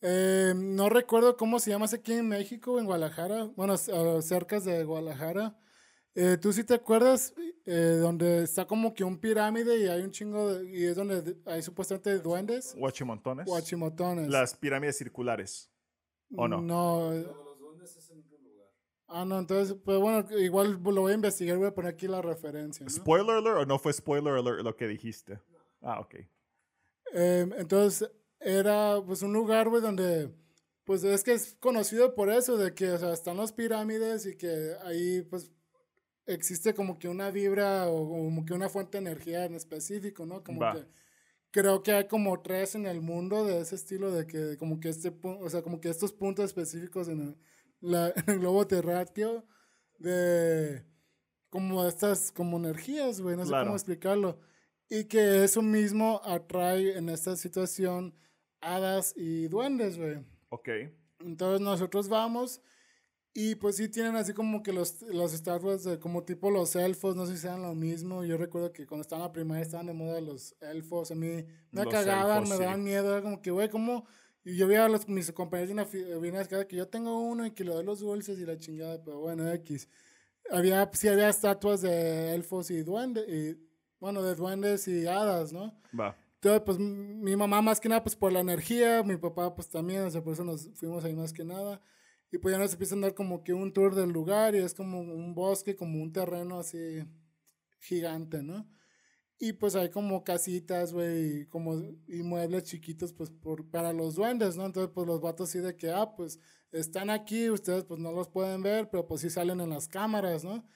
Eh, 0.00 0.54
no 0.56 0.88
recuerdo 0.88 1.36
cómo 1.36 1.58
se 1.58 1.70
llama 1.70 1.86
aquí 1.92 2.12
en 2.12 2.28
México, 2.28 2.78
en 2.78 2.86
Guadalajara, 2.86 3.44
bueno, 3.56 3.76
cerca 3.76 4.60
de 4.60 4.84
Guadalajara. 4.84 5.58
Eh, 6.14 6.36
¿Tú 6.40 6.52
sí 6.52 6.64
te 6.64 6.74
acuerdas 6.74 7.34
eh, 7.66 7.98
donde 8.00 8.44
está 8.44 8.64
como 8.64 8.94
que 8.94 9.04
un 9.04 9.18
pirámide 9.18 9.78
y 9.78 9.88
hay 9.88 10.02
un 10.02 10.10
chingo 10.10 10.52
de, 10.52 10.68
y 10.70 10.84
es 10.84 10.96
donde 10.96 11.36
hay 11.46 11.62
supuestamente 11.62 12.18
duendes? 12.18 12.74
Huachimontones. 12.76 13.46
Huachimontones. 13.46 14.28
Las 14.28 14.56
pirámides 14.56 14.96
circulares. 14.96 15.70
¿O 16.34 16.48
no? 16.48 16.60
No. 16.60 17.47
Ah, 19.10 19.24
no, 19.24 19.38
entonces, 19.38 19.74
pues 19.82 19.98
bueno, 19.98 20.26
igual 20.38 20.78
lo 20.82 21.00
voy 21.00 21.12
a 21.12 21.14
investigar, 21.14 21.56
voy 21.56 21.68
a 21.68 21.74
poner 21.74 21.94
aquí 21.94 22.06
la 22.06 22.20
referencia. 22.20 22.86
¿Spoiler 22.88 23.36
alert 23.36 23.56
o 23.56 23.66
no 23.66 23.78
fue 23.78 23.92
spoiler 23.94 24.34
alert 24.34 24.60
lo 24.60 24.76
que 24.76 24.86
dijiste? 24.86 25.40
Ah, 25.80 25.98
ok. 26.00 26.16
Em, 27.12 27.52
entonces, 27.56 28.10
era 28.38 29.00
pues 29.04 29.22
un 29.22 29.32
lugar, 29.32 29.70
güey, 29.70 29.80
donde, 29.80 30.30
pues 30.84 31.04
es 31.04 31.24
que 31.24 31.32
es 31.32 31.56
conocido 31.58 32.14
por 32.14 32.30
eso, 32.30 32.58
de 32.58 32.74
que, 32.74 32.90
o 32.90 32.98
sea, 32.98 33.14
están 33.14 33.38
las 33.38 33.52
pirámides 33.52 34.26
y 34.26 34.36
que 34.36 34.74
ahí, 34.84 35.22
pues, 35.22 35.50
existe 36.26 36.74
como 36.74 36.98
que 36.98 37.08
una 37.08 37.30
vibra 37.30 37.88
o 37.88 38.06
como 38.06 38.44
que 38.44 38.52
una 38.52 38.68
fuente 38.68 38.98
de 38.98 39.10
energía 39.10 39.46
en 39.46 39.54
específico, 39.54 40.26
¿no? 40.26 40.44
Como 40.44 40.60
que 40.60 40.84
creo 41.50 41.82
que 41.82 41.92
hay 41.92 42.06
como 42.08 42.42
tres 42.42 42.74
en 42.74 42.84
el 42.84 43.00
mundo 43.00 43.46
de 43.46 43.60
ese 43.60 43.74
estilo, 43.74 44.12
de 44.12 44.26
que 44.26 44.58
como 44.58 44.80
que 44.80 44.90
este, 44.90 45.14
o 45.22 45.48
sea, 45.48 45.62
como 45.62 45.80
que 45.80 45.88
estos 45.88 46.12
puntos 46.12 46.44
específicos 46.44 47.08
en 47.08 47.20
el 47.20 47.36
la, 47.80 48.08
el 48.26 48.38
globo 48.38 48.66
terráqueo 48.66 49.44
de 49.98 50.84
como 51.50 51.86
estas 51.86 52.30
como 52.30 52.58
energías, 52.58 53.20
güey, 53.20 53.36
no 53.36 53.44
sé 53.44 53.52
cómo 53.52 53.74
explicarlo. 53.74 54.40
Y 54.90 55.04
que 55.04 55.44
eso 55.44 55.60
mismo 55.60 56.20
atrae 56.24 56.96
en 56.96 57.08
esta 57.08 57.36
situación 57.36 58.14
hadas 58.60 59.12
y 59.16 59.48
duendes, 59.48 59.98
güey. 59.98 60.24
Ok. 60.48 60.68
Entonces 61.20 61.60
nosotros 61.60 62.08
vamos 62.08 62.62
y 63.34 63.54
pues 63.54 63.76
sí 63.76 63.88
tienen 63.88 64.16
así 64.16 64.32
como 64.32 64.62
que 64.62 64.72
los, 64.72 65.02
los 65.02 65.32
estatuas 65.32 65.84
de, 65.84 65.98
como 65.98 66.24
tipo 66.24 66.50
los 66.50 66.74
elfos, 66.74 67.14
no 67.14 67.26
sé 67.26 67.36
si 67.36 67.42
sean 67.42 67.62
lo 67.62 67.74
mismo. 67.74 68.24
Yo 68.24 68.36
recuerdo 68.36 68.72
que 68.72 68.86
cuando 68.86 69.02
estaba 69.02 69.22
en 69.22 69.28
la 69.28 69.32
primaria 69.32 69.62
estaban 69.62 69.86
de 69.86 69.92
moda 69.92 70.20
los 70.20 70.56
elfos, 70.60 71.10
a 71.10 71.14
mí 71.14 71.44
me 71.70 71.86
cagaban, 71.86 72.48
me 72.48 72.58
daban 72.58 72.82
miedo, 72.82 73.12
era 73.12 73.22
como 73.22 73.40
que, 73.40 73.50
güey, 73.50 73.68
¿cómo 73.68 74.06
y 74.44 74.56
yo 74.56 74.66
vi 74.66 74.76
a 74.76 74.88
los, 74.88 75.08
mis 75.08 75.30
compañeros 75.32 75.92
de 75.92 76.16
una, 76.16 76.44
que 76.66 76.76
yo 76.76 76.88
tengo 76.88 77.20
uno 77.20 77.46
y 77.46 77.50
que 77.50 77.64
le 77.64 77.72
doy 77.72 77.84
los 77.84 78.00
dulces 78.00 78.38
y 78.38 78.46
la 78.46 78.58
chingada, 78.58 79.02
pero 79.02 79.20
bueno, 79.20 79.50
X. 79.52 79.88
había, 80.50 80.88
sí 80.92 81.08
había 81.08 81.28
estatuas 81.28 81.82
de 81.82 82.34
elfos 82.34 82.70
y 82.70 82.82
duendes, 82.82 83.28
y, 83.28 83.58
bueno, 84.00 84.22
de 84.22 84.34
duendes 84.34 84.88
y 84.88 85.06
hadas, 85.06 85.52
¿no? 85.52 85.78
Va. 85.98 86.16
Entonces, 86.34 86.62
pues 86.64 86.78
mi 86.78 87.34
mamá 87.34 87.60
más 87.62 87.80
que 87.80 87.88
nada, 87.88 88.02
pues 88.02 88.14
por 88.14 88.32
la 88.32 88.40
energía, 88.40 89.02
mi 89.02 89.16
papá 89.16 89.54
pues 89.54 89.68
también, 89.68 90.02
o 90.02 90.10
sea, 90.10 90.22
por 90.22 90.34
eso 90.34 90.44
nos 90.44 90.70
fuimos 90.74 91.04
ahí 91.04 91.14
más 91.14 91.32
que 91.32 91.44
nada. 91.44 91.80
Y 92.30 92.38
pues 92.38 92.52
ya 92.52 92.58
nos 92.58 92.72
empiezan 92.72 92.98
a 92.98 93.08
dar 93.08 93.14
como 93.14 93.42
que 93.42 93.52
un 93.54 93.72
tour 93.72 93.94
del 93.94 94.10
lugar 94.10 94.54
y 94.54 94.58
es 94.58 94.72
como 94.74 95.00
un 95.00 95.34
bosque, 95.34 95.74
como 95.74 96.00
un 96.00 96.12
terreno 96.12 96.60
así 96.60 97.02
gigante, 97.80 98.42
¿no? 98.42 98.68
Y 99.38 99.52
pues 99.52 99.76
hay 99.76 99.88
como 99.90 100.24
casitas, 100.24 100.92
güey, 100.92 101.46
como 101.46 101.80
y 102.08 102.22
muebles 102.22 102.64
chiquitos, 102.64 103.12
pues 103.12 103.30
por, 103.30 103.70
para 103.70 103.92
los 103.92 104.16
duendes, 104.16 104.56
¿no? 104.56 104.66
Entonces, 104.66 104.90
pues 104.92 105.06
los 105.06 105.20
vatos 105.20 105.50
sí 105.50 105.60
de 105.60 105.76
que, 105.76 105.90
ah, 105.90 106.14
pues 106.16 106.40
están 106.72 107.08
aquí, 107.08 107.48
ustedes 107.48 107.84
pues 107.84 108.00
no 108.00 108.12
los 108.12 108.28
pueden 108.28 108.62
ver, 108.62 108.88
pero 108.90 109.06
pues 109.06 109.20
sí 109.20 109.30
salen 109.30 109.60
en 109.60 109.70
las 109.70 109.86
cámaras, 109.86 110.44
¿no? 110.44 110.68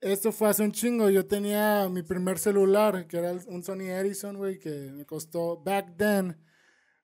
Esto 0.00 0.32
fue 0.32 0.48
hace 0.48 0.64
un 0.64 0.72
chingo, 0.72 1.10
yo 1.10 1.26
tenía 1.26 1.88
mi 1.88 2.02
primer 2.02 2.38
celular, 2.38 3.06
que 3.06 3.18
era 3.18 3.32
un 3.46 3.62
Sony 3.62 3.82
Ericsson, 3.82 4.36
güey, 4.36 4.58
que 4.58 4.90
me 4.90 5.06
costó 5.06 5.62
back 5.62 5.96
then 5.96 6.36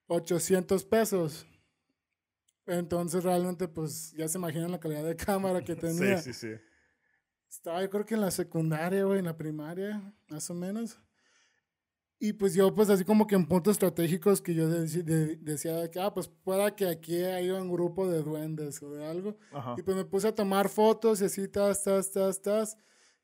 800 0.07 0.83
pesos. 0.85 1.47
Entonces 2.65 3.23
realmente 3.23 3.67
pues 3.67 4.11
ya 4.17 4.27
se 4.27 4.37
imaginan 4.37 4.71
la 4.71 4.79
calidad 4.79 5.03
de 5.03 5.15
cámara 5.25 5.63
que 5.63 5.75
tenía. 5.75 6.17
Sí, 6.17 6.33
sí, 6.33 6.47
sí. 6.47 6.61
Estaba 7.49 7.81
yo 7.81 7.89
creo 7.89 8.05
que 8.05 8.13
en 8.15 8.21
la 8.21 8.31
secundaria, 8.31 9.03
güey, 9.03 9.19
en 9.19 9.25
la 9.25 9.35
primaria, 9.35 10.13
más 10.29 10.49
o 10.49 10.53
menos. 10.53 10.99
Y 12.21 12.33
pues 12.33 12.53
yo, 12.53 12.73
pues 12.75 12.89
así 12.89 13.05
como 13.05 13.25
que 13.25 13.35
en 13.35 13.47
puntos 13.47 13.71
estratégicos 13.71 14.41
que 14.41 14.53
yo 14.53 14.67
decía 14.69 15.89
que, 15.89 15.99
ah, 16.01 16.13
pues 16.13 16.27
pueda 16.27 16.75
que 16.75 16.85
aquí 16.87 17.23
haya 17.23 17.55
un 17.61 17.71
grupo 17.71 18.09
de 18.09 18.21
duendes 18.21 18.83
o 18.83 18.91
de 18.91 19.05
algo. 19.05 19.37
Y 19.77 19.83
pues 19.83 19.95
me 19.95 20.03
puse 20.03 20.27
a 20.27 20.35
tomar 20.35 20.67
fotos 20.67 21.21
y 21.21 21.25
así, 21.25 21.47
tas, 21.47 21.81
tas, 21.81 22.11
tas, 22.11 22.41
tas. 22.41 22.77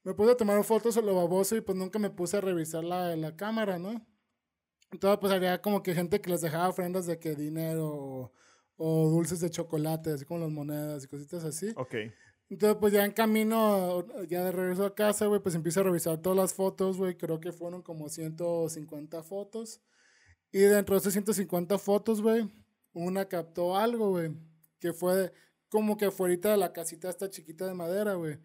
Me 0.03 0.13
puse 0.13 0.31
a 0.31 0.37
tomar 0.37 0.63
fotos 0.63 0.95
a 0.95 1.01
lo 1.01 1.13
baboso 1.13 1.57
y 1.57 1.61
pues 1.61 1.77
nunca 1.77 1.99
me 1.99 2.09
puse 2.09 2.37
a 2.37 2.41
revisar 2.41 2.85
la, 2.85 3.15
la 3.17 3.35
cámara, 3.35 3.77
¿no? 3.77 4.05
Entonces 4.91 5.19
pues 5.19 5.33
había 5.33 5.61
como 5.61 5.83
que 5.83 5.93
gente 5.93 6.21
que 6.21 6.29
les 6.29 6.41
dejaba 6.41 6.69
ofrendas 6.69 7.05
de 7.05 7.19
que 7.19 7.35
dinero 7.35 7.89
o, 7.89 8.33
o 8.77 9.09
dulces 9.09 9.41
de 9.41 9.49
chocolate, 9.49 10.11
así 10.11 10.23
como 10.23 10.39
las 10.39 10.51
monedas 10.51 11.03
y 11.03 11.07
cositas 11.07 11.43
así. 11.43 11.73
Ok. 11.75 11.95
Entonces, 12.49 12.77
pues 12.79 12.93
ya 12.93 13.03
en 13.05 13.11
camino, 13.11 14.05
ya 14.27 14.43
de 14.43 14.51
regreso 14.51 14.85
a 14.85 14.93
casa, 14.93 15.25
güey, 15.25 15.41
pues 15.41 15.55
empiezo 15.55 15.79
a 15.79 15.83
revisar 15.83 16.21
todas 16.21 16.37
las 16.37 16.53
fotos, 16.53 16.97
güey. 16.97 17.17
Creo 17.17 17.39
que 17.39 17.51
fueron 17.51 17.81
como 17.81 18.07
150 18.07 19.23
fotos. 19.23 19.81
Y 20.51 20.59
dentro 20.59 20.95
de 20.95 20.99
esas 20.99 21.13
150 21.13 21.77
fotos, 21.79 22.21
güey, 22.21 22.47
una 22.93 23.27
captó 23.27 23.75
algo, 23.75 24.11
güey. 24.11 24.31
Que 24.79 24.93
fue 24.93 25.33
como 25.69 25.97
que 25.97 26.05
afuera 26.05 26.51
de 26.51 26.57
la 26.57 26.71
casita 26.71 27.09
esta 27.09 27.29
chiquita 27.29 27.65
de 27.65 27.73
madera, 27.73 28.13
güey. 28.13 28.37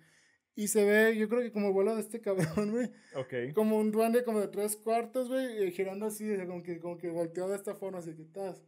Y 0.55 0.69
se 0.69 0.85
ve, 0.85 1.17
yo 1.17 1.29
creo 1.29 1.43
que 1.43 1.53
como 1.53 1.69
el 1.69 1.75
vuelo 1.75 1.95
de 1.95 2.01
este 2.01 2.21
cabrón, 2.23 2.71
güey. 2.71 2.91
Ok. 3.15 3.55
Como 3.55 3.77
un 3.77 3.91
duende 3.91 4.25
como 4.25 4.41
de 4.41 4.49
tres 4.49 4.77
cuartos, 4.77 5.29
güey. 5.29 5.71
Girando 5.73 6.07
así, 6.07 6.27
como 6.47 6.63
que, 6.63 6.81
como 6.81 6.97
que 6.97 7.11
volteó 7.11 7.49
de 7.49 7.57
esta 7.57 7.75
forma, 7.75 7.99
así 7.99 8.15
que 8.15 8.23
estás. 8.23 8.63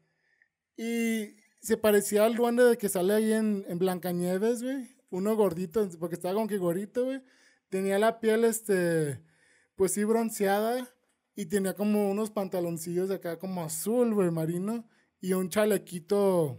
Y 0.77 1.37
se 1.63 1.79
parecía 1.79 2.27
al 2.27 2.35
duende 2.35 2.65
de 2.65 2.77
que 2.77 2.91
sale 2.91 3.15
ahí 3.15 3.33
en, 3.33 3.65
en 3.67 3.79
Blancanieves, 3.79 4.63
güey 4.63 4.92
uno 5.13 5.37
gordito, 5.37 5.89
porque 6.01 6.17
estaba 6.17 6.35
como 6.35 6.49
que 6.49 6.59
gordito, 6.59 7.05
güey. 7.05 7.23
Tenía 7.69 7.99
la 7.99 8.19
piel, 8.19 8.45
este, 8.45 9.21
pues 9.77 9.93
sí, 9.93 10.05
bronceada. 10.05 10.89
Y 11.35 11.47
tenía 11.47 11.75
como 11.75 12.11
unos 12.11 12.31
pantaloncillos 12.31 13.09
de 13.09 13.15
acá 13.17 13.39
como 13.39 13.63
azul, 13.63 14.13
güey, 14.15 14.31
marino. 14.31 14.85
Y 15.21 15.35
un 15.35 15.49
chalequito 15.49 16.59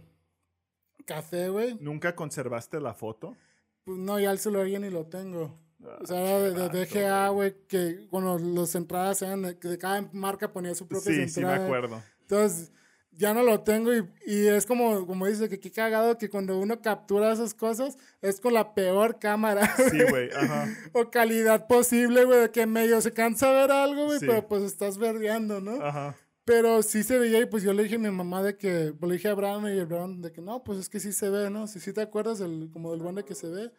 café, 1.04 1.48
güey. 1.48 1.76
¿Nunca 1.80 2.16
conservaste 2.16 2.80
la 2.80 2.94
foto? 2.94 3.36
Pues 3.84 3.98
no, 3.98 4.18
ya 4.18 4.30
el 4.30 4.38
celular 4.38 4.66
ya 4.66 4.78
ni 4.78 4.90
lo 4.90 5.06
tengo. 5.06 5.60
o 6.00 6.06
sea, 6.06 6.20
era 6.20 6.40
de, 6.40 6.68
de 6.68 6.86
DGA, 6.86 7.28
güey, 7.28 7.54
que 7.68 8.06
cuando 8.08 8.38
las 8.38 8.74
entradas 8.74 9.20
eran, 9.22 9.42
de, 9.42 9.58
que 9.58 9.76
cada 9.78 10.08
marca 10.12 10.52
ponía 10.52 10.74
su 10.74 10.88
propia 10.88 11.10
entrada. 11.10 11.28
Sí, 11.28 11.34
sí 11.34 11.44
me 11.44 11.52
acuerdo. 11.52 12.02
Entonces, 12.22 12.72
ya 13.16 13.34
no 13.34 13.42
lo 13.42 13.60
tengo 13.60 13.94
y, 13.94 14.08
y, 14.26 14.46
es 14.46 14.66
como, 14.66 15.06
como 15.06 15.26
dice, 15.26 15.48
que 15.48 15.60
qué 15.60 15.70
cagado 15.70 16.18
que 16.18 16.28
cuando 16.28 16.58
uno 16.58 16.80
captura 16.80 17.32
esas 17.32 17.54
cosas 17.54 17.96
es 18.20 18.40
con 18.40 18.54
la 18.54 18.74
peor 18.74 19.18
cámara. 19.18 19.74
Sí, 19.90 19.98
güey, 20.10 20.30
ajá. 20.34 20.68
o 20.92 21.10
calidad 21.10 21.66
posible, 21.66 22.24
güey, 22.24 22.40
de 22.40 22.50
que 22.50 22.66
medio 22.66 23.00
se 23.00 23.12
cansa 23.12 23.50
ver 23.52 23.70
algo, 23.70 24.06
güey, 24.06 24.20
pero 24.20 24.46
pues 24.48 24.62
estás 24.62 24.98
verdeando, 24.98 25.60
¿no? 25.60 25.82
Ajá. 25.82 26.16
Pero 26.44 26.82
sí 26.82 27.02
se 27.02 27.18
veía 27.18 27.40
y 27.40 27.46
pues 27.46 27.62
yo 27.62 27.72
le 27.72 27.84
dije 27.84 27.94
a 27.94 27.98
mi 27.98 28.10
mamá 28.10 28.42
de 28.42 28.56
que, 28.58 28.92
pues 28.98 29.08
le 29.08 29.16
dije 29.16 29.28
a 29.28 29.32
Abraham 29.32 29.68
y 29.68 29.80
Abraham 29.80 30.20
de 30.20 30.30
que 30.30 30.42
no, 30.42 30.62
pues 30.62 30.78
es 30.78 30.88
que 30.88 31.00
sí 31.00 31.12
se 31.12 31.30
ve, 31.30 31.48
¿no? 31.50 31.66
Si 31.66 31.80
sí, 31.80 31.92
te 31.92 32.02
acuerdas 32.02 32.40
el, 32.40 32.70
como 32.70 32.90
del 32.90 33.00
duende 33.00 33.24
que 33.24 33.34
se 33.34 33.48
ve. 33.48 33.72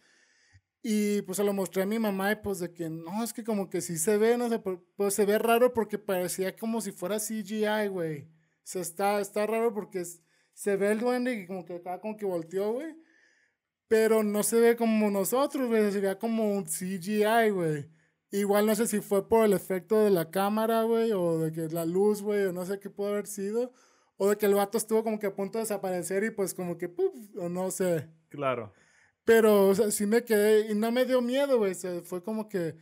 Y 0.81 1.23
pues 1.23 1.38
se 1.38 1.43
lo 1.43 1.51
mostré 1.51 1.83
a 1.83 1.86
mi 1.88 1.97
mamá 1.99 2.31
y 2.31 2.36
pues 2.38 2.59
de 2.59 2.71
que 2.71 2.89
no, 2.89 3.23
es 3.23 3.33
que 3.33 3.43
como 3.43 3.69
que 3.69 3.81
sí 3.81 3.97
se 3.97 4.17
ve, 4.17 4.38
no 4.38 4.49
sé, 4.49 4.59
pues 4.59 5.13
se 5.13 5.25
ve 5.25 5.39
raro 5.39 5.73
porque 5.73 5.97
parecía 5.97 6.55
como 6.55 6.79
si 6.79 6.91
fuera 6.91 7.17
CGI, 7.19 7.88
güey 7.89 8.34
sea, 8.68 8.82
está, 8.82 9.22
está 9.22 9.45
raro 9.45 9.74
porque 9.74 10.03
se 10.53 10.76
ve 10.78 10.91
el 10.91 10.99
duende 10.99 11.34
y 11.34 11.45
como 11.45 11.66
que 11.66 11.76
acá 11.76 11.99
como 11.99 12.18
que 12.18 12.26
volteó, 12.26 12.74
güey. 12.74 12.95
Pero 13.88 14.24
no 14.24 14.41
se 14.43 14.59
ve 14.59 14.76
como 14.76 15.11
nosotros, 15.11 15.68
güey. 15.68 15.91
Se 15.91 16.01
ve 16.01 16.18
como 16.18 16.51
un 16.51 16.66
CGI, 16.66 17.51
güey. 17.51 17.89
Igual 18.32 18.66
no 18.66 18.76
sé 18.76 18.88
si 18.88 18.99
fue 19.01 19.30
por 19.30 19.45
el 19.45 19.53
efecto 19.53 19.99
de 20.03 20.09
la 20.09 20.32
cámara, 20.32 20.84
güey, 20.84 21.11
o 21.11 21.39
de 21.39 21.51
que 21.51 21.74
la 21.74 21.86
luz, 21.86 22.22
güey, 22.22 22.45
o 22.45 22.53
no 22.53 22.66
sé 22.66 22.80
qué 22.80 22.89
puede 22.89 23.11
haber 23.11 23.28
sido. 23.28 23.72
O 24.18 24.30
de 24.30 24.38
que 24.38 24.45
el 24.47 24.55
vato 24.55 24.78
estuvo 24.78 25.03
como 25.03 25.20
que 25.20 25.28
a 25.28 25.36
punto 25.36 25.57
de 25.57 25.63
desaparecer 25.63 26.24
y 26.24 26.32
pues 26.32 26.53
como 26.53 26.78
que, 26.78 26.89
puf, 26.89 27.13
o 27.38 27.49
no 27.49 27.70
sé. 27.72 28.09
Claro. 28.30 28.74
Pero, 29.26 29.68
o 29.70 29.76
sea, 29.76 29.91
sí 29.91 30.05
me 30.05 30.24
quedé 30.24 30.72
y 30.72 30.76
no 30.76 30.91
me 30.91 31.05
dio 31.05 31.22
miedo, 31.22 31.57
güey. 31.59 31.74
O 31.74 32.01
fue 32.03 32.24
como 32.24 32.49
que 32.49 32.76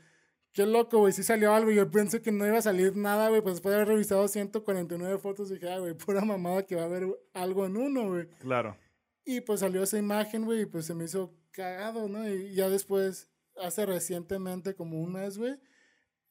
Qué 0.53 0.65
loco, 0.65 0.99
güey. 0.99 1.13
Sí 1.13 1.23
salió 1.23 1.53
algo. 1.53 1.71
Yo 1.71 1.89
pensé 1.89 2.21
que 2.21 2.31
no 2.31 2.45
iba 2.45 2.59
a 2.59 2.61
salir 2.61 2.95
nada, 2.95 3.29
güey. 3.29 3.41
Pues 3.41 3.55
después 3.55 3.71
de 3.71 3.77
haber 3.77 3.87
revisado 3.89 4.27
149 4.27 5.17
fotos, 5.17 5.49
dije, 5.49 5.69
ah, 5.69 5.79
güey, 5.79 5.93
pura 5.95 6.21
mamada 6.21 6.63
que 6.63 6.75
va 6.75 6.83
a 6.83 6.85
haber 6.85 7.07
algo 7.33 7.65
en 7.65 7.75
uno, 7.75 8.07
güey. 8.07 8.27
Claro. 8.39 8.77
Y 9.25 9.41
pues 9.41 9.61
salió 9.61 9.83
esa 9.83 9.97
imagen, 9.97 10.45
güey, 10.45 10.61
y 10.61 10.65
pues 10.65 10.85
se 10.85 10.93
me 10.93 11.05
hizo 11.05 11.33
cagado, 11.51 12.09
¿no? 12.09 12.27
Y 12.27 12.53
ya 12.53 12.69
después, 12.69 13.29
hace 13.55 13.85
recientemente, 13.85 14.75
como 14.75 15.01
un 15.01 15.13
mes, 15.13 15.37
güey, 15.37 15.55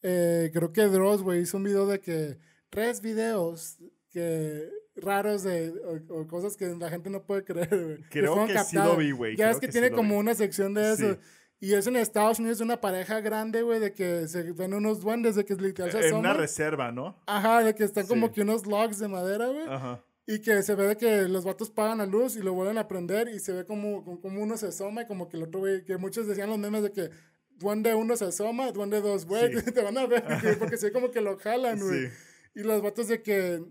eh, 0.02 0.50
creo 0.52 0.72
que 0.72 0.82
Dross, 0.82 1.22
güey, 1.22 1.40
hizo 1.40 1.56
un 1.56 1.64
video 1.64 1.86
de 1.86 2.00
que 2.00 2.38
tres 2.68 3.00
videos 3.00 3.78
que 4.10 4.68
raros 4.94 5.42
de 5.42 5.72
o, 6.10 6.26
cosas 6.26 6.56
que 6.56 6.66
la 6.66 6.90
gente 6.90 7.08
no 7.08 7.24
puede 7.24 7.44
creer, 7.44 7.68
güey. 7.70 8.02
Creo 8.10 8.46
que, 8.46 8.58
sí 8.58 8.76
lo 8.76 8.96
vi, 8.96 9.12
güey. 9.12 9.36
Ya 9.36 9.50
es 9.50 9.58
que, 9.58 9.68
tiene 9.68 9.90
como 9.90 10.18
una 10.18 10.34
sección 10.34 10.74
de 10.74 10.92
eso. 10.92 11.18
Y 11.62 11.74
es 11.74 11.86
en 11.86 11.94
Estados 11.94 12.40
Unidos 12.40 12.60
una 12.60 12.80
pareja 12.80 13.20
grande, 13.20 13.62
güey, 13.62 13.78
de 13.78 13.92
que 13.92 14.26
se 14.26 14.50
ven 14.50 14.74
unos 14.74 15.00
duendes, 15.00 15.36
de 15.36 15.44
que 15.44 15.54
literal 15.54 15.92
se 15.92 16.08
En 16.08 16.16
una 16.16 16.32
reserva, 16.32 16.90
¿no? 16.90 17.16
Ajá, 17.24 17.62
de 17.62 17.72
que 17.72 17.84
están 17.84 18.08
como 18.08 18.32
que 18.32 18.42
unos 18.42 18.66
logs 18.66 18.98
de 18.98 19.06
madera, 19.06 19.46
güey. 19.46 19.68
Ajá. 19.68 20.04
Y 20.26 20.40
que 20.40 20.60
se 20.64 20.74
ve 20.74 20.88
de 20.88 20.96
que 20.96 21.28
los 21.28 21.44
vatos 21.44 21.70
pagan 21.70 21.98
la 21.98 22.06
luz 22.06 22.34
y 22.34 22.40
lo 22.40 22.52
vuelven 22.52 22.78
a 22.78 22.88
prender 22.88 23.28
y 23.28 23.38
se 23.38 23.52
ve 23.52 23.64
como, 23.64 24.02
como 24.20 24.42
uno 24.42 24.56
se 24.56 24.66
asoma 24.66 25.02
y 25.02 25.06
como 25.06 25.28
que 25.28 25.36
el 25.36 25.44
otro, 25.44 25.60
güey, 25.60 25.84
que 25.84 25.96
muchos 25.98 26.26
decían 26.26 26.50
los 26.50 26.58
memes 26.58 26.82
de 26.82 26.90
que 26.90 27.10
duende 27.50 27.94
uno 27.94 28.16
se 28.16 28.24
asoma, 28.24 28.72
duende 28.72 29.00
dos, 29.00 29.24
güey, 29.24 29.52
te 29.62 29.82
van 29.82 29.96
a 29.98 30.06
ver, 30.06 30.24
porque 30.58 30.76
se 30.76 30.86
ve 30.86 30.92
como 30.92 31.12
que 31.12 31.20
lo 31.20 31.38
jalan, 31.38 31.78
güey. 31.78 32.08
Sí. 32.08 32.12
Y 32.56 32.62
los 32.64 32.82
vatos 32.82 33.06
de 33.06 33.22
que, 33.22 33.64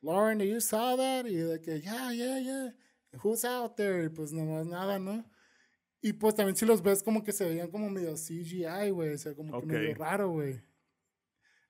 Lauren, 0.00 0.40
you 0.40 0.58
saw 0.58 0.96
that? 0.96 1.26
Y 1.26 1.36
de 1.36 1.60
que, 1.60 1.82
yeah, 1.82 2.14
yeah, 2.14 2.38
yeah. 2.38 2.74
Who's 3.22 3.44
out 3.44 3.76
there? 3.76 4.06
Y 4.06 4.08
pues 4.08 4.32
nomás 4.32 4.66
nada, 4.66 4.98
¿no? 4.98 5.22
Y 6.06 6.12
pues 6.12 6.36
también 6.36 6.54
si 6.54 6.64
los 6.64 6.84
ves 6.84 7.02
como 7.02 7.24
que 7.24 7.32
se 7.32 7.48
veían 7.48 7.68
como 7.68 7.90
medio 7.90 8.14
CGI, 8.14 8.90
güey. 8.90 9.14
O 9.14 9.18
sea, 9.18 9.34
como 9.34 9.60
que 9.60 9.66
medio 9.66 9.92
raro, 9.96 10.30
güey. 10.30 10.62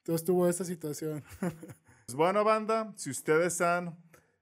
Entonces 0.01 0.27
tuvo 0.27 0.47
esa 0.47 0.63
situación. 0.63 1.25
pues 1.41 2.15
bueno, 2.15 2.45
banda, 2.45 2.93
si 2.97 3.09
ustedes 3.09 3.63
han 3.63 3.97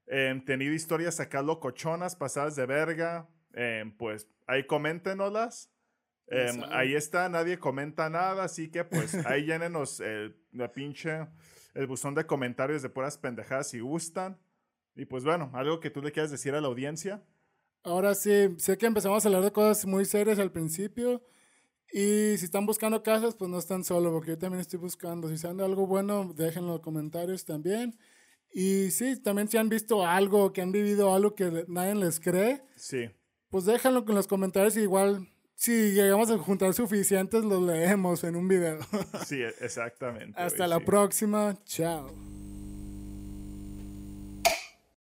em, 0.05 0.43
tenido 0.43 0.73
historias 0.73 1.21
acá 1.21 1.41
locochonas, 1.41 2.13
pasadas 2.13 2.57
de 2.57 2.65
verga, 2.65 3.29
em, 3.53 3.95
pues 3.95 4.27
ahí 4.47 4.67
coméntenoslas. 4.67 5.71
Em, 6.27 6.61
ahí 6.71 6.93
está, 6.93 7.29
nadie 7.29 7.57
comenta 7.57 8.09
nada, 8.09 8.43
así 8.43 8.69
que 8.69 8.83
pues 8.83 9.15
ahí 9.25 9.45
llénenos 9.45 10.01
el, 10.01 10.35
la 10.51 10.73
pinche, 10.73 11.25
el 11.73 11.87
buzón 11.87 12.15
de 12.15 12.25
comentarios 12.25 12.81
de 12.81 12.89
puras 12.89 13.17
pendejadas 13.17 13.69
si 13.69 13.79
gustan. 13.79 14.37
Y 14.93 15.05
pues 15.05 15.23
bueno, 15.23 15.51
algo 15.53 15.79
que 15.79 15.89
tú 15.89 16.01
le 16.01 16.11
quieras 16.11 16.31
decir 16.31 16.53
a 16.53 16.59
la 16.59 16.67
audiencia. 16.67 17.23
Ahora 17.85 18.15
sí, 18.15 18.55
sé 18.57 18.77
que 18.77 18.87
empezamos 18.87 19.23
a 19.23 19.27
hablar 19.29 19.43
de 19.43 19.51
cosas 19.51 19.85
muy 19.85 20.05
serias 20.05 20.39
al 20.39 20.51
principio. 20.51 21.23
Y 21.93 22.35
si 22.37 22.45
están 22.45 22.65
buscando 22.65 23.01
casas, 23.03 23.35
pues 23.35 23.49
no 23.49 23.59
están 23.59 23.83
solo, 23.83 24.11
porque 24.11 24.31
yo 24.31 24.37
también 24.37 24.59
estoy 24.59 24.79
buscando. 24.79 25.29
Si 25.29 25.37
saben 25.37 25.61
algo 25.61 25.85
bueno, 25.85 26.33
déjenlo 26.35 26.69
en 26.69 26.73
los 26.73 26.81
comentarios 26.81 27.45
también. 27.45 27.97
Y 28.51 28.89
sí, 28.89 29.21
también 29.21 29.47
si 29.47 29.57
han 29.57 29.69
visto 29.69 30.05
algo, 30.05 30.51
que 30.51 30.61
han 30.61 30.71
vivido 30.71 31.13
algo 31.13 31.35
que 31.35 31.65
nadie 31.67 31.93
les 31.93 32.19
cree, 32.19 32.63
sí. 32.75 33.09
pues 33.49 33.65
déjenlo 33.65 34.03
en 34.07 34.15
los 34.15 34.27
comentarios 34.27 34.77
y 34.77 34.81
igual 34.81 35.27
si 35.55 35.91
llegamos 35.91 36.31
a 36.31 36.37
juntar 36.37 36.73
suficientes, 36.73 37.43
los 37.43 37.61
leemos 37.61 38.23
en 38.23 38.35
un 38.35 38.47
video. 38.47 38.79
sí, 39.25 39.41
exactamente. 39.61 40.33
Hasta 40.41 40.67
la 40.67 40.79
próxima. 40.79 41.55
Chao. 41.65 42.54